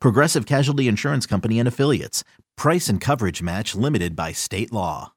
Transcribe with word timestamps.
Progressive 0.00 0.46
Casualty 0.46 0.88
Insurance 0.88 1.26
Company 1.26 1.58
and 1.58 1.68
Affiliates. 1.68 2.24
Price 2.56 2.88
and 2.88 3.00
coverage 3.00 3.42
match 3.42 3.74
limited 3.74 4.14
by 4.14 4.30
state 4.32 4.72
law. 4.72 5.12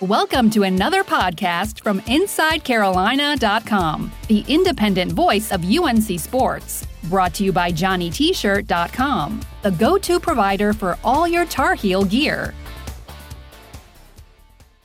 Welcome 0.00 0.48
to 0.52 0.62
another 0.62 1.04
podcast 1.04 1.82
from 1.82 2.00
InsideCarolina.com, 2.00 4.10
the 4.28 4.42
independent 4.48 5.12
voice 5.12 5.52
of 5.52 5.62
UNC 5.62 6.18
Sports. 6.18 6.86
Brought 7.04 7.34
to 7.34 7.44
you 7.44 7.52
by 7.52 7.70
JohnnyT-shirt.com, 7.70 9.40
the 9.60 9.72
go-to 9.72 10.18
provider 10.18 10.72
for 10.72 10.98
all 11.04 11.28
your 11.28 11.44
Tar 11.44 11.74
Heel 11.74 12.04
gear. 12.04 12.54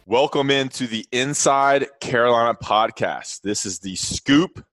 Welcome 0.06 0.52
into 0.52 0.86
the 0.86 1.06
Inside 1.14 1.88
Carolina 2.02 2.58
podcast. 2.62 3.42
This 3.42 3.66
is 3.66 3.80
the 3.80 3.96
Scoop 3.96 4.66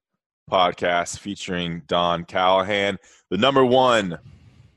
podcast 0.53 1.17
featuring 1.17 1.81
Don 1.87 2.25
Callahan, 2.25 2.99
the 3.31 3.37
number 3.37 3.65
one 3.65 4.19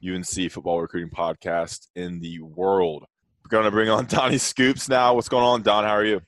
UNC 0.03 0.51
football 0.51 0.81
recruiting 0.81 1.11
podcast 1.11 1.89
in 1.97 2.19
the 2.19 2.41
world. 2.41 3.05
We're 3.45 3.51
going 3.51 3.67
to 3.67 3.71
bring 3.71 3.91
on 3.91 4.07
Donnie 4.09 4.39
Scoops 4.39 4.89
now. 4.89 5.13
What's 5.15 5.29
going 5.29 5.45
on, 5.45 5.61
Don? 5.61 5.85
How 5.85 5.91
are 5.91 6.05
you? 6.05 6.23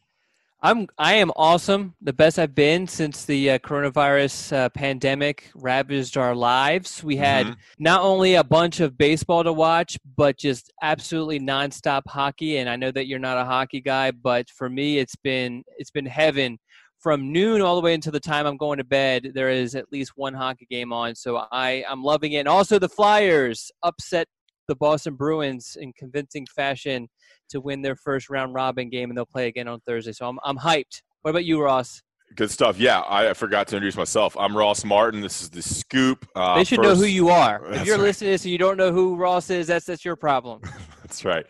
I'm 0.61 0.89
I 0.99 1.15
am 1.15 1.31
awesome. 1.37 1.95
The 2.03 2.13
best 2.13 2.37
I've 2.39 2.55
been 2.55 2.87
since 2.89 3.25
the 3.25 3.53
uh, 3.53 3.59
coronavirus 3.61 4.53
uh, 4.55 4.69
pandemic 4.71 5.51
ravaged 5.55 6.17
our 6.19 6.35
lives. 6.35 7.03
We 7.03 7.15
had 7.17 7.47
Mhm. 7.47 7.57
not 7.79 8.03
only 8.03 8.35
a 8.35 8.43
bunch 8.45 8.81
of 8.81 8.99
baseball 8.99 9.45
to 9.45 9.53
watch, 9.53 9.97
but 10.17 10.37
just 10.37 10.73
absolutely 10.83 11.39
nonstop 11.39 12.03
hockey. 12.09 12.59
And 12.59 12.69
I 12.69 12.75
know 12.75 12.91
that 12.91 13.07
you're 13.07 13.21
not 13.21 13.39
a 13.39 13.45
hockey 13.45 13.81
guy, 13.81 14.11
but 14.11 14.51
for 14.51 14.69
me, 14.69 14.99
it's 14.99 15.15
been 15.17 15.63
it's 15.79 15.93
been 15.93 16.07
heaven. 16.07 16.59
From 17.01 17.33
noon 17.33 17.61
all 17.61 17.77
the 17.77 17.81
way 17.81 17.95
until 17.95 18.13
the 18.13 18.21
time 18.21 18.45
I'm 18.45 18.57
going 18.57 18.79
to 18.79 18.85
bed, 18.85 19.31
there 19.35 19.51
is 19.51 19.75
at 19.77 19.93
least 19.93 20.13
one 20.17 20.35
hockey 20.35 20.67
game 20.69 20.93
on. 20.93 21.15
So 21.15 21.45
I 21.53 21.85
I'm 21.89 22.03
loving 22.03 22.33
it. 22.33 22.39
And 22.39 22.49
also 22.49 22.79
the 22.79 22.89
Flyers 22.89 23.71
upset 23.83 24.27
the 24.67 24.75
Boston 24.75 25.15
Bruins 25.15 25.77
in 25.81 25.93
convincing 25.95 26.47
fashion 26.55 27.09
to 27.51 27.61
win 27.61 27.83
their 27.83 27.97
first 27.97 28.29
round 28.29 28.53
robin 28.53 28.91
game, 28.91 29.11
and 29.11 29.17
they'll 29.17 29.27
play 29.27 29.47
again 29.47 29.69
on 29.69 29.81
Thursday. 29.87 30.13
So 30.13 30.29
I'm 30.29 30.39
I'm 30.45 30.59
hyped. 30.59 31.03
What 31.23 31.31
about 31.31 31.45
you, 31.45 31.63
Ross? 31.63 32.03
Good 32.37 32.51
stuff. 32.51 32.79
Yeah, 32.79 33.03
I 33.09 33.33
forgot 33.33 33.69
to 33.69 33.77
introduce 33.77 33.97
myself. 33.97 34.37
I'm 34.39 34.57
Ross 34.57 34.85
Martin. 34.85 35.23
This 35.23 35.41
is 35.41 35.51
the 35.51 35.63
Scoop. 35.63 36.29
Uh, 36.37 36.57
they 36.57 36.65
should 36.65 36.81
know 36.81 36.95
who 36.95 37.07
you 37.07 37.31
are. 37.31 37.65
If 37.65 37.73
That's 37.73 37.87
you're 37.87 37.97
right. 37.97 38.03
listening 38.05 38.29
to 38.29 38.33
this 38.33 38.45
and 38.45 38.53
you 38.53 38.59
don't 38.59 38.77
know 38.77 38.93
who 38.93 39.17
Ross 39.17 39.49
is, 39.51 39.67
that's 39.67 39.87
that's 39.87 40.05
your 40.05 40.17
problem. 40.17 40.61
That's 41.03 41.25
right. 41.25 41.47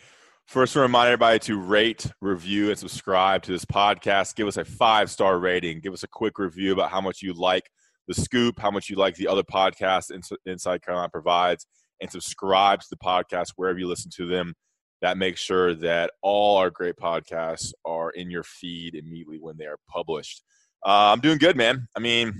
First, 0.48 0.78
I 0.78 0.80
remind 0.80 1.08
everybody 1.08 1.38
to 1.40 1.58
rate, 1.58 2.10
review, 2.22 2.70
and 2.70 2.78
subscribe 2.78 3.42
to 3.42 3.52
this 3.52 3.66
podcast. 3.66 4.34
Give 4.34 4.48
us 4.48 4.56
a 4.56 4.64
five 4.64 5.10
star 5.10 5.38
rating. 5.38 5.80
Give 5.80 5.92
us 5.92 6.04
a 6.04 6.08
quick 6.08 6.38
review 6.38 6.72
about 6.72 6.90
how 6.90 7.02
much 7.02 7.20
you 7.20 7.34
like 7.34 7.68
the 8.06 8.14
scoop, 8.14 8.58
how 8.58 8.70
much 8.70 8.88
you 8.88 8.96
like 8.96 9.14
the 9.16 9.28
other 9.28 9.42
podcasts 9.42 10.10
Inside 10.46 10.80
Carolina 10.80 11.10
provides, 11.10 11.66
and 12.00 12.10
subscribe 12.10 12.80
to 12.80 12.86
the 12.88 12.96
podcast 12.96 13.48
wherever 13.56 13.78
you 13.78 13.86
listen 13.86 14.10
to 14.16 14.26
them. 14.26 14.54
That 15.02 15.18
makes 15.18 15.38
sure 15.38 15.74
that 15.74 16.12
all 16.22 16.56
our 16.56 16.70
great 16.70 16.96
podcasts 16.96 17.74
are 17.84 18.08
in 18.12 18.30
your 18.30 18.42
feed 18.42 18.94
immediately 18.94 19.36
when 19.38 19.58
they 19.58 19.66
are 19.66 19.76
published. 19.86 20.42
Uh, 20.82 21.12
I'm 21.12 21.20
doing 21.20 21.36
good, 21.36 21.58
man. 21.58 21.88
I 21.94 22.00
mean, 22.00 22.32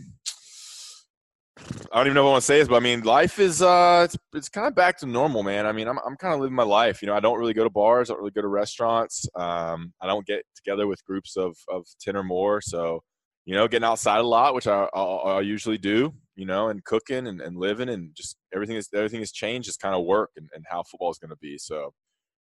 I 1.92 1.96
don't 1.96 2.06
even 2.06 2.14
know 2.14 2.24
what 2.24 2.30
I 2.30 2.32
want 2.32 2.42
to 2.42 2.46
say 2.46 2.58
this, 2.58 2.68
but 2.68 2.76
I 2.76 2.80
mean, 2.80 3.00
life 3.02 3.38
is 3.38 3.62
uh, 3.62 4.02
it's 4.04 4.16
it's 4.34 4.48
kind 4.48 4.66
of 4.66 4.74
back 4.74 4.98
to 4.98 5.06
normal, 5.06 5.42
man. 5.42 5.66
I 5.66 5.72
mean, 5.72 5.88
I'm 5.88 5.98
I'm 6.06 6.16
kind 6.16 6.34
of 6.34 6.40
living 6.40 6.54
my 6.54 6.62
life. 6.62 7.00
You 7.02 7.08
know, 7.08 7.14
I 7.14 7.20
don't 7.20 7.38
really 7.38 7.54
go 7.54 7.64
to 7.64 7.70
bars, 7.70 8.10
I 8.10 8.12
don't 8.12 8.20
really 8.20 8.32
go 8.32 8.42
to 8.42 8.48
restaurants. 8.48 9.26
Um, 9.34 9.92
I 10.00 10.06
don't 10.06 10.26
get 10.26 10.42
together 10.54 10.86
with 10.86 11.04
groups 11.04 11.36
of 11.36 11.56
of 11.68 11.86
ten 12.00 12.16
or 12.16 12.22
more. 12.22 12.60
So, 12.60 13.02
you 13.46 13.54
know, 13.54 13.68
getting 13.68 13.86
outside 13.86 14.18
a 14.18 14.26
lot, 14.26 14.54
which 14.54 14.66
I 14.66 14.88
I, 14.94 15.40
usually 15.40 15.78
do. 15.78 16.14
You 16.36 16.46
know, 16.46 16.68
and 16.68 16.84
cooking 16.84 17.26
and, 17.26 17.40
and 17.40 17.56
living 17.56 17.88
and 17.88 18.14
just 18.14 18.36
everything 18.54 18.76
is 18.76 18.88
everything 18.94 19.20
has 19.20 19.32
changed. 19.32 19.68
It's 19.68 19.76
kind 19.76 19.94
of 19.94 20.04
work 20.04 20.30
and, 20.36 20.48
and 20.54 20.64
how 20.70 20.84
football 20.84 21.10
is 21.10 21.18
going 21.18 21.30
to 21.30 21.36
be. 21.40 21.58
So, 21.58 21.92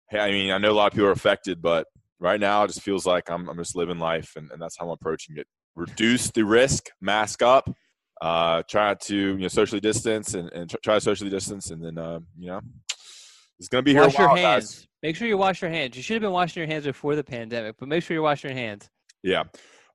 hey, 0.09 0.19
I 0.19 0.31
mean, 0.31 0.51
I 0.51 0.57
know 0.57 0.71
a 0.71 0.73
lot 0.73 0.87
of 0.87 0.93
people 0.93 1.09
are 1.09 1.11
affected, 1.11 1.61
but 1.61 1.85
right 2.19 2.39
now 2.39 2.63
it 2.63 2.69
just 2.69 2.81
feels 2.81 3.05
like 3.05 3.29
I'm 3.29 3.47
I'm 3.49 3.57
just 3.57 3.75
living 3.75 3.99
life, 3.99 4.31
and, 4.35 4.49
and 4.51 4.59
that's 4.59 4.77
how 4.79 4.85
I'm 4.85 4.91
approaching 4.91 5.37
it. 5.37 5.45
Reduce 5.75 6.31
the 6.31 6.43
risk, 6.43 6.87
mask 7.01 7.43
up, 7.43 7.69
uh, 8.23 8.63
try 8.69 8.93
to 8.93 9.15
you 9.15 9.37
know 9.37 9.49
socially 9.49 9.81
distance 9.81 10.33
and, 10.33 10.49
and 10.53 10.73
try 10.81 10.95
to 10.95 11.01
socially 11.01 11.29
distance, 11.29 11.71
and 11.71 11.83
then 11.83 11.97
uh, 11.97 12.19
you 12.39 12.47
know 12.47 12.61
it's 13.59 13.67
gonna 13.67 13.83
be 13.83 13.91
here. 13.91 14.03
wash 14.03 14.17
a 14.17 14.21
while, 14.21 14.27
your 14.29 14.37
guys. 14.37 14.43
hands. 14.43 14.87
Make 15.03 15.17
sure 15.17 15.27
you 15.27 15.37
wash 15.37 15.61
your 15.61 15.69
hands. 15.69 15.97
You 15.97 16.01
should 16.01 16.13
have 16.13 16.21
been 16.21 16.31
washing 16.31 16.61
your 16.61 16.67
hands 16.67 16.85
before 16.85 17.17
the 17.17 17.23
pandemic, 17.23 17.75
but 17.77 17.89
make 17.89 18.01
sure 18.01 18.15
you 18.15 18.23
wash 18.23 18.41
your 18.41 18.53
hands. 18.53 18.89
Yeah. 19.23 19.43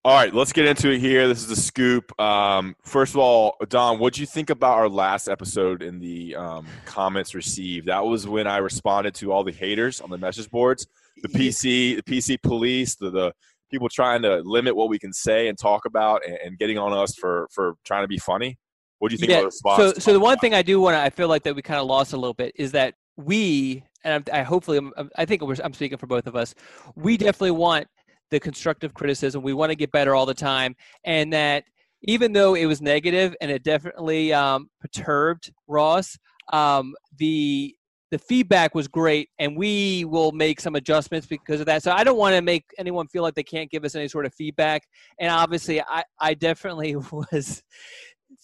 All 0.05 0.15
right, 0.15 0.33
let's 0.33 0.53
get 0.53 0.67
into 0.67 0.91
it 0.91 1.01
here. 1.01 1.27
This 1.27 1.39
is 1.39 1.49
the 1.49 1.57
scoop. 1.57 2.19
Um, 2.21 2.77
first 2.85 3.15
of 3.15 3.19
all, 3.19 3.57
Don, 3.69 3.99
what 3.99 4.13
do 4.13 4.21
you 4.21 4.27
think 4.27 4.51
about 4.51 4.77
our 4.77 4.89
last 4.89 5.29
episode 5.29 5.83
in 5.83 5.99
the 5.99 6.37
um, 6.37 6.67
comments 6.85 7.35
received? 7.35 7.89
That 7.89 8.05
was 8.05 8.29
when 8.29 8.47
I 8.47 8.59
responded 8.59 9.15
to 9.17 9.33
all 9.33 9.43
the 9.43 9.53
haters 9.53 10.01
on 10.01 10.11
the 10.11 10.19
message 10.19 10.51
boards, 10.51 10.87
the 11.23 11.29
PC, 11.29 11.97
the 11.97 12.03
PC 12.03 12.41
police, 12.43 12.95
the, 12.95 13.11
the 13.11 13.33
people 13.71 13.89
trying 13.89 14.23
to 14.23 14.37
limit 14.45 14.75
what 14.77 14.89
we 14.89 14.99
can 14.99 15.13
say 15.13 15.49
and 15.49 15.59
talk 15.59 15.85
about, 15.85 16.23
and, 16.27 16.39
and 16.45 16.59
getting 16.59 16.79
on 16.79 16.93
us 16.93 17.15
for 17.15 17.49
for 17.53 17.75
trying 17.85 18.05
to 18.05 18.09
be 18.09 18.19
funny. 18.19 18.59
What 18.99 19.11
do 19.11 19.15
you 19.15 19.19
think 19.19 19.31
Yeah. 19.31 19.39
of 19.39 19.43
the 19.43 19.47
response? 19.47 19.95
So, 19.95 20.01
so 20.01 20.13
the 20.13 20.21
one 20.21 20.39
thing 20.39 20.55
I 20.55 20.63
do 20.63 20.81
want 20.81 20.95
to, 20.95 21.01
I 21.01 21.11
feel 21.11 21.29
like 21.29 21.45
that 21.45 21.55
we 21.55 21.63
kind 21.63 21.79
of 21.79 21.87
lost 21.87 22.13
a 22.13 22.17
little 22.17 22.35
bit 22.35 22.53
is 22.57 22.73
that 22.73 22.95
we, 23.17 23.85
and 24.03 24.29
I 24.33 24.43
hopefully, 24.43 24.79
I'm, 24.79 25.11
I 25.17 25.25
think 25.25 25.43
I'm 25.43 25.73
speaking 25.73 25.99
for 25.99 26.07
both 26.07 26.27
of 26.27 26.35
us. 26.35 26.55
We 26.97 27.17
definitely 27.17 27.53
want 27.53 27.87
the 28.31 28.41
constructive 28.41 28.95
criticism. 28.95 29.43
We 29.43 29.55
want 29.55 29.71
to 29.71 29.77
get 29.77 29.93
better 29.93 30.15
all 30.15 30.27
the 30.27 30.35
time, 30.35 30.75
and 31.05 31.33
that 31.33 31.65
even 32.03 32.33
though 32.33 32.55
it 32.55 32.67
was 32.67 32.81
negative 32.81 33.35
and 33.41 33.51
it 33.51 33.63
definitely 33.63 34.33
um, 34.33 34.69
perturbed 34.81 35.53
Ross, 35.67 36.19
um, 36.53 36.95
the 37.19 37.75
the 38.11 38.19
feedback 38.19 38.75
was 38.75 38.89
great, 38.89 39.29
and 39.39 39.57
we 39.57 40.05
will 40.07 40.33
make 40.33 40.61
some 40.61 40.75
adjustments 40.77 41.27
because 41.27 41.61
of 41.61 41.67
that. 41.67 41.83
So 41.83 41.93
I 41.93 42.05
don't 42.05 42.17
want 42.17 42.35
to 42.35 42.43
make 42.43 42.65
anyone 42.79 43.07
feel 43.09 43.23
like 43.23 43.35
they 43.35 43.43
can't 43.43 43.71
give 43.71 43.85
us 43.85 43.95
any 43.95 44.09
sort 44.09 44.25
of 44.25 44.35
feedback. 44.35 44.83
And 45.21 45.31
obviously, 45.31 45.81
I, 45.83 46.03
I 46.21 46.35
definitely 46.35 46.97
was 47.13 47.63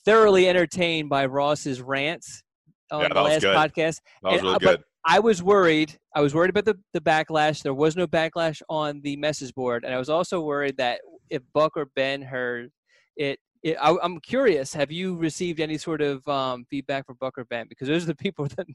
thoroughly 0.05 0.49
entertained 0.49 1.09
by 1.09 1.27
Ross's 1.27 1.81
rants 1.81 2.43
on 2.91 3.03
Yeah, 3.03 3.09
the 3.09 3.23
last 3.23 3.43
podcast. 3.45 4.01
that 4.23 4.33
was 4.33 4.35
and, 4.35 4.43
really 4.43 4.55
uh, 4.55 4.59
but 4.59 4.77
good. 4.79 4.85
I 5.07 5.19
was 5.19 5.43
worried. 5.43 5.99
I 6.15 6.21
was 6.21 6.35
worried 6.35 6.51
about 6.51 6.65
the, 6.65 6.79
the 6.93 7.01
backlash. 7.01 7.63
There 7.63 7.75
was 7.75 7.97
no 7.97 8.07
backlash 8.07 8.63
on 8.69 9.01
the 9.03 9.17
message 9.17 9.55
board, 9.55 9.85
and 9.85 9.95
I 9.95 9.99
was 9.99 10.09
also 10.09 10.41
worried 10.41 10.77
that 10.79 11.01
if 11.31 11.43
Buck 11.55 11.73
or 11.77 11.87
Ben 11.97 12.23
heard 12.23 12.71
it, 13.17 13.39
it 13.65 13.77
I, 13.81 13.97
I'm 14.03 14.21
curious. 14.21 14.75
Have 14.75 14.93
you 14.93 15.17
received 15.17 15.59
any 15.59 15.79
sort 15.79 16.03
of 16.03 16.27
um, 16.29 16.65
feedback 16.71 17.07
from 17.07 17.17
Buck 17.19 17.39
or 17.39 17.45
Ben? 17.47 17.67
Because 17.69 17.89
those 17.89 18.05
are 18.05 18.09
the 18.09 18.15
people 18.27 18.47
that 18.57 18.67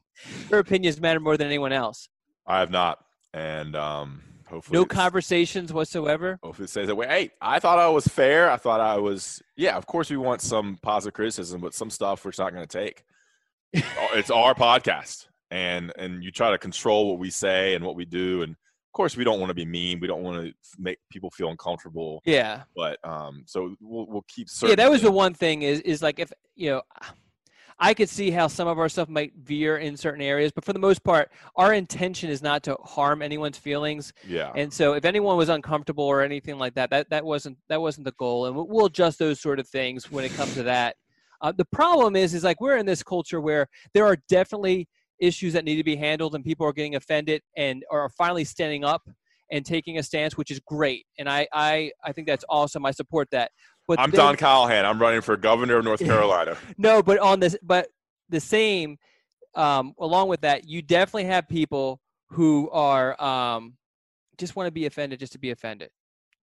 their 0.50 0.58
opinions 0.58 1.00
matter 1.00 1.20
more 1.20 1.36
than 1.36 1.46
anyone 1.46 1.72
else. 1.72 2.08
I 2.46 2.58
have 2.58 2.70
not, 2.70 2.98
and 3.32 3.76
um, 3.76 4.20
hopefully 4.48 4.78
No 4.78 4.84
conversations 4.84 5.72
whatsoever. 5.72 6.38
Hopefully 6.42 6.64
it 6.64 6.70
says 6.70 6.88
that 6.88 6.96
way. 6.96 7.06
Hey, 7.06 7.30
I 7.40 7.60
thought 7.60 7.78
I 7.78 7.88
was 7.88 8.06
fair. 8.06 8.50
I 8.50 8.56
thought 8.56 8.80
I 8.80 8.98
was. 8.98 9.40
Yeah, 9.56 9.76
of 9.76 9.86
course 9.86 10.10
we 10.10 10.16
want 10.16 10.42
some 10.42 10.78
positive 10.82 11.14
criticism, 11.14 11.60
but 11.60 11.72
some 11.72 11.88
stuff 11.88 12.24
we're 12.24 12.32
just 12.32 12.40
not 12.40 12.52
going 12.52 12.66
to 12.66 12.78
take. 12.78 13.04
it's 13.72 14.30
our 14.32 14.54
podcast, 14.54 15.28
and 15.52 15.92
and 15.96 16.24
you 16.24 16.32
try 16.32 16.50
to 16.50 16.58
control 16.58 17.08
what 17.08 17.20
we 17.20 17.30
say 17.30 17.74
and 17.74 17.84
what 17.84 17.94
we 17.94 18.04
do, 18.04 18.42
and 18.42 18.56
of 18.90 18.92
course 18.92 19.16
we 19.16 19.22
don't 19.22 19.38
want 19.38 19.50
to 19.50 19.54
be 19.54 19.64
mean. 19.64 20.00
We 20.00 20.08
don't 20.08 20.22
want 20.24 20.44
to 20.44 20.52
make 20.76 20.98
people 21.12 21.30
feel 21.30 21.48
uncomfortable. 21.50 22.22
Yeah. 22.24 22.62
But 22.74 22.98
um, 23.04 23.44
so 23.46 23.76
we'll 23.80 24.06
we'll 24.08 24.24
keep. 24.26 24.48
yeah 24.64 24.74
that 24.74 24.90
was 24.90 25.00
the 25.02 25.12
one 25.12 25.32
thing 25.32 25.62
is 25.62 25.78
is 25.82 26.02
like 26.02 26.18
if 26.18 26.32
you 26.56 26.70
know 26.70 26.82
i 27.78 27.94
could 27.94 28.08
see 28.08 28.30
how 28.30 28.46
some 28.46 28.68
of 28.68 28.78
our 28.78 28.88
stuff 28.90 29.08
might 29.08 29.32
veer 29.42 29.78
in 29.78 29.96
certain 29.96 30.20
areas 30.20 30.52
but 30.52 30.62
for 30.64 30.72
the 30.74 30.78
most 30.78 31.02
part 31.02 31.30
our 31.56 31.72
intention 31.72 32.28
is 32.28 32.42
not 32.42 32.62
to 32.62 32.76
harm 32.84 33.22
anyone's 33.22 33.56
feelings 33.56 34.12
Yeah. 34.28 34.52
and 34.54 34.70
so 34.70 34.92
if 34.94 35.04
anyone 35.06 35.36
was 35.38 35.48
uncomfortable 35.48 36.04
or 36.04 36.20
anything 36.20 36.58
like 36.58 36.74
that 36.74 36.90
that 36.90 37.08
that 37.08 37.24
wasn't 37.24 37.56
that 37.70 37.80
wasn't 37.80 38.04
the 38.04 38.12
goal 38.18 38.46
and 38.46 38.54
we'll- 38.56 38.66
we'll 38.68 38.86
adjust 38.86 39.18
those 39.18 39.40
sort 39.40 39.58
of 39.60 39.66
things 39.68 40.10
when 40.10 40.24
it 40.26 40.34
comes 40.34 40.52
to 40.54 40.62
that 40.64 40.96
uh, 41.40 41.52
the 41.52 41.64
problem 41.66 42.16
is 42.16 42.34
is 42.34 42.44
like 42.44 42.60
we're 42.60 42.76
in 42.76 42.84
this 42.84 43.02
culture 43.02 43.40
where 43.40 43.66
there 43.94 44.04
are 44.04 44.18
definitely 44.28 44.86
issues 45.20 45.52
that 45.52 45.64
need 45.64 45.76
to 45.76 45.84
be 45.84 45.96
handled 45.96 46.34
and 46.34 46.44
people 46.44 46.66
are 46.66 46.72
getting 46.72 46.96
offended 46.96 47.42
and 47.56 47.84
are 47.90 48.08
finally 48.10 48.44
standing 48.44 48.84
up 48.84 49.02
and 49.52 49.64
taking 49.66 49.98
a 49.98 50.02
stance 50.02 50.36
which 50.36 50.50
is 50.50 50.60
great 50.60 51.04
and 51.18 51.28
i 51.28 51.46
i 51.52 51.90
i 52.04 52.12
think 52.12 52.26
that's 52.26 52.44
awesome 52.48 52.86
i 52.86 52.90
support 52.90 53.28
that 53.30 53.50
but 53.90 53.98
I'm 53.98 54.12
Don 54.12 54.36
Callahan. 54.36 54.86
I'm 54.86 55.00
running 55.00 55.20
for 55.20 55.36
governor 55.36 55.78
of 55.78 55.84
North 55.84 55.98
Carolina. 56.04 56.56
no, 56.78 57.02
but 57.02 57.18
on 57.18 57.40
this, 57.40 57.56
but 57.60 57.88
the 58.28 58.38
same. 58.38 58.98
um, 59.56 59.94
along 59.98 60.28
with 60.28 60.42
that, 60.42 60.68
you 60.68 60.80
definitely 60.80 61.24
have 61.24 61.48
people 61.48 62.00
who 62.28 62.70
are 62.70 63.20
um, 63.20 63.76
just 64.38 64.54
want 64.54 64.68
to 64.68 64.70
be 64.70 64.86
offended 64.86 65.18
just 65.18 65.32
to 65.32 65.40
be 65.40 65.50
offended. 65.50 65.90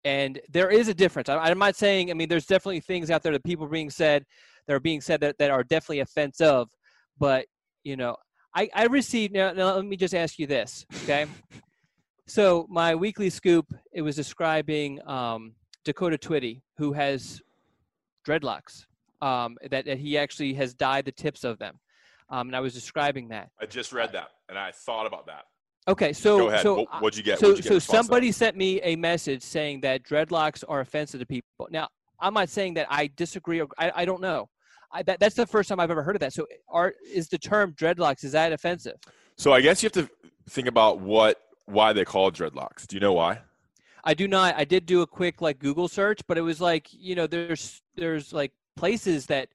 And 0.04 0.40
there 0.50 0.72
is 0.72 0.88
a 0.88 0.94
difference. 0.96 1.30
I, 1.30 1.38
I'm 1.38 1.60
not 1.60 1.76
saying, 1.76 2.10
I 2.10 2.16
mean, 2.16 2.30
there's 2.30 2.48
definitely 2.48 2.80
things 2.80 3.12
out 3.12 3.22
there 3.22 3.34
that 3.34 3.44
people 3.44 3.66
are 3.66 3.70
being 3.70 3.92
said 3.92 4.26
that 4.68 4.74
are 4.74 4.80
being 4.80 5.02
said 5.02 5.22
that, 5.22 5.38
that 5.38 5.52
are 5.52 5.64
definitely 5.64 6.00
offensive. 6.00 6.68
But, 7.20 7.46
you 7.84 7.96
know, 7.96 8.16
I, 8.56 8.70
I 8.74 8.86
received, 8.86 9.34
now, 9.34 9.52
now 9.52 9.76
let 9.76 9.86
me 9.86 9.98
just 9.98 10.16
ask 10.16 10.40
you 10.40 10.48
this, 10.48 10.86
okay? 11.04 11.26
so 12.26 12.66
my 12.70 12.96
weekly 12.96 13.30
scoop, 13.30 13.66
it 13.92 14.02
was 14.02 14.16
describing 14.16 15.06
um, 15.08 15.54
Dakota 15.84 16.18
Twitty, 16.18 16.62
who 16.78 16.94
has 16.94 17.42
dreadlocks, 18.26 18.86
um, 19.22 19.58
that, 19.70 19.86
that 19.86 19.98
he 19.98 20.18
actually 20.18 20.54
has 20.54 20.74
dyed 20.74 21.04
the 21.04 21.12
tips 21.12 21.44
of 21.44 21.60
them. 21.60 21.80
Um, 22.30 22.48
and 22.48 22.56
I 22.56 22.62
was 22.62 22.74
describing 22.74 23.28
that. 23.30 23.50
I 23.62 23.66
just 23.66 23.92
read 23.92 24.14
that 24.14 24.30
and 24.50 24.58
I 24.58 24.72
thought 24.72 25.06
about 25.06 25.28
that. 25.28 25.44
Okay, 25.88 26.14
so 26.14 26.40
Go 26.40 26.48
ahead. 26.48 26.62
so 26.62 26.76
What- 26.78 27.02
what'd 27.02 27.18
you 27.18 27.24
get? 27.24 27.38
So 27.40 27.50
you 27.50 27.56
get 27.58 27.66
so 27.66 27.78
somebody 27.78 28.32
sent 28.32 28.58
me 28.58 28.82
a 28.82 28.96
message 28.96 29.44
saying 29.44 29.82
that 29.82 30.02
dreadlocks 30.02 30.64
are 30.68 30.80
offensive 30.80 31.20
to 31.20 31.26
people. 31.28 31.68
Now 31.70 31.90
I'm 32.20 32.34
not 32.34 32.50
saying 32.50 32.76
that 32.76 32.88
I 32.90 33.12
disagree 33.16 33.62
or 33.62 33.68
I, 33.78 33.92
I 33.98 34.06
don't 34.06 34.22
know. 34.22 34.50
I, 34.96 35.04
that, 35.04 35.20
that's 35.20 35.36
the 35.36 35.46
first 35.46 35.68
time 35.70 35.80
I've 35.80 35.92
ever 35.92 36.04
heard 36.04 36.16
of 36.16 36.22
that. 36.22 36.34
So 36.34 36.48
are 36.70 36.94
is 37.14 37.28
the 37.28 37.38
term 37.38 37.74
dreadlocks 37.74 38.24
is 38.24 38.32
that 38.32 38.54
offensive? 38.54 38.96
So 39.36 39.52
I 39.52 39.62
guess 39.62 39.84
you 39.84 39.88
have 39.88 40.08
to 40.08 40.10
think 40.50 40.68
about 40.68 41.00
what 41.00 41.42
why 41.66 41.92
they 41.94 42.06
call 42.06 42.32
dreadlocks. 42.32 42.88
Do 42.88 42.96
you 42.96 43.00
know 43.02 43.14
why? 43.14 43.40
I 44.04 44.14
do 44.14 44.28
not. 44.28 44.56
I 44.56 44.64
did 44.66 44.86
do 44.86 45.02
a 45.02 45.08
quick 45.08 45.42
like 45.42 45.60
Google 45.60 45.88
search, 45.88 46.22
but 46.28 46.38
it 46.38 46.42
was 46.42 46.62
like 46.62 46.88
you 46.92 47.16
know 47.16 47.28
there's 47.28 47.82
there's 47.96 48.32
like 48.32 48.52
places 48.78 49.26
that 49.26 49.50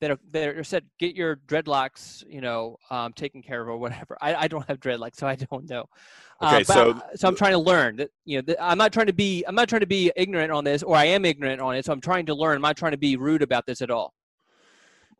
that 0.00 0.12
are 0.12 0.18
that 0.30 0.56
are 0.56 0.62
said 0.64 0.84
get 1.00 1.16
your 1.16 1.36
dreadlocks 1.48 2.24
you 2.28 2.40
know 2.40 2.76
um, 2.90 3.12
taken 3.12 3.42
care 3.42 3.60
of 3.60 3.68
or 3.68 3.76
whatever. 3.76 4.16
I, 4.22 4.34
I 4.36 4.48
don't 4.48 4.66
have 4.68 4.78
dreadlocks, 4.80 5.16
so 5.16 5.26
I 5.26 5.34
don't 5.34 5.68
know. 5.68 5.86
Okay, 6.40 6.60
Uh, 6.60 6.64
so- 6.64 6.92
I- 6.92 7.16
so 7.16 7.26
I'm 7.28 7.34
trying 7.36 7.52
to 7.52 7.58
learn 7.58 7.96
that 7.96 8.10
you 8.24 8.38
know 8.38 8.42
that 8.46 8.62
I'm 8.62 8.78
not 8.78 8.92
trying 8.92 9.06
to 9.08 9.12
be 9.12 9.44
I'm 9.46 9.56
not 9.56 9.68
trying 9.68 9.80
to 9.80 9.86
be 9.86 10.12
ignorant 10.16 10.52
on 10.52 10.62
this, 10.64 10.82
or 10.84 10.94
I 10.96 11.06
am 11.06 11.24
ignorant 11.24 11.60
on 11.60 11.74
it. 11.74 11.84
So 11.84 11.92
I'm 11.92 12.00
trying 12.00 12.24
to 12.26 12.34
learn. 12.34 12.54
I'm 12.56 12.62
not 12.62 12.76
trying 12.76 12.92
to 12.92 12.98
be 12.98 13.16
rude 13.16 13.42
about 13.42 13.66
this 13.66 13.82
at 13.82 13.90
all. 13.90 14.14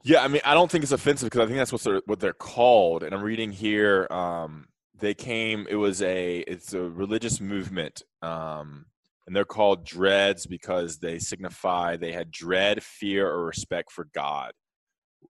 Yeah, 0.04 0.22
I 0.22 0.28
mean, 0.28 0.40
I 0.44 0.54
don't 0.54 0.70
think 0.70 0.82
it's 0.84 0.92
offensive 0.92 1.26
because 1.26 1.40
I 1.40 1.46
think 1.46 1.58
that's 1.58 1.72
what 1.72 1.82
they're 1.82 2.02
what 2.06 2.20
they're 2.20 2.32
called. 2.32 3.02
And 3.02 3.14
I'm 3.14 3.22
reading 3.22 3.50
here, 3.52 4.06
um, 4.10 4.68
they 4.98 5.14
came. 5.14 5.66
It 5.68 5.74
was 5.76 6.02
a 6.02 6.38
it's 6.40 6.72
a 6.72 6.80
religious 6.82 7.40
movement, 7.40 8.02
um, 8.22 8.86
and 9.26 9.34
they're 9.34 9.44
called 9.44 9.84
dreads 9.84 10.46
because 10.46 10.98
they 10.98 11.18
signify 11.18 11.96
they 11.96 12.12
had 12.12 12.30
dread, 12.30 12.82
fear, 12.82 13.28
or 13.28 13.44
respect 13.44 13.90
for 13.92 14.06
God. 14.14 14.52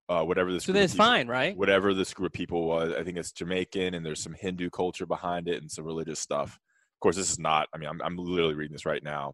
Uh, 0.07 0.23
whatever 0.23 0.51
this 0.51 0.63
So 0.63 0.67
group 0.67 0.75
then 0.75 0.81
of 0.83 0.85
it's 0.85 0.93
people- 0.93 1.05
fine, 1.05 1.27
right? 1.27 1.57
whatever 1.57 1.93
this 1.93 2.13
group 2.13 2.27
of 2.27 2.33
people 2.33 2.67
was. 2.67 2.93
I 2.93 3.03
think 3.03 3.17
it's 3.17 3.31
Jamaican, 3.31 3.93
and 3.95 4.05
there's 4.05 4.21
some 4.21 4.33
Hindu 4.33 4.69
culture 4.69 5.05
behind 5.05 5.47
it 5.47 5.61
and 5.61 5.69
some 5.71 5.83
religious 5.85 6.19
stuff. 6.19 6.53
Of 6.53 6.99
course, 7.01 7.15
this 7.15 7.31
is 7.31 7.39
not. 7.39 7.67
I 7.73 7.77
mean, 7.79 7.89
I'm 7.89 8.01
I'm 8.03 8.17
literally 8.17 8.53
reading 8.55 8.73
this 8.73 8.85
right 8.85 9.03
now. 9.03 9.33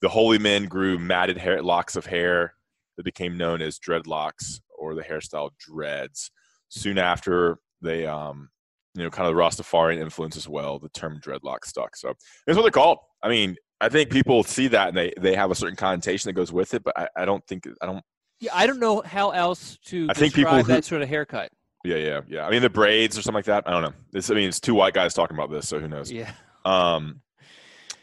The 0.00 0.08
holy 0.08 0.38
men 0.38 0.64
grew 0.66 0.98
matted 0.98 1.36
hair, 1.38 1.60
locks 1.62 1.96
of 1.96 2.06
hair 2.06 2.54
that 2.96 3.04
became 3.04 3.36
known 3.36 3.62
as 3.62 3.78
dreadlocks 3.78 4.60
or 4.78 4.94
the 4.94 5.02
hairstyle 5.02 5.50
dreads. 5.58 6.30
Soon 6.68 6.98
after, 6.98 7.58
they, 7.82 8.06
um, 8.06 8.48
you 8.94 9.02
know, 9.02 9.10
kind 9.10 9.28
of 9.28 9.34
the 9.34 9.40
Rastafarian 9.40 9.98
influence 10.00 10.36
as 10.36 10.48
well. 10.48 10.78
The 10.78 10.88
term 10.90 11.20
dreadlock 11.24 11.64
stuck. 11.64 11.96
So 11.96 12.14
that's 12.46 12.56
what 12.56 12.62
they're 12.62 12.70
called. 12.70 12.98
I 13.22 13.28
mean, 13.28 13.56
I 13.80 13.88
think 13.88 14.10
people 14.10 14.42
see 14.42 14.68
that 14.68 14.88
and 14.88 14.96
they 14.96 15.12
they 15.18 15.34
have 15.34 15.50
a 15.50 15.54
certain 15.54 15.76
connotation 15.76 16.28
that 16.28 16.34
goes 16.34 16.52
with 16.52 16.74
it, 16.74 16.84
but 16.84 16.98
I, 16.98 17.08
I 17.16 17.24
don't 17.24 17.44
think 17.46 17.66
I 17.80 17.86
don't. 17.86 18.04
Yeah, 18.40 18.52
I 18.54 18.66
don't 18.66 18.78
know 18.80 19.02
how 19.04 19.30
else 19.30 19.78
to 19.86 20.06
I 20.10 20.14
think 20.14 20.34
people 20.34 20.54
who- 20.56 20.62
that 20.64 20.84
sort 20.84 21.02
of 21.02 21.08
haircut. 21.08 21.50
Yeah, 21.82 21.96
yeah, 21.96 22.20
yeah. 22.28 22.46
I 22.46 22.50
mean, 22.50 22.60
the 22.60 22.68
braids 22.68 23.16
or 23.16 23.22
something 23.22 23.36
like 23.38 23.46
that. 23.46 23.64
I 23.66 23.70
don't 23.70 23.80
know. 23.82 23.92
This, 24.12 24.30
I 24.30 24.34
mean, 24.34 24.48
it's 24.48 24.60
two 24.60 24.74
white 24.74 24.92
guys 24.92 25.14
talking 25.14 25.34
about 25.34 25.50
this, 25.50 25.66
so 25.66 25.80
who 25.80 25.88
knows? 25.88 26.12
Yeah. 26.12 26.30
Um, 26.66 27.22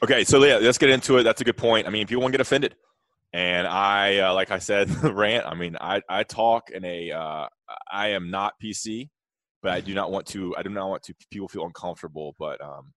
okay, 0.02 0.24
so 0.24 0.44
yeah, 0.44 0.58
let's 0.58 0.80
get 0.80 0.90
into 0.90 1.18
it. 1.18 1.24
That's 1.24 1.42
a 1.42 1.44
good 1.44 1.58
point. 1.58 1.86
I 1.86 1.92
mean, 1.92 2.08
people 2.08 2.22
won't 2.22 2.32
get 2.32 2.42
offended, 2.42 2.74
and 3.34 3.68
I, 3.68 4.20
uh, 4.20 4.34
like 4.34 4.52
I 4.52 4.60
said, 4.60 4.90
rant. 5.04 5.46
I 5.46 5.54
mean, 5.54 5.78
I 5.80 6.02
I 6.10 6.24
talk 6.24 6.70
in 6.70 6.84
a. 6.86 7.12
Uh, 7.12 7.48
I 7.92 8.10
am 8.10 8.32
not 8.32 8.54
PC, 8.64 9.10
but 9.62 9.72
I 9.72 9.82
do 9.82 9.94
not 9.94 10.12
want 10.12 10.26
to. 10.28 10.56
I 10.58 10.64
do 10.64 10.70
not 10.70 10.90
want 10.90 11.04
to 11.04 11.14
people 11.32 11.48
feel 11.48 11.66
uncomfortable. 11.66 12.36
But 12.40 12.64
um, 12.64 12.94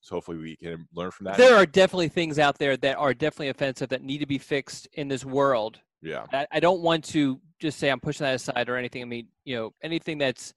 so 0.00 0.16
hopefully 0.16 0.38
we 0.38 0.56
can 0.56 0.88
learn 0.94 1.10
from 1.10 1.24
that. 1.24 1.36
There 1.36 1.56
are 1.56 1.66
definitely 1.66 2.08
things 2.08 2.38
out 2.38 2.58
there 2.58 2.76
that 2.78 2.96
are 2.96 3.14
definitely 3.14 3.48
offensive 3.48 3.88
that 3.90 4.02
need 4.02 4.18
to 4.18 4.26
be 4.26 4.38
fixed 4.38 4.88
in 4.94 5.08
this 5.08 5.24
world. 5.24 5.80
yeah, 6.02 6.26
I, 6.32 6.46
I 6.52 6.60
don't 6.60 6.80
want 6.80 7.04
to 7.06 7.40
just 7.60 7.78
say 7.78 7.90
I'm 7.90 8.00
pushing 8.00 8.24
that 8.24 8.34
aside 8.34 8.68
or 8.68 8.76
anything. 8.76 9.02
I 9.02 9.06
mean, 9.06 9.28
you 9.44 9.56
know, 9.56 9.74
anything 9.82 10.18
that's, 10.18 10.52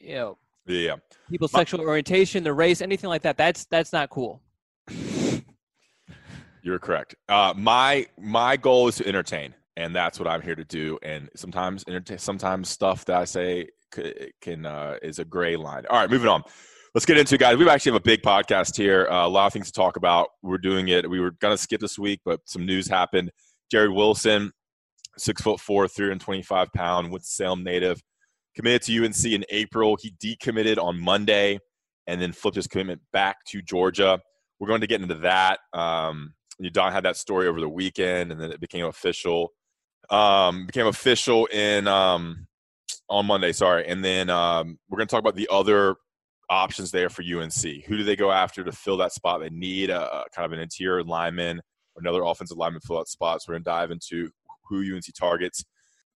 you 0.00 0.14
know, 0.14 0.38
yeah, 0.66 0.96
people's 1.30 1.52
My- 1.52 1.60
sexual 1.60 1.80
orientation, 1.80 2.44
their 2.44 2.54
race, 2.54 2.80
anything 2.82 3.08
like 3.08 3.22
that. 3.22 3.36
That's 3.36 3.64
that's 3.66 3.92
not 3.92 4.10
cool. 4.10 4.42
You're 6.62 6.78
correct. 6.78 7.14
Uh, 7.28 7.54
my 7.56 8.06
my 8.18 8.56
goal 8.56 8.88
is 8.88 8.96
to 8.96 9.06
entertain, 9.06 9.54
and 9.76 9.94
that's 9.94 10.18
what 10.18 10.28
I'm 10.28 10.42
here 10.42 10.54
to 10.54 10.64
do. 10.64 10.98
And 11.02 11.28
sometimes 11.36 11.84
sometimes 12.16 12.68
stuff 12.68 13.04
that 13.06 13.16
I 13.16 13.24
say 13.24 13.68
can 14.40 14.66
uh, 14.66 14.96
is 15.02 15.18
a 15.18 15.24
gray 15.24 15.56
line. 15.56 15.84
All 15.88 15.98
right, 15.98 16.10
moving 16.10 16.28
on. 16.28 16.42
Let's 16.94 17.06
get 17.06 17.18
into 17.18 17.34
it, 17.34 17.38
guys. 17.38 17.56
We 17.56 17.68
actually 17.68 17.92
have 17.92 18.00
a 18.00 18.04
big 18.04 18.22
podcast 18.22 18.76
here. 18.76 19.06
Uh, 19.08 19.26
a 19.26 19.28
lot 19.28 19.46
of 19.46 19.52
things 19.52 19.66
to 19.66 19.72
talk 19.72 19.96
about. 19.96 20.28
We're 20.42 20.58
doing 20.58 20.88
it. 20.88 21.08
We 21.08 21.20
were 21.20 21.32
gonna 21.32 21.58
skip 21.58 21.80
this 21.80 21.98
week, 21.98 22.20
but 22.24 22.40
some 22.46 22.66
news 22.66 22.88
happened. 22.88 23.30
Jared 23.70 23.92
Wilson, 23.92 24.52
six 25.16 25.42
foot 25.42 25.60
four, 25.60 25.86
325 25.86 26.68
pound, 26.74 27.12
with 27.12 27.22
Salem 27.22 27.62
native, 27.62 28.02
committed 28.56 28.82
to 28.82 29.04
UNC 29.04 29.24
in 29.26 29.44
April. 29.50 29.96
He 30.00 30.12
decommitted 30.12 30.78
on 30.78 30.98
Monday, 31.00 31.58
and 32.06 32.20
then 32.20 32.32
flipped 32.32 32.56
his 32.56 32.66
commitment 32.66 33.02
back 33.12 33.36
to 33.48 33.62
Georgia. 33.62 34.18
We're 34.58 34.68
going 34.68 34.80
to 34.80 34.86
get 34.86 35.00
into 35.00 35.14
that. 35.16 35.60
Um, 35.72 36.34
Don 36.72 36.92
had 36.92 37.04
that 37.04 37.16
story 37.16 37.46
over 37.46 37.60
the 37.60 37.68
weekend, 37.68 38.32
and 38.32 38.40
then 38.40 38.50
it 38.50 38.60
became 38.60 38.86
official. 38.86 39.52
Um, 40.10 40.66
became 40.66 40.86
official 40.86 41.46
in 41.46 41.86
um, 41.86 42.46
on 43.08 43.26
Monday. 43.26 43.52
Sorry, 43.52 43.86
and 43.86 44.04
then 44.04 44.30
um, 44.30 44.78
we're 44.88 44.98
going 44.98 45.06
to 45.06 45.10
talk 45.10 45.20
about 45.20 45.36
the 45.36 45.48
other 45.50 45.96
options 46.50 46.90
there 46.90 47.10
for 47.10 47.22
UNC. 47.22 47.84
Who 47.86 47.96
do 47.96 48.04
they 48.04 48.16
go 48.16 48.32
after 48.32 48.64
to 48.64 48.72
fill 48.72 48.96
that 48.98 49.12
spot? 49.12 49.40
They 49.40 49.50
need 49.50 49.90
a, 49.90 50.02
a 50.02 50.24
kind 50.34 50.46
of 50.46 50.52
an 50.52 50.60
interior 50.60 51.04
lineman, 51.04 51.60
another 51.96 52.22
offensive 52.22 52.56
lineman 52.56 52.80
fill 52.80 52.98
out 52.98 53.08
spots. 53.08 53.46
We're 53.46 53.54
going 53.54 53.64
to 53.64 53.70
dive 53.70 53.90
into 53.90 54.30
who 54.68 54.80
UNC 54.80 55.04
targets. 55.18 55.64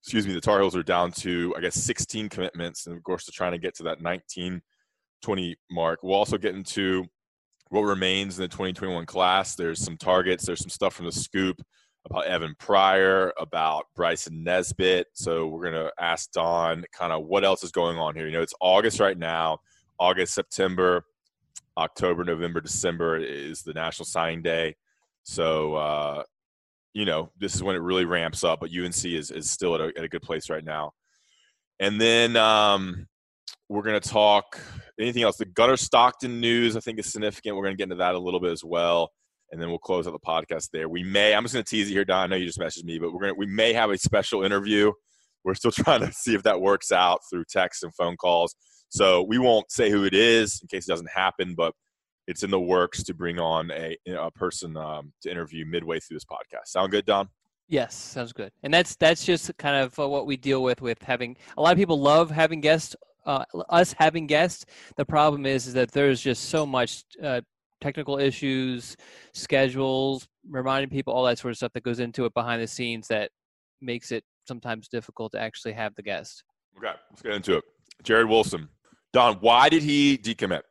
Excuse 0.02 0.26
me, 0.26 0.32
the 0.32 0.40
Tar 0.40 0.58
Heels 0.58 0.74
are 0.74 0.82
down 0.82 1.12
to 1.12 1.54
I 1.56 1.60
guess 1.60 1.76
16 1.76 2.28
commitments, 2.28 2.86
and 2.86 2.96
of 2.96 3.02
course 3.04 3.24
they're 3.24 3.32
trying 3.34 3.52
to 3.52 3.58
get 3.58 3.76
to 3.76 3.84
that 3.84 4.00
19, 4.00 4.60
20 5.22 5.56
mark. 5.70 6.00
We'll 6.02 6.16
also 6.16 6.38
get 6.38 6.54
into 6.54 7.06
what 7.72 7.82
remains 7.82 8.38
in 8.38 8.42
the 8.42 8.48
2021 8.48 9.06
class. 9.06 9.54
There's 9.54 9.82
some 9.82 9.96
targets. 9.96 10.44
There's 10.44 10.60
some 10.60 10.70
stuff 10.70 10.94
from 10.94 11.06
the 11.06 11.12
scoop 11.12 11.60
about 12.04 12.26
Evan 12.26 12.54
Pryor, 12.58 13.32
about 13.38 13.86
Bryson 13.94 14.42
Nesbit. 14.42 15.06
So 15.14 15.46
we're 15.46 15.70
going 15.70 15.84
to 15.86 15.92
ask 16.00 16.30
Don 16.32 16.84
kind 16.92 17.12
of 17.12 17.24
what 17.24 17.44
else 17.44 17.62
is 17.64 17.70
going 17.70 17.98
on 17.98 18.14
here. 18.14 18.26
You 18.26 18.32
know, 18.32 18.42
it's 18.42 18.54
August 18.60 19.00
right 19.00 19.16
now. 19.16 19.58
August, 19.98 20.34
September, 20.34 21.04
October, 21.78 22.24
November, 22.24 22.60
December 22.60 23.18
is 23.18 23.62
the 23.62 23.72
National 23.72 24.04
Signing 24.04 24.42
Day. 24.42 24.76
So, 25.22 25.74
uh, 25.74 26.22
you 26.92 27.04
know, 27.04 27.30
this 27.38 27.54
is 27.54 27.62
when 27.62 27.76
it 27.76 27.82
really 27.82 28.04
ramps 28.04 28.44
up, 28.44 28.60
but 28.60 28.70
UNC 28.70 29.04
is, 29.04 29.30
is 29.30 29.50
still 29.50 29.74
at 29.76 29.80
a, 29.80 29.92
at 29.96 30.04
a 30.04 30.08
good 30.08 30.22
place 30.22 30.50
right 30.50 30.64
now. 30.64 30.92
And 31.80 32.00
then 32.00 32.36
um, 32.36 33.06
we're 33.72 33.82
going 33.82 34.00
to 34.00 34.08
talk 34.08 34.60
anything 35.00 35.22
else. 35.22 35.36
The 35.36 35.46
Gunner 35.46 35.76
Stockton 35.76 36.40
news, 36.40 36.76
I 36.76 36.80
think, 36.80 36.98
is 36.98 37.10
significant. 37.10 37.56
We're 37.56 37.64
going 37.64 37.74
to 37.74 37.78
get 37.78 37.84
into 37.84 37.96
that 37.96 38.14
a 38.14 38.18
little 38.18 38.38
bit 38.38 38.52
as 38.52 38.62
well, 38.62 39.10
and 39.50 39.60
then 39.60 39.70
we'll 39.70 39.78
close 39.78 40.06
out 40.06 40.12
the 40.12 40.18
podcast 40.18 40.68
there. 40.72 40.88
We 40.88 41.02
may. 41.02 41.34
I'm 41.34 41.42
just 41.42 41.54
going 41.54 41.64
to 41.64 41.70
tease 41.70 41.88
you 41.88 41.96
here, 41.96 42.04
Don. 42.04 42.24
I 42.24 42.26
know 42.26 42.36
you 42.36 42.46
just 42.46 42.58
messaged 42.58 42.84
me, 42.84 42.98
but 42.98 43.12
we're 43.12 43.20
going 43.20 43.34
to. 43.34 43.38
We 43.38 43.46
may 43.46 43.72
have 43.72 43.90
a 43.90 43.96
special 43.96 44.44
interview. 44.44 44.92
We're 45.44 45.54
still 45.54 45.70
trying 45.72 46.00
to 46.00 46.12
see 46.12 46.34
if 46.34 46.42
that 46.42 46.60
works 46.60 46.92
out 46.92 47.20
through 47.30 47.44
text 47.50 47.82
and 47.82 47.94
phone 47.94 48.16
calls. 48.16 48.54
So 48.90 49.22
we 49.22 49.38
won't 49.38 49.72
say 49.72 49.90
who 49.90 50.04
it 50.04 50.12
is 50.12 50.60
in 50.60 50.68
case 50.68 50.86
it 50.86 50.90
doesn't 50.90 51.10
happen, 51.10 51.54
but 51.56 51.72
it's 52.26 52.42
in 52.42 52.50
the 52.50 52.60
works 52.60 53.02
to 53.04 53.14
bring 53.14 53.40
on 53.40 53.70
a, 53.70 53.96
a 54.06 54.30
person 54.32 54.76
um, 54.76 55.12
to 55.22 55.30
interview 55.30 55.64
midway 55.64 55.98
through 55.98 56.16
this 56.16 56.26
podcast. 56.26 56.66
Sound 56.66 56.90
good, 56.90 57.06
Don? 57.06 57.28
Yes, 57.68 57.94
sounds 57.94 58.34
good. 58.34 58.52
And 58.62 58.74
that's 58.74 58.96
that's 58.96 59.24
just 59.24 59.56
kind 59.56 59.76
of 59.76 59.96
what 59.96 60.26
we 60.26 60.36
deal 60.36 60.62
with 60.62 60.82
with 60.82 61.02
having 61.02 61.36
a 61.56 61.62
lot 61.62 61.72
of 61.72 61.78
people 61.78 61.98
love 61.98 62.30
having 62.30 62.60
guests. 62.60 62.94
Uh, 63.24 63.44
us 63.68 63.92
having 63.92 64.26
guests. 64.26 64.64
The 64.96 65.04
problem 65.04 65.46
is, 65.46 65.68
is 65.68 65.74
that 65.74 65.92
there's 65.92 66.20
just 66.20 66.48
so 66.48 66.66
much 66.66 67.04
uh, 67.22 67.40
technical 67.80 68.18
issues, 68.18 68.96
schedules, 69.32 70.26
reminding 70.48 70.90
people, 70.90 71.12
all 71.12 71.24
that 71.24 71.38
sort 71.38 71.52
of 71.52 71.56
stuff 71.56 71.72
that 71.74 71.82
goes 71.82 72.00
into 72.00 72.24
it 72.24 72.34
behind 72.34 72.62
the 72.62 72.66
scenes 72.66 73.08
that 73.08 73.30
makes 73.80 74.12
it 74.12 74.24
sometimes 74.48 74.88
difficult 74.88 75.32
to 75.32 75.40
actually 75.40 75.72
have 75.72 75.94
the 75.94 76.02
guest. 76.02 76.44
Okay, 76.78 76.92
let's 77.10 77.22
get 77.22 77.32
into 77.32 77.58
it. 77.58 77.64
Jared 78.02 78.28
Wilson, 78.28 78.68
Don, 79.12 79.36
why 79.36 79.68
did 79.68 79.82
he 79.82 80.18
decommit? 80.18 80.62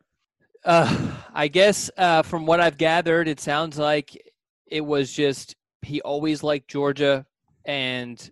Uh, 0.66 1.12
I 1.34 1.48
guess 1.48 1.90
uh, 1.98 2.22
from 2.22 2.46
what 2.46 2.60
I've 2.60 2.78
gathered, 2.78 3.28
it 3.28 3.40
sounds 3.40 3.78
like 3.78 4.20
it 4.68 4.82
was 4.82 5.12
just 5.12 5.56
he 5.82 6.02
always 6.02 6.44
liked 6.44 6.70
Georgia, 6.70 7.26
and 7.66 8.32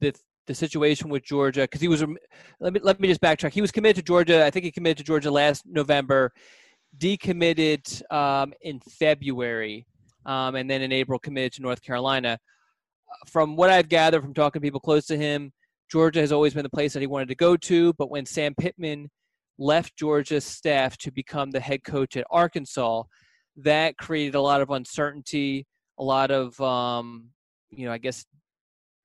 the 0.00 0.14
the 0.48 0.54
situation 0.54 1.08
with 1.08 1.22
Georgia 1.22 1.60
because 1.60 1.80
he 1.80 1.86
was. 1.86 2.04
Let 2.58 2.72
me 2.72 2.80
let 2.82 2.98
me 2.98 3.06
just 3.06 3.20
backtrack. 3.20 3.52
He 3.52 3.60
was 3.60 3.70
committed 3.70 3.96
to 3.96 4.02
Georgia. 4.02 4.44
I 4.44 4.50
think 4.50 4.64
he 4.64 4.72
committed 4.72 4.98
to 4.98 5.04
Georgia 5.04 5.30
last 5.30 5.64
November. 5.66 6.32
Decommitted 6.96 8.02
um, 8.10 8.52
in 8.62 8.80
February, 8.80 9.86
um, 10.26 10.56
and 10.56 10.68
then 10.68 10.82
in 10.82 10.90
April 10.90 11.18
committed 11.18 11.52
to 11.52 11.62
North 11.62 11.82
Carolina. 11.82 12.38
From 13.28 13.56
what 13.56 13.70
I've 13.70 13.88
gathered 13.88 14.22
from 14.22 14.34
talking 14.34 14.60
to 14.60 14.66
people 14.66 14.80
close 14.80 15.06
to 15.06 15.16
him, 15.16 15.52
Georgia 15.90 16.20
has 16.20 16.32
always 16.32 16.54
been 16.54 16.62
the 16.62 16.70
place 16.70 16.94
that 16.94 17.00
he 17.00 17.06
wanted 17.06 17.28
to 17.28 17.34
go 17.34 17.56
to. 17.56 17.92
But 17.94 18.10
when 18.10 18.26
Sam 18.26 18.54
Pittman 18.58 19.10
left 19.58 19.96
Georgia's 19.96 20.44
staff 20.44 20.96
to 20.98 21.10
become 21.10 21.50
the 21.50 21.60
head 21.60 21.84
coach 21.84 22.16
at 22.16 22.24
Arkansas, 22.30 23.02
that 23.58 23.98
created 23.98 24.34
a 24.34 24.40
lot 24.40 24.62
of 24.62 24.70
uncertainty, 24.70 25.66
a 25.98 26.04
lot 26.04 26.30
of 26.30 26.58
um, 26.60 27.28
you 27.70 27.86
know, 27.86 27.92
I 27.92 27.98
guess 27.98 28.24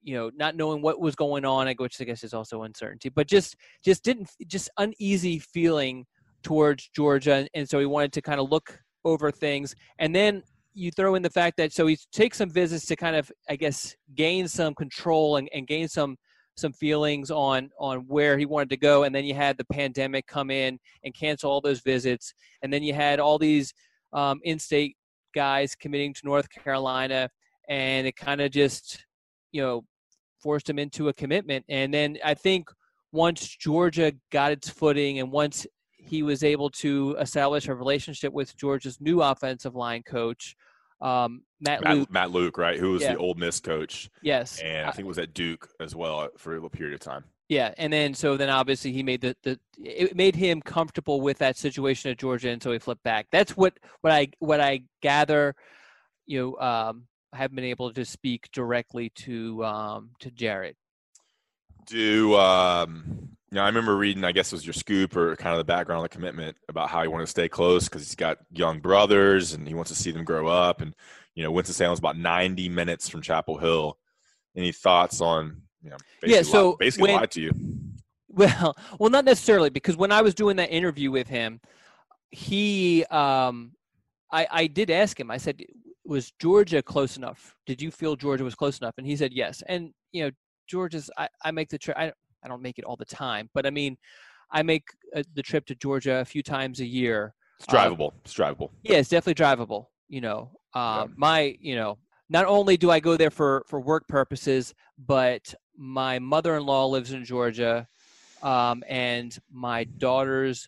you 0.03 0.15
know, 0.15 0.29
not 0.35 0.55
knowing 0.55 0.81
what 0.81 0.99
was 0.99 1.15
going 1.15 1.45
on, 1.45 1.73
which 1.77 1.99
I 2.01 2.03
guess 2.03 2.23
is 2.23 2.33
also 2.33 2.63
uncertainty, 2.63 3.09
but 3.09 3.27
just 3.27 3.55
just 3.83 4.03
didn't 4.03 4.29
just 4.47 4.69
uneasy 4.77 5.39
feeling 5.39 6.05
towards 6.43 6.89
Georgia, 6.93 7.47
and, 7.53 7.67
so 7.67 7.79
he 7.79 7.85
wanted 7.85 8.11
to 8.13 8.21
kind 8.21 8.39
of 8.39 8.49
look 8.51 8.79
over 9.05 9.31
things, 9.31 9.75
and 9.99 10.15
then 10.15 10.43
you 10.73 10.91
throw 10.91 11.15
in 11.15 11.21
the 11.21 11.29
fact 11.29 11.57
that 11.57 11.71
so 11.71 11.85
he 11.87 11.97
takes 12.11 12.37
some 12.37 12.49
visits 12.49 12.85
to 12.87 12.95
kind 12.95 13.15
of 13.15 13.31
I 13.49 13.55
guess 13.55 13.95
gain 14.15 14.47
some 14.47 14.73
control 14.73 15.37
and, 15.37 15.49
and 15.53 15.67
gain 15.67 15.87
some 15.87 16.17
some 16.55 16.73
feelings 16.73 17.31
on 17.31 17.69
on 17.79 17.99
where 18.07 18.37
he 18.37 18.45
wanted 18.45 18.69
to 18.69 18.77
go 18.77 19.03
and 19.03 19.13
then 19.13 19.25
you 19.25 19.33
had 19.33 19.57
the 19.57 19.65
pandemic 19.65 20.27
come 20.27 20.51
in 20.51 20.79
and 21.03 21.13
cancel 21.13 21.51
all 21.51 21.61
those 21.61 21.81
visits 21.81 22.33
and 22.61 22.71
then 22.71 22.83
you 22.83 22.93
had 22.93 23.19
all 23.19 23.39
these 23.39 23.73
um, 24.13 24.39
in-state 24.43 24.95
guys 25.33 25.75
committing 25.75 26.13
to 26.13 26.21
north 26.25 26.47
carolina 26.49 27.27
and 27.69 28.05
it 28.05 28.15
kind 28.15 28.39
of 28.39 28.51
just 28.51 29.03
you 29.51 29.61
know 29.61 29.83
forced 30.43 30.69
him 30.69 30.77
into 30.77 31.07
a 31.07 31.13
commitment 31.13 31.63
and 31.69 31.93
then 31.93 32.17
i 32.23 32.33
think 32.33 32.69
once 33.11 33.47
georgia 33.55 34.11
got 34.31 34.51
its 34.51 34.69
footing 34.69 35.19
and 35.19 35.31
once 35.31 35.65
he 35.89 36.21
was 36.21 36.43
able 36.43 36.69
to 36.69 37.15
establish 37.19 37.67
a 37.67 37.73
relationship 37.73 38.31
with 38.33 38.55
georgia's 38.57 38.99
new 38.99 39.21
offensive 39.21 39.73
line 39.75 40.03
coach 40.03 40.55
um, 41.01 41.41
Matt, 41.59 41.83
Matt, 41.83 41.97
Luke. 41.97 42.11
Matt 42.11 42.31
Luke, 42.31 42.57
right? 42.57 42.79
Who 42.79 42.91
was 42.91 43.01
Yeah. 43.01 43.13
the 43.13 43.17
Ole 43.19 43.33
Miss 43.33 43.59
coach, 43.59 44.09
Yes. 44.21 44.61
and 44.61 44.87
I 44.87 44.91
think 44.91 45.05
it 45.05 45.09
was 45.09 45.17
at 45.17 45.33
Duke 45.33 45.67
as 45.81 45.93
well 45.93 46.29
for 46.37 46.51
a 46.51 46.55
little 46.55 46.69
period 46.69 46.93
of 46.93 47.01
time. 47.01 47.25
Yeah, 47.49 47.73
and 47.77 47.91
then 47.91 48.13
so 48.13 48.37
then 48.37 48.49
obviously 48.49 48.93
he 48.93 49.03
made 49.03 49.19
the 49.19 49.35
the 49.43 49.59
it 49.83 50.15
made 50.15 50.35
him 50.35 50.61
comfortable 50.61 51.19
with 51.19 51.37
that 51.39 51.57
situation 51.57 52.09
at 52.09 52.17
Georgia, 52.17 52.49
and 52.49 52.63
so 52.63 52.71
he 52.71 52.79
flipped 52.79 53.03
back. 53.03 53.27
That's 53.31 53.57
what 53.57 53.77
what 53.99 54.13
I 54.13 54.29
what 54.39 54.61
I 54.61 54.83
gather. 55.01 55.55
You 56.25 56.55
know, 56.57 56.65
um, 56.65 57.07
I 57.33 57.37
haven't 57.37 57.55
been 57.55 57.65
able 57.65 57.91
to 57.91 58.05
speak 58.05 58.49
directly 58.51 59.09
to 59.09 59.65
um, 59.65 60.11
to 60.19 60.29
Jared. 60.31 60.75
Do 61.87 62.35
um, 62.35 63.29
you 63.51 63.55
know, 63.55 63.63
I 63.63 63.67
remember 63.67 63.97
reading, 63.97 64.23
I 64.23 64.31
guess 64.31 64.53
it 64.53 64.55
was 64.55 64.65
your 64.65 64.73
scoop 64.73 65.15
or 65.15 65.35
kind 65.35 65.53
of 65.53 65.57
the 65.57 65.63
background 65.63 65.97
on 65.99 66.03
the 66.03 66.09
commitment 66.09 66.55
about 66.69 66.89
how 66.89 67.01
he 67.01 67.07
wanted 67.07 67.25
to 67.25 67.31
stay 67.31 67.49
close 67.49 67.85
because 67.85 68.03
he's 68.03 68.15
got 68.15 68.37
young 68.51 68.79
brothers 68.79 69.53
and 69.53 69.67
he 69.67 69.73
wants 69.73 69.91
to 69.91 69.97
see 69.97 70.11
them 70.11 70.23
grow 70.23 70.47
up. 70.47 70.81
And 70.81 70.95
you 71.35 71.43
know, 71.43 71.51
Winston 71.51 71.73
Salem's 71.73 71.99
about 71.99 72.17
90 72.17 72.69
minutes 72.69 73.09
from 73.09 73.21
Chapel 73.21 73.57
Hill. 73.57 73.97
Any 74.55 74.71
thoughts 74.71 75.19
on 75.19 75.63
you 75.83 75.89
know, 75.89 75.97
Yeah, 76.23 76.43
so 76.43 76.69
lied, 76.69 76.77
basically 76.79 77.11
when- 77.11 77.19
lied 77.19 77.31
to 77.31 77.41
you? 77.41 77.51
Well, 78.29 78.75
well, 78.99 79.09
not 79.09 79.25
necessarily 79.25 79.69
because 79.69 79.97
when 79.97 80.11
I 80.11 80.21
was 80.21 80.33
doing 80.33 80.55
that 80.57 80.71
interview 80.71 81.11
with 81.11 81.27
him, 81.27 81.59
he, 82.31 83.03
um, 83.05 83.73
I, 84.31 84.47
I 84.49 84.67
did 84.67 84.89
ask 84.89 85.19
him. 85.19 85.29
I 85.29 85.37
said, 85.37 85.61
"Was 86.05 86.31
Georgia 86.39 86.81
close 86.81 87.17
enough? 87.17 87.55
Did 87.65 87.81
you 87.81 87.91
feel 87.91 88.15
Georgia 88.15 88.43
was 88.43 88.55
close 88.55 88.79
enough?" 88.79 88.95
And 88.97 89.07
he 89.07 89.15
said, 89.15 89.33
"Yes." 89.33 89.63
And 89.67 89.91
you 90.11 90.25
know, 90.25 90.31
Georgia's. 90.67 91.09
I, 91.17 91.27
I 91.43 91.51
make 91.51 91.69
the 91.69 91.77
trip. 91.77 91.97
I, 91.97 92.11
I 92.43 92.47
don't 92.47 92.61
make 92.61 92.77
it 92.79 92.85
all 92.85 92.95
the 92.97 93.05
time, 93.05 93.49
but 93.53 93.65
I 93.65 93.69
mean, 93.69 93.97
I 94.51 94.63
make 94.63 94.83
uh, 95.15 95.23
the 95.33 95.41
trip 95.41 95.65
to 95.67 95.75
Georgia 95.75 96.19
a 96.19 96.25
few 96.25 96.43
times 96.43 96.79
a 96.79 96.85
year. 96.85 97.33
It's 97.59 97.67
drivable. 97.67 98.11
It's 98.25 98.33
drivable. 98.33 98.69
Yeah, 98.83 98.97
it's 98.97 99.09
definitely 99.09 99.41
drivable. 99.43 99.85
You 100.09 100.21
know, 100.21 100.51
um, 100.73 100.95
Yeah. 100.95 101.05
my, 101.15 101.57
you 101.59 101.75
know, 101.75 101.97
not 102.29 102.45
only 102.45 102.77
do 102.77 102.91
I 102.91 102.99
go 102.99 103.17
there 103.17 103.31
for 103.31 103.63
for 103.67 103.79
work 103.79 104.07
purposes, 104.07 104.73
but 104.97 105.53
my 105.77 106.19
mother-in-law 106.19 106.87
lives 106.87 107.11
in 107.11 107.23
Georgia, 107.25 107.87
um, 108.41 108.83
and 108.87 109.37
my 109.51 109.85
daughter's 109.85 110.67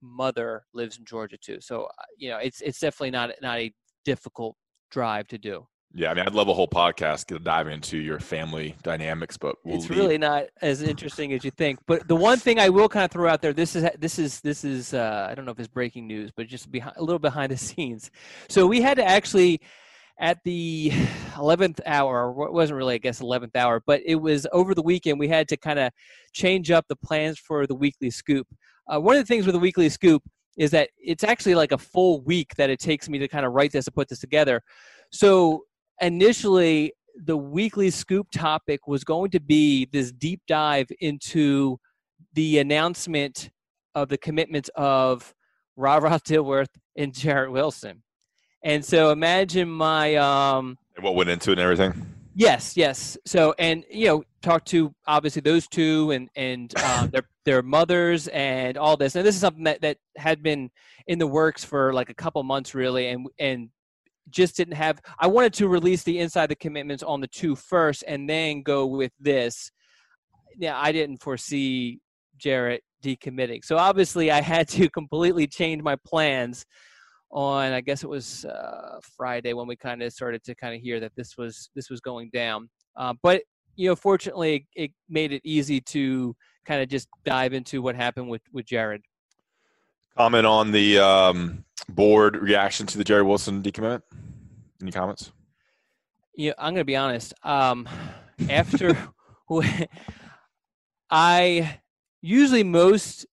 mother 0.00 0.64
lives 0.72 0.98
in 0.98 1.04
Georgia 1.04 1.36
too. 1.36 1.60
So, 1.60 1.84
uh, 1.84 2.04
you 2.16 2.30
know, 2.30 2.38
it's 2.38 2.60
it's 2.60 2.78
definitely 2.78 3.10
not 3.10 3.30
not 3.42 3.58
a 3.58 3.74
difficult 4.04 4.56
drive 4.90 5.28
to 5.28 5.38
do. 5.38 5.66
Yeah, 5.94 6.10
I 6.10 6.14
mean, 6.14 6.26
I'd 6.26 6.34
love 6.34 6.48
a 6.48 6.54
whole 6.54 6.68
podcast 6.68 7.26
to 7.26 7.38
dive 7.38 7.66
into 7.66 7.96
your 7.96 8.20
family 8.20 8.76
dynamics, 8.82 9.38
but 9.38 9.56
we'll 9.64 9.76
it's 9.76 9.88
leave- 9.88 9.98
really 9.98 10.18
not 10.18 10.44
as 10.60 10.82
interesting 10.82 11.32
as 11.32 11.44
you 11.44 11.50
think. 11.50 11.78
But 11.86 12.06
the 12.06 12.14
one 12.14 12.38
thing 12.38 12.58
I 12.58 12.68
will 12.68 12.90
kind 12.90 13.04
of 13.04 13.10
throw 13.10 13.28
out 13.28 13.40
there, 13.40 13.54
this 13.54 13.74
is 13.74 13.88
this 13.98 14.18
is 14.18 14.40
this 14.40 14.64
is 14.64 14.92
uh, 14.92 15.26
I 15.30 15.34
don't 15.34 15.46
know 15.46 15.52
if 15.52 15.58
it's 15.58 15.68
breaking 15.68 16.06
news, 16.06 16.30
but 16.36 16.46
just 16.46 16.70
behind, 16.70 16.96
a 16.98 17.02
little 17.02 17.18
behind 17.18 17.52
the 17.52 17.56
scenes. 17.56 18.10
So 18.50 18.66
we 18.66 18.82
had 18.82 18.98
to 18.98 19.04
actually 19.04 19.60
at 20.20 20.38
the 20.44 20.90
11th 21.36 21.80
hour, 21.86 22.32
or 22.32 22.46
it 22.48 22.52
wasn't 22.52 22.76
really 22.76 22.96
I 22.96 22.98
guess 22.98 23.20
11th 23.20 23.56
hour, 23.56 23.82
but 23.86 24.02
it 24.04 24.16
was 24.16 24.46
over 24.52 24.74
the 24.74 24.82
weekend. 24.82 25.18
We 25.18 25.28
had 25.28 25.48
to 25.48 25.56
kind 25.56 25.78
of 25.78 25.90
change 26.34 26.70
up 26.70 26.84
the 26.88 26.96
plans 26.96 27.38
for 27.38 27.66
the 27.66 27.74
weekly 27.74 28.10
scoop. 28.10 28.46
Uh, 28.92 29.00
one 29.00 29.16
of 29.16 29.22
the 29.22 29.26
things 29.26 29.46
with 29.46 29.54
the 29.54 29.58
weekly 29.58 29.88
scoop 29.88 30.22
is 30.58 30.72
that 30.72 30.90
it's 30.98 31.24
actually 31.24 31.54
like 31.54 31.72
a 31.72 31.78
full 31.78 32.20
week 32.22 32.54
that 32.56 32.68
it 32.68 32.80
takes 32.80 33.08
me 33.08 33.18
to 33.18 33.28
kind 33.28 33.46
of 33.46 33.52
write 33.52 33.72
this 33.72 33.86
and 33.86 33.94
put 33.94 34.08
this 34.08 34.18
together. 34.18 34.60
So 35.10 35.64
initially 36.00 36.92
the 37.24 37.36
weekly 37.36 37.90
scoop 37.90 38.26
topic 38.32 38.86
was 38.86 39.04
going 39.04 39.30
to 39.30 39.40
be 39.40 39.86
this 39.86 40.12
deep 40.12 40.40
dive 40.46 40.88
into 41.00 41.78
the 42.34 42.58
announcement 42.58 43.50
of 43.94 44.08
the 44.08 44.18
commitments 44.18 44.68
of 44.74 45.32
Rob 45.76 46.02
Ross 46.02 46.20
Dilworth 46.22 46.68
and 46.96 47.14
Jared 47.14 47.50
Wilson. 47.50 48.02
And 48.62 48.84
so 48.84 49.10
imagine 49.10 49.70
my 49.70 50.16
um 50.16 50.76
and 50.96 51.04
what 51.04 51.14
went 51.14 51.30
into 51.30 51.50
it 51.50 51.58
and 51.58 51.60
everything. 51.60 52.14
yes, 52.34 52.76
yes. 52.76 53.16
So 53.24 53.54
and 53.58 53.84
you 53.90 54.06
know, 54.06 54.24
talk 54.42 54.64
to 54.66 54.94
obviously 55.06 55.42
those 55.42 55.66
two 55.68 56.10
and 56.10 56.28
and 56.36 56.72
um, 56.82 57.10
their 57.10 57.22
their 57.44 57.62
mothers 57.62 58.28
and 58.28 58.76
all 58.76 58.96
this. 58.96 59.16
And 59.16 59.26
this 59.26 59.34
is 59.34 59.40
something 59.40 59.64
that, 59.64 59.80
that 59.82 59.98
had 60.16 60.42
been 60.42 60.70
in 61.06 61.18
the 61.18 61.26
works 61.26 61.64
for 61.64 61.92
like 61.92 62.10
a 62.10 62.14
couple 62.14 62.42
months 62.42 62.74
really 62.74 63.08
and 63.08 63.26
and 63.38 63.68
just 64.30 64.56
didn't 64.56 64.74
have 64.74 65.00
I 65.18 65.26
wanted 65.26 65.54
to 65.54 65.68
release 65.68 66.02
the 66.02 66.18
inside 66.18 66.48
the 66.48 66.56
commitments 66.56 67.02
on 67.02 67.20
the 67.20 67.28
two 67.28 67.56
first 67.56 68.04
and 68.06 68.28
then 68.28 68.62
go 68.62 68.86
with 68.86 69.12
this. 69.18 69.70
Yeah, 70.56 70.78
I 70.78 70.92
didn't 70.92 71.22
foresee 71.22 72.00
Jared 72.36 72.82
decommitting. 73.02 73.64
So 73.64 73.76
obviously 73.78 74.30
I 74.30 74.40
had 74.40 74.68
to 74.70 74.88
completely 74.98 75.46
change 75.46 75.82
my 75.82 75.96
plans 76.04 76.66
on 77.30 77.72
I 77.72 77.80
guess 77.80 78.02
it 78.02 78.08
was 78.08 78.44
uh, 78.46 79.00
Friday 79.16 79.52
when 79.52 79.66
we 79.66 79.76
kind 79.76 80.02
of 80.02 80.12
started 80.12 80.42
to 80.44 80.54
kind 80.54 80.74
of 80.74 80.80
hear 80.80 80.98
that 81.00 81.12
this 81.16 81.36
was 81.36 81.70
this 81.74 81.90
was 81.90 82.00
going 82.00 82.30
down. 82.32 82.68
Uh, 82.96 83.14
but 83.22 83.42
you 83.78 83.88
know, 83.88 83.96
fortunately, 83.96 84.66
it, 84.74 84.90
made 85.08 85.32
it 85.32 85.40
easy 85.44 85.80
to 85.80 86.34
kind 86.66 86.82
of 86.82 86.88
just 86.88 87.08
dive 87.24 87.52
into 87.52 87.80
what 87.80 87.94
happened 87.94 88.28
with 88.28 88.42
with 88.52 88.66
Jared. 88.66 89.02
Comment 90.16 90.44
on 90.44 90.72
the 90.72 90.98
um, 90.98 91.64
board 91.88 92.36
reaction 92.36 92.86
to 92.88 92.98
the 92.98 93.04
Jared 93.04 93.24
Wilson 93.24 93.62
decommitment. 93.62 94.02
Any 94.82 94.90
comments? 94.90 95.30
Yeah, 96.36 96.52
I'm 96.58 96.74
gonna 96.74 96.84
be 96.84 96.96
honest. 96.96 97.32
Um, 97.44 97.88
after 98.50 98.98
I 101.10 101.78
usually 102.20 102.64
most 102.64 103.26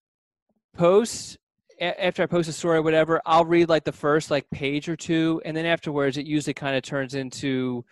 posts 0.77 1.37
after 1.81 2.21
I 2.21 2.27
post 2.27 2.47
a 2.47 2.53
story 2.53 2.77
or 2.77 2.81
whatever, 2.83 3.19
I'll 3.25 3.45
read 3.45 3.67
like 3.67 3.83
the 3.83 3.91
first 3.91 4.29
like 4.29 4.47
page 4.51 4.87
or 4.87 4.95
two, 4.95 5.41
and 5.43 5.57
then 5.57 5.65
afterwards, 5.65 6.17
it 6.17 6.27
usually 6.27 6.53
kind 6.53 6.77
of 6.77 6.83
turns 6.83 7.15
into 7.15 7.83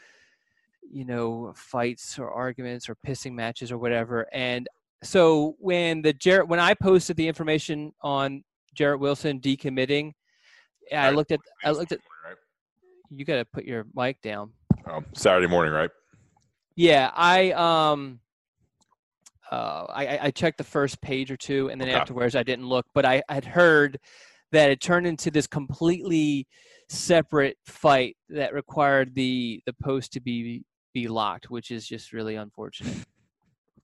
you 0.94 1.06
know 1.06 1.52
fights 1.56 2.20
or 2.20 2.30
arguments 2.32 2.88
or 2.88 2.96
pissing 3.06 3.34
matches 3.34 3.72
or 3.72 3.78
whatever. 3.78 4.28
And 4.32 4.68
so 5.02 5.56
when 5.60 6.02
the 6.04 6.14
Jared 6.14 6.48
when 6.48 6.60
I 6.60 6.74
posted 6.76 7.18
the 7.18 7.28
information 7.28 7.92
on 8.02 8.44
Jared 8.76 9.00
Wilson 9.02 9.40
decommitting, 9.40 10.12
I 10.92 11.10
looked 11.10 11.32
at 11.32 11.40
I 11.64 11.72
looked 11.72 11.92
at 11.92 12.00
you 13.10 13.26
got 13.26 13.36
to 13.36 13.46
put 13.46 13.66
your 13.66 13.86
mic 13.94 14.22
down. 14.22 14.52
Um, 14.86 15.06
Saturday 15.14 15.48
morning, 15.48 15.74
right? 15.74 15.90
Yeah, 16.76 17.12
I 17.14 17.52
um 17.52 18.20
uh 19.52 19.86
I 19.90 20.08
I- 20.08 20.20
I 20.26 20.32
checked 20.32 20.58
the 20.58 20.64
first 20.64 21.02
page 21.02 21.32
or 21.32 21.38
two 21.38 21.70
and 21.70 21.80
then 21.82 21.90
Okay. 21.90 21.98
afterwards 21.98 22.36
I 22.36 22.44
didn't 22.44 22.68
look, 22.68 22.86
but 22.94 23.06
I 23.06 23.24
had 23.30 23.46
heard 23.46 24.00
that 24.52 24.70
it 24.72 24.80
turned 24.82 25.08
into 25.08 25.32
this 25.32 25.48
completely 25.48 26.48
separate 26.90 27.58
fight 27.66 28.16
that 28.30 28.54
required 28.54 29.16
the 29.16 29.62
the 29.66 29.74
post 29.84 30.14
to 30.14 30.20
be 30.20 30.64
be 30.94 31.08
locked, 31.08 31.50
which 31.50 31.72
is 31.72 31.88
just 31.88 32.14
really 32.14 32.36
unfortunate. 32.36 33.06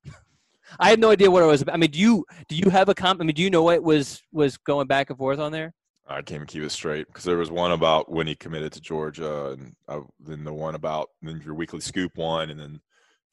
I 0.80 0.90
had 0.90 1.00
no 1.00 1.12
idea 1.12 1.32
what 1.32 1.44
it 1.44 1.48
was 1.48 1.62
about. 1.62 1.74
I 1.74 1.78
mean, 1.78 1.92
do 1.92 2.00
you 2.00 2.26
do 2.48 2.56
you 2.56 2.70
have 2.70 2.90
a 2.90 2.96
comp? 2.96 3.22
I 3.22 3.26
mean, 3.26 3.36
do 3.36 3.42
you 3.42 3.50
know 3.50 3.64
what 3.64 3.84
was 3.84 4.22
was 4.32 4.58
going 4.58 4.88
back 4.88 5.10
and 5.10 5.18
forth 5.18 5.40
on 5.40 5.52
there? 5.52 5.74
I 6.08 6.16
can't 6.16 6.32
even 6.32 6.48
keep 6.48 6.64
it 6.64 6.72
straight 6.72 7.06
because 7.08 7.24
there 7.24 7.38
was 7.38 7.52
one 7.52 7.72
about 7.72 8.12
when 8.12 8.26
he 8.26 8.36
committed 8.36 8.72
to 8.74 8.82
Georgia, 8.82 9.52
and 9.52 9.76
uh, 9.88 10.02
then 10.20 10.44
the 10.44 10.54
one 10.54 10.76
about 10.76 11.10
then 11.22 11.42
your 11.46 11.54
weekly 11.54 11.82
scoop 11.82 12.18
one, 12.18 12.50
and 12.50 12.60
then 12.60 12.82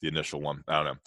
the 0.01 0.07
initial 0.07 0.41
one. 0.41 0.63
I 0.67 0.83
don't 0.83 0.85
know. 0.85 0.99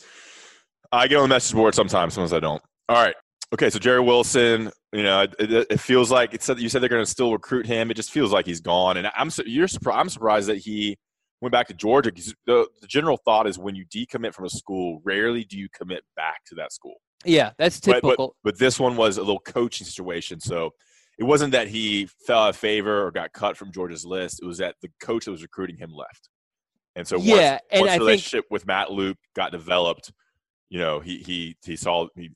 I 0.93 1.07
get 1.07 1.17
on 1.17 1.29
the 1.29 1.35
message 1.35 1.55
board 1.55 1.75
sometimes, 1.75 2.15
sometimes 2.15 2.33
I 2.33 2.41
don't. 2.41 2.63
All 2.89 2.97
right. 2.97 3.15
Okay, 3.53 3.71
so 3.71 3.79
Jared 3.79 4.05
Wilson, 4.05 4.71
you 4.93 5.03
know, 5.03 5.23
it, 5.23 5.67
it 5.71 5.81
feels 5.81 6.11
like 6.11 6.35
it 6.35 6.43
said 6.43 6.61
you 6.61 6.69
said 6.69 6.83
they're 6.83 6.89
going 6.89 7.05
to 7.05 7.11
still 7.11 7.33
recruit 7.33 7.67
him. 7.67 7.91
It 7.91 7.95
just 7.95 8.11
feels 8.11 8.33
like 8.33 8.47
he's 8.47 8.61
gone, 8.61 8.97
and 8.97 9.09
I'm 9.17 9.31
you're 9.47 9.69
surprised. 9.69 9.99
I'm 9.99 10.09
surprised 10.09 10.49
that 10.49 10.59
he 10.59 10.99
went 11.41 11.53
back 11.53 11.69
to 11.69 11.75
Georgia. 11.75 12.11
Because 12.11 12.35
the, 12.47 12.67
the 12.81 12.87
general 12.87 13.17
thought 13.17 13.47
is 13.47 13.59
when 13.59 13.75
you 13.75 13.85
decommit 13.87 14.35
from 14.35 14.47
a 14.47 14.51
school, 14.51 15.01
rarely 15.05 15.45
do 15.45 15.59
you 15.59 15.69
commit 15.69 16.03
back 16.17 16.45
to 16.47 16.55
that 16.57 16.73
school. 16.73 16.97
Yeah, 17.25 17.53
that's 17.59 17.81
typical. 17.81 18.11
But, 18.11 18.17
but, 18.17 18.31
but 18.45 18.59
this 18.59 18.81
one 18.81 18.97
was 18.97 19.19
a 19.19 19.21
little 19.21 19.41
coaching 19.41 19.87
situation, 19.87 20.41
so 20.41 20.71
it 21.19 21.25
wasn't 21.25 21.53
that 21.53 21.69
he 21.69 22.07
fell 22.27 22.45
out 22.45 22.49
of 22.49 22.57
favor 22.57 23.07
or 23.07 23.11
got 23.11 23.33
cut 23.35 23.59
from 23.59 23.73
Georgia's 23.73 24.07
list. 24.07 24.41
It 24.43 24.47
was 24.47 24.59
that 24.59 24.77
the 24.81 24.89
coach 25.01 25.27
that 25.27 25.31
was 25.31 25.43
recruiting 25.43 25.77
him 25.77 25.93
left, 25.93 26.31
and 26.97 27.07
so 27.07 27.19
once, 27.19 27.29
yeah, 27.29 27.59
and 27.71 27.83
once 27.83 27.93
I 27.93 27.99
the 27.99 28.05
relationship 28.05 28.45
think, 28.45 28.51
with 28.51 28.67
Matt 28.67 28.91
Luke 28.91 29.19
got 29.37 29.53
developed, 29.53 30.13
you 30.71 30.79
know, 30.79 30.99
he 30.99 31.19
he 31.19 31.57
he 31.63 31.77
saw 31.77 32.07
he 32.17 32.31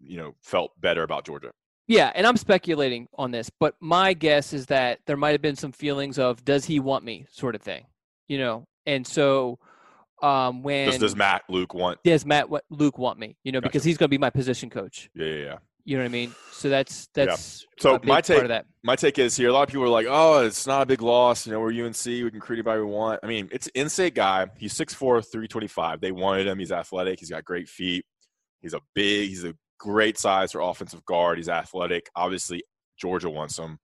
you 0.00 0.16
know 0.16 0.34
felt 0.40 0.72
better 0.80 1.02
about 1.02 1.26
Georgia. 1.26 1.50
Yeah, 1.86 2.10
and 2.14 2.26
I'm 2.26 2.38
speculating 2.38 3.08
on 3.18 3.32
this, 3.32 3.50
but 3.60 3.74
my 3.80 4.14
guess 4.14 4.54
is 4.54 4.64
that 4.66 5.00
there 5.06 5.18
might 5.18 5.32
have 5.32 5.42
been 5.42 5.56
some 5.56 5.72
feelings 5.72 6.18
of 6.18 6.42
"Does 6.46 6.64
he 6.64 6.80
want 6.80 7.04
me?" 7.04 7.26
sort 7.30 7.54
of 7.54 7.60
thing, 7.60 7.84
you 8.30 8.38
know, 8.38 8.64
and 8.86 9.04
so 9.04 9.58
um, 10.22 10.62
when 10.62 10.86
does, 10.86 10.98
does 10.98 11.16
Matt 11.16 11.42
Luke 11.48 11.74
want? 11.74 11.98
Does 12.04 12.24
Matt 12.24 12.46
Luke 12.70 12.96
want 12.96 13.18
me? 13.18 13.36
You 13.42 13.50
know, 13.50 13.60
gotcha. 13.60 13.68
because 13.68 13.84
he's 13.84 13.98
going 13.98 14.06
to 14.06 14.10
be 14.10 14.18
my 14.18 14.30
position 14.30 14.70
coach. 14.70 15.10
Yeah, 15.16 15.26
yeah, 15.26 15.34
yeah. 15.34 15.58
You 15.84 15.96
know 15.96 16.04
what 16.04 16.10
I 16.10 16.12
mean? 16.12 16.34
So 16.52 16.68
that's 16.68 17.08
that's 17.12 17.66
yeah. 17.76 17.82
so 17.82 18.00
my 18.04 18.20
take. 18.20 18.48
My 18.84 18.94
take 18.94 19.18
is 19.18 19.36
here. 19.36 19.48
A 19.48 19.52
lot 19.52 19.62
of 19.62 19.68
people 19.68 19.82
are 19.82 19.88
like, 19.88 20.06
"Oh, 20.08 20.44
it's 20.44 20.64
not 20.64 20.82
a 20.82 20.86
big 20.86 21.02
loss. 21.02 21.44
You 21.44 21.52
know, 21.52 21.60
we're 21.60 21.72
UNC. 21.84 22.06
We 22.06 22.20
can 22.20 22.34
recruit 22.34 22.56
anybody 22.56 22.80
we 22.82 22.86
want." 22.86 23.18
I 23.24 23.26
mean, 23.26 23.48
it's 23.50 23.66
in-state 23.68 24.14
guy. 24.14 24.46
He's 24.58 24.74
6'4", 24.74 24.96
325. 24.96 26.00
They 26.00 26.12
wanted 26.12 26.46
him. 26.46 26.60
He's 26.60 26.70
athletic. 26.70 27.18
He's 27.18 27.30
got 27.30 27.44
great 27.44 27.68
feet. 27.68 28.04
He's 28.60 28.74
a 28.74 28.80
big. 28.94 29.30
He's 29.30 29.44
a 29.44 29.54
great 29.80 30.18
size 30.18 30.52
for 30.52 30.60
offensive 30.60 31.04
guard. 31.04 31.38
He's 31.38 31.48
athletic. 31.48 32.08
Obviously, 32.14 32.62
Georgia 32.96 33.28
wants 33.28 33.58
him. 33.58 33.78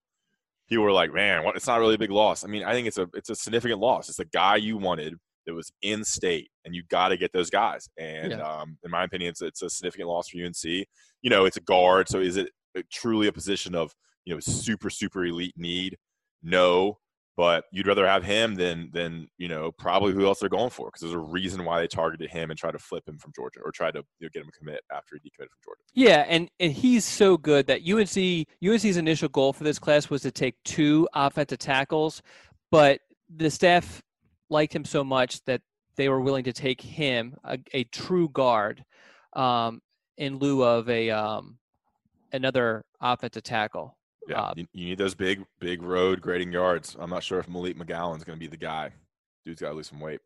People 0.68 0.84
were 0.84 0.92
like, 0.92 1.12
"Man, 1.12 1.44
what? 1.44 1.56
It's 1.56 1.66
not 1.66 1.80
really 1.80 1.94
a 1.94 1.98
big 1.98 2.10
loss." 2.10 2.44
I 2.44 2.48
mean, 2.48 2.64
I 2.64 2.72
think 2.72 2.88
it's 2.88 2.98
a 2.98 3.08
it's 3.14 3.30
a 3.30 3.36
significant 3.36 3.80
loss. 3.80 4.08
It's 4.08 4.18
the 4.18 4.24
guy 4.24 4.56
you 4.56 4.76
wanted 4.76 5.14
that 5.46 5.54
was 5.54 5.72
in 5.82 6.04
state, 6.04 6.50
and 6.64 6.74
you 6.74 6.82
got 6.90 7.08
to 7.08 7.16
get 7.16 7.32
those 7.32 7.50
guys. 7.50 7.88
And 7.98 8.32
yeah. 8.32 8.38
um, 8.38 8.78
in 8.84 8.90
my 8.90 9.04
opinion, 9.04 9.30
it's 9.30 9.42
it's 9.42 9.62
a 9.62 9.70
significant 9.70 10.08
loss 10.08 10.28
for 10.28 10.38
UNC. 10.44 10.64
You 10.64 11.30
know, 11.30 11.44
it's 11.44 11.56
a 11.56 11.62
guard, 11.62 12.08
so 12.08 12.20
is 12.20 12.36
it 12.36 12.50
truly 12.92 13.28
a 13.28 13.32
position 13.32 13.74
of 13.74 13.94
you 14.24 14.34
know 14.34 14.40
super 14.40 14.90
super 14.90 15.24
elite 15.24 15.54
need? 15.56 15.96
No, 16.42 16.98
but 17.36 17.64
you'd 17.70 17.86
rather 17.86 18.06
have 18.06 18.24
him 18.24 18.54
than 18.54 18.90
than 18.92 19.28
you 19.36 19.48
know 19.48 19.70
probably 19.72 20.12
who 20.12 20.26
else 20.26 20.40
they're 20.40 20.48
going 20.48 20.70
for 20.70 20.86
because 20.86 21.02
there's 21.02 21.12
a 21.12 21.18
reason 21.18 21.64
why 21.64 21.80
they 21.80 21.86
targeted 21.86 22.30
him 22.30 22.50
and 22.50 22.58
tried 22.58 22.72
to 22.72 22.78
flip 22.78 23.06
him 23.06 23.18
from 23.18 23.32
Georgia 23.34 23.60
or 23.64 23.70
tried 23.70 23.92
to 23.92 24.02
you 24.18 24.26
know, 24.26 24.30
get 24.32 24.42
him 24.42 24.50
to 24.50 24.58
commit 24.58 24.80
after 24.92 25.16
he 25.16 25.28
decommitted 25.28 25.50
from 25.50 25.60
Georgia. 25.64 25.82
Yeah, 25.94 26.24
and 26.28 26.50
and 26.58 26.72
he's 26.72 27.04
so 27.04 27.36
good 27.36 27.66
that 27.66 27.82
UNC 27.88 28.46
UNC's 28.64 28.96
initial 28.96 29.28
goal 29.28 29.52
for 29.52 29.64
this 29.64 29.78
class 29.78 30.08
was 30.08 30.22
to 30.22 30.30
take 30.30 30.56
two 30.64 31.08
offensive 31.14 31.58
tackles, 31.58 32.22
but 32.70 33.00
the 33.34 33.50
staff 33.50 34.02
liked 34.48 34.74
him 34.74 34.84
so 34.84 35.04
much 35.04 35.44
that 35.44 35.60
they 35.96 36.08
were 36.08 36.20
willing 36.20 36.44
to 36.44 36.52
take 36.52 36.80
him 36.80 37.34
a, 37.44 37.58
a 37.72 37.84
true 37.84 38.28
guard 38.28 38.84
um, 39.34 39.80
in 40.16 40.38
lieu 40.38 40.62
of 40.62 40.88
a 40.88 41.10
um, 41.10 41.58
another 42.32 42.84
offensive 43.00 43.42
tackle. 43.42 43.95
Yeah, 44.28 44.42
uh, 44.42 44.54
you, 44.56 44.66
you, 44.72 44.86
need 44.86 44.98
those 44.98 45.14
big, 45.14 45.44
big 45.60 45.82
road 45.82 46.20
grading 46.20 46.52
yards. 46.52 46.96
I'm 46.98 47.10
not 47.10 47.22
sure 47.22 47.38
if 47.38 47.48
Malik 47.48 47.78
McGowan's 47.78 48.24
going 48.24 48.38
to 48.38 48.40
be 48.40 48.48
the 48.48 48.56
guy. 48.56 48.90
Dude's 49.44 49.60
got 49.60 49.70
to 49.70 49.74
lose 49.74 49.88
some 49.88 50.00
weight. 50.00 50.20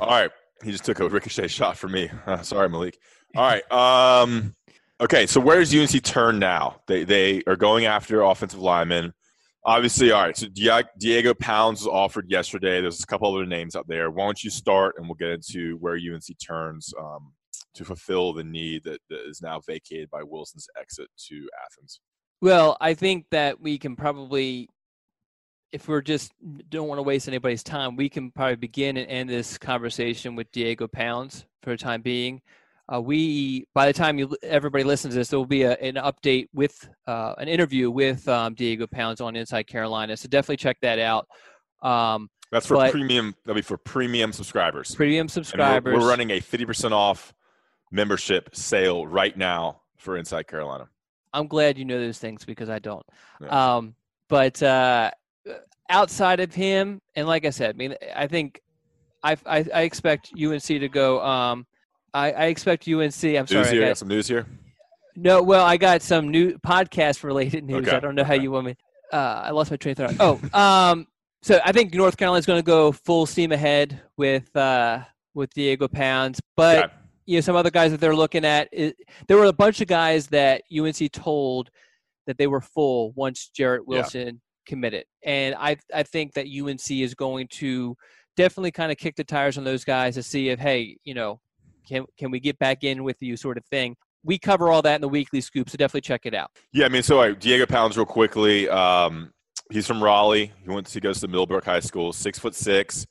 All 0.00 0.08
right, 0.08 0.30
he 0.62 0.70
just 0.70 0.84
took 0.84 1.00
a 1.00 1.08
ricochet 1.08 1.48
shot 1.48 1.76
for 1.76 1.88
me. 1.88 2.10
Uh, 2.26 2.42
sorry, 2.42 2.68
Malik. 2.68 2.98
All 3.36 3.44
right. 3.44 3.72
Um, 3.72 4.54
okay, 5.00 5.26
so 5.26 5.40
where 5.40 5.58
does 5.58 5.74
UNC 5.74 6.02
turn 6.02 6.38
now? 6.38 6.80
They 6.86 7.04
they 7.04 7.42
are 7.46 7.56
going 7.56 7.86
after 7.86 8.22
offensive 8.22 8.60
linemen. 8.60 9.12
Obviously, 9.64 10.10
all 10.10 10.22
right. 10.22 10.36
So 10.36 10.48
Diego 10.98 11.34
Pounds 11.34 11.80
was 11.80 11.86
offered 11.86 12.30
yesterday. 12.30 12.80
There's 12.80 13.02
a 13.02 13.06
couple 13.06 13.32
other 13.32 13.46
names 13.46 13.76
out 13.76 13.86
there. 13.86 14.10
Why 14.10 14.24
don't 14.24 14.42
you 14.42 14.50
start, 14.50 14.96
and 14.98 15.06
we'll 15.06 15.14
get 15.14 15.28
into 15.28 15.76
where 15.76 15.94
UNC 15.94 16.24
turns 16.44 16.92
um, 16.98 17.32
to 17.74 17.84
fulfill 17.84 18.32
the 18.32 18.42
need 18.42 18.82
that, 18.84 19.00
that 19.08 19.28
is 19.28 19.40
now 19.40 19.60
vacated 19.60 20.10
by 20.10 20.22
Wilson's 20.24 20.66
exit 20.78 21.08
to 21.28 21.48
Athens. 21.64 22.00
Well, 22.42 22.76
I 22.80 22.94
think 22.94 23.26
that 23.30 23.60
we 23.60 23.78
can 23.78 23.94
probably, 23.94 24.68
if 25.70 25.86
we're 25.86 26.02
just 26.02 26.32
don't 26.68 26.88
want 26.88 26.98
to 26.98 27.02
waste 27.02 27.28
anybody's 27.28 27.62
time, 27.62 27.94
we 27.94 28.08
can 28.08 28.32
probably 28.32 28.56
begin 28.56 28.96
and 28.96 29.08
end 29.08 29.30
this 29.30 29.56
conversation 29.56 30.34
with 30.34 30.50
Diego 30.50 30.88
Pounds 30.88 31.46
for 31.62 31.70
the 31.70 31.76
time 31.76 32.02
being. 32.02 32.42
Uh, 32.92 33.00
we, 33.00 33.64
by 33.76 33.86
the 33.86 33.92
time 33.92 34.18
you 34.18 34.36
everybody 34.42 34.82
listens 34.82 35.14
to 35.14 35.18
this, 35.18 35.28
there 35.28 35.38
will 35.38 35.46
be 35.46 35.62
a, 35.62 35.74
an 35.74 35.94
update 35.94 36.48
with 36.52 36.88
uh, 37.06 37.34
an 37.38 37.46
interview 37.46 37.92
with 37.92 38.26
um, 38.26 38.54
Diego 38.54 38.88
Pounds 38.88 39.20
on 39.20 39.36
Inside 39.36 39.68
Carolina. 39.68 40.16
So 40.16 40.28
definitely 40.28 40.56
check 40.56 40.78
that 40.82 40.98
out. 40.98 41.28
Um, 41.80 42.28
That's 42.50 42.66
for 42.66 42.90
premium. 42.90 43.36
That'll 43.44 43.54
be 43.54 43.62
for 43.62 43.78
premium 43.78 44.32
subscribers. 44.32 44.96
Premium 44.96 45.28
subscribers. 45.28 45.94
We're, 45.94 46.00
we're 46.00 46.08
running 46.08 46.30
a 46.30 46.40
fifty 46.40 46.66
percent 46.66 46.92
off 46.92 47.32
membership 47.92 48.56
sale 48.56 49.06
right 49.06 49.36
now 49.36 49.82
for 49.96 50.16
Inside 50.16 50.48
Carolina. 50.48 50.88
I'm 51.32 51.46
glad 51.46 51.78
you 51.78 51.84
know 51.84 51.98
those 51.98 52.18
things 52.18 52.44
because 52.44 52.68
I 52.68 52.78
don't. 52.78 53.04
Yeah. 53.40 53.76
Um, 53.76 53.94
but 54.28 54.62
uh, 54.62 55.10
outside 55.88 56.40
of 56.40 56.54
him, 56.54 57.00
and 57.14 57.26
like 57.26 57.44
I 57.44 57.50
said, 57.50 57.74
I 57.74 57.78
mean, 57.78 57.94
I 58.14 58.26
think 58.26 58.60
I, 59.22 59.36
I, 59.46 59.64
I 59.74 59.82
expect 59.82 60.32
UNC 60.40 60.62
to 60.62 60.88
go. 60.88 61.22
Um, 61.22 61.66
I, 62.14 62.32
I 62.32 62.44
expect 62.46 62.88
UNC. 62.88 62.98
I'm 62.98 63.10
news 63.10 63.50
sorry. 63.50 63.68
Here, 63.68 63.84
I 63.84 63.88
got 63.88 63.98
some 63.98 64.08
news 64.08 64.28
here. 64.28 64.46
No, 65.16 65.42
well, 65.42 65.64
I 65.64 65.76
got 65.76 66.02
some 66.02 66.30
new 66.30 66.58
podcast 66.58 67.22
related 67.22 67.64
news. 67.64 67.86
Okay. 67.86 67.96
I 67.96 68.00
don't 68.00 68.14
know 68.14 68.22
okay. 68.22 68.36
how 68.36 68.42
you 68.42 68.50
want 68.50 68.66
me. 68.66 68.76
Uh, 69.12 69.42
I 69.44 69.50
lost 69.50 69.70
my 69.70 69.76
train 69.76 69.94
of 69.98 70.16
thought. 70.16 70.40
Oh, 70.54 70.58
um, 70.58 71.06
so 71.42 71.60
I 71.64 71.72
think 71.72 71.92
North 71.94 72.16
Carolina's 72.16 72.46
going 72.46 72.58
to 72.58 72.64
go 72.64 72.92
full 72.92 73.26
steam 73.26 73.52
ahead 73.52 74.00
with 74.16 74.54
uh, 74.56 75.00
with 75.34 75.52
Diego 75.54 75.88
Pounds, 75.88 76.40
but. 76.56 76.90
Yeah 76.90 76.98
you 77.32 77.38
know 77.38 77.40
some 77.40 77.56
other 77.56 77.70
guys 77.70 77.90
that 77.92 78.00
they're 78.00 78.14
looking 78.14 78.44
at. 78.44 78.68
It, 78.72 78.94
there 79.26 79.38
were 79.38 79.46
a 79.46 79.54
bunch 79.54 79.80
of 79.80 79.88
guys 79.88 80.26
that 80.28 80.62
UNC 80.70 81.10
told 81.12 81.70
that 82.26 82.36
they 82.36 82.46
were 82.46 82.60
full 82.60 83.12
once 83.12 83.48
Jared 83.48 83.86
Wilson 83.86 84.26
yeah. 84.26 84.32
committed, 84.66 85.06
and 85.24 85.54
I 85.58 85.78
I 85.94 86.02
think 86.02 86.34
that 86.34 86.46
UNC 86.46 86.90
is 86.90 87.14
going 87.14 87.48
to 87.52 87.96
definitely 88.36 88.70
kind 88.70 88.92
of 88.92 88.98
kick 88.98 89.16
the 89.16 89.24
tires 89.24 89.56
on 89.56 89.64
those 89.64 89.82
guys 89.82 90.14
to 90.16 90.22
see 90.22 90.50
if 90.50 90.58
hey 90.58 90.98
you 91.04 91.14
know 91.14 91.40
can 91.88 92.04
can 92.18 92.30
we 92.30 92.38
get 92.38 92.58
back 92.58 92.84
in 92.84 93.02
with 93.02 93.16
you 93.20 93.34
sort 93.38 93.56
of 93.56 93.64
thing. 93.64 93.96
We 94.24 94.38
cover 94.38 94.70
all 94.70 94.82
that 94.82 94.96
in 94.96 95.00
the 95.00 95.08
weekly 95.08 95.40
scoop, 95.40 95.70
so 95.70 95.78
definitely 95.78 96.02
check 96.02 96.26
it 96.26 96.34
out. 96.34 96.50
Yeah, 96.72 96.84
I 96.84 96.90
mean, 96.90 97.02
so 97.02 97.20
uh, 97.20 97.32
Diego 97.32 97.64
Pounds, 97.64 97.96
real 97.96 98.06
quickly. 98.06 98.68
Um, 98.68 99.32
he's 99.70 99.86
from 99.86 100.02
Raleigh. 100.02 100.52
He 100.62 100.68
went. 100.68 100.86
To, 100.86 100.92
he 100.92 101.00
goes 101.00 101.18
to 101.20 101.28
Millbrook 101.28 101.64
High 101.64 101.80
School. 101.80 102.12
Six 102.12 102.38
foot 102.38 102.54
six, 102.54 103.06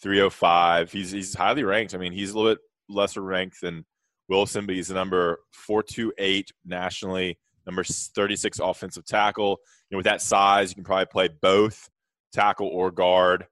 three 0.00 0.20
oh 0.20 0.30
five. 0.30 0.92
He's 0.92 1.10
he's 1.10 1.34
highly 1.34 1.64
ranked. 1.64 1.92
I 1.92 1.98
mean, 1.98 2.12
he's 2.12 2.30
a 2.30 2.38
little 2.38 2.52
bit 2.52 2.60
lesser 2.88 3.22
ranked 3.22 3.60
than 3.60 3.84
Wilson, 4.28 4.66
but 4.66 4.74
he's 4.74 4.88
the 4.88 4.94
number 4.94 5.40
428 5.52 6.52
nationally, 6.64 7.38
number 7.66 7.84
36 7.84 8.58
offensive 8.60 9.04
tackle. 9.04 9.58
You 9.90 9.94
know, 9.94 9.98
with 9.98 10.06
that 10.06 10.22
size, 10.22 10.70
you 10.70 10.74
can 10.74 10.84
probably 10.84 11.06
play 11.06 11.28
both 11.40 11.88
tackle 12.32 12.68
or 12.68 12.90
guard 12.90 13.46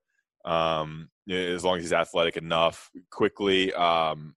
um, 0.45 1.09
as 1.31 1.65
long 1.65 1.79
as 1.79 1.85
he's 1.85 1.93
athletic 1.93 2.37
enough. 2.37 2.91
Quickly, 3.11 3.73
um, 3.75 4.35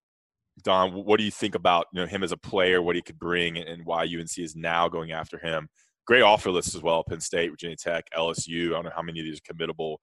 Don, 0.64 0.94
what 0.94 1.18
do 1.18 1.24
you 1.24 1.32
think 1.32 1.56
about 1.56 1.88
you 1.94 2.02
know 2.02 2.08
him 2.08 2.24
as 2.24 2.32
a 2.32 2.38
player, 2.38 2.82
what 2.82 2.96
he 2.96 3.02
could 3.02 3.20
bring, 3.20 3.58
and 3.58 3.86
why 3.86 4.04
UNC 4.04 4.38
is 4.38 4.56
now 4.56 4.88
going 4.88 5.12
after 5.12 5.38
him? 5.38 5.68
Great 6.08 6.22
offer 6.22 6.52
list 6.52 6.76
as 6.76 6.82
well: 6.82 7.04
Penn 7.04 7.20
State, 7.20 7.50
Virginia 7.50 7.76
Tech, 7.76 8.06
LSU. 8.16 8.68
I 8.68 8.74
don't 8.76 8.86
know 8.86 8.92
how 8.96 9.02
many 9.02 9.20
of 9.20 9.26
these 9.26 9.40
are 9.40 9.54
committable, 9.54 9.98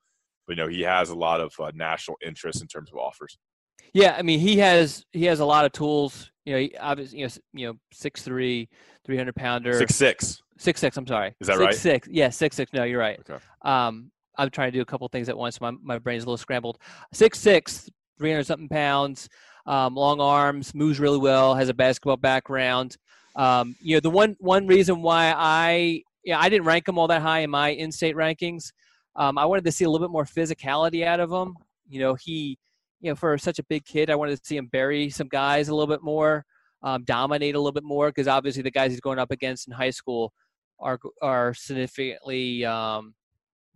but 0.47 0.57
you 0.57 0.63
know 0.63 0.69
he 0.69 0.83
has 0.83 1.11
a 1.11 1.15
lot 1.15 1.41
of 1.41 1.53
uh, 1.59 1.71
national 1.75 2.17
interest 2.25 2.61
in 2.61 2.69
terms 2.69 2.91
of 2.91 2.99
offers. 2.99 3.39
Yeah, 3.93 4.15
I 4.17 4.23
mean 4.23 4.41
he 4.41 4.59
has 4.59 5.05
he 5.13 5.25
has 5.27 5.41
a 5.41 5.45
lot 5.45 5.65
of 5.65 5.73
tools. 5.73 6.31
You 6.45 6.53
know, 6.55 6.59
he 6.61 6.77
obviously 6.79 7.19
you 7.21 7.27
know 7.27 7.33
you 7.53 7.67
know 7.67 7.79
six 7.93 8.23
three, 8.23 8.69
three 9.05 9.17
hundred 9.17 9.37
pounder, 9.37 9.75
six 9.75 9.95
six, 9.95 10.43
six 10.59 10.81
six. 10.81 10.97
I'm 10.97 11.07
sorry, 11.07 11.35
is 11.41 11.47
that 11.47 11.55
six, 11.55 11.61
right? 11.61 11.75
Six, 11.75 12.09
yeah, 12.11 12.31
six 12.31 12.57
six. 12.57 12.73
No, 12.73 12.85
you're 12.85 12.99
right. 12.99 13.21
Okay. 13.21 13.43
Um, 13.63 14.11
I'm 14.39 14.51
trying 14.51 14.73
to 14.73 14.79
do 14.79 14.83
a 14.83 14.87
couple 14.87 15.07
things 15.09 15.29
at 15.29 15.37
once. 15.37 15.61
My 15.61 15.71
my 15.83 15.99
brain's 15.99 16.25
a 16.25 16.27
little 16.27 16.39
scrambled. 16.39 16.79
Six 17.13 17.39
six, 17.39 17.91
three 18.19 18.31
hundred 18.31 18.47
something 18.47 18.69
pounds. 18.69 19.29
Um, 19.67 19.95
long 19.95 20.21
arms, 20.21 20.75
moves 20.75 20.99
really 20.99 21.19
well. 21.19 21.55
Has 21.55 21.69
a 21.69 21.75
basketball 21.75 22.17
background. 22.17 22.97
Um, 23.37 23.77
you 23.81 23.97
know, 23.97 24.01
the 24.01 24.11
one 24.11 24.37
one 24.41 24.67
reason 24.67 25.03
why 25.03 25.35
I 25.37 26.03
yeah 26.25 26.39
I 26.39 26.49
didn't 26.49 26.67
rank 26.67 26.89
him 26.89 26.99
all 26.99 27.09
that 27.09 27.23
high 27.23 27.41
in 27.41 27.51
my 27.51 27.71
in-state 27.71 28.17
rankings. 28.17 28.73
Um, 29.15 29.39
I 29.39 29.45
wanted 29.45 29.65
to 29.65 29.73
see 29.73 29.85
a 29.85 29.91
little 29.91 30.07
bit 30.07 30.13
more 30.13 30.25
physicality 30.25 31.05
out 31.05 31.21
of 31.21 31.31
him. 31.31 31.57
You 31.89 32.01
know, 32.01 32.15
he 32.15 32.59
you 33.03 33.11
know, 33.11 33.17
for 33.17 33.37
such 33.37 33.59
a 33.59 33.65
big 33.65 33.85
kid, 33.85 34.09
I 34.09 34.15
wanted 34.15 34.39
to 34.39 34.47
see 34.47 34.57
him 34.57 34.69
bury 34.69 35.11
some 35.11 35.29
guys 35.29 35.69
a 35.69 35.75
little 35.75 35.93
bit 35.93 36.03
more, 36.03 36.45
um, 36.83 37.03
dominate 37.05 37.57
a 37.57 37.59
little 37.59 37.73
bit 37.73 37.85
more, 37.85 38.09
because 38.09 38.29
obviously 38.29 38.63
the 38.63 38.71
guys 38.71 38.93
he's 38.93 39.01
going 39.01 39.19
up 39.19 39.33
against 39.33 39.67
in 39.67 39.75
high 39.75 39.91
school 39.91 40.33
are 40.79 40.99
are 41.21 41.53
significantly 41.53 42.65
um, 42.65 43.15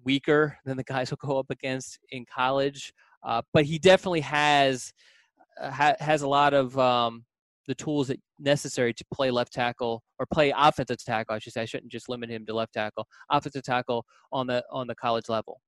weaker 0.05 0.57
than 0.65 0.77
the 0.77 0.85
guys 0.85 1.11
he'll 1.11 1.19
go 1.29 1.39
up 1.39 1.51
against 1.51 1.99
in 2.11 2.25
college. 2.33 2.93
Uh, 3.25 3.43
but 3.53 3.65
he 3.65 3.79
definitely 3.79 4.21
has 4.21 4.93
uh, 5.61 5.71
ha- 5.71 5.97
has 5.99 6.23
a 6.23 6.29
lot 6.29 6.55
of 6.55 6.79
um, 6.79 7.25
the 7.67 7.75
tools 7.75 8.09
that 8.09 8.21
necessary 8.39 8.95
to 8.95 9.05
play 9.13 9.33
left 9.33 9.53
tackle 9.53 10.05
or 10.21 10.27
play 10.33 10.53
offensive 10.57 11.03
tackle. 11.05 11.35
I 11.35 11.41
should 11.41 11.53
say 11.53 11.63
I 11.63 11.65
shouldn't 11.65 11.91
just 11.91 12.09
limit 12.09 12.31
him 12.31 12.47
to 12.47 12.55
left 12.55 12.75
tackle, 12.75 13.07
offensive 13.29 13.65
tackle 13.65 14.05
on 14.33 14.47
the 14.47 14.65
on 14.71 14.87
the 14.87 14.95
college 14.95 15.29
level. 15.29 15.61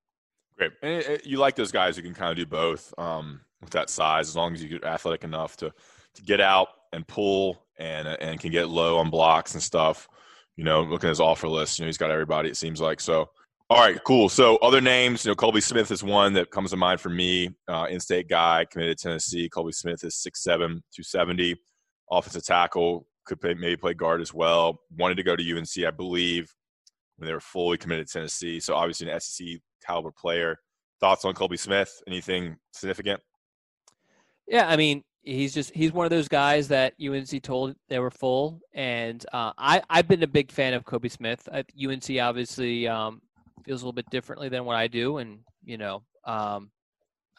Great, 0.57 0.73
and 0.83 1.03
it, 1.03 1.27
you 1.27 1.39
like 1.39 1.57
those 1.57 1.73
guys 1.73 1.97
who 1.97 2.03
can 2.03 2.15
kind 2.15 2.31
of 2.31 2.37
do 2.37 2.47
both 2.47 2.93
um, 2.99 3.41
with 3.61 3.71
that 3.71 3.91
size, 3.91 4.29
as 4.29 4.37
long 4.37 4.55
as 4.55 4.63
you're 4.63 4.85
athletic 4.85 5.25
enough 5.25 5.57
to 5.59 5.73
to 6.15 6.23
get 6.23 6.41
out 6.41 6.69
and 6.93 7.07
pull 7.07 7.67
and 7.79 8.09
and 8.09 8.41
can 8.41 8.51
get 8.51 8.69
low 8.69 8.99
on 8.99 9.11
blocks 9.11 9.55
and 9.55 9.63
stuff. 9.63 10.09
You 10.57 10.65
know, 10.65 10.83
looking 10.83 11.09
at 11.09 11.13
his 11.13 11.21
offer 11.21 11.49
list, 11.49 11.79
you 11.79 11.85
know, 11.85 11.89
he's 11.89 11.99
got 11.99 12.11
everybody. 12.11 12.49
It 12.49 12.57
seems 12.57 12.81
like 12.81 13.01
so. 13.01 13.29
All 13.71 13.81
right, 13.81 14.03
cool. 14.05 14.31
So 14.31 14.57
other 14.57 14.81
names, 14.81 15.25
you 15.25 15.31
know, 15.31 15.35
Colby 15.35 15.61
Smith 15.61 15.91
is 15.91 16.03
one 16.03 16.33
that 16.33 16.51
comes 16.51 16.71
to 16.71 16.77
mind 16.77 17.01
for 17.01 17.11
me. 17.11 17.51
Uh, 17.69 17.87
in-state 17.91 18.27
guy, 18.27 18.65
committed 18.71 18.97
to 18.97 19.03
Tennessee. 19.09 19.49
Colby 19.51 19.73
Smith 19.73 20.03
is 20.05 20.15
6'7", 20.15 20.47
270, 20.47 21.55
offensive 22.11 22.47
tackle. 22.47 23.07
Could 23.27 23.43
play, 23.43 23.53
maybe 23.53 23.77
play 23.77 23.93
guard 23.93 24.23
as 24.23 24.33
well. 24.33 24.81
Wanted 24.97 25.17
to 25.17 25.23
go 25.23 25.37
to 25.37 25.57
UNC, 25.57 25.87
I 25.87 25.91
believe, 25.91 26.51
when 27.19 27.27
they 27.27 27.35
were 27.35 27.41
fully 27.41 27.77
committed 27.77 28.07
to 28.07 28.13
Tennessee. 28.15 28.59
So 28.59 28.75
obviously 28.75 29.11
an 29.11 29.21
SEC 29.21 29.47
caliber 29.87 30.13
player. 30.13 30.57
Thoughts 30.99 31.27
on 31.27 31.35
Colby 31.35 31.59
Smith? 31.59 31.93
Anything 32.07 32.57
significant? 32.73 33.21
Yeah, 34.49 34.67
I 34.67 34.77
mean, 34.77 35.05
he's 35.23 35.53
just 35.53 35.75
he's 35.75 35.93
one 35.93 36.07
of 36.07 36.11
those 36.11 36.29
guys 36.29 36.69
that 36.69 36.95
UNC 37.05 37.43
told 37.43 37.77
they 37.89 37.99
were 37.99 38.11
full, 38.11 38.61
and 38.73 39.25
uh, 39.33 39.53
I 39.59 39.83
I've 39.91 40.09
been 40.09 40.23
a 40.23 40.27
big 40.29 40.51
fan 40.51 40.73
of 40.75 40.85
Colby 40.85 41.11
Smith. 41.11 41.47
At 41.53 41.67
UNC 41.79 42.19
obviously 42.21 42.89
um, 42.89 43.21
feels 43.65 43.83
a 43.83 43.85
little 43.85 43.93
bit 43.93 44.09
differently 44.11 44.49
than 44.49 44.65
what 44.65 44.77
I 44.77 44.89
do, 44.89 45.19
and 45.19 45.41
you 45.65 45.77
know, 45.77 46.03
um, 46.25 46.71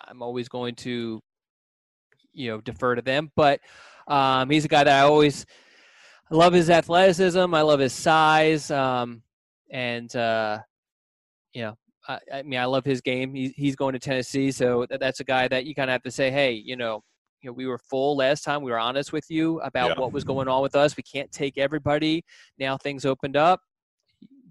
I'm 0.07 0.21
always 0.21 0.47
going 0.49 0.75
to, 0.75 1.19
you 2.33 2.51
know, 2.51 2.61
defer 2.61 2.93
to 2.95 3.01
them. 3.01 3.31
But 3.35 3.59
um, 4.07 4.49
he's 4.51 4.65
a 4.65 4.69
guy 4.69 4.83
that 4.83 5.03
I 5.03 5.07
always 5.07 5.47
I 6.31 6.35
love 6.35 6.53
his 6.53 6.69
athleticism. 6.69 7.55
I 7.55 7.61
love 7.61 7.79
his 7.79 7.93
size, 7.93 8.69
um, 8.69 9.23
and 9.71 10.15
uh, 10.15 10.59
you 11.53 11.63
know, 11.63 11.77
I, 12.09 12.19
I, 12.33 12.43
mean, 12.43 12.59
I 12.59 12.65
love 12.65 12.83
his 12.83 13.01
game. 13.01 13.35
He's 13.35 13.53
he's 13.55 13.75
going 13.75 13.93
to 13.93 13.99
Tennessee, 13.99 14.51
so 14.51 14.85
that, 14.89 14.99
that's 14.99 15.19
a 15.19 15.23
guy 15.23 15.47
that 15.47 15.65
you 15.65 15.75
kind 15.75 15.89
of 15.89 15.93
have 15.93 16.03
to 16.03 16.11
say, 16.11 16.31
hey, 16.31 16.51
you 16.51 16.75
know. 16.75 17.03
You 17.41 17.49
know, 17.49 17.53
we 17.53 17.67
were 17.67 17.77
full 17.77 18.17
last 18.17 18.43
time. 18.43 18.63
We 18.63 18.71
were 18.71 18.79
honest 18.79 19.13
with 19.13 19.23
you 19.29 19.61
about 19.61 19.91
yeah. 19.91 20.01
what 20.01 20.11
was 20.11 20.25
going 20.25 20.49
on 20.49 20.61
with 20.61 20.75
us. 20.75 20.97
We 20.97 21.03
can't 21.03 21.31
take 21.31 21.57
everybody. 21.57 22.25
Now 22.57 22.75
things 22.75 23.05
opened 23.05 23.37
up. 23.37 23.61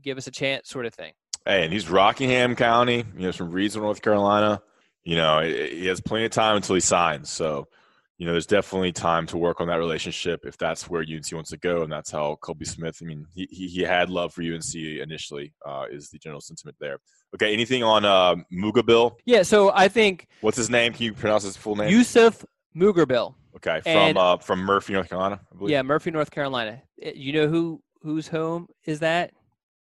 Give 0.03 0.17
us 0.17 0.27
a 0.27 0.31
chance, 0.31 0.71
sort 0.71 0.87
of 0.87 0.95
thing. 0.95 1.13
Hey, 1.45 1.65
and 1.65 1.71
he's 1.73 1.91
Rockingham 1.91 2.57
County, 2.57 3.05
you 3.15 3.27
know, 3.27 3.33
from 3.33 3.53
Reidsville, 3.53 3.83
North 3.83 4.01
Carolina. 4.01 4.63
You 5.05 5.17
know, 5.17 5.41
he 5.43 5.85
has 5.85 6.01
plenty 6.01 6.25
of 6.25 6.31
time 6.31 6.57
until 6.57 6.77
he 6.77 6.81
signs. 6.81 7.29
So, 7.29 7.69
you 8.17 8.27
know, 8.27 8.33
there's 8.33 8.47
definitely 8.47 8.93
time 8.93 9.27
to 9.27 9.37
work 9.37 9.61
on 9.61 9.69
that 9.69 9.77
relationship 9.77 10.47
if 10.47 10.57
that's 10.57 10.89
where 10.89 11.03
UNC 11.03 11.31
wants 11.33 11.51
to 11.51 11.57
go, 11.59 11.83
and 11.83 11.93
that's 11.93 12.11
how 12.11 12.37
Colby 12.41 12.65
Smith. 12.65 13.01
I 13.03 13.05
mean, 13.05 13.27
he 13.35 13.47
he, 13.51 13.69
he 13.69 13.83
had 13.83 14.09
love 14.09 14.33
for 14.33 14.43
UNC 14.43 14.75
initially. 14.75 15.53
Uh, 15.65 15.85
is 15.91 16.09
the 16.09 16.19
general 16.19 16.41
sentiment 16.41 16.77
there? 16.81 16.99
Okay, 17.35 17.53
anything 17.53 17.83
on 17.83 18.05
uh, 18.05 18.37
Mugharbil? 18.53 19.17
Yeah, 19.27 19.43
so 19.43 19.71
I 19.75 19.89
think 19.89 20.29
what's 20.41 20.57
his 20.57 20.71
name? 20.71 20.93
Can 20.93 21.05
you 21.05 21.13
pronounce 21.13 21.43
his 21.43 21.57
full 21.57 21.77
name? 21.77 21.91
Yusuf 21.91 22.45
Mugharbil. 22.75 23.35
Okay, 23.57 23.81
from 23.83 24.17
uh, 24.17 24.37
from 24.39 24.61
Murphy, 24.61 24.93
North 24.93 25.09
Carolina. 25.09 25.41
Yeah, 25.61 25.83
Murphy, 25.83 26.11
North 26.11 26.31
Carolina. 26.31 26.83
Eh, 27.03 27.13
you 27.15 27.33
know 27.33 27.49
who 27.49 27.83
whose 28.03 28.29
home 28.29 28.69
is 28.85 29.01
that? 29.01 29.33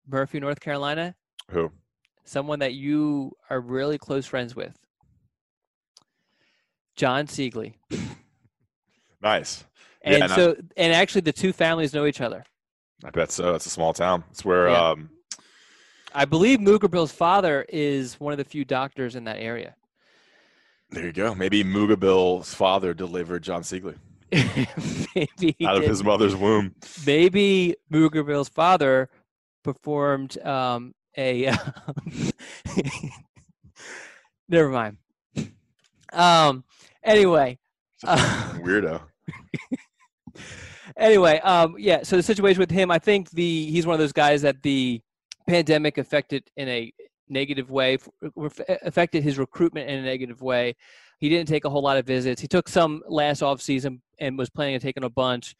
Murphy, 0.08 0.40
North 0.40 0.60
Carolina. 0.60 1.16
Who? 1.52 1.72
Someone 2.26 2.60
that 2.60 2.74
you 2.74 3.32
are 3.50 3.62
really 3.62 3.98
close 3.98 4.26
friends 4.26 4.56
with. 4.56 4.76
John 6.96 7.28
Siegley. 7.28 7.76
nice. 9.22 9.64
And 10.02 10.18
yeah, 10.18 10.28
so, 10.28 10.52
and, 10.52 10.74
and 10.78 10.94
actually, 10.94 11.22
the 11.22 11.34
two 11.34 11.54
families 11.54 11.94
know 11.94 12.06
each 12.06 12.22
other. 12.22 12.44
I 13.04 13.12
bet 13.12 13.32
so. 13.32 13.56
It's 13.56 13.66
a 13.66 13.70
small 13.70 13.94
town. 13.94 14.24
It's 14.32 14.44
where. 14.44 14.70
Yeah. 14.70 14.90
Um, 14.90 15.10
I 16.14 16.26
believe 16.26 16.60
Mugharbil's 16.60 17.12
father 17.12 17.66
is 17.70 18.20
one 18.20 18.34
of 18.34 18.38
the 18.38 18.44
few 18.44 18.66
doctors 18.66 19.16
in 19.16 19.24
that 19.26 19.38
area. 19.38 19.76
There 20.92 21.06
you 21.06 21.12
go. 21.12 21.36
Maybe 21.36 21.64
Mugharbil's 21.64 22.54
father 22.54 22.94
delivered 22.94 23.44
John 23.44 23.62
Siegley. 23.62 23.96
maybe 24.32 25.56
out 25.66 25.78
of 25.78 25.84
his 25.84 26.04
mother's 26.04 26.36
womb. 26.36 26.76
Maybe 27.06 27.76
Mugharbil's 27.92 28.50
father 28.50 29.10
performed 29.64 30.40
um, 30.46 30.94
a 31.18 31.52
never 34.50 34.70
mind. 34.70 34.98
Um. 36.12 36.64
Anyway. 37.04 37.60
Uh, 38.04 38.54
weirdo. 38.60 39.02
anyway, 40.98 41.40
um, 41.40 41.76
yeah. 41.78 42.04
So 42.04 42.16
the 42.16 42.24
situation 42.24 42.60
with 42.60 42.72
him, 42.72 42.92
I 42.92 43.00
think 43.00 43.32
the 43.32 43.70
he's 43.70 43.86
one 43.86 43.94
of 43.94 44.00
those 44.00 44.14
guys 44.14 44.42
that 44.44 44.62
the 44.64 45.02
pandemic 45.50 45.98
affected 45.98 46.44
in 46.58 46.68
a 46.70 46.92
negative 47.28 47.70
way, 47.70 47.98
affected 48.84 49.24
his 49.24 49.38
recruitment 49.38 49.90
in 49.90 50.00
a 50.00 50.04
negative 50.04 50.42
way. 50.42 50.76
He 51.20 51.30
didn't 51.30 51.48
take 51.48 51.66
a 51.66 51.70
whole 51.70 51.84
lot 51.84 51.98
of 51.98 52.06
visits. 52.06 52.42
He 52.42 52.48
took 52.48 52.68
some 52.68 53.02
last 53.08 53.42
off 53.42 53.62
season 53.62 54.02
and 54.20 54.38
was 54.38 54.50
planning 54.50 54.76
on 54.76 54.82
taking 54.82 55.04
a 55.04 55.10
bunch 55.10 55.56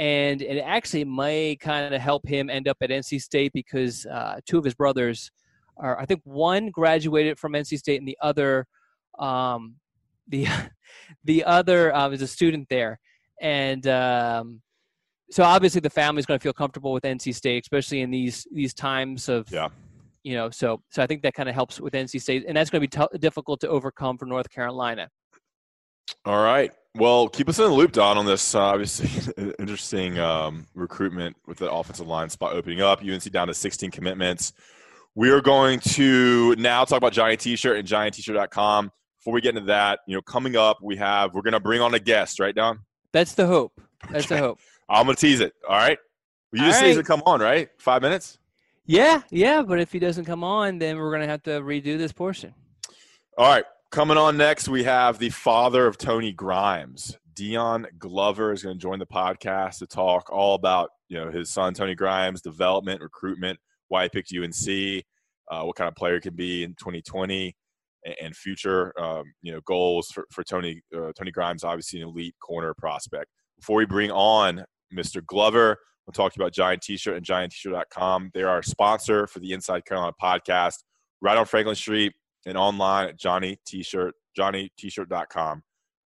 and 0.00 0.40
it 0.40 0.58
actually 0.60 1.04
may 1.04 1.56
kind 1.56 1.94
of 1.94 2.00
help 2.00 2.26
him 2.26 2.48
end 2.48 2.68
up 2.68 2.78
at 2.80 2.88
NC 2.88 3.20
State 3.20 3.52
because 3.52 4.06
uh, 4.06 4.40
two 4.46 4.56
of 4.58 4.64
his 4.64 4.74
brothers 4.74 5.30
are, 5.76 6.00
I 6.00 6.06
think, 6.06 6.22
one 6.24 6.70
graduated 6.70 7.38
from 7.38 7.52
NC 7.52 7.78
State 7.78 7.98
and 7.98 8.08
the 8.08 8.16
other, 8.22 8.66
um, 9.18 9.76
the 10.26 10.46
the 11.24 11.44
other 11.44 11.94
uh, 11.94 12.08
is 12.08 12.22
a 12.22 12.26
student 12.26 12.68
there, 12.70 12.98
and 13.42 13.86
um, 13.86 14.62
so 15.30 15.44
obviously 15.44 15.80
the 15.80 15.90
family's 15.90 16.26
going 16.26 16.38
to 16.38 16.42
feel 16.42 16.52
comfortable 16.52 16.92
with 16.92 17.04
NC 17.04 17.34
State, 17.34 17.64
especially 17.64 18.00
in 18.00 18.10
these 18.10 18.46
these 18.52 18.74
times 18.74 19.28
of 19.28 19.50
yeah. 19.50 19.68
You 20.22 20.34
know, 20.34 20.50
so 20.50 20.82
so 20.90 21.02
I 21.02 21.06
think 21.06 21.22
that 21.22 21.32
kind 21.32 21.48
of 21.48 21.54
helps 21.54 21.80
with 21.80 21.94
NC 21.94 22.20
State, 22.20 22.44
and 22.46 22.54
that's 22.54 22.68
going 22.68 22.82
to 22.82 22.86
be 22.86 23.04
t- 23.14 23.18
difficult 23.18 23.58
to 23.60 23.68
overcome 23.68 24.18
for 24.18 24.26
North 24.26 24.50
Carolina. 24.50 25.08
All 26.26 26.42
right. 26.42 26.70
Well, 26.94 27.28
keep 27.28 27.48
us 27.48 27.58
in 27.58 27.64
the 27.64 27.72
loop, 27.72 27.92
Don, 27.92 28.18
on 28.18 28.26
this. 28.26 28.54
Uh, 28.54 28.60
obviously, 28.60 29.08
interesting 29.58 30.18
um, 30.18 30.66
recruitment 30.74 31.36
with 31.46 31.58
the 31.58 31.70
offensive 31.70 32.06
line 32.06 32.28
spot 32.28 32.52
opening 32.52 32.82
up. 32.82 33.02
UNC 33.02 33.22
down 33.30 33.46
to 33.46 33.54
16 33.54 33.90
commitments. 33.90 34.52
We 35.14 35.30
are 35.30 35.40
going 35.40 35.80
to 35.80 36.54
now 36.56 36.84
talk 36.84 36.98
about 36.98 37.12
Johnny 37.12 37.36
T-shirt 37.36 37.78
and 37.78 37.86
JohnnyT-shirt.com. 37.86 38.90
Before 39.18 39.32
we 39.32 39.40
get 39.40 39.56
into 39.56 39.66
that, 39.66 40.00
you 40.06 40.16
know, 40.16 40.22
coming 40.22 40.56
up, 40.56 40.78
we 40.82 40.96
have 40.96 41.34
we're 41.34 41.42
going 41.42 41.52
to 41.52 41.60
bring 41.60 41.80
on 41.80 41.94
a 41.94 41.98
guest, 41.98 42.40
right, 42.40 42.54
Don? 42.54 42.80
That's 43.12 43.34
the 43.34 43.46
hope. 43.46 43.80
That's 44.10 44.26
okay. 44.26 44.36
the 44.36 44.40
hope. 44.40 44.58
I'm 44.90 45.06
to 45.06 45.14
tease 45.14 45.40
it. 45.40 45.54
All 45.68 45.76
right. 45.76 45.98
You 46.52 46.64
just 46.64 46.82
need 46.82 46.94
to 46.94 47.04
come 47.04 47.22
on, 47.26 47.40
right? 47.40 47.68
Five 47.78 48.02
minutes. 48.02 48.38
Yeah, 48.84 49.22
yeah. 49.30 49.62
But 49.62 49.78
if 49.78 49.92
he 49.92 50.00
doesn't 50.00 50.24
come 50.24 50.42
on, 50.42 50.78
then 50.78 50.98
we're 50.98 51.10
going 51.10 51.22
to 51.22 51.28
have 51.28 51.44
to 51.44 51.60
redo 51.60 51.96
this 51.96 52.12
portion. 52.12 52.52
All 53.38 53.46
right. 53.46 53.64
Coming 53.92 54.16
on 54.16 54.36
next, 54.36 54.68
we 54.68 54.82
have 54.84 55.18
the 55.18 55.30
father 55.30 55.86
of 55.86 55.96
Tony 55.96 56.32
Grimes. 56.32 57.16
Dion 57.34 57.86
Glover 57.98 58.52
is 58.52 58.62
going 58.62 58.76
to 58.76 58.82
join 58.82 58.98
the 58.98 59.06
podcast 59.06 59.78
to 59.78 59.86
talk 59.86 60.30
all 60.30 60.54
about 60.54 60.90
you 61.08 61.18
know 61.18 61.30
his 61.30 61.50
son 61.50 61.72
Tony 61.72 61.94
Grimes' 61.94 62.42
development, 62.42 63.00
recruitment, 63.00 63.58
why 63.88 64.02
he 64.02 64.08
picked 64.08 64.32
UNC, 64.32 65.04
uh, 65.50 65.64
what 65.64 65.76
kind 65.76 65.88
of 65.88 65.94
player 65.94 66.14
he 66.14 66.20
can 66.20 66.34
be 66.34 66.64
in 66.64 66.70
2020, 66.78 67.56
and, 68.04 68.14
and 68.22 68.36
future 68.36 68.92
um, 69.00 69.24
you 69.42 69.52
know 69.52 69.60
goals 69.64 70.08
for, 70.08 70.26
for 70.30 70.44
Tony 70.44 70.82
uh, 70.94 71.12
Tony 71.16 71.30
Grimes. 71.30 71.64
Obviously, 71.64 72.00
an 72.00 72.08
elite 72.08 72.34
corner 72.40 72.74
prospect. 72.74 73.26
Before 73.58 73.76
we 73.76 73.86
bring 73.86 74.10
on 74.10 74.64
Mr. 74.94 75.24
Glover, 75.24 75.78
we'll 76.06 76.12
talk 76.12 76.36
about 76.36 76.52
Johnny 76.52 76.78
T-shirt 76.80 77.16
and 77.16 77.24
JohnnyT-shirt.com. 77.24 78.30
They're 78.34 78.48
our 78.48 78.62
sponsor 78.62 79.26
for 79.26 79.40
the 79.40 79.52
Inside 79.52 79.84
Carolina 79.84 80.12
podcast, 80.20 80.76
right 81.20 81.36
on 81.36 81.46
Franklin 81.46 81.76
Street 81.76 82.12
and 82.46 82.56
online 82.56 83.08
at 83.08 83.18
Johnny 83.18 83.58
T-shirt, 83.66 84.14
JohnnyT-shirt.com. 84.38 85.62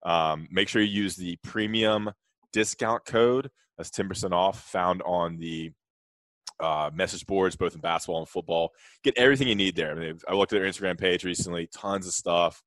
Um, 0.05 0.49
make 0.51 0.68
sure 0.68 0.83
you 0.83 1.03
use 1.03 1.16
the 1.16 1.37
premium 1.42 2.11
discount 2.53 3.05
code. 3.05 3.51
That's 3.77 3.90
10% 3.90 4.33
off 4.33 4.62
found 4.62 5.03
on 5.03 5.38
the 5.38 5.71
uh, 6.61 6.90
message 6.92 7.27
boards, 7.27 7.57
both 7.57 7.75
in 7.75 7.81
basketball 7.81 8.21
and 8.21 8.29
football. 8.29 8.71
Get 9.03 9.18
everything 9.18 9.49
you 9.49 9.55
need 9.55 9.77
there. 9.77 9.92
I, 9.92 9.95
mean, 9.95 10.18
I 10.29 10.35
looked 10.35 10.53
at 10.53 10.61
their 10.61 10.68
Instagram 10.68 10.99
page 10.99 11.25
recently, 11.25 11.68
tons 11.75 12.07
of 12.07 12.12
stuff, 12.12 12.62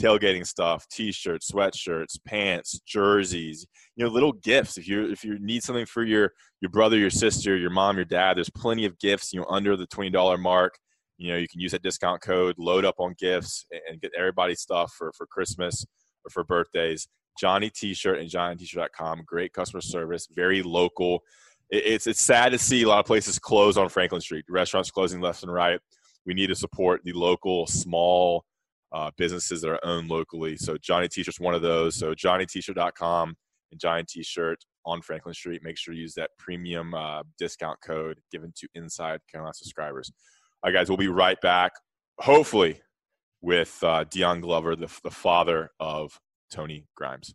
tailgating 0.00 0.46
stuff, 0.46 0.86
t-shirts, 0.90 1.50
sweatshirts, 1.50 2.18
pants, 2.24 2.80
jerseys, 2.86 3.66
you 3.96 4.04
know, 4.04 4.10
little 4.10 4.32
gifts. 4.32 4.78
If 4.78 4.88
you 4.88 5.10
if 5.10 5.24
you 5.24 5.38
need 5.38 5.62
something 5.62 5.86
for 5.86 6.04
your 6.04 6.32
your 6.60 6.70
brother, 6.70 6.96
your 6.96 7.10
sister, 7.10 7.56
your 7.56 7.70
mom, 7.70 7.96
your 7.96 8.04
dad, 8.04 8.36
there's 8.36 8.50
plenty 8.50 8.84
of 8.84 8.98
gifts, 8.98 9.32
you 9.32 9.40
know, 9.40 9.46
under 9.48 9.76
the 9.76 9.86
$20 9.86 10.40
mark. 10.40 10.78
You 11.18 11.32
know 11.32 11.38
you 11.38 11.48
can 11.48 11.60
use 11.60 11.72
that 11.72 11.82
discount 11.82 12.22
code 12.22 12.54
load 12.58 12.84
up 12.84 12.94
on 12.98 13.14
gifts 13.18 13.66
and 13.88 14.00
get 14.00 14.12
everybody 14.16 14.54
stuff 14.54 14.94
for 14.96 15.12
for 15.16 15.26
christmas 15.26 15.84
or 16.24 16.30
for 16.30 16.44
birthdays. 16.44 17.08
Johnny 17.38 17.70
t-shirt 17.70 18.18
and 18.18 18.30
johnnyt-shirt.com 18.30 19.22
great 19.26 19.52
customer 19.52 19.80
service 19.80 20.28
very 20.32 20.62
local. 20.62 21.22
It's 21.70 22.06
it's 22.06 22.20
sad 22.20 22.52
to 22.52 22.58
see 22.58 22.82
a 22.84 22.88
lot 22.88 23.00
of 23.00 23.06
places 23.06 23.38
close 23.38 23.76
on 23.76 23.88
franklin 23.88 24.20
street. 24.20 24.44
Restaurants 24.48 24.92
closing 24.92 25.20
left 25.20 25.42
and 25.42 25.52
right. 25.52 25.80
We 26.24 26.34
need 26.34 26.48
to 26.48 26.54
support 26.54 27.00
the 27.04 27.12
local 27.14 27.66
small 27.66 28.44
uh, 28.92 29.10
businesses 29.16 29.60
that 29.60 29.70
are 29.70 29.84
owned 29.84 30.08
locally 30.08 30.56
so 30.56 30.76
johnny 30.80 31.08
t-shirt's 31.08 31.40
one 31.40 31.54
of 31.54 31.62
those 31.62 31.94
so 31.94 32.14
johnnyt-shirt.com 32.14 33.34
and 33.70 33.80
johnny 33.80 34.04
t-shirt 34.08 34.64
on 34.88 35.02
Franklin 35.02 35.34
Street. 35.34 35.62
Make 35.62 35.78
sure 35.78 35.94
you 35.94 36.00
use 36.02 36.14
that 36.14 36.30
premium 36.38 36.94
uh, 36.94 37.22
discount 37.38 37.78
code 37.84 38.18
given 38.32 38.52
to 38.56 38.68
Inside 38.74 39.20
Carolina 39.30 39.54
subscribers. 39.54 40.10
All 40.62 40.70
right, 40.70 40.78
guys, 40.78 40.88
we'll 40.88 40.96
be 40.96 41.08
right 41.08 41.40
back. 41.40 41.72
Hopefully, 42.18 42.80
with 43.40 43.78
uh, 43.84 44.04
Dion 44.10 44.40
Glover, 44.40 44.74
the, 44.74 44.90
the 45.04 45.10
father 45.10 45.70
of 45.78 46.18
Tony 46.50 46.86
Grimes. 46.96 47.34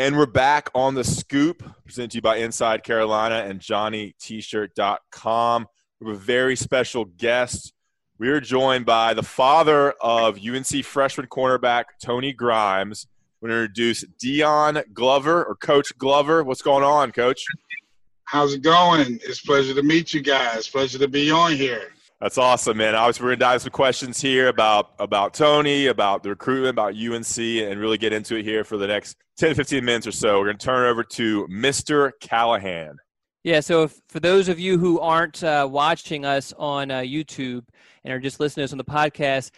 And 0.00 0.16
we're 0.16 0.24
back 0.24 0.70
on 0.74 0.94
the 0.94 1.04
scoop, 1.04 1.62
presented 1.84 2.12
to 2.12 2.16
you 2.16 2.22
by 2.22 2.36
Inside 2.36 2.84
Carolina 2.84 3.44
and 3.46 3.60
JohnnyT-shirt.com. 3.60 5.66
We 6.00 6.06
have 6.06 6.16
a 6.16 6.18
very 6.18 6.56
special 6.56 7.04
guest. 7.04 7.74
We 8.18 8.30
are 8.30 8.40
joined 8.40 8.86
by 8.86 9.12
the 9.12 9.22
father 9.22 9.90
of 10.00 10.38
UNC 10.42 10.86
freshman 10.86 11.26
cornerback 11.26 11.84
Tony 12.02 12.32
Grimes. 12.32 13.08
We're 13.42 13.50
going 13.50 13.58
to 13.58 13.62
introduce 13.64 14.06
Dion 14.18 14.82
Glover 14.94 15.44
or 15.44 15.54
Coach 15.54 15.92
Glover. 15.98 16.44
What's 16.44 16.62
going 16.62 16.82
on, 16.82 17.12
Coach? 17.12 17.44
How's 18.24 18.54
it 18.54 18.62
going? 18.62 19.20
It's 19.22 19.42
pleasure 19.42 19.74
to 19.74 19.82
meet 19.82 20.14
you 20.14 20.22
guys. 20.22 20.66
Pleasure 20.66 20.98
to 20.98 21.08
be 21.08 21.30
on 21.30 21.52
here. 21.52 21.92
That's 22.20 22.36
awesome, 22.36 22.76
man. 22.76 22.94
Obviously, 22.94 23.24
we're 23.24 23.30
gonna 23.30 23.38
dive 23.38 23.62
some 23.62 23.70
questions 23.70 24.20
here 24.20 24.48
about 24.48 24.90
about 24.98 25.32
Tony, 25.32 25.86
about 25.86 26.22
the 26.22 26.28
recruitment, 26.28 26.72
about 26.72 26.94
UNC, 26.94 27.38
and 27.38 27.80
really 27.80 27.96
get 27.96 28.12
into 28.12 28.36
it 28.36 28.44
here 28.44 28.62
for 28.62 28.76
the 28.76 28.86
next 28.86 29.16
10, 29.38 29.54
15 29.54 29.82
minutes 29.82 30.06
or 30.06 30.12
so. 30.12 30.38
We're 30.38 30.46
gonna 30.46 30.58
turn 30.58 30.86
it 30.86 30.90
over 30.90 31.02
to 31.02 31.46
Mr. 31.48 32.12
Callahan. 32.20 32.98
Yeah. 33.42 33.60
So, 33.60 33.84
if, 33.84 33.98
for 34.10 34.20
those 34.20 34.50
of 34.50 34.60
you 34.60 34.76
who 34.76 35.00
aren't 35.00 35.42
uh, 35.42 35.66
watching 35.70 36.26
us 36.26 36.52
on 36.58 36.90
uh, 36.90 36.98
YouTube 36.98 37.64
and 38.04 38.12
are 38.12 38.20
just 38.20 38.38
listening 38.38 38.62
to 38.62 38.64
us 38.66 38.72
on 38.72 38.78
the 38.78 38.84
podcast, 38.84 39.52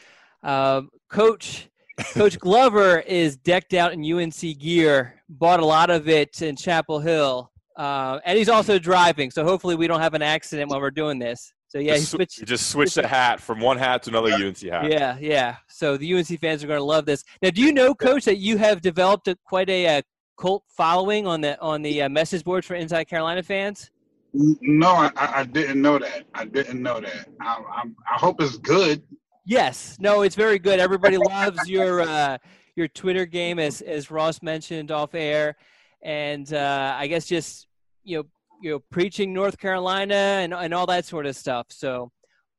uh, 0.45 0.83
Coach 1.09 1.69
Coach 2.13 2.39
Glover 2.39 3.01
is 3.01 3.37
decked 3.39 3.75
out 3.75 3.93
in 3.93 4.05
UNC 4.05 4.41
gear. 4.61 5.21
Bought 5.29 5.59
a 5.59 5.67
lot 5.67 5.91
of 5.91 6.09
it 6.09 6.43
in 6.43 6.55
Chapel 6.55 7.01
Hill, 7.01 7.51
uh, 7.77 8.21
and 8.25 8.39
he's 8.39 8.49
also 8.49 8.79
driving. 8.79 9.33
So 9.33 9.43
hopefully, 9.43 9.75
we 9.75 9.89
don't 9.89 10.01
have 10.01 10.15
an 10.15 10.23
accident 10.23 10.71
while 10.71 10.81
we're 10.81 10.93
doing 10.93 11.19
this. 11.19 11.53
So 11.73 11.79
yeah, 11.79 11.95
just, 11.95 12.13
he 12.13 12.17
switched. 12.17 12.41
He 12.41 12.45
just 12.45 12.71
switched 12.71 12.97
the 12.97 13.09
hat 13.09 13.41
from 13.41 13.59
one 13.59 13.79
hat 13.79 14.03
to 14.03 14.11
another 14.11 14.31
UNC 14.31 14.61
hat. 14.61 14.93
Yeah, 14.93 15.17
yeah. 15.19 15.57
So 15.69 15.97
the 15.97 16.15
UNC 16.15 16.39
fans 16.39 16.63
are 16.63 16.67
going 16.67 16.79
to 16.79 16.85
love 16.85 17.07
this. 17.07 17.25
Now, 17.41 17.49
do 17.49 17.63
you 17.63 17.73
know, 17.73 17.95
Coach, 17.95 18.27
that 18.27 18.37
you 18.37 18.59
have 18.59 18.83
developed 18.83 19.27
a, 19.29 19.39
quite 19.47 19.71
a, 19.71 19.87
a, 19.87 19.99
uh, 19.99 20.03
cult 20.39 20.65
following 20.69 21.27
on 21.27 21.41
the 21.41 21.59
on 21.61 21.81
the 21.81 22.03
uh, 22.03 22.11
message 22.11 22.45
boards 22.45 22.67
for 22.67 22.75
Inside 22.75 23.05
Carolina 23.05 23.43
fans? 23.43 23.91
No, 24.35 24.89
I, 24.89 25.11
I 25.17 25.45
didn't 25.45 25.81
know 25.81 25.99
that. 25.99 26.25
I 26.35 26.45
didn't 26.45 26.83
know 26.83 27.01
that. 27.01 27.29
I, 27.41 27.63
I, 27.67 27.83
I 27.85 28.19
hope 28.19 28.43
it's 28.43 28.59
good. 28.59 29.03
Yes. 29.47 29.97
No, 29.99 30.21
it's 30.21 30.37
very 30.37 30.59
good. 30.59 30.79
Everybody 30.79 31.17
loves 31.17 31.67
your 31.71 32.03
uh, 32.03 32.37
your 32.77 32.89
Twitter 32.89 33.25
game, 33.25 33.59
as 33.59 33.81
as 33.81 34.11
Ross 34.11 34.43
mentioned 34.43 34.91
off 34.91 35.15
air, 35.15 35.57
and 36.03 36.53
uh, 36.53 36.97
I 36.99 37.07
guess 37.07 37.25
just 37.25 37.67
you 38.05 38.19
know 38.19 38.25
you 38.63 38.71
know 38.71 38.79
preaching 38.91 39.33
North 39.33 39.59
Carolina 39.59 40.15
and 40.15 40.55
and 40.55 40.73
all 40.73 40.87
that 40.87 41.05
sort 41.05 41.27
of 41.27 41.37
stuff. 41.37 41.67
So, 41.71 42.11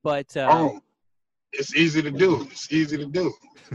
but 0.03 0.35
uh, 0.37 0.47
oh, 0.51 0.81
it's 1.53 1.75
easy 1.75 2.01
to 2.01 2.11
do. 2.11 2.47
It's 2.51 2.71
easy 2.71 2.97
to 2.97 3.05
do. 3.05 3.33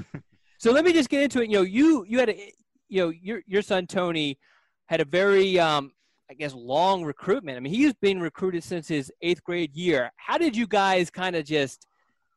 so 0.59 0.73
let 0.73 0.85
me 0.85 0.93
just 0.93 1.09
get 1.09 1.23
into 1.23 1.41
it. 1.41 1.51
You 1.51 1.59
know, 1.59 1.63
you 1.63 2.05
you 2.09 2.19
had 2.19 2.29
a 2.29 2.53
you 2.89 3.03
know 3.03 3.09
your 3.11 3.43
your 3.47 3.63
son 3.63 3.87
Tony 3.87 4.39
had 4.87 5.01
a 5.01 5.05
very 5.05 5.59
um, 5.59 5.93
I 6.31 6.35
guess 6.35 6.55
long 6.55 7.05
recruitment. 7.05 7.57
I 7.57 7.61
mean, 7.61 7.73
he's 7.73 7.95
been 7.95 8.21
recruited 8.21 8.63
since 8.63 8.87
his 8.87 9.11
eighth 9.23 9.43
grade 9.43 9.75
year. 9.75 10.11
How 10.17 10.39
did 10.39 10.57
you 10.57 10.67
guys 10.67 11.11
kind 11.11 11.35
of 11.35 11.45
just 11.45 11.87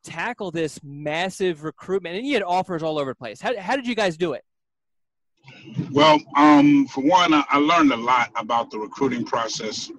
tackle 0.02 0.50
this 0.50 0.80
massive 0.82 1.64
recruitment? 1.64 2.16
And 2.16 2.26
you 2.26 2.34
had 2.34 2.42
offers 2.42 2.82
all 2.82 2.98
over 2.98 3.10
the 3.10 3.16
place. 3.16 3.40
How 3.40 3.58
how 3.60 3.76
did 3.76 3.86
you 3.86 3.94
guys 3.94 4.16
do 4.16 4.32
it? 4.32 4.44
Well, 5.90 6.18
um, 6.36 6.86
for 6.86 7.02
one, 7.02 7.32
I, 7.34 7.58
learned 7.58 7.92
a 7.92 7.96
lot 7.96 8.30
about 8.36 8.70
the 8.70 8.78
recruiting 8.78 9.24
process 9.24 9.90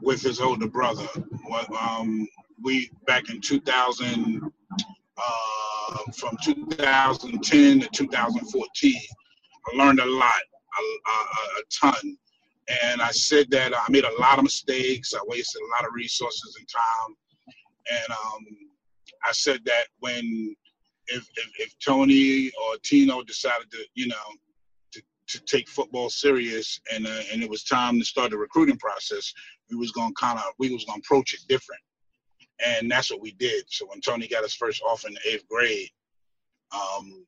with 0.00 0.22
his 0.22 0.40
older 0.40 0.68
brother. 0.68 1.06
Um, 1.78 2.26
we 2.62 2.90
back 3.06 3.30
in 3.30 3.40
2000, 3.40 4.40
uh, 5.16 5.98
from 6.16 6.36
2010 6.42 7.80
to 7.80 7.88
2014, 7.88 8.94
I 9.66 9.76
learned 9.76 10.00
a 10.00 10.06
lot, 10.06 10.32
a, 10.78 11.10
a, 11.10 11.60
a 11.60 11.62
ton. 11.70 12.16
And 12.82 13.02
I 13.02 13.10
said 13.10 13.50
that 13.50 13.74
I 13.74 13.90
made 13.90 14.04
a 14.04 14.20
lot 14.20 14.38
of 14.38 14.44
mistakes. 14.44 15.14
I 15.14 15.20
wasted 15.26 15.62
a 15.62 15.70
lot 15.76 15.86
of 15.86 15.94
resources 15.94 16.56
and 16.58 16.68
time. 16.68 17.16
And 17.90 18.10
um, 18.10 18.46
I 19.24 19.32
said 19.32 19.60
that 19.66 19.84
when 20.00 20.56
if, 21.08 21.28
if, 21.36 21.50
if 21.58 21.78
Tony 21.84 22.50
or 22.62 22.76
Tino 22.82 23.22
decided 23.22 23.70
to, 23.70 23.84
you 23.94 24.08
know, 24.08 24.16
to 25.28 25.40
take 25.40 25.68
football 25.68 26.10
serious, 26.10 26.80
and 26.92 27.06
uh, 27.06 27.20
and 27.32 27.42
it 27.42 27.48
was 27.48 27.64
time 27.64 27.98
to 27.98 28.04
start 28.04 28.30
the 28.30 28.38
recruiting 28.38 28.76
process. 28.76 29.32
We 29.70 29.76
was 29.76 29.90
gonna 29.92 30.14
kind 30.18 30.38
of 30.38 30.44
we 30.58 30.72
was 30.72 30.84
gonna 30.84 31.00
approach 31.00 31.34
it 31.34 31.40
different, 31.48 31.80
and 32.64 32.90
that's 32.90 33.10
what 33.10 33.20
we 33.20 33.32
did. 33.32 33.64
So 33.68 33.86
when 33.86 34.00
Tony 34.00 34.28
got 34.28 34.42
his 34.42 34.54
first 34.54 34.82
offer 34.82 35.08
in 35.08 35.14
the 35.14 35.20
eighth 35.32 35.48
grade, 35.48 35.88
um, 36.72 37.26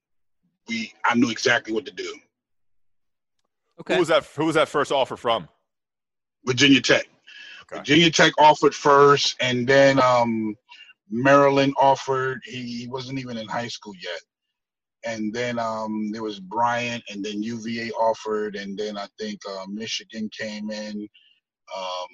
we 0.68 0.92
I 1.04 1.14
knew 1.14 1.30
exactly 1.30 1.72
what 1.72 1.87
to 1.87 1.92
do. 1.92 2.18
Okay. 3.80 3.94
Who 3.94 4.00
was 4.00 4.09
that? 4.09 4.24
Who 4.24 4.46
was 4.46 4.54
that 4.56 4.68
first 4.68 4.92
offer 4.92 5.16
from? 5.16 5.48
Virginia 6.44 6.80
Tech. 6.80 7.06
Okay. 7.62 7.78
Virginia 7.78 8.11
Tech 8.11 8.32
offered 8.38 8.74
first, 8.74 9.37
and 9.40 9.66
then 9.66 10.00
um, 10.00 10.54
Maryland 11.11 11.74
offered. 11.80 12.40
He 12.44 12.87
wasn't 12.90 13.18
even 13.18 13.37
in 13.38 13.48
high 13.48 13.68
school 13.68 13.94
yet 14.00 14.20
and 15.04 15.32
then 15.32 15.59
um, 15.59 16.11
there 16.12 16.22
was 16.22 16.40
Bryant, 16.40 17.02
and 17.11 17.24
then 17.24 17.42
UVA 17.42 17.90
offered, 17.92 18.56
and 18.56 18.76
then 18.78 18.96
I 18.96 19.06
think 19.18 19.40
uh, 19.48 19.64
Michigan 19.68 20.28
came 20.37 20.70
in, 20.70 21.09
um, 21.76 22.06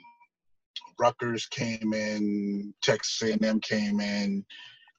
Rutgers 0.98 1.46
came 1.46 1.92
in, 1.92 2.74
Texas 2.82 3.22
A&M 3.22 3.60
came 3.60 4.00
in, 4.00 4.44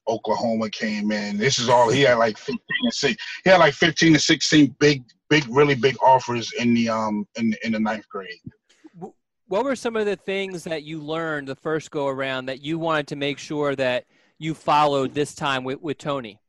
Oklahoma 0.08 0.70
came 0.70 1.10
in. 1.12 1.38
This 1.38 1.58
is 1.58 1.68
all 1.68 1.90
he 1.90 2.02
had 2.02 2.14
like 2.14 2.36
15 2.36 2.58
and 2.82 2.92
six. 2.92 3.22
He 3.44 3.50
had 3.50 3.60
like 3.60 3.74
15 3.74 4.14
to 4.14 4.18
16 4.18 4.76
big, 4.78 5.02
big, 5.30 5.44
really 5.48 5.74
big 5.74 5.96
offers 6.02 6.52
in 6.58 6.74
the 6.74 6.88
um 6.88 7.26
in 7.36 7.54
in 7.64 7.72
the 7.72 7.80
ninth 7.80 8.08
grade. 8.08 8.38
What 9.46 9.64
were 9.64 9.76
some 9.76 9.96
of 9.96 10.06
the 10.06 10.16
things 10.16 10.64
that 10.64 10.84
you 10.84 11.00
learned 11.00 11.48
the 11.48 11.54
first 11.54 11.90
go 11.90 12.08
around 12.08 12.46
that 12.46 12.62
you 12.62 12.78
wanted 12.78 13.06
to 13.08 13.16
make 13.16 13.38
sure 13.38 13.76
that 13.76 14.06
you 14.38 14.54
followed 14.54 15.12
this 15.14 15.34
time 15.34 15.64
with, 15.64 15.80
with 15.80 15.98
Tony? 15.98 16.40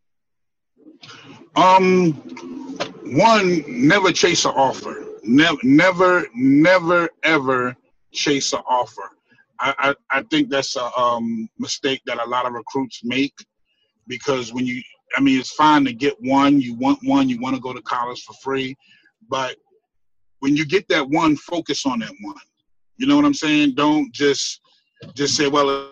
Um, 1.56 2.14
one, 3.06 3.64
never 3.68 4.12
chase 4.12 4.46
an 4.46 4.52
offer. 4.52 5.06
Never, 5.24 5.58
never, 5.64 6.28
never, 6.36 7.10
ever 7.24 7.76
chase 8.12 8.54
an 8.54 8.62
offer. 8.68 9.10
I, 9.60 9.96
I, 10.12 10.20
I 10.20 10.24
think 10.24 10.50
that's 10.50 10.76
a 10.76 10.92
um, 11.00 11.50
mistake 11.58 12.02
that 12.06 12.22
a 12.22 12.30
lot 12.30 12.46
of 12.46 12.54
recruits 12.54 13.02
make 13.04 13.34
because 14.08 14.54
when 14.54 14.66
you, 14.66 14.82
I 15.18 15.22
mean, 15.22 15.40
it's 15.40 15.54
fine 15.54 15.86
to 15.86 15.94
get 15.94 16.16
one. 16.20 16.60
You 16.60 16.76
want 16.76 17.00
one. 17.04 17.30
You 17.30 17.40
want 17.40 17.56
to 17.56 17.62
go 17.62 17.74
to 17.74 17.82
college 17.82 18.22
for 18.24 18.34
free, 18.44 18.76
but 19.30 19.56
when 20.40 20.56
you 20.56 20.66
get 20.66 20.88
that 20.90 21.10
one, 21.10 21.36
focus 21.38 21.86
on 21.86 22.00
that 22.00 22.14
one. 22.22 22.36
You 22.98 23.08
know 23.08 23.16
what 23.16 23.26
I'm 23.26 23.34
saying? 23.34 23.76
Don't 23.76 24.12
just 24.14 24.62
just 25.14 25.36
say, 25.36 25.48
well, 25.48 25.92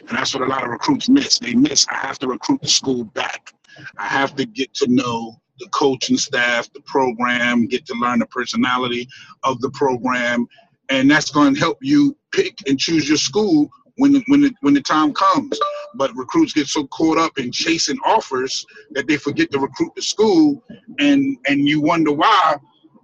and 0.00 0.10
that's 0.10 0.34
what 0.34 0.42
a 0.42 0.46
lot 0.46 0.64
of 0.64 0.70
recruits 0.70 1.08
miss. 1.08 1.38
They 1.38 1.54
miss, 1.54 1.86
I 1.90 1.96
have 1.96 2.18
to 2.20 2.28
recruit 2.28 2.62
the 2.62 2.68
school 2.68 3.04
back. 3.04 3.52
I 3.98 4.06
have 4.06 4.36
to 4.36 4.44
get 4.44 4.72
to 4.74 4.86
know 4.88 5.40
the 5.58 5.68
coaching 5.68 6.16
staff, 6.16 6.72
the 6.72 6.80
program, 6.80 7.66
get 7.66 7.86
to 7.86 7.94
learn 7.94 8.20
the 8.20 8.26
personality 8.26 9.08
of 9.42 9.60
the 9.60 9.70
program. 9.70 10.46
And 10.90 11.10
that's 11.10 11.30
going 11.30 11.54
to 11.54 11.60
help 11.60 11.78
you 11.80 12.16
pick 12.32 12.56
and 12.66 12.78
choose 12.78 13.08
your 13.08 13.18
school 13.18 13.70
when 13.96 14.22
when 14.26 14.42
the, 14.42 14.52
when 14.60 14.74
the 14.74 14.80
time 14.80 15.12
comes. 15.12 15.58
But 15.94 16.14
recruits 16.16 16.52
get 16.52 16.66
so 16.66 16.86
caught 16.88 17.18
up 17.18 17.38
in 17.38 17.52
chasing 17.52 17.98
offers 18.04 18.64
that 18.90 19.06
they 19.06 19.16
forget 19.16 19.50
to 19.52 19.58
recruit 19.58 19.92
the 19.94 20.02
school, 20.02 20.62
and 20.98 21.36
and 21.48 21.68
you 21.68 21.80
wonder 21.80 22.12
why. 22.12 22.56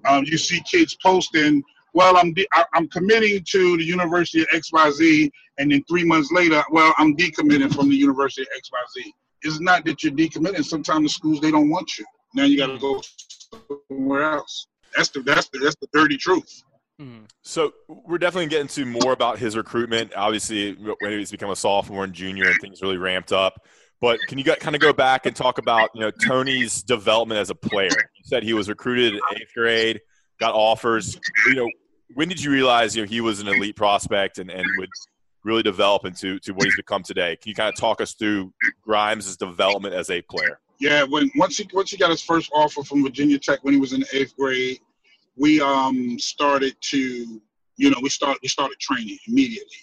Um, 0.09 0.25
you 0.25 0.39
see 0.39 0.63
kids 0.71 0.97
posting, 1.03 1.63
well, 1.95 2.17
I'm 2.17 2.33
de- 2.33 2.49
I'm 2.75 2.89
committing 2.89 3.45
to 3.51 3.77
the 3.77 3.85
University 3.85 4.43
of 4.43 4.49
XYZ, 4.49 5.31
and 5.59 5.73
then 5.73 5.83
three 5.89 6.05
months 6.05 6.31
later, 6.33 6.63
well, 6.71 6.95
I'm 6.99 7.17
decommitting 7.17 7.75
from 7.75 7.89
the 7.89 7.97
University 7.97 8.43
of 8.43 8.49
XYZ. 8.49 9.11
It's 9.43 9.61
not 9.61 9.85
that 9.87 10.03
you're 10.03 10.13
decommitting. 10.13 10.65
Sometimes 10.65 11.05
the 11.05 11.09
schools 11.09 11.41
they 11.41 11.51
don't 11.51 11.71
want 11.71 11.99
you. 11.99 12.05
Now 12.35 12.45
you 12.45 12.57
got 12.57 12.67
to 12.67 12.79
go 12.79 13.01
somewhere 13.89 14.23
else. 14.23 14.67
That's 14.97 15.09
the 15.09 15.21
that's 15.21 15.49
the 15.49 15.59
that's 15.59 15.77
the 15.81 15.89
dirty 15.93 16.17
truth. 16.17 16.63
Mm-hmm. 17.01 17.25
So 17.43 17.73
we're 17.89 18.19
definitely 18.19 18.49
getting 18.49 18.69
to 18.69 18.85
more 18.85 19.13
about 19.13 19.39
his 19.39 19.57
recruitment. 19.57 20.13
Obviously, 20.15 20.75
when 20.75 21.13
he's 21.13 21.31
become 21.31 21.51
a 21.51 21.57
sophomore 21.57 22.05
and 22.05 22.13
junior, 22.13 22.45
and 22.45 22.61
things 22.61 22.83
really 22.83 22.99
ramped 22.99 23.33
up. 23.33 23.65
But 24.01 24.19
can 24.29 24.39
you 24.39 24.45
kind 24.45 24.75
of 24.75 24.81
go 24.81 24.93
back 24.93 25.27
and 25.27 25.35
talk 25.35 25.59
about 25.59 25.91
you 25.95 26.01
know 26.01 26.11
Tony's 26.11 26.83
development 26.83 27.39
as 27.39 27.51
a 27.51 27.55
player? 27.55 27.91
You 27.91 28.25
said 28.25 28.43
he 28.43 28.53
was 28.53 28.69
recruited 28.69 29.15
in 29.15 29.21
eighth 29.37 29.53
grade, 29.55 30.01
got 30.41 30.55
offers. 30.55 31.19
You 31.47 31.55
know, 31.55 31.71
when 32.15 32.29
did 32.29 32.43
you 32.43 32.51
realize 32.51 32.97
you 32.97 33.03
know 33.03 33.09
he 33.09 33.21
was 33.21 33.41
an 33.41 33.49
elite 33.49 33.77
prospect 33.77 34.39
and, 34.39 34.51
and 34.51 34.67
would 34.79 34.89
really 35.45 35.63
develop 35.63 36.05
into 36.05 36.39
to 36.41 36.53
what 36.53 36.65
he's 36.65 36.77
become 36.77 37.03
today? 37.03 37.37
Can 37.37 37.51
you 37.51 37.55
kind 37.55 37.69
of 37.69 37.79
talk 37.79 38.01
us 38.01 38.15
through 38.15 38.53
Grimes' 38.83 39.37
development 39.37 39.95
as 39.95 40.11
a 40.11 40.21
player? 40.23 40.59
Yeah, 40.81 41.05
when 41.05 41.31
once 41.37 41.59
he 41.59 41.69
once 41.73 41.91
he 41.91 41.97
got 41.97 42.11
his 42.11 42.23
first 42.23 42.51
offer 42.55 42.83
from 42.83 43.03
Virginia 43.03 43.39
Tech 43.39 43.61
when 43.63 43.75
he 43.75 43.81
was 43.81 43.93
in 43.93 44.01
the 44.01 44.07
eighth 44.13 44.35
grade, 44.37 44.79
we 45.37 45.61
um 45.61 46.19
started 46.19 46.75
to 46.81 47.41
you 47.77 47.91
know 47.91 47.99
we 48.03 48.09
started 48.09 48.39
we 48.43 48.49
started 48.49 48.79
training 48.81 49.19
immediately. 49.29 49.77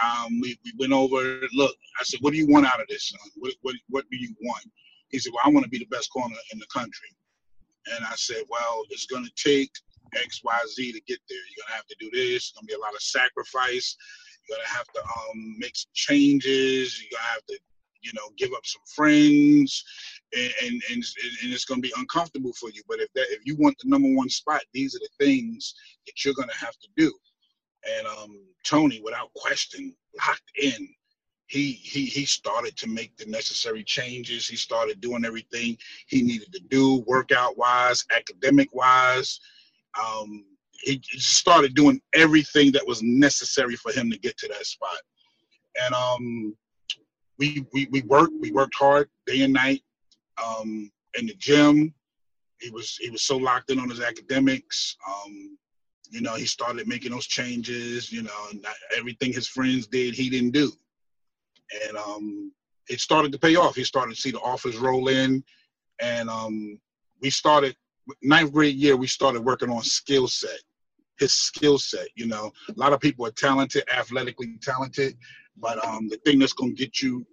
Um, 0.00 0.40
we, 0.40 0.56
we 0.64 0.72
went 0.78 0.92
over. 0.92 1.40
Look, 1.54 1.74
I 1.98 2.04
said, 2.04 2.20
"What 2.20 2.32
do 2.32 2.38
you 2.38 2.46
want 2.46 2.66
out 2.66 2.80
of 2.80 2.86
this, 2.88 3.08
son? 3.08 3.18
What 3.36 3.54
what 3.62 3.74
what 3.88 4.04
do 4.10 4.16
you 4.16 4.34
want?" 4.42 4.64
He 5.08 5.18
said, 5.18 5.32
"Well, 5.32 5.42
I 5.44 5.48
want 5.48 5.64
to 5.64 5.70
be 5.70 5.78
the 5.78 5.86
best 5.86 6.12
corner 6.12 6.36
in 6.52 6.58
the 6.58 6.66
country." 6.66 7.08
And 7.94 8.04
I 8.04 8.14
said, 8.16 8.42
"Well, 8.48 8.84
it's 8.90 9.06
going 9.06 9.24
to 9.24 9.32
take 9.36 9.70
X, 10.14 10.42
Y, 10.44 10.58
Z 10.74 10.92
to 10.92 11.00
get 11.02 11.18
there. 11.28 11.38
You're 11.38 11.64
going 11.64 11.72
to 11.72 11.76
have 11.76 11.86
to 11.86 11.96
do 12.00 12.10
this. 12.12 12.36
It's 12.36 12.52
going 12.52 12.66
to 12.66 12.72
be 12.72 12.74
a 12.74 12.80
lot 12.80 12.94
of 12.94 13.02
sacrifice. 13.02 13.96
You're 14.48 14.56
going 14.56 14.66
to 14.66 14.74
have 14.74 14.86
to 14.94 15.00
um, 15.00 15.58
make 15.58 15.76
some 15.76 15.90
changes. 15.94 17.00
You're 17.00 17.18
going 17.18 17.24
to 17.24 17.34
have 17.34 17.46
to, 17.46 17.58
you 18.02 18.12
know, 18.14 18.30
give 18.36 18.52
up 18.52 18.64
some 18.64 18.82
friends, 18.94 19.84
and 20.34 20.52
and 20.62 20.82
and, 20.90 21.04
and 21.42 21.52
it's 21.52 21.64
going 21.64 21.82
to 21.82 21.88
be 21.88 21.94
uncomfortable 21.96 22.52
for 22.58 22.70
you. 22.70 22.82
But 22.88 23.00
if 23.00 23.12
that 23.14 23.26
if 23.30 23.40
you 23.44 23.56
want 23.56 23.76
the 23.82 23.88
number 23.88 24.08
one 24.14 24.28
spot, 24.28 24.62
these 24.72 24.94
are 24.94 25.00
the 25.00 25.24
things 25.24 25.74
that 26.06 26.24
you're 26.24 26.34
going 26.34 26.48
to 26.48 26.56
have 26.64 26.76
to 26.78 26.88
do." 26.96 27.12
And 27.98 28.06
um, 28.06 28.38
Tony, 28.64 29.00
without 29.02 29.32
question, 29.34 29.94
locked 30.26 30.50
in. 30.60 30.88
He 31.48 31.72
he 31.72 32.04
he 32.04 32.26
started 32.26 32.76
to 32.76 32.86
make 32.86 33.16
the 33.16 33.26
necessary 33.26 33.82
changes. 33.82 34.46
He 34.46 34.56
started 34.56 35.00
doing 35.00 35.24
everything 35.24 35.78
he 36.06 36.22
needed 36.22 36.52
to 36.52 36.60
do, 36.68 37.02
workout 37.06 37.56
wise, 37.56 38.04
academic 38.14 38.74
wise. 38.74 39.40
Um, 39.98 40.44
he 40.80 41.00
started 41.04 41.74
doing 41.74 42.00
everything 42.14 42.70
that 42.72 42.86
was 42.86 43.02
necessary 43.02 43.76
for 43.76 43.92
him 43.92 44.10
to 44.10 44.18
get 44.18 44.36
to 44.38 44.48
that 44.48 44.64
spot. 44.64 44.98
And 45.82 45.94
um, 45.94 46.56
we, 47.38 47.64
we 47.72 47.88
we 47.90 48.02
worked 48.02 48.34
we 48.40 48.50
worked 48.52 48.74
hard 48.74 49.08
day 49.26 49.42
and 49.42 49.52
night 49.52 49.82
um, 50.44 50.90
in 51.18 51.26
the 51.26 51.34
gym. 51.34 51.94
He 52.60 52.70
was 52.70 52.96
he 53.00 53.10
was 53.10 53.22
so 53.22 53.36
locked 53.36 53.70
in 53.70 53.78
on 53.78 53.88
his 53.88 54.00
academics. 54.00 54.96
Um, 55.08 55.56
you 56.10 56.20
know, 56.20 56.34
he 56.34 56.46
started 56.46 56.88
making 56.88 57.12
those 57.12 57.26
changes. 57.26 58.12
You 58.12 58.22
know, 58.22 58.48
everything 58.96 59.32
his 59.32 59.46
friends 59.46 59.86
did, 59.86 60.14
he 60.14 60.28
didn't 60.28 60.50
do, 60.50 60.72
and 61.86 61.96
um, 61.96 62.52
it 62.88 63.00
started 63.00 63.32
to 63.32 63.38
pay 63.38 63.56
off. 63.56 63.76
He 63.76 63.84
started 63.84 64.14
to 64.14 64.20
see 64.20 64.30
the 64.30 64.40
offers 64.40 64.76
roll 64.76 65.08
in, 65.08 65.44
and 66.00 66.28
um, 66.28 66.78
we 67.20 67.30
started 67.30 67.76
ninth 68.22 68.52
grade 68.52 68.76
year. 68.76 68.96
We 68.96 69.06
started 69.06 69.44
working 69.44 69.70
on 69.70 69.82
skill 69.82 70.28
set, 70.28 70.60
his 71.18 71.32
skill 71.32 71.78
set. 71.78 72.08
You 72.14 72.26
know, 72.26 72.52
a 72.68 72.78
lot 72.78 72.92
of 72.92 73.00
people 73.00 73.26
are 73.26 73.32
talented, 73.32 73.84
athletically 73.92 74.58
talented, 74.62 75.16
but 75.56 75.84
um, 75.84 76.08
the 76.08 76.16
thing 76.24 76.38
that's 76.38 76.52
gonna 76.52 76.72
get 76.72 77.02
you, 77.02 77.26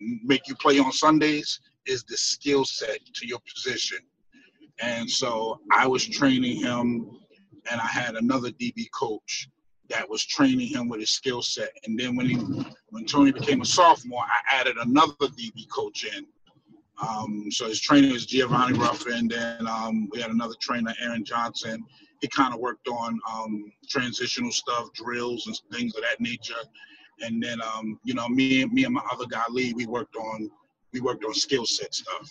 make 0.00 0.48
you 0.48 0.54
play 0.56 0.78
on 0.78 0.92
Sundays 0.92 1.60
is 1.86 2.04
the 2.04 2.16
skill 2.16 2.64
set 2.64 2.98
to 3.14 3.26
your 3.26 3.38
position. 3.40 3.98
And 4.80 5.08
so 5.10 5.60
I 5.72 5.86
was 5.86 6.06
training 6.06 6.56
him 6.60 7.10
and 7.70 7.80
I 7.80 7.86
had 7.86 8.14
another 8.16 8.50
DB 8.50 8.90
coach 8.92 9.48
that 9.88 10.08
was 10.08 10.24
training 10.24 10.68
him 10.68 10.88
with 10.88 11.00
his 11.00 11.10
skill 11.10 11.42
set. 11.42 11.70
And 11.84 11.98
then 11.98 12.16
when 12.16 12.26
he, 12.26 12.36
when 12.90 13.04
Tony 13.06 13.32
became 13.32 13.60
a 13.60 13.64
sophomore, 13.64 14.24
I 14.24 14.60
added 14.60 14.76
another 14.78 15.14
DB 15.20 15.68
coach 15.68 16.04
in. 16.04 16.26
Um, 17.06 17.50
so 17.50 17.66
his 17.68 17.80
trainer 17.80 18.14
is 18.14 18.24
Giovanni 18.24 18.78
Ruffin, 18.78 19.12
and 19.12 19.30
then 19.30 19.66
um, 19.66 20.08
we 20.10 20.20
had 20.20 20.30
another 20.30 20.54
trainer, 20.60 20.94
Aaron 21.00 21.24
Johnson. 21.24 21.84
He 22.22 22.28
kind 22.28 22.54
of 22.54 22.60
worked 22.60 22.88
on 22.88 23.20
um, 23.30 23.70
transitional 23.88 24.50
stuff, 24.50 24.92
drills, 24.94 25.46
and 25.46 25.60
things 25.70 25.94
of 25.94 26.02
that 26.02 26.20
nature. 26.20 26.54
And 27.20 27.42
then, 27.42 27.60
um, 27.60 28.00
you 28.04 28.14
know, 28.14 28.28
me 28.28 28.62
and 28.62 28.72
me 28.72 28.84
and 28.84 28.94
my 28.94 29.02
other 29.12 29.26
guy 29.26 29.44
Lee, 29.50 29.74
we 29.74 29.86
worked 29.86 30.16
on 30.16 30.50
we 30.92 31.00
worked 31.00 31.24
on 31.24 31.34
skill 31.34 31.66
set 31.66 31.94
stuff. 31.94 32.30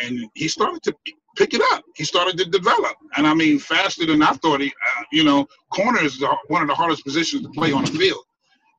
And 0.00 0.28
he 0.34 0.46
started 0.46 0.82
to 0.84 0.94
pick 1.36 1.54
it 1.54 1.62
up. 1.72 1.84
He 1.96 2.04
started 2.04 2.36
to 2.38 2.44
develop, 2.44 2.96
and 3.16 3.26
I 3.26 3.34
mean 3.34 3.58
faster 3.58 4.06
than 4.06 4.22
I 4.22 4.32
thought. 4.34 4.60
He, 4.60 4.68
uh, 4.68 5.04
you 5.12 5.24
know, 5.24 5.46
corner 5.72 6.02
is 6.02 6.18
the, 6.18 6.34
one 6.48 6.62
of 6.62 6.68
the 6.68 6.74
hardest 6.74 7.04
positions 7.04 7.42
to 7.42 7.48
play 7.50 7.72
on 7.72 7.84
the 7.84 7.92
field. 7.92 8.24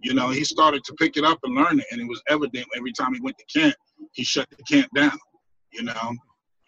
You 0.02 0.14
know, 0.14 0.30
he 0.30 0.44
started 0.44 0.84
to 0.86 0.94
pick 0.96 1.18
it 1.18 1.24
up 1.24 1.40
and 1.44 1.56
learn 1.56 1.80
it, 1.80 1.86
and 1.92 2.02
it 2.02 2.08
was 2.08 2.22
evident 2.28 2.66
every 2.76 2.92
time 2.92 3.14
he 3.14 3.20
went 3.22 3.38
to 3.38 3.60
camp, 3.60 3.76
he 4.14 4.24
shut 4.24 4.48
the 4.50 4.64
camp 4.64 4.90
down. 4.96 5.18
You 5.72 5.84
know, 5.84 6.16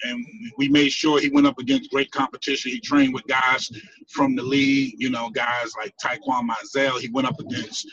and 0.04 0.26
we 0.58 0.70
made 0.70 0.92
sure 0.92 1.20
he 1.20 1.30
went 1.30 1.48
up 1.48 1.60
against 1.60 1.92
great 1.92 2.12
competition. 2.12 2.72
He 2.72 2.80
trained 2.80 3.14
with 3.14 3.26
guys 3.28 3.70
from 4.10 4.36
the 4.36 4.44
league, 4.44 4.96
you 4.98 5.10
know, 5.10 5.30
guys 5.30 5.74
like 5.78 5.94
Taquan 6.04 6.48
Mizell. 6.48 7.00
He 7.00 7.10
went 7.10 7.28
up 7.28 7.40
against 7.40 7.88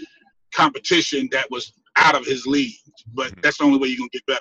competition 0.55 1.29
that 1.33 1.51
was 1.51 1.73
out 1.97 2.15
of 2.15 2.25
his 2.25 2.47
league, 2.47 2.75
but 3.15 3.33
that's 3.43 3.59
the 3.59 3.65
only 3.65 3.79
way 3.79 3.89
you're 3.89 3.99
gonna 3.99 4.09
get 4.13 4.27
better. 4.27 4.41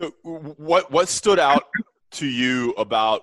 So, 0.00 0.10
what 0.58 0.90
what 0.90 1.08
stood 1.08 1.38
out 1.38 1.64
to 2.12 2.26
you 2.26 2.72
about 2.72 3.22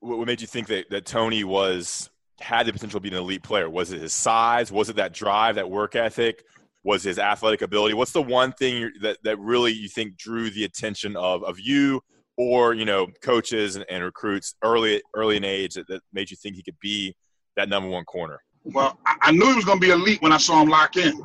what 0.00 0.26
made 0.26 0.40
you 0.40 0.46
think 0.46 0.66
that, 0.68 0.90
that 0.90 1.06
Tony 1.06 1.44
was 1.44 2.10
had 2.40 2.66
the 2.66 2.72
potential 2.72 3.00
to 3.00 3.02
be 3.02 3.08
an 3.08 3.20
elite 3.20 3.42
player? 3.42 3.68
Was 3.68 3.92
it 3.92 4.00
his 4.00 4.12
size? 4.12 4.70
Was 4.70 4.88
it 4.88 4.96
that 4.96 5.12
drive, 5.12 5.56
that 5.56 5.70
work 5.70 5.96
ethic? 5.96 6.44
Was 6.84 7.02
his 7.02 7.18
athletic 7.18 7.62
ability? 7.62 7.94
What's 7.94 8.12
the 8.12 8.22
one 8.22 8.52
thing 8.52 8.92
that, 9.02 9.18
that 9.24 9.38
really 9.38 9.72
you 9.72 9.88
think 9.88 10.16
drew 10.16 10.50
the 10.50 10.64
attention 10.64 11.16
of, 11.16 11.42
of 11.42 11.58
you 11.58 12.00
or 12.38 12.72
you 12.72 12.84
know 12.84 13.08
coaches 13.20 13.76
and, 13.76 13.84
and 13.90 14.02
recruits 14.04 14.54
early 14.62 15.02
early 15.14 15.36
in 15.36 15.44
age 15.44 15.74
that, 15.74 15.88
that, 15.88 16.00
made 16.12 16.30
you 16.30 16.36
think 16.36 16.54
he 16.54 16.62
could 16.62 16.78
be 16.80 17.14
that 17.56 17.68
number 17.68 17.88
one 17.88 18.04
corner? 18.04 18.40
Well, 18.64 18.98
I 19.04 19.32
knew 19.32 19.48
he 19.48 19.54
was 19.54 19.64
going 19.64 19.80
to 19.80 19.86
be 19.86 19.92
elite 19.92 20.22
when 20.22 20.32
I 20.32 20.38
saw 20.38 20.62
him 20.62 20.68
lock 20.68 20.96
in. 20.96 21.20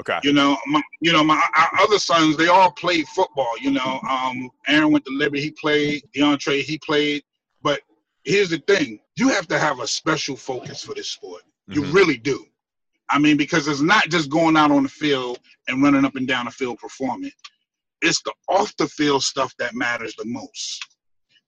Okay. 0.00 0.18
You 0.22 0.32
know, 0.32 0.56
my, 0.66 0.80
you 1.02 1.12
know, 1.12 1.22
my 1.22 1.42
other 1.78 1.98
sons, 1.98 2.36
they 2.38 2.48
all 2.48 2.70
played 2.72 3.06
football. 3.08 3.52
You 3.60 3.72
know, 3.72 4.00
um, 4.08 4.50
Aaron 4.66 4.92
went 4.92 5.04
to 5.04 5.12
Liberty, 5.12 5.42
he 5.42 5.50
played. 5.50 6.02
DeAndre, 6.16 6.62
he 6.62 6.78
played. 6.78 7.22
But 7.62 7.82
here's 8.24 8.48
the 8.48 8.58
thing: 8.66 8.98
you 9.16 9.28
have 9.28 9.46
to 9.48 9.58
have 9.58 9.80
a 9.80 9.86
special 9.86 10.36
focus 10.36 10.82
for 10.82 10.94
this 10.94 11.08
sport. 11.08 11.42
You 11.68 11.82
mm-hmm. 11.82 11.92
really 11.92 12.16
do. 12.16 12.46
I 13.10 13.18
mean, 13.18 13.36
because 13.36 13.68
it's 13.68 13.82
not 13.82 14.08
just 14.08 14.30
going 14.30 14.56
out 14.56 14.70
on 14.70 14.84
the 14.84 14.88
field 14.88 15.38
and 15.68 15.82
running 15.82 16.04
up 16.04 16.16
and 16.16 16.26
down 16.26 16.46
the 16.46 16.50
field 16.50 16.78
performing. 16.78 17.32
It's 18.00 18.22
the 18.22 18.32
off 18.48 18.74
the 18.78 18.88
field 18.88 19.22
stuff 19.22 19.54
that 19.58 19.74
matters 19.74 20.14
the 20.16 20.24
most. 20.24 20.80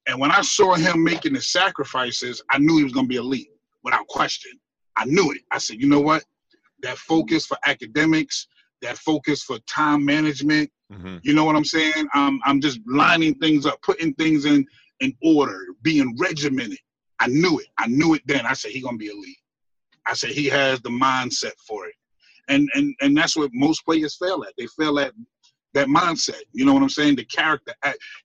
And 0.06 0.20
when 0.20 0.30
I 0.30 0.42
saw 0.42 0.74
him 0.74 1.02
making 1.02 1.32
the 1.32 1.40
sacrifices, 1.40 2.42
I 2.50 2.58
knew 2.58 2.76
he 2.76 2.84
was 2.84 2.92
going 2.92 3.06
to 3.06 3.08
be 3.08 3.16
elite 3.16 3.48
without 3.82 4.06
question. 4.08 4.52
I 4.96 5.06
knew 5.06 5.30
it. 5.32 5.42
I 5.50 5.58
said, 5.58 5.80
you 5.80 5.88
know 5.88 6.00
what? 6.00 6.24
That 6.82 6.98
focus 6.98 7.46
for 7.46 7.56
academics, 7.66 8.48
that 8.82 8.98
focus 8.98 9.42
for 9.42 9.58
time 9.60 10.04
management. 10.04 10.70
Mm-hmm. 10.92 11.18
You 11.22 11.34
know 11.34 11.44
what 11.44 11.56
I'm 11.56 11.64
saying? 11.64 12.06
I'm 12.12 12.40
I'm 12.44 12.60
just 12.60 12.80
lining 12.86 13.34
things 13.36 13.66
up, 13.66 13.80
putting 13.82 14.12
things 14.14 14.44
in 14.44 14.66
in 15.00 15.16
order, 15.22 15.66
being 15.82 16.16
regimented. 16.18 16.78
I 17.20 17.28
knew 17.28 17.58
it. 17.60 17.66
I 17.78 17.86
knew 17.86 18.14
it 18.14 18.22
then. 18.26 18.46
I 18.46 18.52
said 18.52 18.72
he 18.72 18.82
gonna 18.82 18.98
be 18.98 19.06
elite. 19.06 19.36
I 20.06 20.14
said 20.14 20.30
he 20.30 20.46
has 20.46 20.80
the 20.80 20.90
mindset 20.90 21.52
for 21.66 21.86
it, 21.86 21.94
and 22.48 22.68
and 22.74 22.94
and 23.00 23.16
that's 23.16 23.36
what 23.36 23.50
most 23.52 23.84
players 23.84 24.16
fail 24.16 24.44
at. 24.44 24.52
They 24.58 24.66
fail 24.66 24.98
at 24.98 25.12
that 25.74 25.86
mindset. 25.86 26.40
You 26.52 26.64
know 26.64 26.74
what 26.74 26.82
I'm 26.82 26.88
saying? 26.88 27.16
The 27.16 27.24
character. 27.24 27.72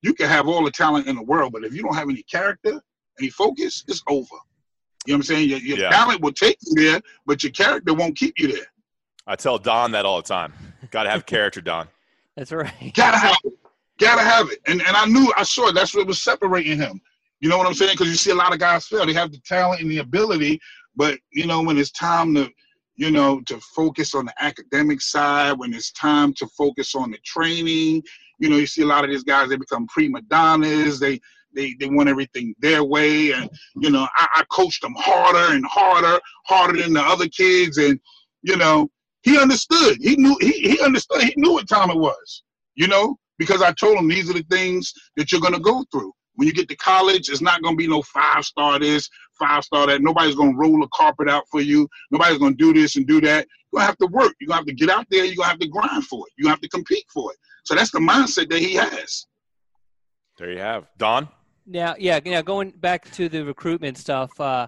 You 0.01 0.13
can 0.13 0.27
have 0.27 0.47
all 0.47 0.65
the 0.65 0.71
talent 0.71 1.07
in 1.07 1.15
the 1.15 1.23
world, 1.23 1.53
but 1.53 1.63
if 1.63 1.73
you 1.73 1.83
don't 1.83 1.95
have 1.95 2.09
any 2.09 2.23
character, 2.23 2.81
any 3.19 3.29
focus, 3.29 3.83
it's 3.87 4.03
over. 4.09 4.27
You 5.07 5.13
know 5.13 5.19
what 5.19 5.19
I'm 5.19 5.23
saying? 5.23 5.49
Your, 5.49 5.59
your 5.59 5.77
yeah. 5.77 5.89
talent 5.89 6.19
will 6.19 6.33
take 6.33 6.57
you 6.61 6.75
there, 6.75 7.01
but 7.25 7.41
your 7.41 7.53
character 7.53 7.93
won't 7.93 8.17
keep 8.17 8.37
you 8.37 8.51
there. 8.51 8.67
I 9.25 9.37
tell 9.37 9.57
Don 9.57 9.91
that 9.91 10.05
all 10.05 10.17
the 10.17 10.27
time. 10.27 10.51
Got 10.91 11.03
to 11.03 11.09
have 11.09 11.25
character, 11.25 11.61
Don. 11.61 11.87
That's 12.35 12.51
right. 12.51 12.91
Gotta 12.93 13.17
have 13.17 13.37
it. 13.45 13.53
Gotta 13.99 14.21
have 14.21 14.51
it. 14.51 14.59
And 14.67 14.81
and 14.85 14.95
I 14.95 15.05
knew 15.05 15.33
I 15.35 15.41
saw 15.43 15.69
it. 15.69 15.75
That's 15.75 15.95
what 15.95 16.05
was 16.05 16.21
separating 16.21 16.77
him. 16.77 17.01
You 17.39 17.49
know 17.49 17.57
what 17.57 17.65
I'm 17.65 17.73
saying? 17.73 17.93
Because 17.93 18.09
you 18.09 18.15
see 18.15 18.29
a 18.29 18.35
lot 18.35 18.53
of 18.53 18.59
guys 18.59 18.85
fail. 18.85 19.05
They 19.05 19.13
have 19.13 19.31
the 19.31 19.39
talent 19.39 19.81
and 19.81 19.89
the 19.89 19.99
ability, 19.99 20.59
but 20.95 21.17
you 21.31 21.47
know 21.47 21.63
when 21.63 21.79
it's 21.79 21.89
time 21.91 22.35
to, 22.35 22.49
you 22.95 23.09
know, 23.09 23.41
to 23.47 23.59
focus 23.75 24.13
on 24.13 24.25
the 24.25 24.33
academic 24.39 25.01
side, 25.01 25.57
when 25.57 25.73
it's 25.73 25.91
time 25.93 26.31
to 26.33 26.47
focus 26.47 26.93
on 26.93 27.09
the 27.09 27.17
training, 27.25 28.03
you 28.37 28.49
know, 28.49 28.57
you 28.57 28.67
see 28.67 28.83
a 28.83 28.87
lot 28.87 29.03
of 29.03 29.09
these 29.09 29.23
guys. 29.23 29.49
They 29.49 29.55
become 29.55 29.87
prima 29.87 30.21
donnas. 30.23 30.99
They 30.99 31.19
they 31.53 31.75
they 31.79 31.87
want 31.87 32.09
everything 32.09 32.55
their 32.59 32.83
way, 32.83 33.31
and 33.31 33.49
you 33.75 33.89
know 33.89 34.07
I, 34.15 34.27
I 34.35 34.43
coached 34.51 34.81
them 34.81 34.95
harder 34.97 35.53
and 35.53 35.65
harder, 35.65 36.19
harder 36.45 36.81
than 36.81 36.93
the 36.93 37.01
other 37.01 37.27
kids, 37.27 37.77
and 37.77 37.99
you 38.41 38.57
know 38.57 38.89
he 39.23 39.37
understood. 39.37 39.97
He 39.99 40.15
knew 40.15 40.37
he 40.39 40.51
he 40.51 40.81
understood. 40.81 41.23
He 41.23 41.33
knew 41.37 41.53
what 41.53 41.67
time 41.67 41.89
it 41.89 41.97
was. 41.97 42.43
You 42.75 42.87
know 42.87 43.17
because 43.37 43.61
I 43.61 43.71
told 43.73 43.97
him 43.97 44.07
these 44.07 44.29
are 44.29 44.33
the 44.33 44.45
things 44.49 44.93
that 45.15 45.31
you're 45.31 45.41
gonna 45.41 45.59
go 45.59 45.85
through. 45.91 46.11
When 46.35 46.47
you 46.47 46.53
get 46.53 46.69
to 46.69 46.75
college, 46.75 47.29
it's 47.29 47.41
not 47.41 47.61
gonna 47.63 47.75
be 47.75 47.87
no 47.87 48.01
five 48.03 48.45
star 48.45 48.79
this, 48.79 49.09
five 49.39 49.63
star 49.63 49.87
that. 49.87 50.01
Nobody's 50.01 50.35
gonna 50.35 50.55
roll 50.55 50.83
a 50.83 50.87
carpet 50.89 51.27
out 51.27 51.45
for 51.51 51.61
you. 51.61 51.87
Nobody's 52.11 52.37
gonna 52.37 52.55
do 52.55 52.73
this 52.73 52.95
and 52.95 53.07
do 53.07 53.19
that. 53.21 53.47
You're 53.71 53.79
gonna 53.79 53.85
have 53.85 53.97
to 53.97 54.07
work. 54.07 54.33
You're 54.39 54.47
gonna 54.47 54.59
have 54.59 54.65
to 54.65 54.73
get 54.73 54.89
out 54.89 55.07
there. 55.09 55.25
You're 55.25 55.35
gonna 55.35 55.49
have 55.49 55.59
to 55.59 55.67
grind 55.67 56.05
for 56.05 56.25
it. 56.27 56.41
Gonna 56.41 56.51
have 56.51 56.61
to 56.61 56.69
compete 56.69 57.05
for 57.13 57.31
it. 57.31 57.37
So 57.63 57.75
that's 57.75 57.91
the 57.91 57.99
mindset 57.99 58.49
that 58.49 58.59
he 58.59 58.75
has. 58.75 59.25
There 60.37 60.51
you 60.51 60.59
have 60.59 60.85
Don. 60.97 61.27
Now, 61.67 61.95
yeah, 61.99 62.19
yeah. 62.23 62.41
Going 62.41 62.71
back 62.71 63.11
to 63.11 63.27
the 63.27 63.43
recruitment 63.43 63.97
stuff, 63.97 64.39
uh, 64.39 64.67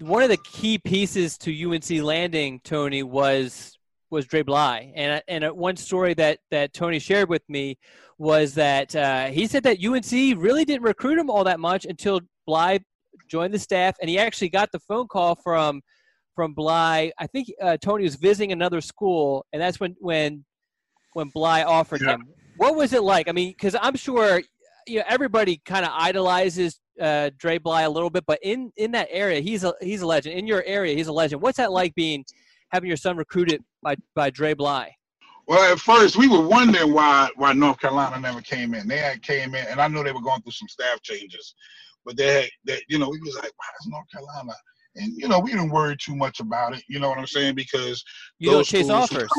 one 0.00 0.22
of 0.22 0.28
the 0.28 0.38
key 0.38 0.78
pieces 0.78 1.36
to 1.38 1.70
UNC 1.70 1.90
landing 2.02 2.60
Tony 2.62 3.02
was 3.02 3.76
was 4.10 4.26
Dre 4.26 4.42
Bly, 4.42 4.92
and 4.94 5.22
and 5.28 5.44
one 5.56 5.76
story 5.76 6.14
that 6.14 6.38
that 6.52 6.72
Tony 6.72 7.00
shared 7.00 7.28
with 7.28 7.42
me 7.48 7.78
was 8.16 8.54
that 8.54 8.94
uh, 8.94 9.26
he 9.26 9.46
said 9.46 9.64
that 9.64 9.84
UNC 9.84 10.40
really 10.40 10.64
didn't 10.64 10.82
recruit 10.82 11.18
him 11.18 11.30
all 11.30 11.44
that 11.44 11.60
much 11.60 11.84
until 11.84 12.20
Bly 12.46 12.78
joined 13.28 13.52
the 13.52 13.58
staff, 13.58 13.96
and 14.00 14.08
he 14.08 14.18
actually 14.18 14.50
got 14.50 14.70
the 14.70 14.80
phone 14.80 15.08
call 15.08 15.34
from 15.34 15.82
from 16.34 16.54
Bly. 16.54 17.10
I 17.18 17.26
think 17.26 17.48
uh, 17.60 17.76
Tony 17.76 18.04
was 18.04 18.14
visiting 18.14 18.52
another 18.52 18.80
school, 18.80 19.44
and 19.52 19.60
that's 19.60 19.80
when 19.80 19.96
when 19.98 20.44
when 21.14 21.28
Bly 21.30 21.64
offered 21.64 22.02
yeah. 22.02 22.14
him. 22.14 22.28
What 22.56 22.76
was 22.76 22.92
it 22.92 23.02
like? 23.02 23.28
I 23.28 23.32
mean, 23.32 23.50
because 23.50 23.76
I'm 23.80 23.96
sure 23.96 24.42
you 24.88 24.98
know 24.98 25.04
everybody 25.08 25.60
kind 25.64 25.84
of 25.84 25.92
idolizes 25.94 26.80
uh, 27.00 27.30
Dre 27.38 27.58
Bly 27.58 27.82
a 27.82 27.90
little 27.90 28.10
bit, 28.10 28.24
but 28.26 28.38
in 28.42 28.72
in 28.76 28.90
that 28.92 29.08
area, 29.10 29.40
he's 29.40 29.64
a 29.64 29.74
he's 29.80 30.02
a 30.02 30.06
legend. 30.06 30.38
In 30.38 30.46
your 30.46 30.62
area, 30.64 30.94
he's 30.94 31.06
a 31.06 31.12
legend. 31.12 31.42
What's 31.42 31.58
that 31.58 31.72
like 31.72 31.94
being 31.94 32.24
having 32.70 32.88
your 32.88 32.96
son 32.96 33.16
recruited 33.16 33.62
by 33.82 33.96
by 34.14 34.30
Dre 34.30 34.54
Bly? 34.54 34.94
Well, 35.46 35.72
at 35.72 35.78
first 35.78 36.16
we 36.16 36.28
were 36.28 36.46
wondering 36.46 36.92
why 36.92 37.30
why 37.36 37.52
North 37.52 37.80
Carolina 37.80 38.18
never 38.20 38.40
came 38.40 38.74
in. 38.74 38.88
They 38.88 38.98
had 38.98 39.22
came 39.22 39.54
in, 39.54 39.66
and 39.66 39.80
I 39.80 39.88
know 39.88 40.02
they 40.02 40.12
were 40.12 40.20
going 40.20 40.42
through 40.42 40.52
some 40.52 40.68
staff 40.68 41.00
changes, 41.02 41.54
but 42.04 42.16
they 42.16 42.42
had 42.42 42.50
that 42.64 42.82
you 42.88 42.98
know 42.98 43.08
we 43.08 43.20
was 43.20 43.36
like, 43.36 43.52
why 43.56 43.66
is 43.80 43.86
North 43.86 44.10
Carolina? 44.12 44.52
And 44.96 45.12
you 45.16 45.28
know 45.28 45.38
we 45.38 45.52
didn't 45.52 45.70
worry 45.70 45.96
too 45.96 46.16
much 46.16 46.40
about 46.40 46.76
it. 46.76 46.82
You 46.88 46.98
know 46.98 47.08
what 47.08 47.18
I'm 47.18 47.26
saying? 47.26 47.54
Because 47.54 48.02
you 48.38 48.50
don't 48.50 48.64
chase 48.64 48.90
offers. 48.90 49.30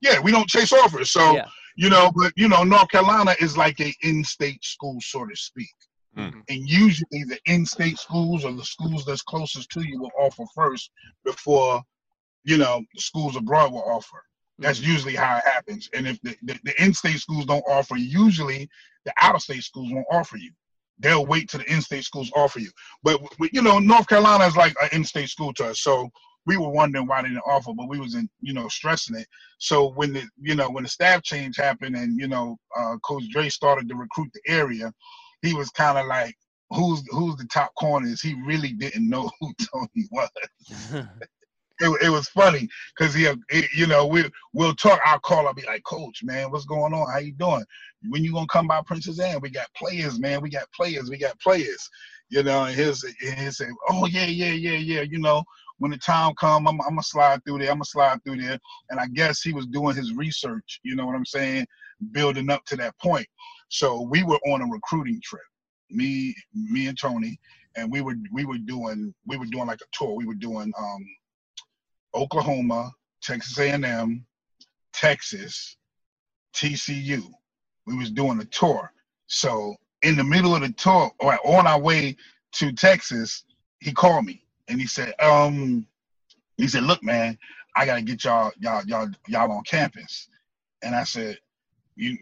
Yeah, 0.00 0.20
we 0.20 0.32
don't 0.32 0.48
chase 0.48 0.72
offers. 0.72 1.10
So 1.10 1.34
yeah. 1.34 1.46
you 1.76 1.90
know, 1.90 2.10
but 2.14 2.32
you 2.36 2.48
know, 2.48 2.62
North 2.62 2.88
Carolina 2.90 3.34
is 3.40 3.56
like 3.56 3.80
a 3.80 3.94
in-state 4.02 4.64
school, 4.64 4.98
so 5.00 5.26
to 5.26 5.36
speak. 5.36 5.74
Mm-hmm. 6.16 6.40
And 6.48 6.68
usually 6.68 7.24
the 7.24 7.38
in-state 7.46 7.98
schools 7.98 8.44
or 8.44 8.52
the 8.52 8.64
schools 8.64 9.04
that's 9.04 9.22
closest 9.22 9.70
to 9.70 9.86
you 9.86 10.00
will 10.00 10.10
offer 10.18 10.42
first 10.54 10.90
before, 11.24 11.82
you 12.44 12.56
know, 12.56 12.82
the 12.94 13.00
schools 13.00 13.36
abroad 13.36 13.72
will 13.72 13.88
offer. 13.88 14.22
That's 14.58 14.80
mm-hmm. 14.80 14.90
usually 14.90 15.14
how 15.14 15.36
it 15.36 15.44
happens. 15.44 15.88
And 15.94 16.08
if 16.08 16.20
the, 16.22 16.36
the, 16.42 16.58
the 16.64 16.82
in-state 16.82 17.18
schools 17.18 17.46
don't 17.46 17.64
offer, 17.68 17.96
usually 17.96 18.68
the 19.04 19.12
out-of-state 19.20 19.62
schools 19.62 19.92
won't 19.92 20.06
offer 20.10 20.36
you. 20.36 20.50
They'll 20.98 21.24
wait 21.24 21.48
till 21.48 21.60
the 21.60 21.72
in-state 21.72 22.04
schools 22.04 22.30
offer 22.36 22.58
you. 22.58 22.70
But 23.02 23.20
you 23.52 23.62
know, 23.62 23.78
North 23.78 24.06
Carolina 24.06 24.44
is 24.44 24.56
like 24.56 24.74
an 24.82 24.90
in-state 24.92 25.30
school 25.30 25.54
to 25.54 25.66
us, 25.66 25.80
so 25.80 26.10
we 26.46 26.56
were 26.56 26.70
wondering 26.70 27.06
why 27.06 27.22
they 27.22 27.28
didn't 27.28 27.42
offer, 27.46 27.72
but 27.74 27.88
we 27.88 27.98
was 27.98 28.14
in, 28.14 28.28
you 28.40 28.52
know, 28.52 28.68
stressing 28.68 29.16
it. 29.16 29.26
So 29.58 29.90
when 29.92 30.12
the, 30.12 30.22
you 30.40 30.54
know, 30.54 30.70
when 30.70 30.84
the 30.84 30.90
staff 30.90 31.22
change 31.22 31.56
happened 31.56 31.96
and 31.96 32.18
you 32.18 32.28
know, 32.28 32.56
uh, 32.76 32.96
Coach 33.04 33.24
Dre 33.30 33.48
started 33.48 33.88
to 33.88 33.94
recruit 33.94 34.30
the 34.34 34.40
area, 34.50 34.92
he 35.42 35.54
was 35.54 35.70
kind 35.70 35.98
of 35.98 36.06
like, 36.06 36.34
who's 36.70 37.02
who's 37.10 37.36
the 37.36 37.46
top 37.52 37.74
corners? 37.74 38.20
He 38.20 38.34
really 38.46 38.72
didn't 38.72 39.08
know 39.08 39.30
who 39.40 39.52
Tony 39.72 40.08
was. 40.10 40.30
it, 41.80 42.02
it 42.02 42.10
was 42.10 42.28
funny 42.28 42.68
because 42.96 43.14
he, 43.14 43.28
you 43.74 43.86
know, 43.86 44.06
we 44.06 44.24
we'll 44.52 44.74
talk. 44.74 45.00
I'll 45.04 45.18
call. 45.18 45.46
I'll 45.46 45.54
be 45.54 45.66
like, 45.66 45.82
Coach, 45.84 46.22
man, 46.22 46.50
what's 46.50 46.64
going 46.64 46.94
on? 46.94 47.10
How 47.10 47.18
you 47.18 47.32
doing? 47.32 47.64
When 48.08 48.24
you 48.24 48.32
gonna 48.32 48.46
come 48.46 48.66
by 48.66 48.82
Princess 48.86 49.20
Anne? 49.20 49.40
We 49.40 49.50
got 49.50 49.72
players, 49.74 50.18
man. 50.18 50.40
We 50.40 50.50
got 50.50 50.70
players. 50.72 51.10
We 51.10 51.18
got 51.18 51.38
players. 51.40 51.88
You 52.28 52.44
know, 52.44 52.64
and 52.64 52.76
he'll, 52.76 52.94
he'll 53.20 53.50
say, 53.50 53.66
oh 53.88 54.06
yeah, 54.06 54.26
yeah, 54.26 54.52
yeah, 54.52 54.76
yeah. 54.76 55.00
You 55.00 55.18
know, 55.18 55.42
when 55.80 55.90
the 55.90 55.98
time 55.98 56.34
come, 56.34 56.68
I'm, 56.68 56.78
I'm 56.82 56.90
gonna 56.90 57.02
slide 57.02 57.42
through 57.42 57.58
there. 57.58 57.70
I'm 57.70 57.76
gonna 57.76 57.86
slide 57.86 58.22
through 58.22 58.36
there. 58.36 58.58
And 58.90 59.00
I 59.00 59.06
guess 59.06 59.40
he 59.40 59.54
was 59.54 59.66
doing 59.66 59.96
his 59.96 60.14
research. 60.14 60.78
You 60.84 60.94
know 60.94 61.06
what 61.06 61.16
I'm 61.16 61.24
saying? 61.24 61.66
Building 62.12 62.50
up 62.50 62.64
to 62.66 62.76
that 62.76 62.96
point. 62.98 63.26
So 63.70 64.02
we 64.02 64.22
were 64.22 64.38
on 64.46 64.60
a 64.60 64.66
recruiting 64.66 65.20
trip, 65.24 65.42
me, 65.90 66.34
me 66.54 66.88
and 66.88 66.98
Tony, 66.98 67.40
and 67.76 67.90
we 67.90 68.02
were 68.02 68.14
we 68.30 68.44
were 68.44 68.58
doing 68.58 69.14
we 69.26 69.38
were 69.38 69.46
doing 69.46 69.66
like 69.66 69.80
a 69.80 69.96
tour. 69.96 70.14
We 70.14 70.26
were 70.26 70.34
doing 70.34 70.70
um, 70.78 71.06
Oklahoma, 72.14 72.90
Texas 73.22 73.58
A&M, 73.58 74.26
Texas, 74.92 75.76
TCU. 76.54 77.22
We 77.86 77.96
was 77.96 78.10
doing 78.10 78.38
a 78.40 78.44
tour. 78.44 78.92
So 79.28 79.76
in 80.02 80.14
the 80.14 80.24
middle 80.24 80.54
of 80.54 80.60
the 80.60 80.72
tour, 80.72 81.10
or 81.20 81.38
on 81.46 81.66
our 81.66 81.80
way 81.80 82.16
to 82.56 82.72
Texas, 82.72 83.44
he 83.78 83.92
called 83.92 84.26
me 84.26 84.44
and 84.70 84.80
he 84.80 84.86
said, 84.86 85.12
um, 85.20 85.86
he 86.56 86.68
said, 86.68 86.84
look, 86.84 87.02
man, 87.02 87.36
I 87.76 87.84
gotta 87.84 88.02
get 88.02 88.24
y'all, 88.24 88.52
y'all, 88.58 88.84
y'all, 88.86 89.08
y'all 89.28 89.50
on 89.50 89.64
campus. 89.64 90.28
And 90.82 90.94
I 90.94 91.04
said, 91.04 91.38
you, 91.96 92.16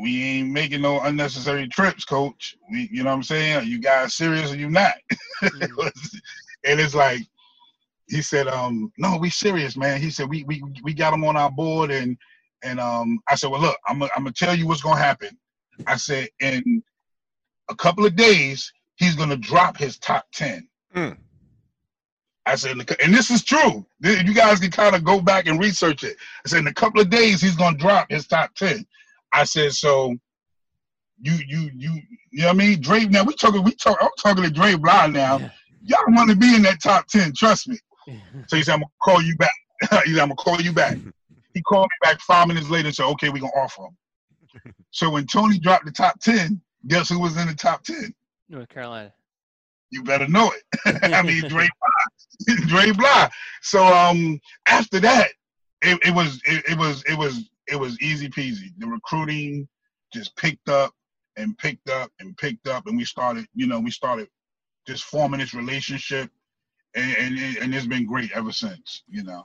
we 0.00 0.22
ain't 0.22 0.50
making 0.50 0.82
no 0.82 1.00
unnecessary 1.00 1.68
trips, 1.68 2.04
coach. 2.04 2.56
We, 2.70 2.88
you 2.92 3.04
know 3.04 3.10
what 3.10 3.16
I'm 3.16 3.22
saying? 3.22 3.56
Are 3.56 3.62
you 3.62 3.80
guys 3.80 4.14
serious 4.14 4.52
or 4.52 4.56
you 4.56 4.70
not? 4.70 4.94
Mm-hmm. 5.42 5.88
and 6.64 6.80
it's 6.80 6.94
like, 6.94 7.22
he 8.08 8.22
said, 8.22 8.48
um, 8.48 8.92
no, 8.98 9.16
we 9.18 9.30
serious, 9.30 9.76
man. 9.76 10.00
He 10.00 10.10
said, 10.10 10.28
we, 10.28 10.42
we, 10.44 10.62
we 10.82 10.94
got 10.94 11.14
him 11.14 11.24
on 11.24 11.36
our 11.36 11.50
board. 11.50 11.90
And, 11.90 12.16
and, 12.62 12.80
um, 12.80 13.20
I 13.28 13.34
said, 13.34 13.50
well, 13.50 13.60
look, 13.60 13.78
I'm 13.86 14.00
gonna, 14.00 14.10
I'm 14.16 14.24
gonna 14.24 14.32
tell 14.32 14.54
you 14.54 14.66
what's 14.66 14.82
to 14.96 15.02
happen. 15.02 15.36
I 15.86 15.96
said, 15.96 16.28
in 16.40 16.82
a 17.68 17.74
couple 17.74 18.04
of 18.04 18.16
days, 18.16 18.72
he's 18.96 19.14
to 19.28 19.36
drop 19.36 19.76
his 19.76 19.98
top 19.98 20.26
10. 20.32 20.68
Mm. 20.94 21.16
I 22.48 22.54
said, 22.54 22.76
and 23.02 23.14
this 23.14 23.30
is 23.30 23.44
true. 23.44 23.84
You 24.00 24.34
guys 24.34 24.58
can 24.58 24.70
kind 24.70 24.96
of 24.96 25.04
go 25.04 25.20
back 25.20 25.46
and 25.46 25.60
research 25.60 26.02
it. 26.02 26.16
I 26.44 26.48
said, 26.48 26.60
in 26.60 26.66
a 26.66 26.72
couple 26.72 27.00
of 27.00 27.10
days, 27.10 27.40
he's 27.42 27.56
going 27.56 27.76
to 27.76 27.80
drop 27.80 28.10
his 28.10 28.26
top 28.26 28.54
10. 28.54 28.86
I 29.32 29.44
said, 29.44 29.72
so 29.72 30.16
you 31.20 31.32
you 31.46 31.70
you 31.74 32.02
you 32.30 32.40
know 32.40 32.46
what 32.46 32.54
I 32.54 32.58
mean? 32.58 32.80
Dre 32.80 33.04
now 33.06 33.24
we 33.24 33.34
talking 33.34 33.62
we 33.64 33.72
talk 33.72 33.98
I'm 34.00 34.08
talking 34.18 34.44
to 34.44 34.50
Dre 34.50 34.76
Bly 34.76 35.08
now. 35.08 35.38
Yeah. 35.38 35.50
Y'all 35.84 36.14
want 36.14 36.30
to 36.30 36.36
be 36.36 36.54
in 36.54 36.62
that 36.62 36.82
top 36.82 37.06
ten, 37.06 37.32
trust 37.34 37.68
me. 37.68 37.78
so 38.46 38.56
he 38.56 38.62
said, 38.62 38.74
I'm 38.74 38.80
gonna 38.80 38.90
call 39.02 39.22
you 39.22 39.36
back. 39.36 39.52
he 40.04 40.12
said, 40.14 40.20
I'm 40.22 40.28
gonna 40.28 40.34
call 40.36 40.60
you 40.60 40.72
back. 40.72 40.96
He 41.54 41.62
called 41.62 41.86
me 41.86 42.08
back 42.08 42.20
five 42.20 42.46
minutes 42.46 42.68
later 42.68 42.86
and 42.86 42.94
said, 42.94 43.06
Okay, 43.06 43.30
we're 43.30 43.40
gonna 43.40 43.52
offer 43.56 43.82
him. 43.82 44.72
so 44.90 45.10
when 45.10 45.26
Tony 45.26 45.58
dropped 45.58 45.86
the 45.86 45.90
top 45.90 46.20
ten, 46.20 46.60
guess 46.86 47.08
who 47.08 47.18
was 47.18 47.36
in 47.36 47.48
the 47.48 47.54
top 47.54 47.82
ten? 47.82 48.14
North 48.48 48.68
Carolina. 48.68 49.12
You 49.90 50.04
better 50.04 50.28
know 50.28 50.52
it. 50.52 51.02
I 51.14 51.22
mean 51.22 51.40
Dre 51.48 51.62
Bly. 51.64 52.08
Dre 52.66 52.92
Bly. 52.92 53.30
So 53.62 53.84
um 53.84 54.40
after 54.66 55.00
that, 55.00 55.28
it, 55.82 55.98
it 56.04 56.14
was 56.14 56.40
it, 56.46 56.64
it 56.70 56.78
was 56.78 57.02
it 57.04 57.16
was 57.16 57.48
it 57.66 57.76
was 57.78 58.00
easy 58.00 58.28
peasy. 58.28 58.72
The 58.78 58.86
recruiting 58.86 59.68
just 60.12 60.34
picked 60.36 60.68
up 60.68 60.92
and 61.36 61.56
picked 61.58 61.88
up 61.88 62.10
and 62.20 62.36
picked 62.36 62.68
up, 62.68 62.86
and 62.86 62.96
we 62.96 63.04
started, 63.04 63.46
you 63.54 63.66
know, 63.66 63.78
we 63.80 63.90
started 63.90 64.28
just 64.86 65.04
forming 65.04 65.40
this 65.40 65.54
relationship, 65.54 66.30
and 66.94 67.16
and, 67.16 67.56
and 67.58 67.74
it's 67.74 67.86
been 67.86 68.06
great 68.06 68.30
ever 68.32 68.52
since, 68.52 69.02
you 69.08 69.22
know. 69.22 69.44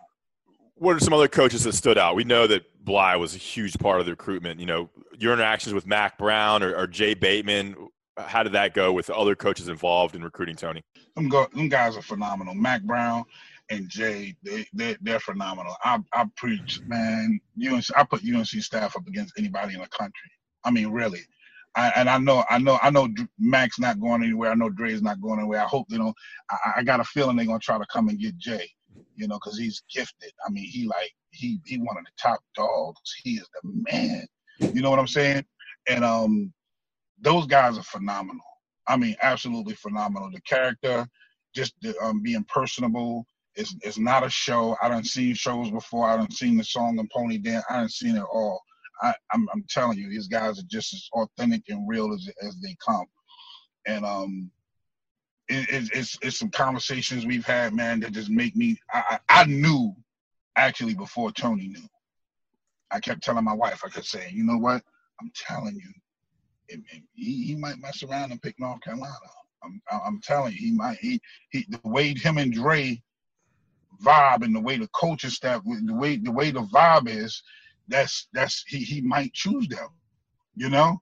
What 0.76 0.96
are 0.96 1.00
some 1.00 1.14
other 1.14 1.28
coaches 1.28 1.64
that 1.66 1.74
stood 1.74 1.98
out? 1.98 2.16
We 2.16 2.24
know 2.24 2.48
that 2.48 2.64
Bly 2.84 3.16
was 3.16 3.36
a 3.36 3.38
huge 3.38 3.78
part 3.78 4.00
of 4.00 4.06
the 4.06 4.14
recruitment. 4.14 4.60
You 4.60 4.66
know, 4.66 4.90
your 5.18 5.34
interactions 5.34 5.74
with 5.74 5.86
Mack 5.86 6.18
Brown 6.18 6.64
or, 6.64 6.76
or 6.76 6.88
Jay 6.88 7.14
Bateman. 7.14 7.76
How 8.18 8.44
did 8.44 8.54
that 8.54 8.74
go 8.74 8.94
with 8.94 9.10
other 9.10 9.36
coaches 9.36 9.68
involved 9.70 10.16
in 10.16 10.24
recruiting 10.24 10.56
Tony? 10.56 10.84
Them, 11.16 11.30
go, 11.30 11.48
them 11.54 11.70
guys 11.70 11.98
are 11.98 12.02
phenomenal. 12.02 12.54
Mack 12.54 12.84
Brown, 12.84 13.24
and 13.70 13.90
Jay, 13.90 14.36
they, 14.44 14.68
they 14.74 14.96
they're 15.02 15.20
phenomenal. 15.20 15.76
I 15.84 16.00
I 16.14 16.26
preach, 16.38 16.82
man. 16.86 17.40
UNC, 17.58 17.86
I 17.96 18.04
put 18.04 18.22
UNC 18.24 18.48
staff 18.48 18.96
up 18.96 19.08
against 19.08 19.34
anybody 19.38 19.74
in 19.74 19.82
the 19.82 19.88
country. 19.88 20.32
I 20.64 20.72
mean, 20.72 20.90
really. 20.90 21.22
I, 21.76 21.92
and 21.96 22.08
I 22.08 22.20
know, 22.20 22.44
I 22.52 22.60
know, 22.60 22.78
I 22.84 22.92
know. 22.92 23.08
Mack's 23.40 23.80
not 23.80 24.00
going 24.00 24.22
anywhere. 24.22 24.52
I 24.52 24.56
know 24.56 24.70
Dre's 24.70 25.02
not 25.02 25.20
going 25.20 25.40
anywhere. 25.40 25.62
I 25.62 25.66
hope 25.66 25.88
they 25.90 25.98
don't. 25.98 26.16
I, 26.52 26.74
I 26.78 26.84
got 26.84 27.00
a 27.00 27.04
feeling 27.04 27.36
they're 27.36 27.48
gonna 27.48 27.60
try 27.60 27.80
to 27.80 27.86
come 27.92 28.10
and 28.10 28.20
get 28.20 28.38
Jay, 28.38 28.70
you 29.16 29.28
know, 29.28 29.40
because 29.44 29.58
he's 29.58 29.82
gifted. 29.92 30.32
I 30.46 30.52
mean, 30.52 30.66
he 30.66 30.86
like 30.86 31.12
he 31.32 31.60
he 31.66 31.78
one 31.78 31.98
of 31.98 32.04
the 32.04 32.12
top 32.22 32.42
dogs. 32.56 33.16
He 33.24 33.36
is 33.36 33.50
the 33.64 33.84
man. 33.92 34.28
You 34.60 34.84
know 34.84 34.92
what 34.92 35.00
I'm 35.00 35.08
saying? 35.08 35.46
And 35.90 36.04
um, 36.04 36.54
those 37.24 37.48
guys 37.48 37.78
are 37.78 37.84
phenomenal. 37.84 38.46
I 38.88 38.98
mean, 38.98 39.16
absolutely 39.22 39.76
phenomenal. 39.76 40.30
The 40.32 40.42
character, 40.42 41.08
just 41.56 41.74
um, 42.02 42.22
being 42.22 42.44
personable, 42.46 43.26
it's 43.56 43.76
it's 43.82 43.98
not 43.98 44.26
a 44.26 44.30
show. 44.30 44.76
I 44.82 44.90
don't 44.90 45.06
see 45.06 45.34
shows 45.34 45.72
before. 45.72 46.08
I 46.10 46.18
don't 46.18 46.34
seen 46.34 46.58
the 46.58 46.64
song 46.64 47.00
and 47.00 47.10
pony 47.10 47.38
dance. 47.38 47.66
I 47.70 47.78
don't 47.78 47.92
seen 47.92 48.16
it 48.16 48.24
all. 48.24 48.62
I, 49.02 49.14
I'm 49.32 49.48
I'm 49.54 49.64
telling 49.70 49.98
you, 49.98 50.10
these 50.10 50.28
guys 50.28 50.60
are 50.60 50.68
just 50.68 50.94
as 50.94 51.10
authentic 51.14 51.64
and 51.70 51.88
real 51.88 52.14
as 52.14 52.30
as 52.46 52.60
they 52.60 52.76
come. 52.86 53.06
And 53.86 54.06
um, 54.06 54.52
it, 55.48 55.70
it, 55.70 55.90
it's 55.94 56.18
it's 56.22 56.40
some 56.40 56.50
conversations 56.50 57.26
we've 57.26 57.46
had, 57.46 57.74
man, 57.74 58.00
that 58.02 58.12
just 58.12 58.30
make 58.30 58.56
me. 58.56 58.78
I, 58.92 59.20
I, 59.30 59.42
I 59.42 59.46
knew 59.46 59.96
actually 60.56 60.96
before 60.96 61.32
Tony 61.32 61.68
knew. 61.68 61.88
I 62.92 63.00
kept 63.00 63.24
telling 63.24 63.44
my 63.44 63.54
wife, 63.54 63.82
I 63.84 63.90
kept 63.90 64.06
saying, 64.06 64.36
you 64.36 64.44
know 64.44 64.58
what? 64.58 64.84
I'm 65.20 65.32
telling 65.36 65.76
you, 65.76 65.92
and, 66.74 66.84
and 66.92 67.04
he, 67.14 67.46
he 67.46 67.56
might 67.56 67.80
mess 67.80 68.04
around 68.04 68.32
and 68.32 68.42
pick 68.42 68.60
North 68.60 68.82
Carolina. 68.82 69.16
I'm, 69.64 69.82
I'm 69.90 70.22
telling 70.22 70.54
you, 70.54 70.60
he 70.60 70.72
might. 70.72 70.98
He, 70.98 71.22
he 71.50 71.66
the 71.70 71.80
way 71.84 72.14
him 72.14 72.38
and 72.38 72.52
Dre 72.52 73.02
vibe 74.04 74.44
and 74.44 74.56
the 74.56 74.60
way 74.60 74.78
the 74.78 74.90
coaching 74.90 75.30
staff, 75.30 75.62
the 75.64 75.94
way 75.94 76.18
the 76.18 76.32
way 76.32 76.52
the 76.52 76.64
vibe 76.64 77.08
is, 77.08 77.42
that's 77.88 78.28
that's 78.34 78.64
he 78.68 78.80
he 78.80 79.02
might 79.02 79.34
choose 79.34 79.68
them. 79.68 79.88
You 80.56 80.70
know, 80.70 81.02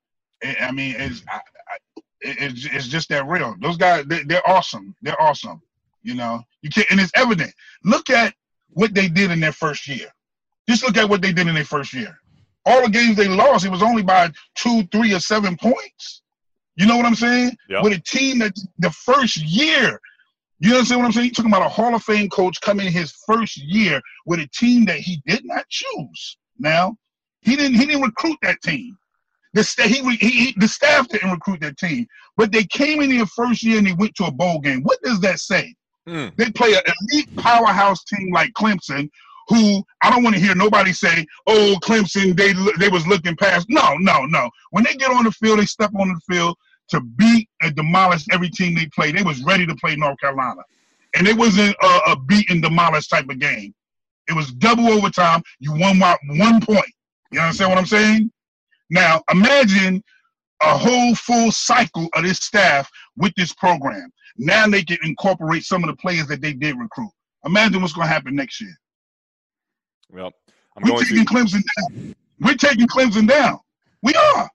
I 0.60 0.72
mean, 0.72 0.96
it's 0.98 1.24
I, 1.28 1.38
I, 1.38 2.02
it's 2.22 2.66
it's 2.66 2.88
just 2.88 3.10
that 3.10 3.28
real. 3.28 3.56
Those 3.62 3.78
guys, 3.78 4.06
they, 4.06 4.24
they're 4.24 4.48
awesome. 4.48 4.96
They're 5.02 5.22
awesome. 5.22 5.62
You 6.04 6.16
know, 6.16 6.42
you 6.62 6.70
can't, 6.70 6.90
and 6.92 7.00
it's 7.00 7.12
evident. 7.16 7.54
Look 7.84 8.10
at 8.10 8.34
what 8.70 8.94
they 8.94 9.08
did 9.08 9.32
in 9.32 9.40
their 9.40 9.52
first 9.52 9.88
year. 9.88 10.08
Just 10.70 10.84
look 10.84 10.98
at 10.98 11.10
what 11.10 11.22
they 11.22 11.34
did 11.34 11.48
in 11.48 11.56
their 11.56 11.66
first 11.66 11.94
year. 11.94 12.18
All 12.66 12.84
the 12.84 12.90
games 12.90 13.16
they 13.16 13.28
lost, 13.28 13.66
it 13.66 13.72
was 13.72 13.82
only 13.82 14.04
by 14.04 14.32
two, 14.56 14.84
three, 14.92 15.14
or 15.14 15.20
seven 15.20 15.58
points. 15.58 16.22
You 16.76 16.86
know 16.86 16.96
what 16.96 17.06
I'm 17.06 17.16
saying? 17.16 17.56
Yep. 17.70 17.84
With 17.84 17.94
a 17.94 18.00
team 18.00 18.40
that 18.40 18.54
the 18.80 18.92
first 18.92 19.38
year, 19.38 20.00
you 20.60 20.74
understand 20.74 21.02
what 21.02 21.08
I'm 21.08 21.12
saying? 21.12 21.26
You're 21.28 21.34
talking 21.34 21.52
about 21.52 21.66
a 21.66 21.70
Hall 21.70 21.94
of 21.96 22.04
Fame 22.04 22.30
coach 22.30 22.62
coming 22.62 22.92
his 22.92 23.12
first 23.26 23.58
year 23.58 24.02
with 24.26 24.40
a 24.40 24.48
team 24.48 24.86
that 24.86 25.00
he 25.00 25.22
did 25.26 25.44
not 25.44 25.68
choose. 25.70 26.38
Now, 26.60 26.96
he 27.42 27.56
didn't 27.56 27.78
he 27.78 27.86
didn't 27.88 28.04
recruit 28.04 28.38
that 28.44 28.62
team. 28.62 28.98
The, 29.54 29.64
st- 29.64 29.90
he, 29.90 30.16
he, 30.16 30.30
he, 30.30 30.56
the 30.58 30.68
staff 30.68 31.10
didn't 31.10 31.32
recruit 31.32 31.60
that 31.60 31.78
team, 31.78 32.08
but 32.38 32.54
they 32.54 32.64
came 32.64 33.02
in 33.02 33.10
their 33.10 33.26
first 33.26 33.64
year 33.64 33.80
and 33.80 33.88
they 33.88 33.94
went 33.94 34.16
to 34.16 34.26
a 34.26 34.32
bowl 34.32 34.60
game. 34.60 34.82
What 34.84 35.02
does 35.02 35.20
that 35.22 35.40
say? 35.40 35.76
Mm. 36.08 36.34
They 36.38 36.50
play 36.52 36.74
an 36.74 36.82
elite 36.86 37.36
powerhouse 37.36 38.04
team 38.06 38.32
like 38.32 38.54
Clemson, 38.54 39.10
who 39.52 39.84
I 40.02 40.10
don't 40.10 40.24
want 40.24 40.36
to 40.36 40.42
hear 40.42 40.56
nobody 40.56 40.94
say, 40.94 41.26
"Oh, 41.46 41.76
Clemson, 41.84 42.36
they 42.38 42.54
they 42.80 42.90
was 42.90 43.06
looking 43.06 43.36
past." 43.36 43.68
No, 43.70 43.96
no, 43.98 44.26
no. 44.26 44.50
When 44.72 44.84
they 44.84 44.94
get 44.94 45.12
on 45.12 45.26
the 45.26 45.32
field, 45.32 45.60
they 45.60 45.66
step 45.66 45.92
on 46.00 46.08
the 46.08 46.20
field 46.34 46.58
to 46.90 47.02
beat 47.02 47.50
and 47.62 47.76
demolish 47.76 48.26
every 48.32 48.50
team 48.50 48.76
they 48.76 48.88
play. 48.88 49.12
They 49.12 49.24
was 49.24 49.44
ready 49.44 49.66
to 49.66 49.76
play 49.76 49.96
North 49.96 50.20
Carolina, 50.20 50.62
and 51.16 51.28
it 51.28 51.38
wasn't 51.38 51.76
a, 51.82 52.00
a 52.12 52.20
beat 52.28 52.50
and 52.50 52.62
demolish 52.62 53.08
type 53.08 53.30
of 53.30 53.40
game. 53.40 53.74
It 54.30 54.34
was 54.34 54.52
double 54.54 54.88
overtime. 54.88 55.44
You 55.60 55.74
won 55.74 56.00
by 56.00 56.18
one 56.28 56.62
point. 56.62 56.94
You 57.32 57.42
understand 57.42 57.72
what 57.72 57.80
I'm 57.80 57.86
saying? 57.86 58.32
Now 58.90 59.22
imagine 59.32 60.02
a 60.62 60.78
whole 60.78 61.16
full 61.16 61.52
cycle 61.52 62.08
of 62.14 62.24
this 62.24 62.40
staff 62.40 62.90
with 63.18 63.34
this 63.36 63.54
program. 63.54 64.12
Now 64.38 64.68
they 64.68 64.84
can 64.84 64.98
incorporate 65.04 65.64
some 65.64 65.84
of 65.84 65.90
the 65.90 65.96
players 65.98 66.28
that 66.28 66.42
they 66.42 66.54
did 66.54 66.78
recruit. 66.78 67.12
Imagine 67.46 67.82
what's 67.82 67.94
going 67.94 68.08
to 68.08 68.14
happen 68.14 68.36
next 68.36 68.62
year. 68.62 68.76
Well, 70.12 70.32
I'm 70.76 70.84
We're 70.84 70.92
going 70.92 71.06
taking 71.06 71.26
to. 71.26 71.34
Clemson 71.34 71.64
down. 71.78 72.16
We're 72.40 72.56
taking 72.56 72.88
Clemson 72.88 73.28
down. 73.28 73.60
We 74.04 74.14
are. 74.14 74.50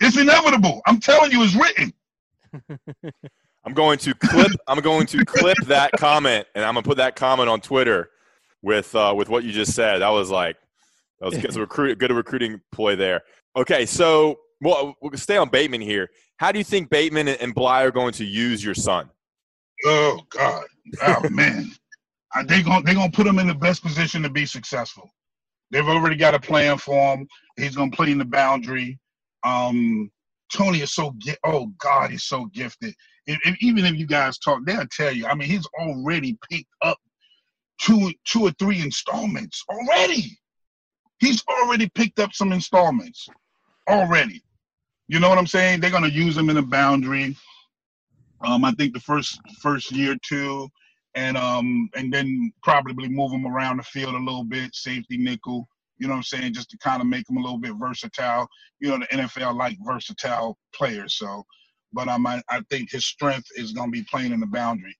It's 0.00 0.16
inevitable. 0.16 0.82
I'm 0.86 1.00
telling 1.00 1.32
you, 1.32 1.42
it's 1.42 1.54
written. 1.54 1.92
I'm 3.64 3.74
going 3.74 3.98
to 3.98 4.14
clip. 4.14 4.52
I'm 4.66 4.80
going 4.80 5.06
to 5.06 5.24
clip 5.24 5.56
that 5.66 5.92
comment, 5.92 6.46
and 6.54 6.64
I'm 6.64 6.74
gonna 6.74 6.82
put 6.82 6.96
that 6.96 7.14
comment 7.16 7.48
on 7.48 7.60
Twitter 7.60 8.10
with 8.62 8.94
uh, 8.94 9.14
with 9.16 9.28
what 9.28 9.44
you 9.44 9.52
just 9.52 9.74
said. 9.74 9.98
That 9.98 10.10
was 10.10 10.30
like 10.30 10.56
that 11.20 11.26
was 11.26 11.38
good, 11.38 11.56
a 11.56 11.60
recruit, 11.60 11.98
good 11.98 12.10
recruiting 12.10 12.60
ploy 12.72 12.96
there. 12.96 13.22
Okay, 13.56 13.86
so 13.86 14.40
well, 14.60 14.96
we'll 15.00 15.16
stay 15.16 15.36
on 15.36 15.48
Bateman 15.48 15.80
here. 15.80 16.10
How 16.36 16.50
do 16.50 16.58
you 16.58 16.64
think 16.64 16.90
Bateman 16.90 17.28
and 17.28 17.40
and 17.40 17.54
Bly 17.54 17.82
are 17.82 17.92
going 17.92 18.12
to 18.14 18.24
use 18.24 18.64
your 18.64 18.74
son? 18.74 19.08
Oh 19.86 20.20
God. 20.30 20.64
Oh 21.02 21.28
man. 21.30 21.70
Uh, 22.34 22.42
they 22.44 22.62
going 22.62 22.84
they 22.84 22.94
gonna 22.94 23.10
put 23.10 23.26
him 23.26 23.38
in 23.38 23.46
the 23.46 23.54
best 23.54 23.82
position 23.82 24.22
to 24.22 24.30
be 24.30 24.46
successful. 24.46 25.10
They've 25.70 25.86
already 25.86 26.16
got 26.16 26.34
a 26.34 26.40
plan 26.40 26.78
for 26.78 27.16
him. 27.16 27.26
He's 27.56 27.76
gonna 27.76 27.90
play 27.90 28.10
in 28.10 28.18
the 28.18 28.24
boundary. 28.24 28.98
Um, 29.44 30.10
Tony 30.52 30.80
is 30.80 30.92
so 30.92 31.14
oh 31.44 31.72
God, 31.78 32.10
he's 32.10 32.24
so 32.24 32.46
gifted. 32.46 32.94
If, 33.26 33.38
if, 33.44 33.56
even 33.60 33.84
if 33.84 33.94
you 33.94 34.06
guys 34.06 34.38
talk, 34.38 34.60
they'll 34.64 34.86
tell 34.90 35.12
you. 35.12 35.26
I 35.26 35.34
mean, 35.34 35.48
he's 35.48 35.66
already 35.78 36.38
picked 36.50 36.70
up 36.82 36.98
two 37.80 38.12
two 38.24 38.42
or 38.42 38.50
three 38.52 38.80
installments 38.80 39.64
already. 39.68 40.38
He's 41.18 41.42
already 41.48 41.88
picked 41.94 42.18
up 42.18 42.32
some 42.32 42.52
installments 42.52 43.28
already. 43.88 44.42
You 45.08 45.20
know 45.20 45.28
what 45.28 45.38
I'm 45.38 45.46
saying? 45.46 45.80
They're 45.80 45.90
gonna 45.90 46.08
use 46.08 46.36
him 46.36 46.50
in 46.50 46.56
the 46.56 46.62
boundary. 46.62 47.36
Um, 48.40 48.64
I 48.64 48.72
think 48.72 48.92
the 48.92 49.00
first 49.00 49.40
first 49.60 49.92
year 49.92 50.12
or 50.12 50.18
two, 50.22 50.68
and 51.14 51.36
um, 51.36 51.90
and 51.94 52.12
then 52.12 52.52
probably 52.62 53.08
move 53.08 53.32
him 53.32 53.46
around 53.46 53.78
the 53.78 53.82
field 53.82 54.14
a 54.14 54.18
little 54.18 54.44
bit, 54.44 54.74
safety 54.74 55.16
nickel. 55.16 55.68
You 55.98 56.08
know 56.08 56.14
what 56.14 56.18
I'm 56.18 56.22
saying? 56.24 56.54
Just 56.54 56.70
to 56.70 56.78
kind 56.78 57.00
of 57.00 57.06
make 57.06 57.28
him 57.28 57.36
a 57.36 57.40
little 57.40 57.58
bit 57.58 57.74
versatile. 57.78 58.48
You 58.80 58.90
know, 58.90 58.98
the 58.98 59.16
NFL 59.16 59.56
like 59.56 59.76
versatile 59.84 60.58
players. 60.74 61.14
So, 61.14 61.44
but 61.92 62.08
um, 62.08 62.26
I, 62.26 62.42
I 62.48 62.62
think 62.70 62.90
his 62.90 63.06
strength 63.06 63.46
is 63.56 63.72
gonna 63.72 63.90
be 63.90 64.04
playing 64.04 64.32
in 64.32 64.40
the 64.40 64.46
boundary, 64.46 64.96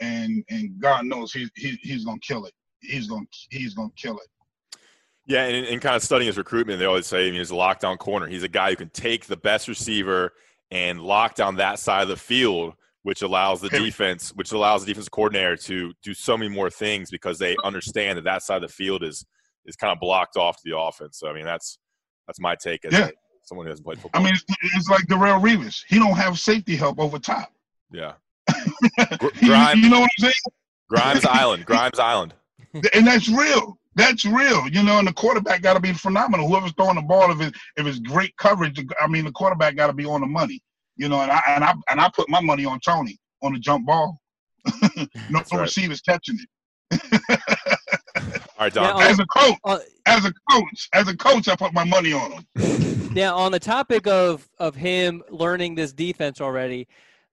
and 0.00 0.44
and 0.48 0.80
God 0.80 1.06
knows 1.06 1.32
he, 1.32 1.48
he 1.56 1.78
he's 1.82 2.04
gonna 2.04 2.20
kill 2.20 2.44
it. 2.46 2.54
He's 2.80 3.08
gonna 3.08 3.26
he's 3.50 3.74
gonna 3.74 3.90
kill 3.96 4.18
it. 4.18 4.28
Yeah, 5.26 5.44
and, 5.44 5.66
and 5.66 5.82
kind 5.82 5.94
of 5.94 6.02
studying 6.02 6.28
his 6.28 6.38
recruitment, 6.38 6.78
they 6.78 6.86
always 6.86 7.06
say 7.06 7.26
I 7.26 7.30
mean, 7.30 7.40
he's 7.40 7.50
a 7.50 7.54
lockdown 7.54 7.98
corner. 7.98 8.26
He's 8.26 8.44
a 8.44 8.48
guy 8.48 8.70
who 8.70 8.76
can 8.76 8.90
take 8.90 9.26
the 9.26 9.36
best 9.36 9.68
receiver 9.68 10.32
and 10.70 11.00
lock 11.00 11.34
down 11.34 11.56
that 11.56 11.78
side 11.78 12.02
of 12.02 12.08
the 12.08 12.16
field, 12.16 12.74
which 13.08 13.22
allows 13.22 13.58
the 13.62 13.70
defense, 13.70 14.32
which 14.34 14.52
allows 14.52 14.84
the 14.84 14.86
defense 14.86 15.08
coordinator 15.08 15.56
to 15.56 15.94
do 16.02 16.12
so 16.12 16.36
many 16.36 16.50
more 16.54 16.68
things 16.68 17.10
because 17.10 17.38
they 17.38 17.56
understand 17.64 18.18
that 18.18 18.24
that 18.24 18.42
side 18.42 18.62
of 18.62 18.68
the 18.68 18.74
field 18.74 19.02
is 19.02 19.24
is 19.64 19.76
kind 19.76 19.90
of 19.90 19.98
blocked 19.98 20.36
off 20.36 20.56
to 20.56 20.62
the 20.66 20.76
offense. 20.78 21.18
So 21.18 21.26
I 21.26 21.32
mean, 21.32 21.46
that's 21.46 21.78
that's 22.26 22.38
my 22.38 22.54
take 22.54 22.84
as 22.84 22.92
Yeah. 22.92 23.08
someone 23.44 23.64
who 23.64 23.70
hasn't 23.70 23.86
played 23.86 23.98
football. 23.98 24.20
I 24.20 24.24
mean, 24.26 24.34
it's, 24.74 24.90
like 24.90 25.04
Darrelle 25.06 25.40
Revis. 25.40 25.80
He 25.88 25.98
don't 25.98 26.16
have 26.18 26.38
safety 26.38 26.76
help 26.76 27.00
over 27.00 27.18
top. 27.18 27.50
yeah, 27.90 28.12
you, 29.40 29.48
Grimes- 29.48 29.80
you 29.80 29.88
know 29.88 30.00
what 30.00 30.10
I'm 30.18 30.24
saying? 30.24 30.34
Grimes 30.90 31.24
Island, 31.24 31.64
Grimes 31.64 31.98
Island. 31.98 32.34
and 32.94 33.06
that's 33.06 33.30
real. 33.30 33.78
That's 33.94 34.26
real. 34.26 34.68
You 34.68 34.82
know, 34.82 34.98
and 34.98 35.08
the 35.08 35.14
quarterback 35.14 35.62
got 35.62 35.74
to 35.74 35.80
be 35.80 35.94
phenomenal. 35.94 36.46
Whoever's 36.46 36.72
throwing 36.72 36.96
the 36.96 37.02
ball, 37.02 37.32
if 37.32 37.40
it 37.40 37.54
if 37.78 37.86
it's 37.86 38.00
great 38.00 38.36
coverage, 38.36 38.78
I 39.00 39.06
mean, 39.06 39.24
the 39.24 39.32
quarterback 39.32 39.76
got 39.76 39.86
to 39.86 39.94
be 39.94 40.04
on 40.04 40.20
the 40.20 40.26
money. 40.26 40.60
You 40.98 41.08
know, 41.08 41.20
and 41.20 41.30
I 41.30 41.40
and 41.48 41.64
I 41.64 41.74
and 41.90 42.00
I 42.00 42.10
put 42.14 42.28
my 42.28 42.40
money 42.40 42.64
on 42.64 42.80
Tony 42.80 43.16
on 43.42 43.52
the 43.54 43.58
jump 43.60 43.86
ball. 43.86 44.20
no 44.96 45.06
That's 45.30 45.52
right. 45.52 45.60
receivers 45.62 46.00
catching 46.00 46.36
it. 46.90 47.30
All 47.30 48.64
right, 48.64 48.72
Don. 48.74 49.02
As 49.02 49.18
a 49.20 49.26
coach, 49.26 49.56
Uh, 49.64 49.78
as 50.06 50.24
a 50.24 50.32
coach, 50.50 50.88
as 50.92 51.08
a 51.08 51.16
coach, 51.16 51.48
I 51.48 51.54
put 51.56 51.72
my 51.72 51.84
money 51.84 52.12
on 52.12 52.32
him. 52.32 52.44
Now, 53.14 53.36
on 53.36 53.52
the 53.52 53.58
topic 53.58 54.06
of 54.06 54.46
of 54.58 54.74
him 54.74 55.22
learning 55.30 55.74
this 55.76 55.92
defense 55.92 56.40
already, 56.40 56.86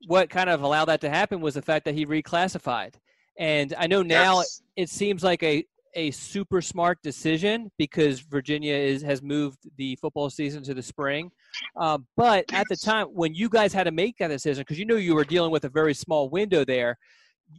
what 0.08 0.30
kind 0.30 0.50
of 0.50 0.62
allowed 0.62 0.86
that 0.86 1.02
to 1.02 1.10
happen 1.10 1.42
was 1.42 1.56
the 1.56 1.62
fact 1.62 1.86
that 1.86 1.96
he 1.96 2.06
reclassified. 2.06 2.94
And 3.38 3.74
I 3.78 3.88
know 3.88 4.02
now 4.02 4.40
Yes. 4.40 4.62
it 4.78 4.90
seems 4.90 5.24
like 5.24 5.44
a 5.44 5.66
a 5.96 6.12
super 6.12 6.62
smart 6.62 7.00
decision 7.02 7.72
because 7.78 8.20
Virginia 8.20 8.76
is 8.76 9.02
has 9.02 9.22
moved 9.22 9.60
the 9.78 9.96
football 9.98 10.30
season 10.30 10.64
to 10.64 10.74
the 10.74 10.82
spring. 10.82 11.32
Um, 11.78 12.06
but 12.18 12.46
at 12.54 12.68
the 12.70 12.76
time 12.76 13.08
when 13.08 13.34
you 13.34 13.50
guys 13.50 13.74
had 13.74 13.86
to 13.86 13.92
make 13.92 14.18
that 14.18 14.28
decision, 14.28 14.62
because 14.62 14.78
you 14.78 14.86
knew 14.86 14.98
you 14.98 15.16
were 15.16 15.24
dealing 15.24 15.52
with 15.52 15.66
a 15.66 15.70
very 15.70 15.94
small 15.94 16.30
window 16.30 16.66
there, 16.66 16.98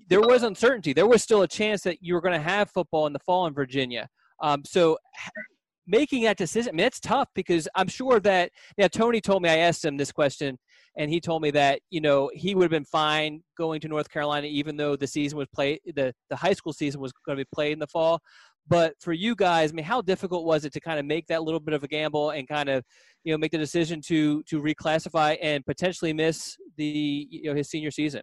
there 0.09 0.21
was 0.21 0.43
uncertainty. 0.43 0.93
There 0.93 1.07
was 1.07 1.23
still 1.23 1.43
a 1.43 1.49
chance 1.49 1.83
that 1.83 2.03
you 2.03 2.15
were 2.15 2.21
going 2.21 2.39
to 2.39 2.49
have 2.49 2.71
football 2.71 3.07
in 3.07 3.13
the 3.13 3.19
fall 3.21 3.47
in 3.47 3.55
Virginia. 3.55 4.09
Um, 4.41 4.63
so 4.65 4.99
making 5.87 6.25
that 6.25 6.37
decision, 6.37 6.71
I 6.71 6.77
mean, 6.77 6.87
it's 6.87 7.01
tough 7.01 7.29
because 7.35 7.69
I'm 7.75 7.89
sure 7.89 8.21
that 8.21 8.51
now 8.77 8.89
Tony 8.89 9.21
told 9.21 9.43
me 9.43 9.49
I 9.49 9.59
asked 9.59 9.85
him 9.85 9.97
this 9.97 10.13
question, 10.13 10.59
and 10.97 11.11
he 11.11 11.21
told 11.21 11.43
me 11.43 11.51
that 11.51 11.81
you 11.91 12.01
know 12.01 12.31
he 12.35 12.55
would 12.55 12.65
have 12.65 12.71
been 12.71 12.85
fine 12.85 13.43
going 13.57 13.81
to 13.81 13.89
North 13.89 14.11
Carolina 14.11 14.47
even 14.47 14.77
though 14.77 14.97
the 14.97 15.07
season 15.07 15.39
was 15.39 15.49
played, 15.55 15.81
the 15.85 16.13
the 16.31 16.37
high 16.37 16.53
school 16.53 16.73
season 16.73 17.01
was 17.01 17.13
going 17.25 17.37
to 17.37 17.45
be 17.45 17.49
played 17.55 17.73
in 17.73 17.79
the 17.79 17.87
fall. 17.87 18.21
But 18.69 18.95
for 19.01 19.13
you 19.13 19.37
guys, 19.37 19.71
I 19.71 19.75
mean, 19.75 19.85
how 19.85 20.03
difficult 20.03 20.45
was 20.45 20.65
it 20.65 20.73
to 20.73 20.81
kind 20.81 20.99
of 20.99 21.07
make 21.07 21.29
that 21.29 21.45
little 21.45 21.61
bit 21.61 21.73
of 21.73 21.85
a 21.85 21.89
gamble 21.89 22.31
and 22.31 22.49
kind 22.49 22.69
of 22.69 22.85
you 23.25 23.33
know 23.33 23.39
make 23.39 23.53
the 23.53 23.59
decision 23.59 24.01
to 24.03 24.43
to 24.45 24.61
reclassify 24.61 25.37
and 25.41 25.65
potentially 25.65 26.13
miss 26.13 26.57
the 26.77 27.29
you 27.31 27.45
know 27.45 27.55
his 27.55 27.69
senior 27.71 27.91
season? 27.91 28.23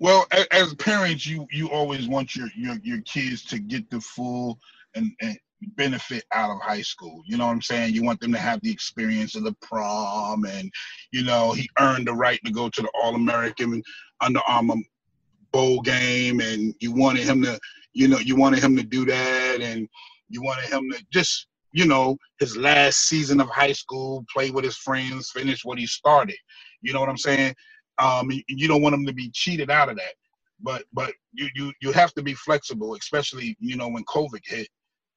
Well, 0.00 0.26
as 0.50 0.74
parents, 0.74 1.26
you 1.26 1.46
you 1.52 1.70
always 1.70 2.08
want 2.08 2.34
your 2.34 2.48
your, 2.56 2.76
your 2.82 3.00
kids 3.02 3.44
to 3.46 3.58
get 3.58 3.88
the 3.90 4.00
full 4.00 4.58
and, 4.94 5.12
and 5.20 5.38
benefit 5.76 6.24
out 6.32 6.50
of 6.50 6.60
high 6.60 6.82
school. 6.82 7.22
You 7.26 7.36
know 7.36 7.46
what 7.46 7.52
I'm 7.52 7.62
saying? 7.62 7.94
You 7.94 8.02
want 8.02 8.20
them 8.20 8.32
to 8.32 8.38
have 8.38 8.60
the 8.62 8.70
experience 8.70 9.34
of 9.34 9.44
the 9.44 9.54
prom, 9.62 10.44
and 10.44 10.70
you 11.14 11.22
know 11.22 11.52
he 11.52 11.70
earned 11.78 12.08
the 12.08 12.12
right 12.12 12.40
to 12.44 12.50
go 12.50 12.68
to 12.68 12.82
the 12.82 12.90
All 13.00 13.14
American 13.14 13.80
Under 14.20 14.40
Armour 14.48 14.74
bowl 15.52 15.80
game, 15.80 16.40
and 16.40 16.74
you 16.80 16.92
wanted 16.92 17.22
him 17.22 17.40
to, 17.42 17.56
you 17.92 18.08
know, 18.08 18.18
you 18.18 18.34
wanted 18.34 18.58
him 18.58 18.76
to 18.76 18.82
do 18.82 19.04
that, 19.04 19.58
and 19.60 19.88
you 20.28 20.42
wanted 20.42 20.64
him 20.64 20.90
to 20.90 21.00
just, 21.12 21.46
you 21.72 21.86
know, 21.86 22.16
his 22.40 22.56
last 22.56 23.08
season 23.08 23.40
of 23.40 23.48
high 23.48 23.72
school, 23.72 24.24
play 24.32 24.50
with 24.50 24.64
his 24.64 24.76
friends, 24.76 25.30
finish 25.30 25.64
what 25.64 25.78
he 25.78 25.86
started. 25.86 26.36
You 26.82 26.92
know 26.92 26.98
what 26.98 27.08
I'm 27.08 27.16
saying? 27.16 27.54
Um, 27.98 28.28
you 28.48 28.66
don't 28.66 28.82
want 28.82 28.96
him 28.96 29.06
to 29.06 29.12
be 29.12 29.30
cheated 29.30 29.70
out 29.70 29.88
of 29.88 29.96
that. 29.96 30.14
But 30.60 30.82
but 30.92 31.12
you 31.32 31.48
you 31.54 31.72
you 31.80 31.92
have 31.92 32.12
to 32.14 32.22
be 32.24 32.34
flexible, 32.34 32.96
especially 32.96 33.56
you 33.60 33.76
know 33.76 33.88
when 33.88 34.04
COVID 34.06 34.40
hit. 34.44 34.66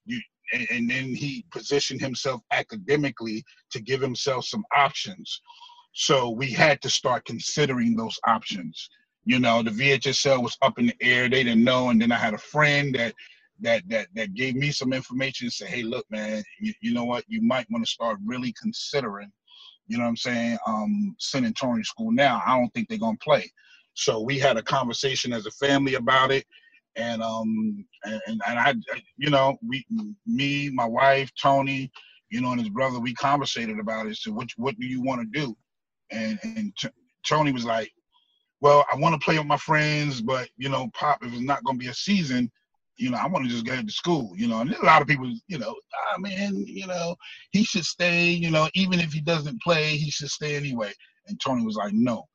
You 0.05 0.21
and, 0.53 0.67
and 0.69 0.89
then 0.89 1.15
he 1.15 1.45
positioned 1.51 2.01
himself 2.01 2.41
academically 2.51 3.43
to 3.71 3.81
give 3.81 4.01
himself 4.01 4.45
some 4.45 4.63
options. 4.75 5.41
So 5.99 6.29
we 6.29 6.51
had 6.51 6.79
to 6.83 6.91
start 6.91 7.25
considering 7.25 7.95
those 7.95 8.19
options. 8.27 8.87
You 9.25 9.39
know, 9.39 9.63
the 9.63 9.71
VHSL 9.71 10.43
was 10.43 10.55
up 10.61 10.77
in 10.77 10.85
the 10.85 10.95
air; 11.01 11.27
they 11.27 11.43
didn't 11.43 11.63
know. 11.63 11.89
And 11.89 11.99
then 11.99 12.11
I 12.11 12.17
had 12.17 12.35
a 12.35 12.37
friend 12.37 12.93
that 12.93 13.15
that 13.61 13.81
that 13.89 14.07
that 14.13 14.35
gave 14.35 14.55
me 14.55 14.69
some 14.69 14.93
information 14.93 15.47
and 15.47 15.53
said, 15.53 15.69
"Hey, 15.69 15.81
look, 15.81 16.05
man, 16.11 16.43
you, 16.59 16.71
you 16.81 16.93
know 16.93 17.05
what? 17.05 17.25
You 17.27 17.41
might 17.41 17.65
want 17.71 17.83
to 17.83 17.91
start 17.91 18.19
really 18.23 18.53
considering." 18.61 19.31
You 19.87 19.97
know 19.97 20.03
what 20.03 20.11
I'm 20.11 20.17
saying? 20.17 20.59
Um, 20.67 21.15
sending 21.17 21.55
Tony 21.55 21.81
to 21.81 21.87
school 21.87 22.11
now. 22.11 22.43
I 22.45 22.59
don't 22.59 22.69
think 22.75 22.89
they're 22.89 22.99
gonna 22.99 23.17
play. 23.17 23.51
So 23.95 24.21
we 24.21 24.37
had 24.37 24.55
a 24.55 24.61
conversation 24.61 25.33
as 25.33 25.47
a 25.47 25.51
family 25.51 25.95
about 25.95 26.29
it, 26.29 26.45
and 26.95 27.23
um, 27.23 27.83
and, 28.03 28.21
and 28.27 28.59
I, 28.59 28.75
you 29.17 29.31
know, 29.31 29.57
we, 29.67 29.83
me, 30.27 30.69
my 30.69 30.85
wife, 30.85 31.31
Tony, 31.41 31.91
you 32.29 32.39
know, 32.39 32.51
and 32.51 32.59
his 32.59 32.69
brother, 32.69 32.99
we 32.99 33.15
conversated 33.15 33.79
about 33.79 34.05
it. 34.05 34.17
So, 34.17 34.31
what 34.31 34.49
what 34.57 34.77
do 34.77 34.85
you 34.85 35.01
want 35.01 35.21
to 35.21 35.39
do? 35.39 35.57
And 36.11 36.39
and 36.43 36.73
Tony 37.25 37.51
was 37.51 37.65
like, 37.65 37.91
well, 38.61 38.85
I 38.91 38.95
want 38.95 39.19
to 39.19 39.23
play 39.23 39.37
with 39.37 39.47
my 39.47 39.57
friends, 39.57 40.21
but 40.21 40.49
you 40.57 40.69
know, 40.69 40.89
Pop, 40.93 41.23
if 41.23 41.33
it's 41.33 41.41
not 41.41 41.63
going 41.63 41.77
to 41.77 41.83
be 41.83 41.89
a 41.89 41.93
season, 41.93 42.51
you 42.97 43.11
know, 43.11 43.17
I 43.17 43.27
want 43.27 43.45
to 43.45 43.51
just 43.51 43.65
get 43.65 43.85
to 43.85 43.91
school, 43.91 44.33
you 44.35 44.47
know. 44.47 44.61
And 44.61 44.73
a 44.73 44.85
lot 44.85 45.01
of 45.01 45.07
people, 45.07 45.31
you 45.47 45.59
know, 45.59 45.75
ah 45.95 46.17
man, 46.17 46.63
you 46.65 46.87
know, 46.87 47.15
he 47.51 47.63
should 47.63 47.85
stay, 47.85 48.29
you 48.29 48.49
know, 48.49 48.67
even 48.73 48.99
if 48.99 49.13
he 49.13 49.21
doesn't 49.21 49.61
play, 49.61 49.97
he 49.97 50.09
should 50.09 50.29
stay 50.29 50.55
anyway. 50.55 50.91
And 51.27 51.39
Tony 51.39 51.63
was 51.65 51.75
like, 51.75 51.93
no, 51.93 52.27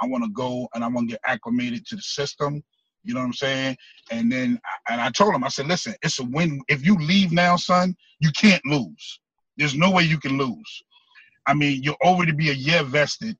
I 0.00 0.06
want 0.06 0.24
to 0.24 0.30
go 0.30 0.68
and 0.74 0.84
I 0.84 0.88
want 0.88 1.08
to 1.08 1.14
get 1.14 1.22
acclimated 1.26 1.86
to 1.86 1.96
the 1.96 2.02
system. 2.02 2.62
You 3.02 3.14
know 3.14 3.20
what 3.20 3.26
I'm 3.26 3.32
saying? 3.32 3.76
And 4.10 4.30
then, 4.30 4.60
and 4.90 5.00
I 5.00 5.10
told 5.10 5.34
him, 5.34 5.44
I 5.44 5.48
said, 5.48 5.66
listen, 5.66 5.94
it's 6.02 6.18
a 6.18 6.24
win. 6.24 6.60
If 6.68 6.84
you 6.84 6.98
leave 6.98 7.32
now, 7.32 7.56
son, 7.56 7.96
you 8.18 8.30
can't 8.32 8.64
lose. 8.66 9.20
There's 9.56 9.74
no 9.74 9.90
way 9.90 10.02
you 10.02 10.18
can 10.18 10.36
lose. 10.36 10.82
I 11.50 11.54
mean, 11.54 11.82
you'll 11.82 11.96
already 12.04 12.30
be 12.30 12.50
a 12.50 12.54
year 12.54 12.84
vested. 12.84 13.36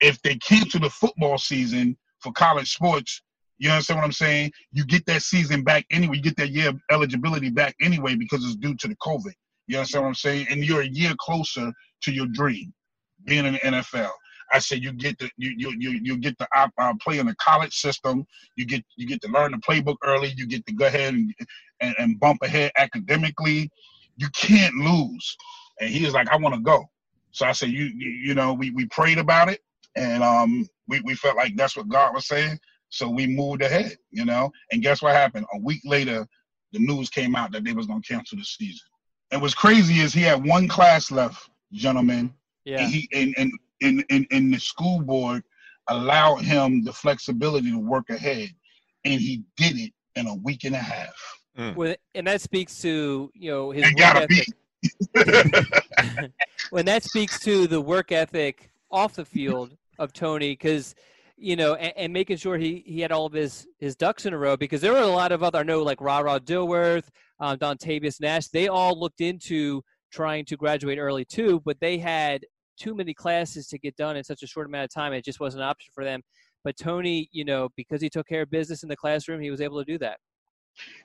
If 0.00 0.20
they 0.22 0.36
cancel 0.36 0.80
the 0.80 0.88
football 0.88 1.36
season 1.36 1.98
for 2.20 2.32
college 2.32 2.72
sports, 2.72 3.20
you 3.58 3.70
understand 3.70 3.98
what 3.98 4.06
I'm 4.06 4.12
saying? 4.12 4.52
You 4.72 4.86
get 4.86 5.04
that 5.04 5.20
season 5.20 5.62
back 5.62 5.84
anyway. 5.90 6.16
You 6.16 6.22
get 6.22 6.36
that 6.38 6.48
year 6.48 6.72
eligibility 6.90 7.50
back 7.50 7.76
anyway 7.82 8.14
because 8.16 8.42
it's 8.42 8.56
due 8.56 8.74
to 8.76 8.88
the 8.88 8.96
COVID. 8.96 9.34
You 9.66 9.76
understand 9.76 10.04
what 10.04 10.08
I'm 10.08 10.14
saying? 10.14 10.46
And 10.48 10.64
you're 10.64 10.80
a 10.80 10.88
year 10.88 11.12
closer 11.20 11.70
to 12.04 12.12
your 12.12 12.26
dream, 12.32 12.72
being 13.26 13.44
in 13.44 13.52
the 13.52 13.58
NFL. 13.60 14.10
I 14.50 14.58
said 14.58 14.82
you 14.82 14.92
get 14.92 15.18
the 15.18 15.30
you 15.36 15.54
you 15.56 15.74
you, 15.78 16.00
you 16.02 16.16
get 16.16 16.38
the 16.38 16.48
uh, 16.56 16.94
play 17.02 17.18
in 17.18 17.26
the 17.26 17.34
college 17.36 17.74
system. 17.74 18.26
You 18.56 18.64
get 18.64 18.82
you 18.96 19.06
get 19.06 19.20
to 19.22 19.28
learn 19.28 19.52
the 19.52 19.58
playbook 19.58 19.96
early. 20.04 20.32
You 20.38 20.46
get 20.46 20.64
to 20.66 20.72
go 20.72 20.86
ahead 20.86 21.12
and 21.12 21.34
and, 21.80 21.94
and 21.98 22.18
bump 22.18 22.38
ahead 22.42 22.72
academically. 22.78 23.70
You 24.16 24.28
can't 24.34 24.74
lose. 24.74 25.36
And 25.80 25.90
he 25.90 26.04
was 26.04 26.14
like, 26.14 26.28
I 26.28 26.36
want 26.36 26.54
to 26.54 26.60
go. 26.62 26.88
So 27.32 27.46
I 27.46 27.52
said, 27.52 27.70
you, 27.70 27.84
you 27.84 28.10
you 28.10 28.34
know, 28.34 28.52
we 28.52 28.70
we 28.70 28.86
prayed 28.86 29.18
about 29.18 29.48
it, 29.48 29.60
and 29.96 30.22
um, 30.22 30.68
we 30.88 31.00
we 31.00 31.14
felt 31.14 31.36
like 31.36 31.56
that's 31.56 31.76
what 31.76 31.88
God 31.88 32.14
was 32.14 32.26
saying. 32.26 32.58
So 32.90 33.08
we 33.08 33.26
moved 33.26 33.62
ahead, 33.62 33.96
you 34.10 34.24
know. 34.24 34.52
And 34.70 34.82
guess 34.82 35.00
what 35.02 35.14
happened? 35.14 35.46
A 35.54 35.58
week 35.58 35.80
later, 35.84 36.26
the 36.72 36.78
news 36.78 37.08
came 37.08 37.34
out 37.34 37.50
that 37.52 37.64
they 37.64 37.72
was 37.72 37.86
gonna 37.86 38.02
cancel 38.02 38.38
the 38.38 38.44
season. 38.44 38.86
And 39.30 39.40
what's 39.40 39.54
crazy 39.54 40.00
is 40.00 40.12
he 40.12 40.22
had 40.22 40.46
one 40.46 40.68
class 40.68 41.10
left, 41.10 41.48
gentlemen. 41.72 42.34
Yeah. 42.64 42.82
And 42.82 42.92
he 42.92 43.08
and 43.14 43.34
and 43.38 43.52
and, 43.80 44.04
and, 44.10 44.26
and 44.30 44.54
the 44.54 44.60
school 44.60 45.00
board 45.00 45.42
allowed 45.88 46.42
him 46.42 46.84
the 46.84 46.92
flexibility 46.92 47.70
to 47.70 47.78
work 47.78 48.10
ahead, 48.10 48.50
and 49.04 49.20
he 49.20 49.42
did 49.56 49.78
it 49.78 49.92
in 50.14 50.26
a 50.26 50.34
week 50.34 50.64
and 50.64 50.74
a 50.74 50.78
half. 50.78 51.14
Mm. 51.58 51.74
Well, 51.74 51.94
and 52.14 52.26
that 52.26 52.40
speaks 52.40 52.80
to 52.82 53.30
you 53.34 53.50
know 53.50 53.70
his 53.70 53.84
It 53.84 53.88
work 53.88 53.96
gotta 53.96 54.22
ethic. 54.24 54.46
be. 54.46 54.52
when 56.70 56.84
that 56.86 57.02
speaks 57.04 57.38
to 57.40 57.66
the 57.66 57.80
work 57.80 58.12
ethic 58.12 58.70
off 58.90 59.14
the 59.14 59.24
field 59.24 59.76
of 59.98 60.12
Tony, 60.12 60.52
because 60.52 60.94
you 61.36 61.56
know, 61.56 61.74
and, 61.74 61.92
and 61.96 62.12
making 62.12 62.36
sure 62.36 62.56
he 62.56 62.82
he 62.86 63.00
had 63.00 63.12
all 63.12 63.26
of 63.26 63.32
his 63.32 63.66
his 63.78 63.96
ducks 63.96 64.26
in 64.26 64.32
a 64.32 64.38
row. 64.38 64.56
Because 64.56 64.80
there 64.80 64.92
were 64.92 65.00
a 65.00 65.06
lot 65.06 65.32
of 65.32 65.42
other, 65.42 65.58
I 65.58 65.62
know, 65.62 65.82
like 65.82 66.00
Ra 66.00 66.18
Ra 66.20 66.38
Dilworth, 66.38 67.08
um, 67.40 67.58
Dontavius 67.58 68.20
Nash. 68.20 68.48
They 68.48 68.68
all 68.68 68.98
looked 68.98 69.20
into 69.20 69.82
trying 70.12 70.44
to 70.46 70.56
graduate 70.56 70.98
early 70.98 71.24
too, 71.24 71.60
but 71.64 71.80
they 71.80 71.98
had 71.98 72.44
too 72.78 72.94
many 72.94 73.14
classes 73.14 73.66
to 73.68 73.78
get 73.78 73.96
done 73.96 74.16
in 74.16 74.24
such 74.24 74.42
a 74.42 74.46
short 74.46 74.66
amount 74.66 74.84
of 74.84 74.90
time. 74.90 75.12
It 75.12 75.24
just 75.24 75.40
wasn't 75.40 75.62
an 75.62 75.68
option 75.68 75.90
for 75.94 76.04
them. 76.04 76.22
But 76.64 76.76
Tony, 76.76 77.28
you 77.32 77.44
know, 77.44 77.70
because 77.76 78.00
he 78.00 78.08
took 78.08 78.28
care 78.28 78.42
of 78.42 78.50
business 78.50 78.82
in 78.82 78.88
the 78.88 78.96
classroom, 78.96 79.40
he 79.40 79.50
was 79.50 79.60
able 79.60 79.78
to 79.84 79.90
do 79.90 79.98
that. 79.98 80.18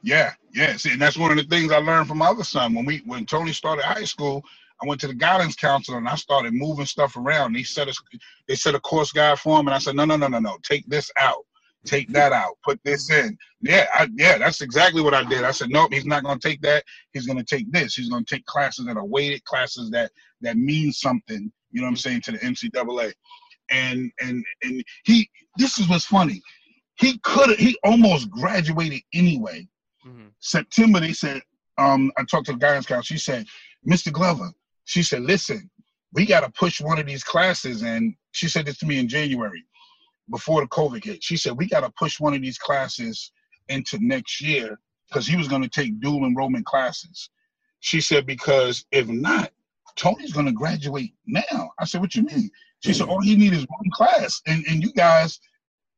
Yeah, 0.03 0.33
yeah. 0.53 0.77
See, 0.77 0.91
and 0.91 1.01
that's 1.01 1.17
one 1.17 1.31
of 1.31 1.37
the 1.37 1.43
things 1.43 1.71
I 1.71 1.77
learned 1.77 2.07
from 2.07 2.19
my 2.19 2.27
other 2.27 2.43
son. 2.43 2.73
When 2.73 2.85
we 2.85 2.99
when 3.05 3.25
Tony 3.25 3.51
started 3.53 3.83
high 3.85 4.05
school, 4.05 4.43
I 4.81 4.87
went 4.87 5.01
to 5.01 5.07
the 5.07 5.13
guidance 5.13 5.55
counselor 5.55 5.97
and 5.97 6.07
I 6.07 6.15
started 6.15 6.53
moving 6.53 6.85
stuff 6.85 7.17
around. 7.17 7.55
He 7.55 7.63
a 7.89 7.93
they 8.47 8.55
set 8.55 8.75
a 8.75 8.79
course 8.79 9.11
guide 9.11 9.39
for 9.39 9.59
him, 9.59 9.67
and 9.67 9.75
I 9.75 9.79
said, 9.79 9.95
no, 9.95 10.05
no, 10.05 10.15
no, 10.17 10.27
no, 10.27 10.39
no. 10.39 10.57
Take 10.63 10.85
this 10.87 11.11
out. 11.19 11.45
Take 11.85 12.09
that 12.13 12.33
out. 12.33 12.57
Put 12.65 12.79
this 12.83 13.09
in. 13.11 13.37
Yeah, 13.61 13.87
I, 13.93 14.09
yeah. 14.15 14.37
That's 14.37 14.61
exactly 14.61 15.01
what 15.01 15.13
I 15.13 15.23
did. 15.23 15.43
I 15.43 15.51
said, 15.51 15.69
nope. 15.69 15.93
He's 15.93 16.05
not 16.05 16.23
going 16.23 16.39
to 16.39 16.47
take 16.47 16.61
that. 16.61 16.83
He's 17.13 17.25
going 17.25 17.39
to 17.39 17.45
take 17.45 17.71
this. 17.71 17.95
He's 17.95 18.09
going 18.09 18.25
to 18.25 18.35
take 18.35 18.45
classes 18.45 18.85
that 18.85 18.97
are 18.97 19.05
weighted, 19.05 19.43
classes 19.45 19.89
that 19.91 20.11
that 20.41 20.57
mean 20.57 20.91
something. 20.93 21.51
You 21.71 21.81
know 21.81 21.87
what 21.87 21.91
I'm 21.91 21.97
saying 21.97 22.21
to 22.21 22.31
the 22.33 22.37
NCAA. 22.39 23.13
And 23.71 24.11
and 24.21 24.43
and 24.63 24.83
he. 25.05 25.29
This 25.57 25.79
is 25.79 25.89
what's 25.89 26.05
funny. 26.05 26.41
He 26.99 27.17
could. 27.19 27.57
He 27.57 27.77
almost 27.83 28.29
graduated 28.29 29.01
anyway. 29.13 29.67
Mhm. 30.05 30.31
September, 30.39 30.99
they 30.99 31.13
said, 31.13 31.41
um, 31.77 32.11
I 32.17 32.23
talked 32.23 32.47
to 32.47 32.53
the 32.53 32.57
guidance 32.57 32.85
counselor. 32.85 33.17
She 33.17 33.23
said, 33.23 33.45
Mr. 33.87 34.11
Glover, 34.11 34.51
she 34.85 35.03
said, 35.03 35.21
listen, 35.23 35.69
we 36.13 36.25
got 36.25 36.41
to 36.41 36.49
push 36.51 36.81
one 36.81 36.97
of 36.99 37.05
these 37.05 37.23
classes. 37.23 37.83
And 37.83 38.15
she 38.31 38.47
said 38.47 38.65
this 38.65 38.77
to 38.79 38.85
me 38.85 38.99
in 38.99 39.07
January 39.07 39.63
before 40.29 40.61
the 40.61 40.67
COVID 40.67 41.03
hit. 41.03 41.23
She 41.23 41.37
said, 41.37 41.57
we 41.57 41.67
got 41.67 41.81
to 41.81 41.89
push 41.91 42.19
one 42.19 42.33
of 42.33 42.41
these 42.41 42.57
classes 42.57 43.31
into 43.69 43.99
next 43.99 44.41
year 44.41 44.79
because 45.07 45.27
he 45.27 45.35
was 45.37 45.47
going 45.47 45.61
to 45.61 45.69
take 45.69 45.99
dual 45.99 46.25
enrollment 46.25 46.65
classes. 46.65 47.29
She 47.79 48.01
said, 48.01 48.25
because 48.25 48.85
if 48.91 49.07
not, 49.07 49.51
Tony's 49.95 50.33
going 50.33 50.45
to 50.47 50.51
graduate 50.51 51.13
now. 51.25 51.71
I 51.79 51.85
said, 51.85 52.01
what 52.01 52.15
you 52.15 52.23
mean? 52.23 52.49
She 52.83 52.93
said, 52.93 53.07
all 53.07 53.21
he 53.21 53.35
needs 53.35 53.57
is 53.57 53.67
one 53.69 53.89
class. 53.93 54.41
And, 54.47 54.65
and 54.67 54.81
you 54.81 54.91
guys, 54.93 55.39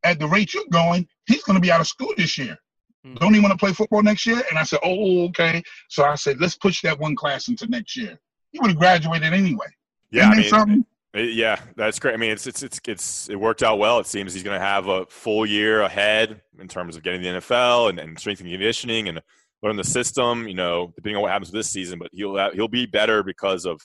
at 0.04 0.20
the 0.20 0.28
rate 0.28 0.54
you're 0.54 0.64
going, 0.72 1.08
he's 1.28 1.43
going 1.43 1.56
to 1.56 1.62
be 1.62 1.72
out 1.72 1.82
of 1.82 1.88
school 1.88 2.14
this 2.18 2.38
year. 2.38 2.58
Mhm. 3.06 3.20
Don't 3.20 3.34
he 3.34 3.39
want 3.39 3.52
to 3.52 3.58
play 3.58 3.74
football 3.74 4.02
next 4.02 4.26
year? 4.26 4.41
And 4.50 4.58
I 4.60 4.64
said, 4.64 4.80
oh, 4.84 5.26
okay. 5.26 5.64
So 5.89 6.04
I 6.04 6.16
said, 6.16 6.39
let's 6.39 6.56
push 6.56 6.82
that 6.82 7.00
one 7.00 7.16
class 7.16 7.47
into 7.47 7.68
next 7.68 7.95
year. 7.95 8.18
He 8.52 8.60
would 8.60 8.72
have 8.72 8.80
graduated 8.80 9.34
anyway. 9.34 9.68
Yeah, 10.12 10.24
Isn't 10.24 10.34
I 10.34 10.38
mean, 10.41 10.50
something? 10.50 10.86
Uh, 11.16 11.20
Yeah, 11.20 11.60
that's 11.76 12.00
great. 12.00 12.14
I 12.14 12.18
mean, 12.18 12.32
it's 12.32 12.45
it's 12.47 12.62
it's 12.64 12.80
it's 12.88 13.30
it 13.30 13.36
worked 13.36 13.64
out 13.64 13.80
well. 13.80 14.00
It 14.00 14.06
seems 14.08 14.34
he's 14.34 14.43
going 14.43 14.60
to 14.60 14.66
have 14.66 14.88
a 14.88 15.06
full 15.06 15.45
year 15.45 15.82
ahead 15.82 16.41
in 16.60 16.68
terms 16.68 16.95
of 16.95 17.04
getting 17.04 17.22
the 17.22 17.28
NFL 17.39 17.89
and, 17.89 18.00
and 18.00 18.20
strength 18.20 18.41
and 18.41 18.50
conditioning 18.50 19.08
and 19.08 19.22
learn 19.64 19.76
the 19.76 19.84
system. 19.84 20.47
You 20.47 20.56
know, 20.56 20.91
depending 20.95 21.16
on 21.16 21.22
what 21.22 21.32
happens 21.32 21.50
with 21.52 21.60
this 21.60 21.70
season, 21.70 22.00
but 22.00 22.10
he'll 22.12 22.36
have, 22.38 22.54
he'll 22.54 22.68
be 22.68 22.86
better 22.86 23.24
because 23.24 23.66
of 23.66 23.80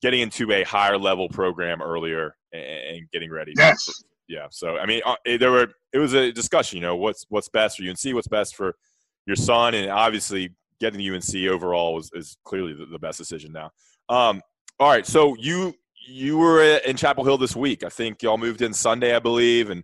getting 0.00 0.20
into 0.20 0.52
a 0.52 0.62
higher 0.64 0.96
level 0.96 1.28
program 1.28 1.82
earlier 1.82 2.36
and, 2.52 2.62
and 2.62 3.10
getting 3.10 3.30
ready. 3.30 3.52
Yes. 3.56 3.90
Yeah. 4.28 4.46
So 4.50 4.76
I 4.76 4.86
mean, 4.86 5.00
uh, 5.04 5.16
there 5.24 5.50
were 5.50 5.68
it 5.92 5.98
was 5.98 6.12
a 6.12 6.30
discussion. 6.30 6.76
You 6.76 6.82
know, 6.82 6.96
what's 6.96 7.24
what's 7.28 7.48
best 7.48 7.78
for 7.78 7.84
UNC, 7.84 8.14
what's 8.14 8.28
best 8.28 8.54
for 8.54 8.74
your 9.26 9.36
son, 9.36 9.74
and 9.74 9.90
obviously 9.90 10.54
getting 10.80 10.98
the 10.98 11.10
UNC 11.10 11.52
overall 11.52 11.94
was, 11.94 12.10
is 12.14 12.36
clearly 12.44 12.72
the, 12.72 12.86
the 12.86 12.98
best 12.98 13.18
decision 13.18 13.52
now. 13.52 13.70
Um, 14.08 14.42
all 14.78 14.90
right, 14.90 15.06
so 15.06 15.34
you 15.38 15.74
you 16.06 16.38
were 16.38 16.62
in 16.62 16.96
Chapel 16.96 17.24
Hill 17.24 17.38
this 17.38 17.56
week. 17.56 17.84
I 17.84 17.88
think 17.88 18.22
y'all 18.22 18.38
moved 18.38 18.62
in 18.62 18.72
Sunday, 18.72 19.14
I 19.14 19.18
believe, 19.18 19.70
and 19.70 19.82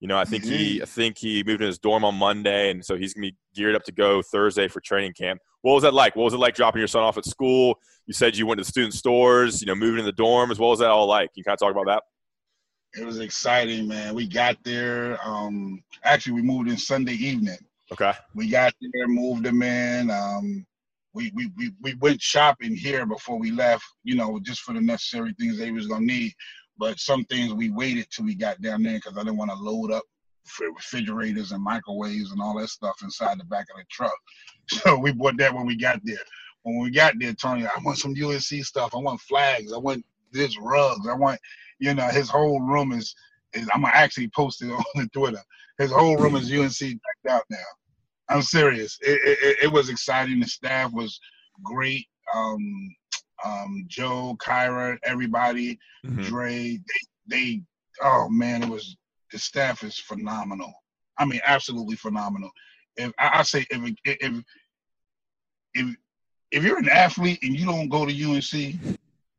you 0.00 0.08
know 0.08 0.18
I 0.18 0.24
think 0.24 0.44
he 0.44 0.82
I 0.82 0.84
think 0.84 1.16
he 1.18 1.42
moved 1.42 1.62
in 1.62 1.66
his 1.66 1.78
dorm 1.78 2.04
on 2.04 2.14
Monday, 2.14 2.70
and 2.70 2.84
so 2.84 2.96
he's 2.96 3.14
gonna 3.14 3.28
be 3.28 3.36
geared 3.54 3.74
up 3.74 3.84
to 3.84 3.92
go 3.92 4.20
Thursday 4.20 4.68
for 4.68 4.80
training 4.80 5.14
camp. 5.14 5.40
What 5.62 5.72
was 5.72 5.82
that 5.82 5.94
like? 5.94 6.14
What 6.16 6.24
was 6.24 6.34
it 6.34 6.38
like 6.38 6.54
dropping 6.54 6.80
your 6.80 6.88
son 6.88 7.02
off 7.02 7.18
at 7.18 7.24
school? 7.24 7.78
You 8.06 8.12
said 8.12 8.36
you 8.36 8.46
went 8.46 8.58
to 8.58 8.64
the 8.64 8.70
student 8.70 8.94
stores, 8.94 9.60
you 9.60 9.66
know, 9.66 9.74
moving 9.74 9.98
in 9.98 10.04
the 10.04 10.12
dorm. 10.12 10.50
As 10.50 10.58
well 10.58 10.72
as 10.72 10.78
that 10.78 10.90
all 10.90 11.06
like? 11.06 11.32
Can 11.32 11.40
you 11.40 11.44
kind 11.44 11.54
of 11.54 11.58
talk 11.58 11.72
about 11.72 11.86
that? 11.86 12.02
It 12.98 13.04
was 13.04 13.20
exciting, 13.20 13.88
man. 13.88 14.14
We 14.14 14.26
got 14.26 14.56
there. 14.64 15.18
Um, 15.22 15.82
actually, 16.04 16.32
we 16.32 16.42
moved 16.42 16.70
in 16.70 16.78
Sunday 16.78 17.12
evening. 17.12 17.58
Okay. 17.92 18.12
We 18.34 18.48
got 18.48 18.74
there, 18.80 19.06
moved 19.06 19.44
them 19.44 19.62
in. 19.62 20.10
Um, 20.10 20.66
we, 21.12 21.30
we, 21.34 21.50
we, 21.56 21.72
we 21.82 21.94
went 21.94 22.20
shopping 22.20 22.74
here 22.74 23.06
before 23.06 23.38
we 23.38 23.50
left, 23.50 23.84
you 24.02 24.16
know, 24.16 24.40
just 24.42 24.62
for 24.62 24.72
the 24.72 24.80
necessary 24.80 25.34
things 25.38 25.58
they 25.58 25.70
was 25.70 25.86
going 25.86 26.06
to 26.06 26.14
need. 26.14 26.32
But 26.78 26.98
some 26.98 27.24
things 27.24 27.52
we 27.52 27.70
waited 27.70 28.06
till 28.10 28.24
we 28.24 28.34
got 28.34 28.60
down 28.60 28.82
there 28.82 28.96
because 28.96 29.16
I 29.16 29.22
didn't 29.22 29.38
want 29.38 29.50
to 29.50 29.56
load 29.56 29.92
up 29.92 30.02
for 30.46 30.66
refrigerators 30.72 31.52
and 31.52 31.62
microwaves 31.62 32.32
and 32.32 32.40
all 32.40 32.58
that 32.58 32.68
stuff 32.68 32.96
inside 33.02 33.38
the 33.38 33.44
back 33.44 33.66
of 33.70 33.78
the 33.78 33.84
truck. 33.90 34.12
So 34.68 34.98
we 34.98 35.12
bought 35.12 35.36
that 35.38 35.54
when 35.54 35.64
we 35.64 35.76
got 35.76 36.00
there. 36.02 36.18
When 36.64 36.80
we 36.80 36.90
got 36.90 37.14
there, 37.20 37.32
Tony, 37.34 37.64
I 37.64 37.70
want 37.84 37.98
some 37.98 38.16
UNC 38.20 38.42
stuff. 38.42 38.96
I 38.96 38.98
want 38.98 39.20
flags. 39.20 39.72
I 39.72 39.78
want 39.78 40.04
this 40.32 40.58
rugs. 40.58 41.06
I 41.06 41.14
want, 41.14 41.38
you 41.78 41.94
know, 41.94 42.08
his 42.08 42.28
whole 42.28 42.60
room 42.60 42.92
is, 42.92 43.14
is 43.52 43.68
I'm 43.72 43.82
gonna 43.82 43.94
actually 43.94 44.28
post 44.28 44.62
it 44.62 44.70
on 44.72 44.84
the 44.94 45.08
Twitter. 45.08 45.42
His 45.78 45.90
whole 45.90 46.16
room 46.16 46.36
is 46.36 46.50
UNC 46.52 46.78
decked 46.78 47.26
out 47.28 47.42
now. 47.50 47.56
I'm 48.28 48.42
serious. 48.42 48.98
It, 49.02 49.20
it, 49.24 49.56
it- 49.64 49.72
was 49.72 49.88
exciting. 49.88 50.40
The 50.40 50.46
staff 50.46 50.92
was 50.92 51.20
great. 51.62 52.06
Um, 52.34 52.94
um, 53.44 53.84
Joe, 53.86 54.36
Kyra, 54.40 54.98
everybody, 55.04 55.78
Mhm. 56.04 56.22
Dre, 56.24 56.78
they, 56.78 57.00
they 57.26 57.62
oh 58.02 58.28
man, 58.28 58.62
it 58.62 58.68
was 58.68 58.96
the 59.32 59.38
staff 59.38 59.82
is 59.84 59.98
phenomenal. 59.98 60.72
I 61.18 61.24
mean, 61.24 61.40
absolutely 61.46 61.96
phenomenal. 61.96 62.50
If 62.96 63.12
I, 63.18 63.40
I 63.40 63.42
say 63.42 63.66
if 63.70 63.94
if 64.04 64.44
if 65.74 65.96
if 66.52 66.62
you're 66.64 66.78
an 66.78 66.88
athlete 66.88 67.40
and 67.42 67.54
you 67.58 67.66
don't 67.66 67.88
go 67.88 68.06
to 68.06 68.12
UNC, 68.24 68.98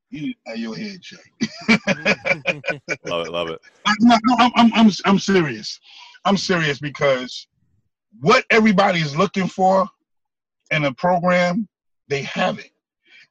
you 0.10 0.34
have 0.46 0.58
your 0.58 0.76
head 0.76 1.02
checked. 1.02 1.30
love 3.06 3.28
it, 3.28 3.32
love 3.32 3.50
it. 3.50 3.60
No, 4.00 4.18
no, 4.24 4.36
I'm, 4.40 4.52
I'm, 4.56 4.74
I'm, 4.74 4.92
I'm 5.06 5.20
serious. 5.20 5.80
I'm 6.26 6.38
serious 6.38 6.80
because 6.80 7.48
what 8.22 8.46
everybody 8.50 9.00
is 9.00 9.16
looking 9.16 9.48
for 9.48 9.88
in 10.72 10.86
a 10.86 10.94
program, 10.94 11.68
they 12.08 12.22
have 12.24 12.60
it, 12.60 12.72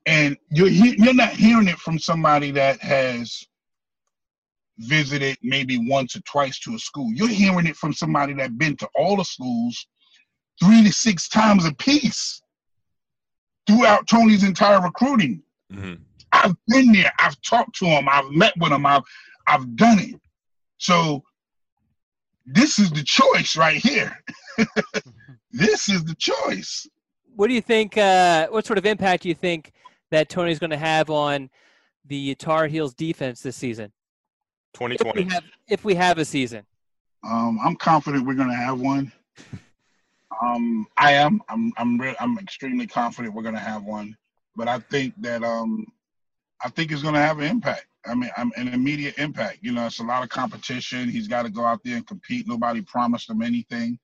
and 0.07 0.37
you're 0.51 0.69
you're 0.69 1.15
not 1.15 1.31
hearing 1.31 1.69
it 1.69 1.79
from 1.79 1.99
somebody 1.99 2.51
that 2.53 2.81
has 2.81 3.47
visited 4.79 5.39
maybe 5.43 5.79
once 5.89 6.17
or 6.17 6.21
twice 6.21 6.59
to 6.61 6.75
a 6.75 6.79
school. 6.79 7.11
You're 7.13 7.29
hearing 7.29 7.67
it 7.67 7.77
from 7.77 7.93
somebody 7.93 8.35
that 8.35 8.59
been 8.59 8.77
to 8.77 8.89
all 8.95 9.17
the 9.17 9.25
schools 9.25 9.87
three 10.63 10.85
to 10.85 10.93
six 10.93 11.29
times 11.29 11.65
a 11.65 11.75
piece 11.75 12.43
throughout 13.67 14.07
Tony's 14.07 14.45
entire 14.45 14.81
recruiting. 14.81 15.43
Mm-hmm. 15.73 15.95
I've 16.37 16.57
been 16.69 16.93
there. 16.93 17.13
I've 17.19 17.41
talked 17.43 17.77
to 17.77 17.87
him. 17.87 18.09
I've 18.11 18.31
met 18.31 18.55
with 18.59 18.73
him. 18.73 18.87
I've 18.87 19.03
I've 19.47 19.77
done 19.77 19.99
it. 19.99 20.21
So 20.79 21.23
this 22.45 22.79
is 22.79 22.91
the 22.91 23.03
choice 23.03 23.57
right 23.57 23.79
here. 23.79 24.17
this 25.53 25.89
is 25.89 26.05
the 26.05 26.15
choice. 26.15 26.87
What 27.35 27.49
do 27.49 27.55
you 27.55 27.61
think? 27.61 27.97
Uh, 27.97 28.49
what 28.49 28.67
sort 28.67 28.79
of 28.79 28.87
impact 28.87 29.25
do 29.25 29.29
you 29.29 29.35
think 29.35 29.73
that 30.11 30.29
Tony's 30.29 30.59
going 30.59 30.71
to 30.71 30.77
have 30.77 31.11
on 31.11 31.51
the 32.07 32.35
Tar 32.37 32.67
Heels 32.67 32.95
defense 32.95 33.41
this 33.41 33.57
season? 33.57 33.93
2020. 34.75 35.21
If 35.21 35.27
we 35.27 35.33
have, 35.33 35.45
if 35.69 35.85
we 35.85 35.95
have 35.95 36.19
a 36.19 36.25
season. 36.25 36.65
Um, 37.29 37.59
I'm 37.65 37.77
confident 37.77 38.27
we're 38.27 38.35
going 38.35 38.51
to 38.51 38.55
have 38.55 38.81
one. 38.81 39.11
Um, 40.43 40.87
I 40.97 41.13
am. 41.13 41.41
I'm. 41.49 41.73
I'm. 41.77 42.01
Re- 42.01 42.17
I'm 42.21 42.39
extremely 42.39 42.87
confident 42.87 43.35
we're 43.35 43.43
going 43.43 43.55
to 43.55 43.61
have 43.61 43.85
one. 43.85 44.17
But 44.55 44.69
I 44.69 44.79
think 44.79 45.15
that 45.21 45.43
um, 45.43 45.87
I 46.63 46.71
think 46.71 46.91
it's 46.91 47.03
going 47.03 47.15
to 47.15 47.21
have 47.21 47.39
an 47.39 47.45
impact. 47.45 47.87
I 48.07 48.15
mean, 48.15 48.31
I'm 48.37 48.53
an 48.57 48.69
immediate 48.69 49.19
impact. 49.19 49.59
You 49.63 49.73
know, 49.73 49.87
it's 49.87 49.99
a 49.99 50.05
lot 50.05 50.23
of 50.23 50.29
competition. 50.29 51.09
He's 51.09 51.29
got 51.29 51.43
to 51.43 51.51
go 51.51 51.65
out 51.65 51.81
there 51.85 51.97
and 51.97 52.07
compete. 52.07 52.47
Nobody 52.47 52.81
promised 52.83 53.29
him 53.29 53.43
anything. 53.43 53.99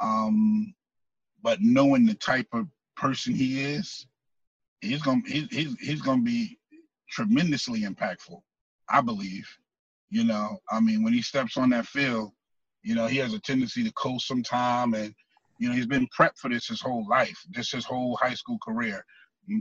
Um, 0.00 0.74
but 1.42 1.60
knowing 1.60 2.06
the 2.06 2.14
type 2.14 2.48
of 2.52 2.68
person 2.96 3.34
he 3.34 3.60
is, 3.60 4.06
he's 4.80 5.02
gonna 5.02 5.22
he's 5.26 5.48
he's, 5.50 5.78
he's 5.78 6.02
gonna 6.02 6.22
be 6.22 6.58
tremendously 7.10 7.82
impactful. 7.82 8.40
I 8.88 9.00
believe. 9.00 9.48
You 10.10 10.24
know, 10.24 10.58
I 10.70 10.80
mean, 10.80 11.02
when 11.02 11.12
he 11.12 11.22
steps 11.22 11.56
on 11.56 11.70
that 11.70 11.86
field, 11.86 12.32
you 12.82 12.94
know, 12.94 13.06
he 13.06 13.16
has 13.18 13.34
a 13.34 13.40
tendency 13.40 13.82
to 13.82 13.92
coast 13.92 14.28
sometime, 14.28 14.94
and 14.94 15.14
you 15.58 15.68
know, 15.68 15.74
he's 15.74 15.86
been 15.86 16.08
prepped 16.16 16.38
for 16.38 16.50
this 16.50 16.68
his 16.68 16.80
whole 16.80 17.06
life, 17.08 17.36
just 17.50 17.72
his 17.72 17.84
whole 17.84 18.16
high 18.16 18.34
school 18.34 18.58
career, 18.62 19.04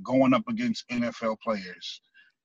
going 0.03 0.33
up 0.33 0.47
against 0.47 0.87
NFL 0.89 1.39
players, 1.41 2.01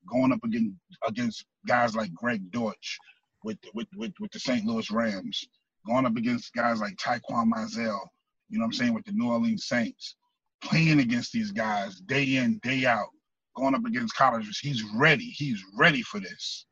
going 0.07 0.31
up 0.31 0.43
against 0.43 0.75
against 1.07 1.45
guys 1.67 1.95
like 1.95 2.13
Greg 2.13 2.51
Dortch 2.51 2.97
with 3.43 3.57
with 3.73 3.87
with, 3.95 4.13
with 4.19 4.31
the 4.31 4.39
St. 4.39 4.65
Louis 4.65 4.89
Rams, 4.91 5.43
going 5.85 6.05
up 6.05 6.15
against 6.15 6.53
guys 6.53 6.79
like 6.79 6.95
Taquan 6.95 7.49
Mizell, 7.51 7.99
you 8.49 8.57
know 8.57 8.63
what 8.63 8.65
I'm 8.65 8.73
saying, 8.73 8.93
with 8.93 9.05
the 9.05 9.11
New 9.11 9.29
Orleans 9.29 9.65
Saints, 9.67 10.15
playing 10.61 10.99
against 10.99 11.31
these 11.31 11.51
guys 11.51 11.99
day 12.01 12.37
in, 12.37 12.59
day 12.63 12.85
out, 12.85 13.09
going 13.55 13.75
up 13.75 13.85
against 13.85 14.15
colleges. 14.15 14.59
He's 14.59 14.83
ready. 14.95 15.25
He's 15.25 15.63
ready 15.77 16.01
for 16.01 16.19
this. 16.19 16.65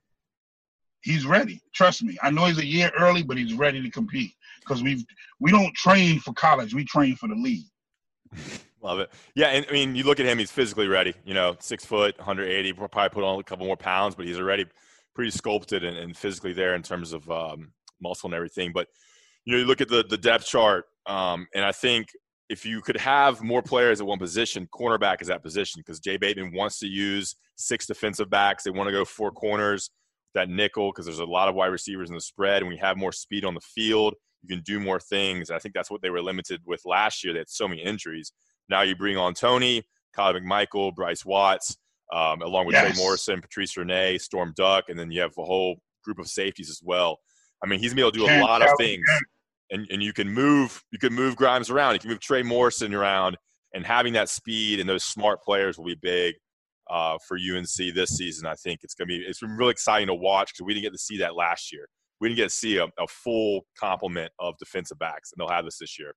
He's 1.01 1.25
ready. 1.25 1.61
Trust 1.73 2.03
me. 2.03 2.17
I 2.21 2.31
know 2.31 2.45
he's 2.45 2.57
a 2.57 2.65
year 2.65 2.91
early, 2.99 3.23
but 3.23 3.37
he's 3.37 3.53
ready 3.53 3.81
to 3.81 3.89
compete 3.89 4.33
because 4.61 4.83
we've 4.83 5.05
we 5.39 5.51
don't 5.51 5.73
train 5.75 6.19
for 6.19 6.33
college. 6.33 6.73
We 6.73 6.85
train 6.85 7.15
for 7.15 7.27
the 7.27 7.35
league. 7.35 7.67
Love 8.81 8.99
it. 8.99 9.11
Yeah, 9.35 9.47
and 9.47 9.65
I 9.69 9.73
mean, 9.73 9.95
you 9.95 10.03
look 10.03 10.19
at 10.19 10.25
him; 10.25 10.37
he's 10.37 10.51
physically 10.51 10.87
ready. 10.87 11.13
You 11.25 11.33
know, 11.33 11.55
six 11.59 11.83
foot, 11.85 12.17
180. 12.17 12.73
Probably 12.73 13.09
put 13.09 13.23
on 13.23 13.39
a 13.39 13.43
couple 13.43 13.65
more 13.65 13.77
pounds, 13.77 14.15
but 14.15 14.25
he's 14.25 14.39
already 14.39 14.65
pretty 15.15 15.31
sculpted 15.31 15.83
and, 15.83 15.97
and 15.97 16.15
physically 16.15 16.53
there 16.53 16.75
in 16.75 16.83
terms 16.83 17.11
of 17.11 17.29
um, 17.31 17.71
muscle 18.01 18.27
and 18.27 18.35
everything. 18.35 18.71
But 18.71 18.87
you 19.45 19.53
know, 19.53 19.59
you 19.59 19.65
look 19.65 19.81
at 19.81 19.89
the 19.89 20.03
the 20.07 20.17
depth 20.17 20.45
chart, 20.45 20.85
um, 21.07 21.47
and 21.55 21.65
I 21.65 21.71
think 21.71 22.09
if 22.49 22.65
you 22.65 22.81
could 22.81 22.97
have 22.97 23.41
more 23.41 23.61
players 23.61 23.99
at 23.99 24.07
one 24.07 24.19
position, 24.19 24.67
cornerback 24.73 25.21
is 25.21 25.27
that 25.27 25.43
position 25.43 25.81
because 25.83 25.99
Jay 25.99 26.17
Bateman 26.17 26.53
wants 26.53 26.79
to 26.79 26.87
use 26.87 27.35
six 27.55 27.87
defensive 27.87 28.29
backs. 28.29 28.63
They 28.63 28.71
want 28.71 28.87
to 28.87 28.93
go 28.93 29.03
four 29.03 29.31
corners, 29.31 29.89
that 30.33 30.49
nickel 30.49 30.91
because 30.91 31.05
there's 31.05 31.19
a 31.19 31.25
lot 31.25 31.49
of 31.49 31.55
wide 31.55 31.67
receivers 31.67 32.09
in 32.09 32.15
the 32.15 32.21
spread, 32.21 32.61
and 32.61 32.69
we 32.69 32.77
have 32.77 32.95
more 32.95 33.11
speed 33.11 33.43
on 33.43 33.53
the 33.53 33.61
field. 33.61 34.13
You 34.43 34.55
can 34.55 34.63
do 34.63 34.79
more 34.79 34.99
things. 34.99 35.49
I 35.49 35.59
think 35.59 35.73
that's 35.73 35.91
what 35.91 36.01
they 36.01 36.09
were 36.09 36.21
limited 36.21 36.61
with 36.65 36.81
last 36.85 37.23
year. 37.23 37.33
They 37.33 37.39
had 37.39 37.49
so 37.49 37.67
many 37.67 37.81
injuries. 37.81 38.31
Now 38.69 38.81
you 38.81 38.95
bring 38.95 39.17
on 39.17 39.33
Tony, 39.33 39.83
Kyler 40.17 40.41
McMichael, 40.41 40.93
Bryce 40.95 41.25
Watts, 41.25 41.77
um, 42.13 42.41
along 42.41 42.65
with 42.65 42.73
yes. 42.73 42.95
Trey 42.95 43.03
Morrison, 43.03 43.41
Patrice 43.41 43.75
Rene, 43.77 44.17
Storm 44.17 44.53
Duck, 44.55 44.85
and 44.89 44.97
then 44.97 45.11
you 45.11 45.21
have 45.21 45.37
a 45.37 45.43
whole 45.43 45.77
group 46.03 46.19
of 46.19 46.27
safeties 46.27 46.69
as 46.69 46.81
well. 46.83 47.19
I 47.63 47.67
mean, 47.67 47.79
he's 47.79 47.91
gonna 47.91 47.97
be 47.97 48.01
able 48.01 48.11
to 48.11 48.19
do 48.19 48.41
a 48.41 48.41
lot 48.41 48.61
of 48.61 48.69
things, 48.77 49.05
and 49.71 49.87
and 49.89 50.01
you 50.01 50.13
can 50.13 50.29
move 50.29 50.81
you 50.91 50.99
can 50.99 51.13
move 51.13 51.35
Grimes 51.35 51.69
around. 51.69 51.93
You 51.93 51.99
can 51.99 52.09
move 52.09 52.19
Trey 52.19 52.43
Morrison 52.43 52.93
around, 52.93 53.37
and 53.73 53.85
having 53.85 54.13
that 54.13 54.29
speed 54.29 54.79
and 54.79 54.89
those 54.89 55.03
smart 55.03 55.41
players 55.43 55.77
will 55.77 55.85
be 55.85 55.95
big 55.95 56.35
uh, 56.89 57.17
for 57.27 57.37
UNC 57.37 57.93
this 57.93 58.11
season. 58.11 58.47
I 58.47 58.55
think 58.55 58.81
it's 58.83 58.93
gonna 58.93 59.07
be 59.07 59.17
it's 59.17 59.39
been 59.39 59.57
really 59.57 59.71
exciting 59.71 60.07
to 60.07 60.15
watch 60.15 60.53
because 60.53 60.65
we 60.65 60.73
didn't 60.73 60.83
get 60.83 60.93
to 60.93 60.99
see 60.99 61.17
that 61.17 61.35
last 61.35 61.73
year. 61.73 61.87
We 62.19 62.29
didn't 62.29 62.37
get 62.37 62.49
to 62.49 62.55
see 62.55 62.77
a, 62.77 62.85
a 62.85 63.07
full 63.07 63.65
complement 63.77 64.31
of 64.39 64.57
defensive 64.57 64.99
backs, 64.99 65.31
and 65.31 65.39
they'll 65.39 65.53
have 65.53 65.65
this 65.65 65.79
this 65.79 65.99
year. 65.99 66.13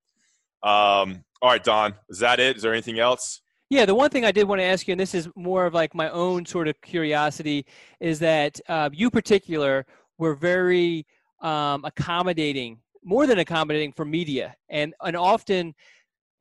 Um, 0.63 1.23
all 1.41 1.49
right, 1.49 1.63
Don, 1.63 1.95
is 2.09 2.19
that 2.19 2.39
it? 2.39 2.55
Is 2.55 2.61
there 2.61 2.71
anything 2.73 2.99
else? 2.99 3.41
Yeah, 3.69 3.85
the 3.85 3.95
one 3.95 4.09
thing 4.09 4.25
I 4.25 4.31
did 4.31 4.47
want 4.47 4.59
to 4.59 4.65
ask 4.65 4.87
you, 4.87 4.91
and 4.91 4.99
this 4.99 5.15
is 5.15 5.29
more 5.35 5.65
of 5.65 5.73
like 5.73 5.95
my 5.95 6.09
own 6.09 6.45
sort 6.45 6.67
of 6.67 6.79
curiosity, 6.81 7.65
is 7.99 8.19
that 8.19 8.59
uh, 8.67 8.89
you 8.91 9.09
particular 9.09 9.85
were 10.17 10.35
very 10.35 11.05
um, 11.41 11.83
accommodating, 11.85 12.79
more 13.03 13.25
than 13.25 13.39
accommodating 13.39 13.93
for 13.93 14.05
media, 14.05 14.55
and 14.69 14.93
and 15.01 15.15
often 15.15 15.73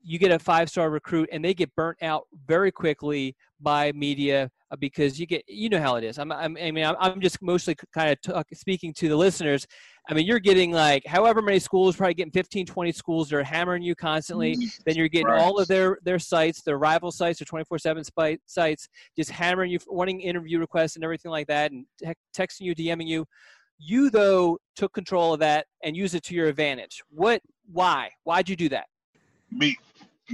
you 0.03 0.19
get 0.19 0.31
a 0.31 0.39
five 0.39 0.69
star 0.69 0.91
recruit 0.91 1.29
and 1.33 1.45
they 1.45 1.55
get 1.55 1.75
burnt 1.75 2.03
out 2.03 2.27
very 2.47 2.73
quickly 2.73 3.37
by 3.61 3.93
media 3.93 4.51
uh, 4.71 4.77
because 4.77 5.21
you 5.21 5.27
get 5.27 5.45
you 5.47 5.69
know 5.69 5.81
how 5.81 5.97
it 5.97 6.05
is 6.05 6.19
i'm, 6.19 6.33
I'm 6.33 6.57
i 6.57 6.71
mean 6.71 6.85
i'm 6.99 7.21
just 7.21 7.43
mostly 7.43 7.77
kind 7.93 8.11
of 8.11 8.21
talk, 8.23 8.47
speaking 8.55 8.95
to 8.95 9.09
the 9.09 9.17
listeners 9.17 9.67
i 10.09 10.15
mean 10.15 10.27
you're 10.27 10.41
getting 10.41 10.73
like 10.73 11.05
however 11.07 11.43
many 11.43 11.59
schools 11.59 11.97
probably 11.97 12.15
getting 12.15 12.33
15 12.33 12.67
20 12.67 12.93
schools 12.93 13.29
they're 13.29 13.43
hammering 13.43 13.83
you 13.83 13.95
constantly. 13.95 14.57
Then 14.87 14.97
you're 14.97 15.09
getting 15.09 15.27
right. 15.27 15.41
all 15.41 15.59
of 15.59 15.69
their 15.69 15.99
their 16.05 16.19
sites 16.19 16.63
their 16.63 16.79
rival 16.79 17.11
sites 17.11 17.39
their 17.39 17.47
24 17.47 17.79
7 17.79 18.03
sites 18.47 18.89
just 19.17 19.31
hammering 19.31 19.71
you 19.71 19.79
wanting 19.87 20.21
interview 20.21 20.59
requests 20.59 20.97
and 20.97 21.05
everything 21.05 21.31
like 21.31 21.47
that 21.49 21.73
and 21.73 21.87
te- 21.99 22.13
texting 22.37 22.63
you 22.63 22.75
dming 22.75 23.07
you. 23.07 23.27
You 23.79 24.11
though 24.11 24.59
took 24.77 24.93
control 24.93 25.33
of 25.35 25.41
that 25.41 25.67
and 25.83 25.97
used 25.97 26.15
it 26.15 26.23
to 26.25 26.35
your 26.35 26.49
advantage. 26.49 27.03
What 27.11 27.43
why? 27.73 28.11
Why'd 28.25 28.49
you 28.49 28.57
do 28.57 28.69
that? 28.71 28.87
Be, 29.59 29.77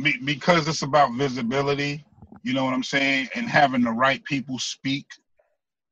be, 0.03 0.19
because 0.25 0.69
it's 0.69 0.83
about 0.83 1.12
visibility 1.14 2.05
you 2.43 2.53
know 2.53 2.64
what 2.64 2.75
i'm 2.75 2.83
saying 2.83 3.29
and 3.35 3.49
having 3.49 3.83
the 3.83 3.91
right 3.91 4.23
people 4.25 4.59
speak 4.59 5.07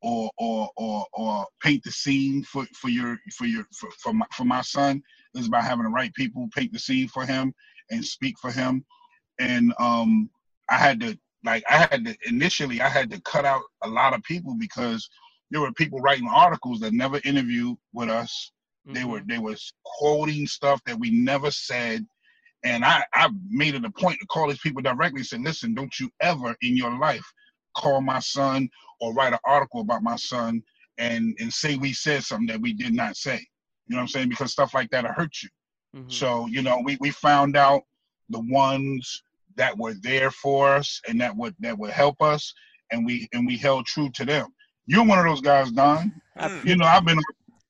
or 0.04 0.30
or 0.36 0.68
or, 0.76 1.06
or 1.14 1.46
paint 1.62 1.82
the 1.82 1.90
scene 1.90 2.44
for 2.44 2.66
for 2.74 2.88
your 2.88 3.18
for 3.36 3.46
your 3.46 3.64
for, 3.74 3.90
for 4.02 4.12
my, 4.12 4.26
for 4.36 4.44
my 4.44 4.60
son. 4.60 5.02
Is 5.34 5.48
about 5.48 5.64
having 5.64 5.84
the 5.84 5.90
right 5.90 6.14
people 6.14 6.48
paint 6.54 6.72
the 6.72 6.78
scene 6.78 7.08
for 7.08 7.26
him 7.26 7.52
and 7.90 8.04
speak 8.04 8.36
for 8.38 8.52
him. 8.52 8.84
And 9.40 9.74
um 9.80 10.30
i 10.70 10.76
had 10.76 11.00
to 11.00 11.18
like 11.44 11.64
i 11.68 11.76
had 11.90 12.04
to 12.04 12.16
initially 12.26 12.80
i 12.80 12.88
had 12.88 13.10
to 13.10 13.20
cut 13.22 13.44
out 13.44 13.62
a 13.82 13.88
lot 13.88 14.14
of 14.14 14.22
people 14.22 14.56
because 14.58 15.08
there 15.50 15.60
were 15.60 15.72
people 15.72 16.00
writing 16.00 16.28
articles 16.28 16.80
that 16.80 16.92
never 16.92 17.20
interviewed 17.24 17.76
with 17.92 18.08
us. 18.08 18.52
Mm-hmm. 18.86 18.94
they 18.94 19.04
were 19.04 19.22
they 19.26 19.38
was 19.38 19.72
quoting 19.84 20.46
stuff 20.46 20.80
that 20.86 20.98
we 20.98 21.10
never 21.10 21.50
said. 21.50 22.06
And 22.64 22.82
I, 22.82 23.04
I 23.12 23.28
made 23.50 23.74
it 23.74 23.84
a 23.84 23.90
point 23.90 24.18
to 24.20 24.26
call 24.26 24.48
these 24.48 24.58
people 24.60 24.80
directly 24.80 25.20
and 25.20 25.26
say, 25.26 25.36
listen, 25.36 25.74
don't 25.74 26.00
you 26.00 26.10
ever 26.22 26.56
in 26.62 26.78
your 26.78 26.98
life 26.98 27.24
call 27.76 28.00
my 28.00 28.18
son 28.18 28.68
or 29.00 29.12
write 29.12 29.32
an 29.32 29.38
article 29.44 29.80
about 29.80 30.02
my 30.02 30.16
son 30.16 30.62
and, 30.98 31.36
and 31.40 31.52
say 31.52 31.76
we 31.76 31.92
said 31.92 32.22
something 32.22 32.46
that 32.46 32.60
we 32.60 32.72
did 32.72 32.94
not 32.94 33.16
say. 33.16 33.44
You 33.86 33.96
know 33.96 33.96
what 33.96 34.02
I'm 34.02 34.08
saying? 34.08 34.28
Because 34.28 34.52
stuff 34.52 34.74
like 34.74 34.90
that 34.90 35.04
will 35.04 35.12
hurt 35.12 35.36
you. 35.42 35.48
Mm-hmm. 35.96 36.10
So, 36.10 36.46
you 36.46 36.62
know, 36.62 36.80
we, 36.84 36.96
we 37.00 37.10
found 37.10 37.56
out 37.56 37.82
the 38.30 38.40
ones 38.40 39.22
that 39.56 39.76
were 39.76 39.94
there 40.02 40.30
for 40.30 40.74
us 40.74 41.00
and 41.08 41.20
that 41.20 41.36
would 41.36 41.54
that 41.60 41.78
would 41.78 41.90
help 41.90 42.20
us 42.20 42.52
and 42.90 43.06
we 43.06 43.28
and 43.32 43.46
we 43.46 43.56
held 43.56 43.86
true 43.86 44.10
to 44.14 44.24
them. 44.24 44.48
You're 44.86 45.04
one 45.04 45.18
of 45.18 45.24
those 45.24 45.40
guys, 45.40 45.70
Don. 45.70 46.12
You 46.64 46.76
know, 46.76 46.84
I've 46.84 47.04
been 47.04 47.20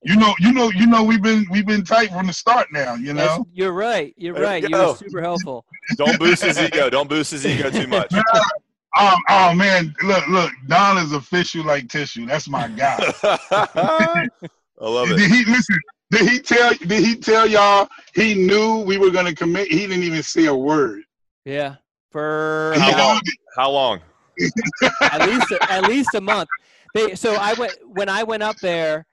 you 0.05 0.17
know, 0.17 0.35
you 0.39 0.53
know, 0.53 0.71
you 0.71 0.87
know, 0.87 1.03
we've 1.03 1.23
been 1.23 1.47
we've 1.51 1.67
been 1.67 1.83
tight 1.83 2.11
from 2.11 2.27
the 2.27 2.33
start 2.33 2.69
now. 2.73 2.95
You 2.95 3.15
know, 3.15 3.27
That's, 3.27 3.45
you're 3.53 3.73
right. 3.73 4.15
You're 4.19 4.35
right. 4.35 4.63
You 4.69 4.77
are 4.77 4.97
super 4.97 5.23
helpful. 5.23 5.65
Don't 5.97 6.19
boost 6.19 6.45
his 6.45 6.59
ego. 6.59 6.91
Don't 6.91 7.09
boost 7.09 7.33
his 7.33 7.47
ego 7.47 7.71
too 7.71 7.87
much. 7.87 8.13
Oh, 8.97 9.17
oh 9.29 9.55
man, 9.55 9.95
look, 10.03 10.27
look, 10.29 10.53
Don 10.67 10.99
is 10.99 11.13
official 11.13 11.65
like 11.65 11.89
tissue. 11.89 12.27
That's 12.27 12.49
my 12.49 12.69
guy. 12.69 13.13
I 13.23 14.29
love 14.81 15.11
it. 15.11 15.17
Did 15.17 15.31
he 15.31 15.45
listen? 15.45 15.79
Did 16.11 16.29
he 16.29 16.39
tell? 16.39 16.73
Did 16.75 17.05
he 17.05 17.17
tell 17.17 17.47
y'all 17.47 17.89
he 18.15 18.35
knew 18.35 18.81
we 18.81 18.99
were 18.99 19.11
gonna 19.11 19.35
commit? 19.35 19.69
He 19.69 19.87
didn't 19.87 20.05
even 20.05 20.23
say 20.23 20.47
a 20.47 20.55
word. 20.55 21.03
Yeah, 21.45 21.77
for 22.11 22.75
How 22.77 22.97
long? 22.97 23.21
How 23.57 23.71
long? 23.71 24.01
at 25.03 25.29
least 25.29 25.53
at 25.53 25.89
least 25.89 26.15
a 26.15 26.21
month. 26.21 26.49
They 26.95 27.15
so 27.15 27.35
I 27.35 27.55
went 27.55 27.73
when 27.85 28.09
I 28.09 28.23
went 28.23 28.43
up 28.43 28.57
there. 28.63 29.07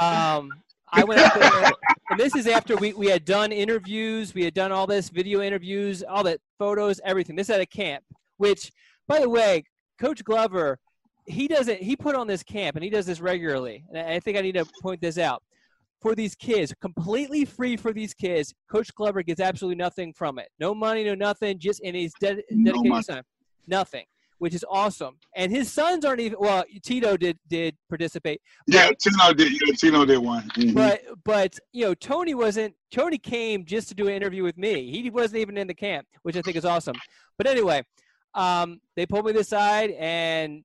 Um, 0.00 0.50
I 0.92 1.04
went 1.04 1.20
up 1.20 1.34
there, 1.34 1.72
and 2.10 2.18
this 2.18 2.34
is 2.34 2.46
after 2.46 2.76
we, 2.76 2.92
we 2.92 3.06
had 3.06 3.24
done 3.24 3.52
interviews, 3.52 4.34
we 4.34 4.44
had 4.44 4.54
done 4.54 4.72
all 4.72 4.86
this 4.86 5.08
video 5.08 5.40
interviews, 5.40 6.02
all 6.02 6.24
that 6.24 6.40
photos, 6.58 7.00
everything. 7.04 7.36
This 7.36 7.50
at 7.50 7.60
a 7.60 7.66
camp, 7.66 8.02
which, 8.38 8.72
by 9.10 9.20
the 9.20 9.28
way, 9.28 9.64
Coach 10.00 10.22
Glover, 10.24 10.78
he 11.26 11.48
doesn't 11.48 11.82
he 11.82 11.96
put 11.96 12.14
on 12.14 12.26
this 12.28 12.42
camp 12.42 12.76
and 12.76 12.84
he 12.84 12.90
does 12.90 13.06
this 13.06 13.20
regularly, 13.20 13.84
and 13.92 13.98
I 13.98 14.20
think 14.20 14.38
I 14.38 14.40
need 14.40 14.54
to 14.54 14.64
point 14.80 15.00
this 15.00 15.18
out 15.18 15.42
for 16.00 16.14
these 16.14 16.34
kids, 16.34 16.72
completely 16.80 17.44
free 17.44 17.76
for 17.76 17.92
these 17.92 18.14
kids. 18.14 18.54
Coach 18.70 18.94
Glover 18.94 19.22
gets 19.22 19.40
absolutely 19.40 19.76
nothing 19.76 20.12
from 20.14 20.38
it, 20.38 20.48
no 20.60 20.74
money, 20.74 21.04
no 21.04 21.14
nothing, 21.14 21.58
just 21.58 21.80
and 21.84 21.94
he's 21.96 22.12
ded- 22.20 22.42
No 22.50 22.72
dedicating 22.72 22.96
his 22.96 23.06
time, 23.06 23.24
nothing 23.66 24.04
which 24.38 24.54
is 24.54 24.64
awesome. 24.70 25.18
And 25.36 25.52
his 25.52 25.70
sons 25.70 26.02
aren't 26.02 26.20
even 26.22 26.38
well. 26.40 26.64
Tito 26.82 27.14
did 27.18 27.38
did 27.48 27.76
participate, 27.90 28.40
Yeah, 28.66 28.90
Tino 28.98 29.34
did. 29.34 29.52
Yeah, 29.52 29.74
Tino 29.76 30.06
did 30.06 30.16
one. 30.18 30.48
Mhm. 30.56 30.72
but 30.72 31.02
but 31.24 31.58
you 31.74 31.84
know 31.84 31.92
Tony 31.94 32.32
wasn't. 32.34 32.74
Tony 32.90 33.18
came 33.18 33.66
just 33.66 33.88
to 33.88 33.94
do 33.94 34.08
an 34.08 34.14
interview 34.14 34.42
with 34.42 34.56
me. 34.56 34.90
He 34.90 35.10
wasn't 35.10 35.40
even 35.40 35.58
in 35.58 35.66
the 35.66 35.74
camp, 35.74 36.06
which 36.22 36.36
I 36.38 36.40
think 36.42 36.56
is 36.56 36.64
awesome. 36.64 36.96
But 37.36 37.48
anyway, 37.48 37.82
um, 38.34 38.80
they 38.96 39.06
pulled 39.06 39.26
me 39.26 39.32
aside 39.32 39.90
and 39.92 40.64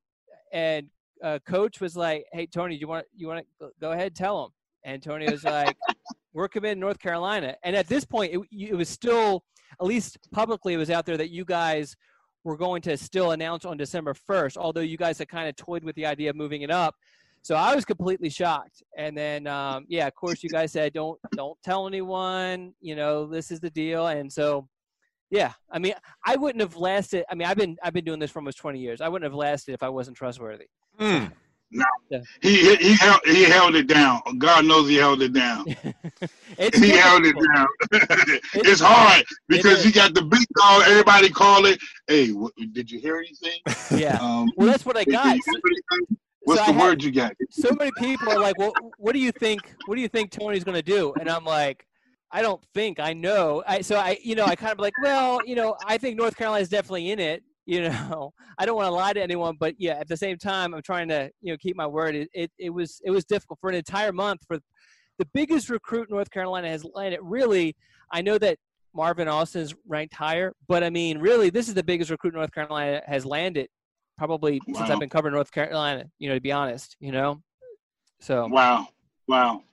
and 0.53 0.87
uh, 1.23 1.39
coach 1.47 1.81
was 1.81 1.95
like, 1.95 2.25
"Hey 2.33 2.45
Tony, 2.45 2.75
do 2.75 2.81
you 2.81 2.87
want 2.87 3.05
you 3.15 3.27
want 3.27 3.45
to 3.59 3.69
go 3.79 3.91
ahead 3.91 4.15
tell 4.15 4.45
him?" 4.45 4.51
And 4.83 5.01
Tony 5.01 5.29
was 5.29 5.43
like, 5.43 5.75
"We're 6.33 6.47
committed 6.47 6.77
to 6.77 6.81
North 6.81 6.99
Carolina." 6.99 7.55
And 7.63 7.75
at 7.75 7.87
this 7.87 8.05
point, 8.05 8.33
it, 8.33 8.39
it 8.51 8.75
was 8.75 8.89
still 8.89 9.43
at 9.79 9.85
least 9.85 10.17
publicly 10.31 10.73
it 10.73 10.77
was 10.77 10.89
out 10.89 11.05
there 11.05 11.17
that 11.17 11.31
you 11.31 11.45
guys 11.45 11.95
were 12.43 12.55
going 12.55 12.81
to 12.83 12.95
still 12.95 13.31
announce 13.31 13.65
on 13.65 13.75
December 13.75 14.13
1st, 14.13 14.55
although 14.55 14.81
you 14.81 14.97
guys 14.97 15.17
had 15.17 15.27
kind 15.27 15.49
of 15.49 15.55
toyed 15.55 15.83
with 15.83 15.95
the 15.95 16.05
idea 16.05 16.29
of 16.29 16.35
moving 16.35 16.61
it 16.61 16.69
up. 16.69 16.95
So 17.41 17.55
I 17.55 17.75
was 17.75 17.85
completely 17.85 18.29
shocked. 18.29 18.83
And 18.97 19.17
then, 19.17 19.47
um, 19.47 19.85
yeah, 19.87 20.07
of 20.07 20.15
course, 20.15 20.41
you 20.41 20.49
guys 20.49 20.71
said 20.71 20.93
don't 20.93 21.19
don't 21.35 21.57
tell 21.63 21.87
anyone. 21.87 22.73
You 22.81 22.95
know, 22.95 23.27
this 23.27 23.51
is 23.51 23.59
the 23.59 23.69
deal. 23.69 24.07
And 24.07 24.31
so, 24.31 24.67
yeah, 25.31 25.53
I 25.71 25.79
mean, 25.79 25.93
I 26.25 26.35
wouldn't 26.35 26.61
have 26.61 26.75
lasted. 26.75 27.25
I 27.29 27.35
mean, 27.35 27.47
I've 27.47 27.57
been 27.57 27.77
I've 27.83 27.93
been 27.93 28.05
doing 28.05 28.19
this 28.19 28.31
for 28.31 28.39
almost 28.39 28.57
20 28.59 28.79
years. 28.79 29.01
I 29.01 29.07
wouldn't 29.09 29.29
have 29.29 29.35
lasted 29.37 29.73
if 29.73 29.83
I 29.83 29.89
wasn't 29.89 30.17
trustworthy. 30.17 30.65
Hmm. 30.99 31.25
he 32.41 32.55
he 32.57 32.75
he 32.75 32.93
held, 32.95 33.19
he 33.25 33.43
held 33.43 33.75
it 33.75 33.87
down. 33.87 34.21
God 34.37 34.65
knows 34.65 34.87
he 34.87 34.95
held 34.95 35.21
it 35.21 35.33
down. 35.33 35.65
it's 36.57 36.77
He 36.83 36.91
held 36.91 37.23
it 37.25 37.35
down. 37.53 37.67
it's 38.53 38.79
hard 38.85 39.25
because 39.49 39.79
is. 39.79 39.85
you 39.85 39.91
got 39.91 40.13
the 40.13 40.21
big 40.21 40.45
call. 40.57 40.81
Everybody 40.83 41.29
call 41.29 41.65
it. 41.65 41.79
Hey, 42.07 42.29
what, 42.31 42.53
did 42.73 42.89
you 42.91 42.99
hear 42.99 43.17
anything? 43.17 43.59
Yeah. 43.99 44.17
Um, 44.21 44.47
Well, 44.57 44.67
that's 44.67 44.85
what 44.85 44.95
I 44.95 45.03
got. 45.05 45.37
What's 46.43 46.61
I 46.61 46.67
the 46.67 46.73
had- 46.73 46.81
word 46.81 47.03
you 47.03 47.11
got? 47.11 47.33
so 47.49 47.71
many 47.77 47.91
people 47.97 48.29
are 48.31 48.39
like, 48.39 48.57
"Well, 48.59 48.71
what 48.99 49.13
do 49.13 49.19
you 49.19 49.31
think? 49.31 49.61
What 49.87 49.95
do 49.95 50.01
you 50.01 50.07
think 50.07 50.29
Tony's 50.29 50.63
going 50.63 50.75
to 50.77 50.83
do?" 50.83 51.11
And 51.19 51.27
I'm 51.27 51.43
like, 51.43 51.87
"I 52.31 52.41
don't 52.41 52.63
think. 52.73 52.99
I 52.99 53.13
know." 53.13 53.63
I, 53.67 53.81
so 53.81 53.97
I, 53.97 54.17
you 54.23 54.35
know, 54.35 54.45
I 54.45 54.55
kind 54.55 54.71
of 54.71 54.79
like, 54.79 54.93
well, 55.01 55.39
you 55.45 55.55
know, 55.55 55.75
I 55.85 55.97
think 55.97 56.17
North 56.17 56.35
Carolina 56.35 56.61
is 56.61 56.69
definitely 56.69 57.11
in 57.11 57.19
it. 57.19 57.43
You 57.67 57.89
know, 57.89 58.31
I 58.59 58.67
don't 58.67 58.75
want 58.75 58.85
to 58.85 58.91
lie 58.91 59.13
to 59.13 59.23
anyone, 59.23 59.55
but 59.59 59.73
yeah, 59.79 59.93
at 59.93 60.07
the 60.07 60.15
same 60.15 60.37
time, 60.37 60.75
I'm 60.75 60.83
trying 60.83 61.07
to, 61.07 61.31
you 61.41 61.51
know, 61.51 61.57
keep 61.57 61.75
my 61.75 61.87
word. 61.87 62.13
It, 62.13 62.29
it, 62.31 62.51
it 62.59 62.69
was, 62.69 63.01
it 63.03 63.09
was 63.09 63.25
difficult 63.25 63.57
for 63.59 63.71
an 63.71 63.75
entire 63.75 64.11
month 64.11 64.41
for 64.47 64.59
the 65.17 65.25
biggest 65.33 65.69
recruit 65.71 66.09
North 66.09 66.29
Carolina 66.29 66.69
has 66.69 66.85
landed. 66.93 67.21
Really, 67.23 67.75
I 68.11 68.21
know 68.21 68.37
that 68.37 68.57
Marvin 68.93 69.27
Austin's 69.27 69.73
ranked 69.87 70.13
higher, 70.13 70.53
but 70.67 70.83
I 70.83 70.89
mean, 70.89 71.17
really, 71.19 71.49
this 71.49 71.67
is 71.67 71.73
the 71.73 71.83
biggest 71.83 72.09
recruit 72.09 72.33
North 72.33 72.51
Carolina 72.51 73.01
has 73.05 73.25
landed 73.25 73.67
probably 74.17 74.61
since 74.65 74.89
I've 74.89 74.99
been 74.99 75.09
covering 75.09 75.33
North 75.33 75.51
Carolina. 75.51 76.05
You 76.19 76.29
know, 76.29 76.35
to 76.35 76.41
be 76.41 76.51
honest, 76.51 76.95
you 76.99 77.11
know. 77.11 77.41
So 78.21 78.47
Wow, 78.47 78.87
wow. 79.27 79.63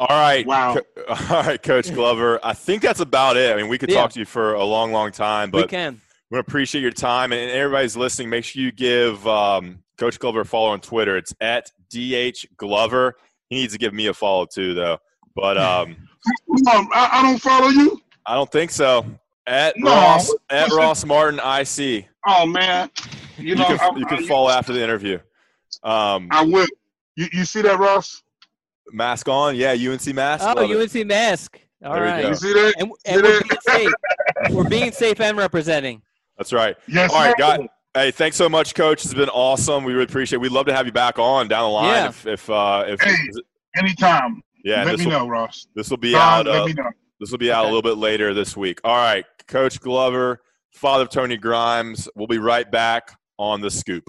All 0.00 0.06
right. 0.08 0.46
Wow. 0.46 0.74
Co- 0.74 1.04
all 1.34 1.42
right, 1.42 1.62
Coach 1.62 1.92
Glover. 1.92 2.40
I 2.42 2.54
think 2.54 2.80
that's 2.82 3.00
about 3.00 3.36
it. 3.36 3.52
I 3.52 3.56
mean, 3.56 3.68
we 3.68 3.76
could 3.76 3.90
Yeah. 3.90 4.00
talk 4.00 4.12
to 4.12 4.18
you 4.20 4.24
for 4.24 4.54
a 4.54 4.64
long, 4.64 4.92
long 4.92 5.12
time, 5.12 5.50
but 5.50 5.62
we 5.62 5.68
can. 5.68 6.00
we 6.30 6.38
appreciate 6.38 6.80
your 6.80 6.90
time. 6.90 7.32
And 7.32 7.50
everybody's 7.50 7.96
listening, 7.98 8.30
make 8.30 8.44
sure 8.44 8.62
you 8.62 8.72
give 8.72 9.26
um, 9.28 9.82
Coach 9.98 10.18
Glover 10.18 10.40
a 10.40 10.44
follow 10.46 10.70
on 10.70 10.80
Twitter. 10.80 11.16
It's 11.18 11.34
at 11.42 11.70
DH 11.94 12.46
Glover. 12.56 13.16
He 13.50 13.56
needs 13.56 13.74
to 13.74 13.78
give 13.78 13.92
me 13.92 14.06
a 14.06 14.14
follow 14.14 14.46
too, 14.46 14.72
though. 14.74 14.96
But 15.36 15.58
um, 15.58 15.96
No, 16.48 16.72
I, 16.94 17.08
I 17.12 17.22
don't 17.22 17.38
follow 17.38 17.68
you. 17.68 18.00
I 18.24 18.34
don't 18.34 18.50
think 18.50 18.70
so. 18.70 19.04
At 19.46 19.74
No. 19.76 19.90
Ross 19.90 20.32
at 20.48 20.62
What's 20.68 20.76
Ross 20.76 21.04
Martin 21.04 21.40
IC. 21.40 22.06
Oh 22.26 22.46
man, 22.46 22.90
you 23.36 23.48
You 23.48 23.54
know 23.56 23.64
can 23.66 23.80
I, 23.80 23.98
you 23.98 24.06
can 24.06 24.24
I- 24.24 24.26
follow 24.26 24.48
after 24.48 24.72
the 24.72 24.82
interview. 24.82 25.18
Um, 25.82 26.28
I 26.30 26.42
will. 26.44 26.66
You, 27.16 27.26
you 27.32 27.44
see 27.44 27.60
that, 27.62 27.78
Ross? 27.78 28.22
Mask 28.92 29.28
on, 29.28 29.56
yeah. 29.56 29.70
UNC 29.72 30.06
mask. 30.14 30.44
Oh, 30.46 30.54
Love 30.60 30.70
it. 30.70 30.94
UNC 30.96 31.06
mask. 31.06 31.60
All 31.84 31.94
There 31.94 32.02
we 32.02 32.08
right. 32.08 32.22
go. 32.22 32.28
You 32.28 32.34
see 32.34 32.52
that? 32.52 32.74
And, 32.78 32.90
See 33.06 33.12
and 33.12 33.22
we're 33.22 33.38
that? 33.38 33.48
being 33.48 33.60
safe. 33.76 33.92
We're 34.54 34.68
being 34.68 34.92
safe 34.92 35.20
and 35.20 35.36
representing. 35.38 36.02
That's 36.36 36.52
right. 36.52 36.76
Yes. 36.88 37.12
All 37.12 37.18
right, 37.20 37.30
sir. 37.30 37.34
got 37.38 37.60
Hey, 37.94 38.10
thanks 38.12 38.36
so 38.36 38.48
much, 38.48 38.74
Coach. 38.74 39.04
It's 39.04 39.14
been 39.14 39.28
awesome. 39.30 39.82
We 39.82 39.92
really 39.92 40.04
appreciate. 40.04 40.36
it. 40.36 40.40
We'd 40.40 40.52
love 40.52 40.66
to 40.66 40.72
have 40.74 40.86
you 40.86 40.92
back 40.92 41.18
on 41.18 41.48
down 41.48 41.64
the 41.64 41.68
line 41.70 41.86
Yeah. 41.88 42.08
if 42.08 42.26
if 42.26 42.48
uh, 42.50 42.84
if 42.86 43.00
Hey, 43.00 43.14
Anytime. 43.76 44.42
yeah. 44.64 44.84
let 44.84 44.92
This 44.92 45.00
me 45.00 45.06
will 45.06 45.20
know, 45.20 45.28
Ross. 45.28 45.66
this 45.74 45.90
will 45.90 45.96
be 45.96 46.12
Don, 46.12 46.20
out. 46.20 46.46
let 46.46 46.62
Uh, 46.62 46.66
me 46.66 46.72
know. 46.74 46.90
this 47.18 47.30
will 47.30 47.38
be 47.38 47.50
out 47.50 47.64
a 47.64 47.66
little 47.66 47.82
bit 47.82 47.96
later 47.98 48.32
this 48.34 48.56
week. 48.56 48.80
All 48.84 48.96
right, 48.96 49.24
Coach 49.48 49.80
Glover, 49.80 50.40
father 50.72 51.02
of 51.04 51.10
Tony 51.10 51.36
Grimes. 51.36 52.08
We'll 52.14 52.26
be 52.28 52.38
right 52.38 52.70
back 52.70 53.18
on 53.38 53.60
the 53.60 53.70
scoop. 53.70 54.08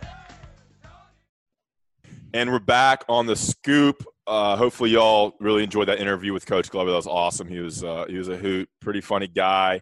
And 2.33 2.49
we're 2.49 2.59
back 2.59 3.03
on 3.09 3.25
the 3.25 3.35
scoop. 3.35 4.05
Uh, 4.25 4.55
hopefully, 4.55 4.91
y'all 4.91 5.33
really 5.41 5.63
enjoyed 5.63 5.89
that 5.89 5.99
interview 5.99 6.31
with 6.31 6.45
Coach 6.45 6.69
Glover. 6.69 6.89
That 6.89 6.95
was 6.95 7.07
awesome. 7.07 7.47
He 7.47 7.59
was 7.59 7.83
uh, 7.83 8.05
he 8.07 8.17
was 8.17 8.29
a 8.29 8.37
hoot, 8.37 8.69
pretty 8.79 9.01
funny 9.01 9.27
guy, 9.27 9.81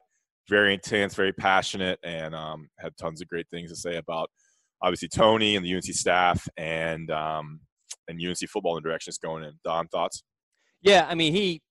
very 0.49 0.73
intense, 0.73 1.13
very 1.13 1.31
passionate, 1.31 1.99
and 2.03 2.33
um, 2.33 2.67
had 2.79 2.97
tons 2.97 3.21
of 3.21 3.27
great 3.27 3.45
things 3.51 3.69
to 3.69 3.75
say 3.75 3.97
about 3.97 4.31
obviously 4.81 5.09
Tony 5.09 5.57
and 5.57 5.65
the 5.65 5.75
UNC 5.75 5.83
staff 5.85 6.47
and 6.57 7.11
um, 7.11 7.59
and 8.07 8.19
UNC 8.19 8.39
football 8.49 8.73
the 8.73 8.81
direction 8.81 9.11
it's 9.11 9.19
going 9.19 9.43
in. 9.43 9.53
Don, 9.63 9.87
thoughts? 9.87 10.23
Yeah, 10.81 11.05
I 11.07 11.13
mean, 11.13 11.33
he. 11.33 11.61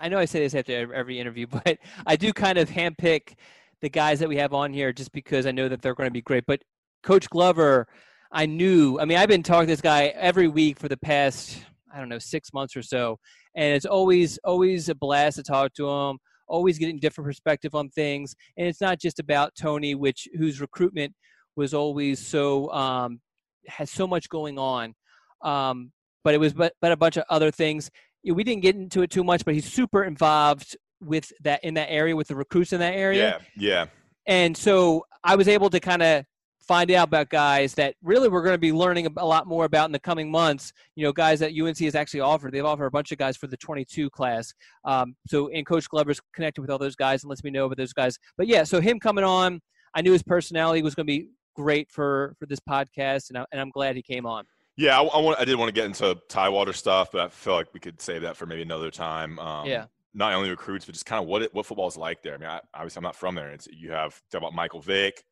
I 0.00 0.08
know 0.08 0.18
I 0.18 0.24
say 0.24 0.40
this 0.40 0.56
after 0.56 0.92
every 0.92 1.20
interview, 1.20 1.46
but 1.64 1.78
I 2.04 2.16
do 2.16 2.32
kind 2.32 2.58
of 2.58 2.68
handpick 2.68 3.34
the 3.80 3.88
guys 3.88 4.18
that 4.18 4.28
we 4.28 4.36
have 4.38 4.54
on 4.54 4.72
here 4.72 4.92
just 4.92 5.12
because 5.12 5.46
I 5.46 5.52
know 5.52 5.68
that 5.68 5.82
they're 5.82 5.94
going 5.94 6.08
to 6.08 6.12
be 6.12 6.20
great. 6.20 6.44
But 6.46 6.62
Coach 7.04 7.30
Glover, 7.30 7.86
I 8.32 8.46
knew. 8.46 9.00
I 9.00 9.04
mean, 9.04 9.18
I've 9.18 9.28
been 9.28 9.42
talking 9.42 9.66
to 9.66 9.72
this 9.72 9.80
guy 9.80 10.06
every 10.16 10.48
week 10.48 10.78
for 10.78 10.88
the 10.88 10.96
past, 10.96 11.58
I 11.92 11.98
don't 11.98 12.08
know, 12.08 12.18
six 12.18 12.52
months 12.52 12.76
or 12.76 12.82
so, 12.82 13.18
and 13.56 13.74
it's 13.74 13.86
always 13.86 14.38
always 14.44 14.88
a 14.88 14.94
blast 14.94 15.36
to 15.36 15.42
talk 15.42 15.72
to 15.74 15.88
him. 15.88 16.18
always 16.50 16.78
getting 16.78 16.98
different 16.98 17.26
perspective 17.26 17.74
on 17.74 17.88
things. 17.90 18.34
And 18.56 18.66
it's 18.66 18.80
not 18.80 19.00
just 19.00 19.18
about 19.18 19.54
Tony, 19.58 19.94
which 19.94 20.28
whose 20.36 20.60
recruitment 20.60 21.14
was 21.56 21.72
always 21.72 22.24
so 22.24 22.70
um, 22.72 23.20
has 23.66 23.90
so 23.90 24.06
much 24.06 24.28
going 24.28 24.58
on. 24.58 24.94
Um, 25.42 25.92
but 26.24 26.34
it 26.34 26.38
was 26.38 26.52
but, 26.52 26.74
but 26.82 26.92
a 26.92 26.96
bunch 26.96 27.16
of 27.16 27.24
other 27.30 27.50
things. 27.50 27.90
We 28.24 28.44
didn't 28.44 28.62
get 28.62 28.76
into 28.76 29.00
it 29.02 29.10
too 29.10 29.24
much, 29.24 29.44
but 29.44 29.54
he's 29.54 29.72
super 29.72 30.04
involved 30.04 30.76
with 31.00 31.32
that 31.42 31.64
in 31.64 31.74
that 31.74 31.90
area 31.90 32.14
with 32.14 32.28
the 32.28 32.36
recruits 32.36 32.72
in 32.74 32.80
that 32.80 32.94
area. 32.94 33.40
Yeah, 33.56 33.68
yeah. 33.68 33.86
And 34.26 34.54
so 34.54 35.06
I 35.24 35.36
was 35.36 35.48
able 35.48 35.70
to 35.70 35.80
kind 35.80 36.02
of 36.02 36.24
find 36.70 36.88
out 36.92 37.08
about 37.08 37.28
guys 37.30 37.74
that 37.74 37.96
really 38.00 38.28
we're 38.28 38.44
going 38.44 38.54
to 38.54 38.58
be 38.58 38.70
learning 38.70 39.08
a 39.16 39.26
lot 39.26 39.48
more 39.48 39.64
about 39.64 39.86
in 39.86 39.92
the 39.92 39.98
coming 39.98 40.30
months. 40.30 40.72
You 40.94 41.04
know, 41.04 41.12
guys 41.12 41.40
that 41.40 41.50
UNC 41.60 41.78
has 41.78 41.96
actually 41.96 42.20
offered. 42.20 42.52
They've 42.52 42.64
offered 42.64 42.86
a 42.86 42.90
bunch 42.92 43.10
of 43.10 43.18
guys 43.18 43.36
for 43.36 43.48
the 43.48 43.56
22 43.56 44.08
class. 44.10 44.54
Um, 44.84 45.16
so, 45.26 45.48
and 45.48 45.66
Coach 45.66 45.88
Glover's 45.88 46.20
connected 46.32 46.60
with 46.60 46.70
all 46.70 46.78
those 46.78 46.94
guys 46.94 47.24
and 47.24 47.28
lets 47.28 47.42
me 47.42 47.50
know 47.50 47.64
about 47.64 47.76
those 47.76 47.92
guys. 47.92 48.16
But 48.38 48.46
yeah, 48.46 48.62
so 48.62 48.80
him 48.80 49.00
coming 49.00 49.24
on, 49.24 49.60
I 49.94 50.02
knew 50.02 50.12
his 50.12 50.22
personality 50.22 50.80
was 50.82 50.94
going 50.94 51.08
to 51.08 51.12
be 51.12 51.26
great 51.56 51.90
for 51.90 52.36
for 52.38 52.46
this 52.46 52.60
podcast, 52.60 53.30
and, 53.30 53.38
I, 53.38 53.46
and 53.50 53.60
I'm 53.60 53.70
glad 53.70 53.96
he 53.96 54.02
came 54.02 54.24
on. 54.24 54.44
Yeah, 54.76 55.00
I, 55.00 55.02
I, 55.02 55.20
want. 55.20 55.40
I 55.40 55.44
did 55.44 55.56
want 55.56 55.70
to 55.70 55.72
get 55.72 55.86
into 55.86 56.16
Tidewater 56.28 56.72
stuff, 56.72 57.10
but 57.10 57.20
I 57.20 57.28
feel 57.30 57.54
like 57.54 57.74
we 57.74 57.80
could 57.80 58.00
save 58.00 58.22
that 58.22 58.36
for 58.36 58.46
maybe 58.46 58.62
another 58.62 58.92
time. 58.92 59.40
Um, 59.40 59.66
yeah. 59.66 59.86
Not 60.14 60.32
only 60.34 60.50
recruits, 60.50 60.86
but 60.86 60.92
just 60.92 61.06
kind 61.06 61.20
of 61.20 61.26
what 61.28 61.42
it, 61.42 61.52
what 61.52 61.66
football 61.66 61.88
is 61.88 61.96
like 61.96 62.22
there. 62.22 62.34
I 62.34 62.38
mean, 62.38 62.48
I, 62.48 62.60
obviously, 62.74 63.00
I'm 63.00 63.04
not 63.04 63.16
from 63.16 63.34
there. 63.34 63.50
It's, 63.50 63.66
you 63.72 63.90
have 63.90 64.20
talk 64.30 64.40
about 64.40 64.54
Michael 64.54 64.80
Vick, 64.80 65.24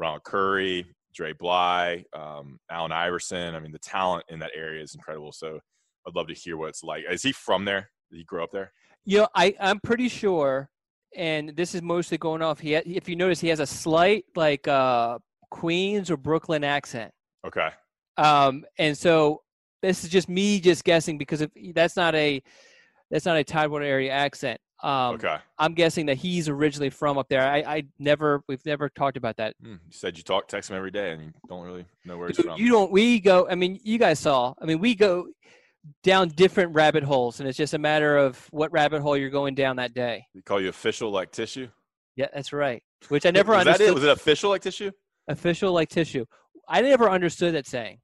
Ronald 0.00 0.24
Curry, 0.24 0.86
Dre 1.14 1.32
Bly, 1.32 2.04
um, 2.14 2.58
Allen 2.70 2.90
Iverson. 2.90 3.54
I 3.54 3.60
mean, 3.60 3.70
the 3.70 3.78
talent 3.78 4.24
in 4.28 4.38
that 4.40 4.50
area 4.56 4.82
is 4.82 4.94
incredible. 4.94 5.32
So 5.32 5.60
I'd 6.06 6.16
love 6.16 6.28
to 6.28 6.34
hear 6.34 6.56
what 6.56 6.70
it's 6.70 6.82
like. 6.82 7.04
Is 7.08 7.22
he 7.22 7.32
from 7.32 7.64
there? 7.64 7.90
Did 8.10 8.18
he 8.18 8.24
grow 8.24 8.42
up 8.42 8.50
there? 8.50 8.72
You 9.04 9.18
know, 9.18 9.28
I, 9.34 9.54
I'm 9.60 9.78
pretty 9.80 10.08
sure, 10.08 10.70
and 11.14 11.50
this 11.50 11.74
is 11.74 11.82
mostly 11.82 12.18
going 12.18 12.42
off. 12.42 12.58
He, 12.58 12.74
if 12.74 13.08
you 13.08 13.16
notice, 13.16 13.40
he 13.40 13.48
has 13.48 13.60
a 13.60 13.66
slight 13.66 14.24
like 14.34 14.66
uh, 14.66 15.18
Queens 15.50 16.10
or 16.10 16.16
Brooklyn 16.16 16.64
accent. 16.64 17.12
Okay. 17.46 17.68
Um, 18.16 18.64
and 18.78 18.96
so 18.96 19.42
this 19.82 20.04
is 20.04 20.10
just 20.10 20.28
me 20.28 20.60
just 20.60 20.84
guessing 20.84 21.18
because 21.18 21.40
if 21.40 21.50
that's 21.74 21.96
not 21.96 22.14
a 22.14 22.42
that's 23.10 23.26
not 23.26 23.36
a 23.36 23.44
Tidewater 23.44 23.84
area 23.84 24.12
accent. 24.12 24.60
Um, 24.82 25.16
okay. 25.16 25.36
I'm 25.58 25.74
guessing 25.74 26.06
that 26.06 26.16
he's 26.16 26.48
originally 26.48 26.90
from 26.90 27.18
up 27.18 27.28
there. 27.28 27.42
I, 27.42 27.58
I 27.58 27.82
never, 27.98 28.42
we've 28.48 28.64
never 28.64 28.88
talked 28.88 29.16
about 29.16 29.36
that. 29.36 29.54
Hmm. 29.62 29.72
You 29.72 29.78
said 29.90 30.16
you 30.16 30.22
talk, 30.22 30.48
text 30.48 30.70
him 30.70 30.76
every 30.76 30.90
day, 30.90 31.12
and 31.12 31.22
you 31.22 31.32
don't 31.48 31.64
really 31.64 31.84
know 32.04 32.16
where 32.16 32.28
he's 32.28 32.36
Dude, 32.38 32.46
from. 32.46 32.58
You 32.58 32.70
don't. 32.70 32.90
We 32.90 33.20
go. 33.20 33.46
I 33.48 33.54
mean, 33.54 33.78
you 33.82 33.98
guys 33.98 34.18
saw. 34.18 34.54
I 34.60 34.64
mean, 34.64 34.78
we 34.78 34.94
go 34.94 35.28
down 36.02 36.28
different 36.28 36.74
rabbit 36.74 37.02
holes, 37.02 37.40
and 37.40 37.48
it's 37.48 37.58
just 37.58 37.74
a 37.74 37.78
matter 37.78 38.16
of 38.16 38.46
what 38.50 38.72
rabbit 38.72 39.02
hole 39.02 39.16
you're 39.16 39.30
going 39.30 39.54
down 39.54 39.76
that 39.76 39.94
day. 39.94 40.26
They 40.34 40.40
call 40.40 40.60
you 40.60 40.68
official 40.68 41.10
like 41.10 41.30
tissue. 41.30 41.68
Yeah, 42.16 42.26
that's 42.34 42.52
right. 42.52 42.82
Which 43.08 43.24
I 43.26 43.30
never 43.30 43.52
Was 43.52 43.64
that 43.64 43.80
it? 43.80 43.94
Was 43.94 44.04
it 44.04 44.10
official 44.10 44.50
like 44.50 44.62
tissue? 44.62 44.90
Official 45.28 45.72
like 45.72 45.88
tissue. 45.88 46.24
I 46.68 46.82
never 46.82 47.10
understood 47.10 47.54
that 47.54 47.66
saying. 47.66 47.98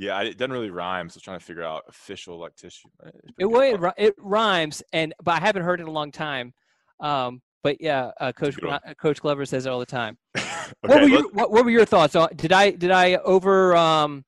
Yeah, 0.00 0.16
I, 0.16 0.22
it 0.22 0.38
doesn't 0.38 0.50
really 0.50 0.70
rhyme. 0.70 1.10
So 1.10 1.14
I 1.14 1.18
was 1.18 1.22
trying 1.22 1.38
to 1.38 1.44
figure 1.44 1.62
out 1.62 1.84
official 1.86 2.40
like 2.40 2.56
tissue. 2.56 2.88
It, 3.04 3.14
pretty 3.36 3.44
well, 3.44 3.92
it, 3.98 4.06
it 4.06 4.14
rhymes, 4.16 4.82
and 4.94 5.12
but 5.22 5.32
I 5.32 5.44
haven't 5.44 5.62
heard 5.62 5.78
it 5.78 5.82
in 5.82 5.88
a 5.90 5.92
long 5.92 6.10
time. 6.10 6.54
Um, 7.00 7.42
but 7.62 7.82
yeah, 7.82 8.12
uh, 8.18 8.32
Coach 8.32 8.56
uh, 8.66 8.78
Coach 8.98 9.20
Glover 9.20 9.44
says 9.44 9.66
it 9.66 9.68
all 9.68 9.78
the 9.78 9.84
time. 9.84 10.16
okay, 10.38 10.44
what, 10.80 11.02
were 11.02 11.06
your, 11.06 11.30
what, 11.32 11.50
what 11.50 11.64
were 11.66 11.70
your 11.70 11.84
thoughts? 11.84 12.16
on 12.16 12.30
Did 12.34 12.50
I 12.50 12.70
did 12.70 12.90
I 12.90 13.16
over 13.16 13.76
um 13.76 14.24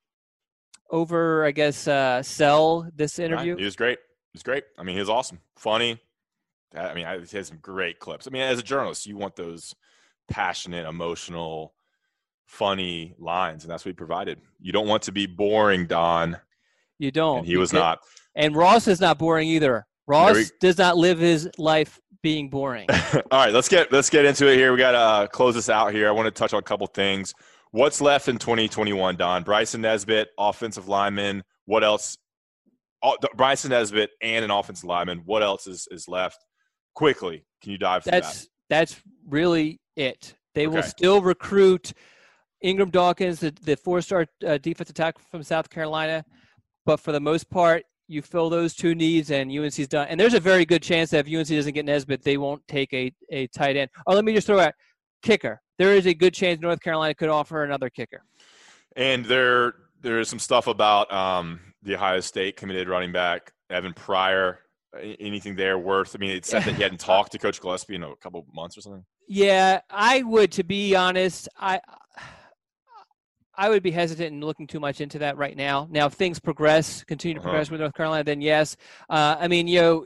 over 0.91 1.43
I 1.43 1.49
guess 1.49 1.87
uh, 1.87 2.21
sell 2.21 2.87
this 2.95 3.17
interview? 3.17 3.55
He 3.57 3.65
was 3.65 3.75
great. 3.75 3.97
He 4.31 4.37
was 4.37 4.43
great. 4.43 4.65
I 4.77 4.83
mean, 4.83 4.93
he 4.95 4.99
was 4.99 5.09
awesome, 5.09 5.39
funny. 5.57 5.99
I 6.75 6.93
mean, 6.93 7.05
I- 7.05 7.17
he 7.17 7.37
has 7.37 7.47
some 7.47 7.57
great 7.57 7.97
clips. 7.97 8.27
I 8.27 8.29
mean, 8.29 8.43
as 8.43 8.59
a 8.59 8.63
journalist, 8.63 9.07
you 9.07 9.17
want 9.17 9.35
those 9.35 9.73
passionate, 10.29 10.85
emotional, 10.87 11.73
funny 12.45 13.15
lines, 13.17 13.63
and 13.63 13.71
that's 13.71 13.85
what 13.85 13.89
he 13.89 13.93
provided. 13.93 14.39
You 14.59 14.71
don't 14.71 14.87
want 14.87 15.03
to 15.03 15.11
be 15.11 15.25
boring, 15.25 15.87
Don, 15.87 16.37
You 16.99 17.11
don't. 17.11 17.39
and 17.39 17.47
he 17.47 17.57
was 17.57 17.73
not. 17.73 17.99
And 18.35 18.55
Ross 18.55 18.87
is 18.87 18.99
not 18.99 19.17
boring 19.17 19.47
either. 19.47 19.85
Ross 20.07 20.35
we- 20.35 20.45
does 20.59 20.77
not 20.77 20.97
live 20.97 21.19
his 21.19 21.49
life 21.57 21.99
being 22.21 22.49
boring. 22.49 22.87
All 23.13 23.21
right, 23.31 23.53
let's 23.53 23.69
get 23.69 23.91
let's 23.91 24.09
get 24.09 24.25
into 24.25 24.47
it 24.51 24.55
here. 24.55 24.71
We 24.71 24.77
got 24.77 24.91
to 24.91 24.97
uh, 24.97 25.27
close 25.27 25.55
this 25.55 25.69
out 25.69 25.93
here. 25.93 26.07
I 26.07 26.11
want 26.11 26.25
to 26.25 26.31
touch 26.31 26.53
on 26.53 26.59
a 26.59 26.63
couple 26.63 26.87
things. 26.87 27.33
What's 27.71 28.01
left 28.01 28.27
in 28.27 28.37
2021, 28.37 29.15
Don? 29.15 29.43
Bryson 29.43 29.81
Nesbit, 29.81 30.29
offensive 30.37 30.87
lineman. 30.87 31.43
What 31.65 31.83
else? 31.83 32.17
Oh, 33.01 33.17
Bryson 33.35 33.71
Nesbit 33.71 34.11
and 34.21 34.45
an 34.45 34.51
offensive 34.51 34.85
lineman. 34.85 35.23
What 35.25 35.43
else 35.43 35.67
is, 35.67 35.87
is 35.91 36.07
left? 36.07 36.37
Quickly, 36.95 37.45
can 37.61 37.71
you 37.71 37.77
dive 37.77 38.03
That's 38.03 38.47
that's 38.69 39.01
really 39.27 39.81
it. 39.95 40.35
They 40.55 40.67
will 40.67 40.83
still 40.83 41.21
recruit 41.21 41.93
Ingram 42.63 42.89
Dawkins, 42.89 43.39
the, 43.39 43.51
the 43.63 43.75
four-star 43.75 44.25
uh, 44.47 44.57
defensive 44.57 44.95
tackle 44.95 45.21
from 45.29 45.43
South 45.43 45.69
Carolina, 45.69 46.25
but 46.85 46.99
for 46.99 47.11
the 47.11 47.19
most 47.19 47.49
part, 47.49 47.83
you 48.07 48.21
fill 48.21 48.49
those 48.49 48.73
two 48.73 48.95
needs, 48.95 49.31
and 49.31 49.51
UNC's 49.51 49.87
done. 49.87 50.07
And 50.09 50.19
there's 50.19 50.33
a 50.33 50.39
very 50.39 50.65
good 50.65 50.81
chance 50.81 51.11
that 51.11 51.27
if 51.27 51.33
UNC 51.33 51.47
doesn't 51.47 51.73
get 51.73 51.85
Nesbit, 51.85 52.23
they 52.23 52.37
won't 52.37 52.65
take 52.67 52.93
a, 52.93 53.13
a 53.31 53.47
tight 53.47 53.77
end. 53.77 53.89
Oh, 54.07 54.13
let 54.13 54.25
me 54.25 54.33
just 54.33 54.47
throw 54.47 54.59
out 54.59 54.73
kicker. 55.21 55.61
There 55.77 55.93
is 55.95 56.05
a 56.05 56.13
good 56.13 56.33
chance 56.33 56.59
North 56.61 56.81
Carolina 56.81 57.15
could 57.15 57.29
offer 57.29 57.63
another 57.63 57.89
kicker. 57.89 58.23
And 58.95 59.25
there 59.25 59.73
there 60.01 60.19
is 60.19 60.29
some 60.29 60.39
stuff 60.39 60.67
about 60.67 61.11
um, 61.11 61.59
the 61.81 61.95
Ohio 61.95 62.19
State 62.19 62.57
committed 62.57 62.89
running 62.89 63.11
back 63.11 63.51
Evan 63.69 63.93
Pryor. 63.93 64.59
Anything 65.01 65.55
there 65.55 65.79
worth? 65.79 66.15
I 66.15 66.19
mean, 66.19 66.29
it 66.29 66.45
said 66.45 66.63
that 66.63 66.75
he 66.75 66.83
hadn't 66.83 66.99
talked 66.99 67.31
to 67.31 67.39
Coach 67.39 67.59
Gillespie 67.59 67.95
in 67.95 68.03
a 68.03 68.15
couple 68.17 68.45
months 68.53 68.77
or 68.77 68.81
something. 68.81 69.03
Yeah, 69.27 69.79
I 69.89 70.21
would. 70.21 70.51
To 70.51 70.63
be 70.63 70.95
honest, 70.95 71.49
I 71.57 71.79
I 73.55 73.69
would 73.69 73.83
be 73.83 73.91
hesitant 73.91 74.33
in 74.33 74.41
looking 74.41 74.67
too 74.67 74.79
much 74.79 74.99
into 75.01 75.19
that 75.19 75.37
right 75.37 75.55
now. 75.55 75.87
Now, 75.91 76.07
if 76.07 76.13
things 76.13 76.39
progress, 76.39 77.03
continue 77.03 77.35
to 77.35 77.39
Uh-huh. 77.39 77.49
progress 77.49 77.69
with 77.69 77.81
North 77.81 77.93
Carolina, 77.93 78.23
then 78.23 78.41
yes. 78.41 78.75
Uh, 79.09 79.35
I 79.39 79.47
mean, 79.47 79.67
you 79.67 79.79
know, 79.79 80.05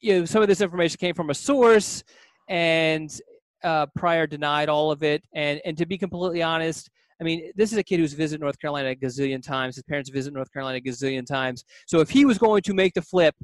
you 0.00 0.18
know, 0.18 0.24
some 0.26 0.42
of 0.42 0.48
this 0.48 0.60
information 0.60 0.98
came 0.98 1.14
from 1.14 1.30
a 1.30 1.34
source, 1.34 2.04
and 2.48 3.10
uh, 3.62 3.86
Pryor 3.96 4.26
denied 4.26 4.68
all 4.68 4.90
of 4.90 5.02
it. 5.02 5.24
And 5.32 5.60
and 5.64 5.78
to 5.78 5.86
be 5.86 5.96
completely 5.96 6.42
honest, 6.42 6.90
I 7.20 7.24
mean, 7.24 7.50
this 7.56 7.72
is 7.72 7.78
a 7.78 7.82
kid 7.82 8.00
who's 8.00 8.12
visited 8.12 8.42
North 8.42 8.58
Carolina 8.58 8.90
a 8.90 8.94
gazillion 8.96 9.42
times. 9.42 9.76
His 9.76 9.84
parents 9.84 10.10
visit 10.10 10.34
North 10.34 10.52
Carolina 10.52 10.76
a 10.78 10.80
gazillion 10.80 11.24
times. 11.24 11.64
So 11.86 12.00
if 12.00 12.10
he 12.10 12.26
was 12.26 12.36
going 12.36 12.62
to 12.62 12.74
make 12.74 12.92
the 12.92 13.02
flip, 13.02 13.34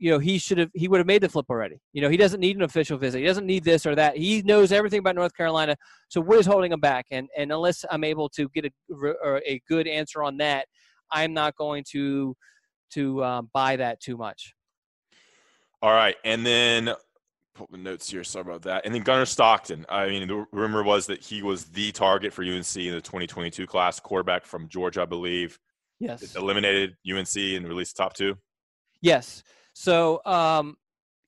you 0.00 0.10
know, 0.10 0.18
he 0.18 0.38
should 0.38 0.56
have 0.56 0.70
he 0.74 0.88
would 0.88 0.98
have 0.98 1.06
made 1.06 1.20
the 1.20 1.28
flip 1.28 1.44
already. 1.50 1.78
You 1.92 2.00
know, 2.00 2.08
he 2.08 2.16
doesn't 2.16 2.40
need 2.40 2.56
an 2.56 2.62
official 2.62 2.96
visit. 2.96 3.18
He 3.18 3.26
doesn't 3.26 3.46
need 3.46 3.64
this 3.64 3.84
or 3.84 3.94
that. 3.94 4.16
He 4.16 4.40
knows 4.42 4.72
everything 4.72 4.98
about 4.98 5.14
North 5.14 5.36
Carolina. 5.36 5.76
So 6.08 6.22
what 6.22 6.38
is 6.38 6.46
holding 6.46 6.72
him 6.72 6.80
back? 6.80 7.06
And 7.10 7.28
and 7.36 7.52
unless 7.52 7.84
I'm 7.90 8.02
able 8.02 8.30
to 8.30 8.48
get 8.48 8.64
a 8.64 8.70
or 8.90 9.42
a 9.46 9.60
good 9.68 9.86
answer 9.86 10.22
on 10.22 10.38
that, 10.38 10.66
I'm 11.12 11.34
not 11.34 11.54
going 11.54 11.84
to 11.90 12.34
to 12.94 13.22
um, 13.22 13.50
buy 13.52 13.76
that 13.76 14.00
too 14.00 14.16
much. 14.16 14.54
All 15.82 15.92
right, 15.92 16.16
and 16.24 16.44
then 16.46 16.94
put 17.54 17.70
the 17.70 17.76
notes 17.76 18.10
here. 18.10 18.24
Sorry 18.24 18.42
about 18.42 18.62
that. 18.62 18.86
And 18.86 18.94
then 18.94 19.02
Gunnar 19.02 19.26
Stockton. 19.26 19.84
I 19.90 20.08
mean, 20.08 20.26
the 20.26 20.46
rumor 20.50 20.82
was 20.82 21.06
that 21.06 21.20
he 21.20 21.42
was 21.42 21.66
the 21.66 21.92
target 21.92 22.32
for 22.32 22.42
UNC 22.42 22.76
in 22.76 22.92
the 22.92 23.02
2022 23.02 23.66
class, 23.66 24.00
quarterback 24.00 24.46
from 24.46 24.66
Georgia, 24.68 25.02
I 25.02 25.06
believe. 25.06 25.58
Yes. 25.98 26.34
Eliminated 26.34 26.96
UNC 27.06 27.36
and 27.36 27.68
released 27.68 27.98
the 27.98 28.02
top 28.02 28.14
two. 28.14 28.38
Yes. 29.02 29.42
So, 29.72 30.20
um, 30.24 30.76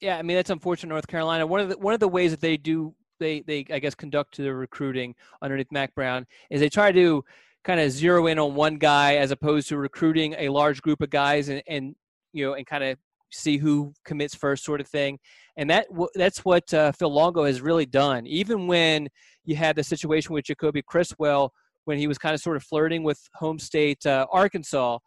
yeah, 0.01 0.19
I 0.19 0.23
mean 0.23 0.37
that's 0.37 0.51
unfortunate. 0.51 0.91
North 0.91 1.07
Carolina. 1.07 1.47
One 1.47 1.61
of 1.61 1.69
the 1.69 1.79
one 1.79 1.95
of 1.95 2.01
the 2.01 2.09
ways 2.09 2.33
that 2.33 2.41
they 2.41 2.57
do 2.57 2.95
they 3.21 3.41
they 3.41 3.65
I 3.71 3.79
guess 3.79 3.95
conduct 3.95 4.37
their 4.37 4.57
recruiting 4.57 5.15
underneath 5.41 5.71
Mack 5.71 5.95
Brown 5.95 6.27
is 6.51 6.61
they 6.61 6.69
try 6.69 6.93
to 6.93 7.25
kind 7.65 7.81
of 7.81 7.91
zero 7.93 8.27
in 8.27 8.39
on 8.39 8.55
one 8.55 8.77
guy 8.77 9.17
as 9.17 9.31
opposed 9.31 9.69
to 9.69 9.77
recruiting 9.77 10.35
a 10.39 10.49
large 10.49 10.83
group 10.83 11.01
of 11.01 11.11
guys 11.11 11.49
and 11.49 11.63
and 11.69 11.95
you 12.33 12.45
know 12.45 12.55
and 12.55 12.67
kind 12.67 12.83
of 12.83 12.99
see 13.31 13.57
who 13.57 13.95
commits 14.05 14.35
first 14.35 14.65
sort 14.65 14.81
of 14.81 14.89
thing. 14.89 15.19
And 15.57 15.71
that 15.71 15.87
that's 16.15 16.45
what 16.45 16.73
uh, 16.75 16.93
Phil 16.93 17.13
Longo 17.13 17.45
has 17.45 17.61
really 17.61 17.87
done. 17.87 18.27
Even 18.27 18.67
when 18.67 19.09
you 19.45 19.57
had 19.57 19.77
the 19.77 19.85
situation 19.85 20.35
with 20.35 20.45
Jacoby 20.45 20.83
Criswell 20.83 21.53
when 21.85 21.99
he 21.99 22.07
was 22.07 22.19
kind 22.19 22.35
of 22.35 22.41
sort 22.41 22.57
of 22.57 22.63
flirting 22.63 23.03
with 23.03 23.21
home 23.35 23.59
state 23.59 24.05
uh, 24.07 24.27
Arkansas 24.31 24.99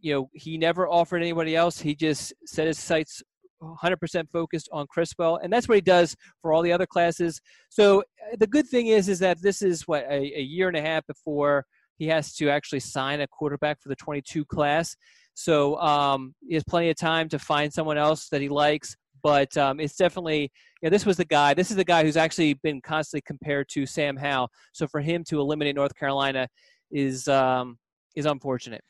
you 0.00 0.14
know, 0.14 0.30
he 0.32 0.58
never 0.58 0.88
offered 0.88 1.22
anybody 1.22 1.56
else. 1.56 1.80
He 1.80 1.94
just 1.94 2.32
set 2.46 2.66
his 2.66 2.78
sights 2.78 3.22
100% 3.62 4.30
focused 4.30 4.68
on 4.72 4.86
Criswell, 4.86 5.36
and 5.36 5.52
that's 5.52 5.68
what 5.68 5.76
he 5.76 5.80
does 5.80 6.14
for 6.40 6.52
all 6.52 6.62
the 6.62 6.72
other 6.72 6.86
classes. 6.86 7.40
So 7.68 8.00
uh, 8.00 8.36
the 8.38 8.46
good 8.46 8.68
thing 8.68 8.88
is, 8.88 9.08
is 9.08 9.18
that 9.18 9.42
this 9.42 9.62
is 9.62 9.82
what 9.88 10.04
a, 10.04 10.38
a 10.38 10.42
year 10.42 10.68
and 10.68 10.76
a 10.76 10.82
half 10.82 11.06
before 11.06 11.64
he 11.98 12.06
has 12.06 12.34
to 12.34 12.48
actually 12.48 12.80
sign 12.80 13.20
a 13.20 13.26
quarterback 13.26 13.80
for 13.80 13.88
the 13.88 13.96
22 13.96 14.44
class. 14.44 14.96
So 15.34 15.78
um, 15.80 16.34
he 16.46 16.54
has 16.54 16.64
plenty 16.64 16.90
of 16.90 16.96
time 16.96 17.28
to 17.30 17.38
find 17.38 17.72
someone 17.72 17.98
else 17.98 18.28
that 18.28 18.40
he 18.40 18.48
likes. 18.48 18.96
But 19.20 19.56
um, 19.56 19.80
it's 19.80 19.96
definitely, 19.96 20.42
you 20.80 20.86
know, 20.86 20.90
this 20.90 21.04
was 21.04 21.16
the 21.16 21.24
guy. 21.24 21.52
This 21.52 21.72
is 21.72 21.76
the 21.76 21.84
guy 21.84 22.04
who's 22.04 22.16
actually 22.16 22.54
been 22.54 22.80
constantly 22.80 23.22
compared 23.26 23.68
to 23.70 23.84
Sam 23.84 24.16
Howell. 24.16 24.48
So 24.72 24.86
for 24.86 25.00
him 25.00 25.24
to 25.24 25.40
eliminate 25.40 25.74
North 25.74 25.94
Carolina 25.96 26.46
is 26.92 27.26
um, 27.26 27.78
is 28.14 28.26
unfortunate. 28.26 28.82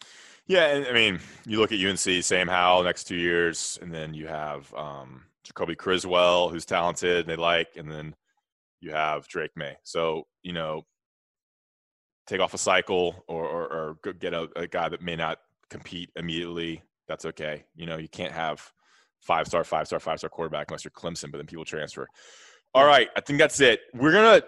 Yeah, 0.49 0.85
I 0.89 0.93
mean, 0.95 1.21
you 1.47 1.61
look 1.61 1.73
at 1.73 1.79
UNC, 1.79 2.25
Sam 2.25 2.49
Howell 2.49 2.83
next 2.83 3.05
two 3.05 3.17
years, 3.17 3.79
and 3.83 3.93
then 3.93 4.15
you 4.15 4.27
have 4.27 4.73
um, 4.75 5.25
Jacoby 5.45 5.77
Criswell, 5.77 6.49
who's 6.49 6.65
talented 6.65 7.21
and 7.21 7.29
they 7.29 7.37
like, 7.37 7.69
and 7.77 7.91
then 7.91 8.15
you 8.81 8.93
have 8.93 9.29
Drake 9.29 9.51
Maye. 9.57 9.77
So, 9.85 10.27
you 10.43 10.55
know, 10.55 10.87
take 12.27 12.41
off 12.41 12.55
a 12.55 12.59
cycle 12.59 13.25
or, 13.29 13.45
or, 13.45 13.97
or 14.03 14.13
get 14.15 14.33
a, 14.33 14.49
a 14.57 14.67
guy 14.67 14.89
that 14.89 15.03
may 15.03 15.17
not 15.17 15.39
compete 15.69 16.11
immediately. 16.17 16.83
That's 17.09 17.27
okay. 17.27 17.65
You 17.75 17.85
know, 17.85 17.99
you 17.99 18.09
can't 18.09 18.33
have 18.33 18.73
five 19.21 19.47
star, 19.49 19.65
five 19.65 19.87
star, 19.87 20.01
five 20.01 20.19
star 20.19 20.31
quarterback 20.31 20.71
unless 20.71 20.85
you're 20.85 20.93
Clemson, 20.93 21.31
but 21.31 21.39
then 21.39 21.47
people 21.47 21.67
transfer. 21.67 22.07
All 22.75 22.87
right. 22.87 23.09
I 23.17 23.21
think 23.21 23.39
that's 23.39 23.61
it. 23.61 23.81
We're 23.95 24.13
going 24.13 24.41
to 24.41 24.47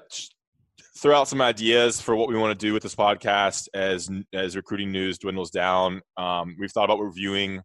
throw 0.96 1.18
out 1.18 1.28
some 1.28 1.40
ideas 1.40 2.00
for 2.00 2.16
what 2.16 2.28
we 2.28 2.36
want 2.36 2.58
to 2.58 2.66
do 2.66 2.72
with 2.72 2.82
this 2.82 2.94
podcast 2.94 3.68
as 3.74 4.10
as 4.32 4.56
recruiting 4.56 4.90
news 4.90 5.18
dwindles 5.18 5.50
down. 5.50 6.00
Um, 6.16 6.56
we've 6.58 6.72
thought 6.72 6.84
about 6.84 7.00
reviewing 7.00 7.62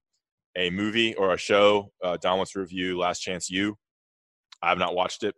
a 0.55 0.69
movie 0.69 1.15
or 1.15 1.33
a 1.33 1.37
show. 1.37 1.91
Uh, 2.03 2.17
Don 2.17 2.37
wants 2.37 2.53
to 2.53 2.59
review 2.59 2.97
Last 2.97 3.19
Chance 3.19 3.49
U. 3.49 3.75
I've 4.61 4.77
not 4.77 4.95
watched 4.95 5.23
it. 5.23 5.35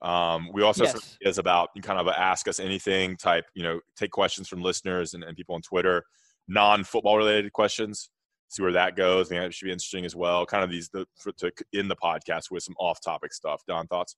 Um, 0.00 0.50
we 0.52 0.62
also 0.62 0.84
yes. 0.84 0.92
have 0.92 1.02
ideas 1.22 1.38
about 1.38 1.70
kind 1.82 1.98
of 1.98 2.06
a 2.06 2.18
ask 2.18 2.46
us 2.46 2.60
anything 2.60 3.16
type, 3.16 3.46
you 3.54 3.62
know, 3.62 3.80
take 3.96 4.10
questions 4.10 4.48
from 4.48 4.62
listeners 4.62 5.14
and, 5.14 5.24
and 5.24 5.36
people 5.36 5.54
on 5.54 5.62
Twitter, 5.62 6.04
non 6.46 6.84
football 6.84 7.16
related 7.16 7.52
questions. 7.52 8.10
See 8.48 8.62
where 8.62 8.72
that 8.72 8.96
goes. 8.96 9.26
I 9.26 9.28
think 9.30 9.42
that 9.42 9.54
should 9.54 9.66
be 9.66 9.72
interesting 9.72 10.04
as 10.04 10.16
well. 10.16 10.46
Kind 10.46 10.64
of 10.64 10.70
these 10.70 10.88
the, 10.88 11.04
for, 11.16 11.32
to 11.32 11.52
in 11.72 11.88
the 11.88 11.96
podcast 11.96 12.50
with 12.50 12.62
some 12.62 12.76
off 12.78 13.00
topic 13.02 13.34
stuff. 13.34 13.62
Don, 13.66 13.86
thoughts? 13.88 14.16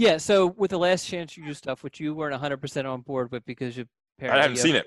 Yeah. 0.00 0.16
So 0.16 0.46
with 0.46 0.70
the 0.70 0.78
last 0.78 1.06
chance 1.06 1.36
U 1.36 1.44
do 1.44 1.52
stuff, 1.52 1.84
which 1.84 2.00
you 2.00 2.14
weren't 2.14 2.32
100 2.32 2.56
percent 2.56 2.86
on 2.86 3.02
board 3.02 3.30
with 3.30 3.44
because 3.44 3.76
you 3.76 3.84
paired 4.18 4.32
I 4.32 4.42
haven't 4.42 4.56
seen 4.56 4.74
it. 4.74 4.86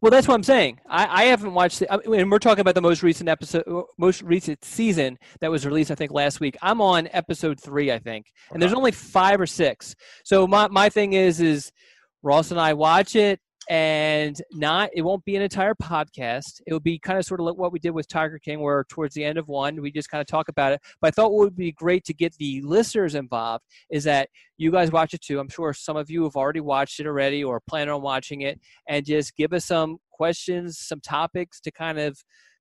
Well, 0.00 0.10
that's 0.10 0.28
what 0.28 0.34
I'm 0.34 0.42
saying. 0.42 0.80
I, 0.86 1.22
I 1.22 1.24
haven't 1.26 1.54
watched 1.54 1.80
it, 1.80 1.88
and 1.88 2.30
we're 2.30 2.38
talking 2.38 2.60
about 2.60 2.74
the 2.74 2.82
most 2.82 3.02
recent 3.02 3.28
episode, 3.28 3.64
most 3.96 4.22
recent 4.22 4.62
season 4.64 5.18
that 5.40 5.50
was 5.50 5.64
released, 5.64 5.90
I 5.90 5.94
think, 5.94 6.10
last 6.10 6.40
week. 6.40 6.56
I'm 6.60 6.80
on 6.80 7.08
episode 7.12 7.60
three, 7.60 7.92
I 7.92 8.00
think, 8.00 8.26
and 8.52 8.60
there's 8.60 8.74
only 8.74 8.90
five 8.90 9.40
or 9.40 9.46
six. 9.46 9.94
So 10.24 10.46
my 10.46 10.68
my 10.68 10.88
thing 10.90 11.12
is, 11.12 11.40
is 11.40 11.72
Ross 12.22 12.50
and 12.50 12.60
I 12.60 12.74
watch 12.74 13.16
it, 13.16 13.40
and 13.68 14.40
not 14.52 14.90
it 14.94 15.02
won't 15.02 15.24
be 15.24 15.36
an 15.36 15.42
entire 15.42 15.74
podcast. 15.74 16.60
It 16.66 16.72
will 16.72 16.80
be 16.80 16.98
kind 16.98 17.18
of 17.18 17.24
sort 17.24 17.40
of 17.40 17.46
like 17.46 17.56
what 17.56 17.72
we 17.72 17.78
did 17.78 17.90
with 17.90 18.08
tiger 18.08 18.38
king 18.38 18.60
where 18.60 18.84
towards 18.88 19.14
the 19.14 19.24
end 19.24 19.38
of 19.38 19.48
one 19.48 19.80
we 19.80 19.90
just 19.90 20.10
kind 20.10 20.20
of 20.20 20.26
talk 20.26 20.48
about 20.48 20.72
it. 20.72 20.80
But 21.00 21.08
i 21.08 21.10
thought 21.10 21.32
what 21.32 21.40
would 21.40 21.56
be 21.56 21.72
great 21.72 22.04
to 22.04 22.14
get 22.14 22.34
the 22.34 22.60
listeners 22.62 23.14
involved 23.14 23.64
is 23.90 24.04
that 24.04 24.28
you 24.58 24.70
guys 24.70 24.90
watch 24.90 25.14
it 25.14 25.22
too. 25.22 25.40
I'm 25.40 25.48
sure 25.48 25.72
some 25.72 25.96
of 25.96 26.10
you 26.10 26.24
have 26.24 26.36
already 26.36 26.60
watched 26.60 27.00
it 27.00 27.06
already 27.06 27.42
or 27.42 27.60
plan 27.68 27.88
on 27.88 28.02
watching 28.02 28.42
it 28.42 28.60
and 28.88 29.04
just 29.04 29.36
give 29.36 29.52
us 29.52 29.64
some 29.64 29.98
questions 30.12 30.78
some 30.78 31.00
topics 31.00 31.60
to 31.60 31.72
kind 31.72 31.98
of 31.98 32.16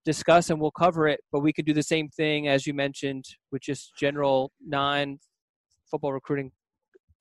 discuss 0.05 0.49
and 0.49 0.59
we'll 0.59 0.71
cover 0.71 1.07
it. 1.07 1.21
But 1.31 1.41
we 1.41 1.53
could 1.53 1.65
do 1.65 1.73
the 1.73 1.83
same 1.83 2.09
thing 2.09 2.47
as 2.47 2.65
you 2.65 2.73
mentioned 2.73 3.25
with 3.51 3.61
just 3.61 3.91
general 3.97 4.51
non 4.65 5.19
football 5.89 6.13
recruiting 6.13 6.51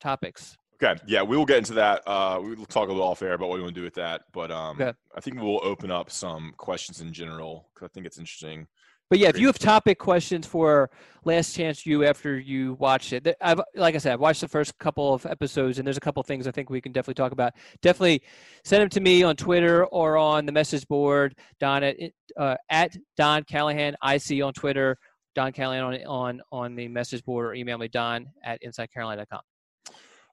topics 0.00 0.56
Okay. 0.82 1.00
Yeah, 1.06 1.22
we 1.22 1.36
will 1.36 1.46
get 1.46 1.58
into 1.58 1.74
that. 1.74 2.02
Uh, 2.06 2.40
we 2.42 2.54
will 2.54 2.66
talk 2.66 2.88
a 2.88 2.92
little 2.92 3.06
off 3.06 3.22
air 3.22 3.34
about 3.34 3.48
what 3.48 3.56
we 3.56 3.62
want 3.62 3.74
to 3.74 3.80
do 3.80 3.84
with 3.84 3.94
that. 3.94 4.22
But 4.32 4.50
um, 4.50 4.80
okay. 4.80 4.92
I 5.14 5.20
think 5.20 5.40
we'll 5.40 5.60
open 5.62 5.90
up 5.90 6.10
some 6.10 6.54
questions 6.56 7.00
in 7.00 7.12
general 7.12 7.68
because 7.74 7.86
I 7.86 7.90
think 7.92 8.06
it's 8.06 8.18
interesting. 8.18 8.66
But 9.08 9.18
yeah, 9.18 9.28
if 9.28 9.38
you 9.38 9.46
have 9.46 9.58
topic 9.58 9.98
questions 9.98 10.46
for 10.46 10.90
Last 11.24 11.54
Chance 11.54 11.84
U 11.84 12.02
after 12.02 12.38
you 12.38 12.74
watch 12.80 13.12
it, 13.12 13.36
I've 13.42 13.60
like 13.74 13.94
I 13.94 13.98
said, 13.98 14.14
I've 14.14 14.20
watched 14.20 14.40
the 14.40 14.48
first 14.48 14.76
couple 14.78 15.12
of 15.12 15.26
episodes, 15.26 15.78
and 15.78 15.86
there's 15.86 15.98
a 15.98 16.00
couple 16.00 16.22
things 16.22 16.46
I 16.46 16.50
think 16.50 16.70
we 16.70 16.80
can 16.80 16.92
definitely 16.92 17.22
talk 17.22 17.32
about. 17.32 17.52
Definitely 17.82 18.22
send 18.64 18.80
them 18.80 18.88
to 18.88 19.00
me 19.00 19.22
on 19.22 19.36
Twitter 19.36 19.84
or 19.84 20.16
on 20.16 20.46
the 20.46 20.52
message 20.52 20.88
board. 20.88 21.36
Don 21.60 21.84
at 21.84 21.96
uh, 22.38 22.56
at 22.70 22.96
Don 23.18 23.44
Callahan 23.44 23.94
IC 24.02 24.42
on 24.42 24.54
Twitter. 24.54 24.96
Don 25.34 25.52
Callahan 25.52 25.84
on 25.84 26.06
on 26.06 26.40
on 26.50 26.74
the 26.74 26.88
message 26.88 27.22
board, 27.22 27.44
or 27.44 27.54
email 27.54 27.76
me 27.76 27.88
Don 27.88 28.26
at 28.42 28.62
InsideCarolina.com. 28.62 29.42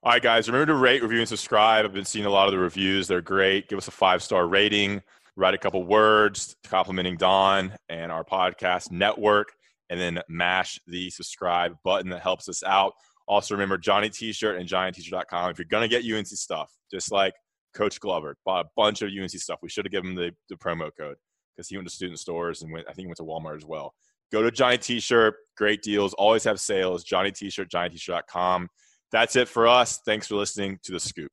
All 0.02 0.10
right, 0.10 0.22
guys, 0.22 0.48
remember 0.48 0.72
to 0.72 0.78
rate, 0.78 1.02
review, 1.02 1.18
and 1.18 1.28
subscribe. 1.28 1.84
I've 1.84 1.92
been 1.92 2.06
seeing 2.06 2.24
a 2.24 2.30
lot 2.30 2.46
of 2.46 2.52
the 2.52 2.58
reviews. 2.58 3.06
They're 3.06 3.20
great. 3.20 3.68
Give 3.68 3.76
us 3.76 3.86
a 3.86 3.90
five 3.90 4.22
star 4.22 4.48
rating, 4.48 5.02
write 5.36 5.52
a 5.52 5.58
couple 5.58 5.84
words 5.84 6.56
complimenting 6.64 7.18
Don 7.18 7.74
and 7.90 8.10
our 8.10 8.24
podcast 8.24 8.90
network, 8.90 9.52
and 9.90 10.00
then 10.00 10.22
mash 10.26 10.80
the 10.86 11.10
subscribe 11.10 11.76
button 11.84 12.08
that 12.12 12.22
helps 12.22 12.48
us 12.48 12.62
out. 12.62 12.94
Also, 13.28 13.54
remember 13.54 13.76
Johnny 13.76 14.08
T 14.08 14.32
shirt 14.32 14.58
and 14.58 14.66
JohnnyT-shirt.com. 14.66 15.50
If 15.50 15.58
you're 15.58 15.66
going 15.66 15.86
to 15.86 16.00
get 16.00 16.10
UNC 16.10 16.28
stuff, 16.28 16.72
just 16.90 17.12
like 17.12 17.34
Coach 17.74 18.00
Glover 18.00 18.38
bought 18.46 18.64
a 18.64 18.68
bunch 18.76 19.02
of 19.02 19.10
UNC 19.10 19.32
stuff, 19.32 19.58
we 19.62 19.68
should 19.68 19.84
have 19.84 19.92
given 19.92 20.12
him 20.12 20.16
the, 20.16 20.32
the 20.48 20.56
promo 20.56 20.90
code 20.98 21.16
because 21.54 21.68
he 21.68 21.76
went 21.76 21.86
to 21.86 21.94
student 21.94 22.18
stores 22.18 22.62
and 22.62 22.72
went, 22.72 22.86
I 22.88 22.94
think 22.94 23.00
he 23.00 23.06
went 23.06 23.18
to 23.18 23.24
Walmart 23.24 23.58
as 23.58 23.66
well. 23.66 23.92
Go 24.32 24.40
to 24.40 24.50
Johnny 24.50 24.78
T 24.78 24.98
shirt, 24.98 25.34
great 25.58 25.82
deals, 25.82 26.14
always 26.14 26.44
have 26.44 26.58
sales. 26.58 27.04
Johnny 27.04 27.32
T 27.32 27.50
shirt, 27.50 27.70
JohnnyT-shirt.com. 27.70 28.70
That's 29.10 29.36
it 29.36 29.48
for 29.48 29.66
us. 29.66 29.98
Thanks 29.98 30.26
for 30.26 30.34
listening 30.34 30.78
to 30.82 30.92
The 30.92 31.00
Scoop. 31.00 31.30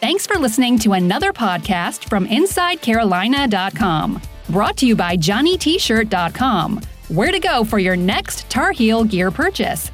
Thanks 0.00 0.26
for 0.26 0.36
listening 0.36 0.80
to 0.80 0.94
another 0.94 1.32
podcast 1.32 2.08
from 2.08 2.26
InsideCarolina.com. 2.26 4.20
Brought 4.48 4.76
to 4.78 4.86
you 4.86 4.96
by 4.96 5.16
JohnnyT-shirt.com. 5.16 6.80
Where 7.08 7.30
to 7.30 7.38
go 7.38 7.62
for 7.62 7.78
your 7.78 7.94
next 7.94 8.50
Tar 8.50 8.72
Heel 8.72 9.04
gear 9.04 9.30
purchase. 9.30 9.91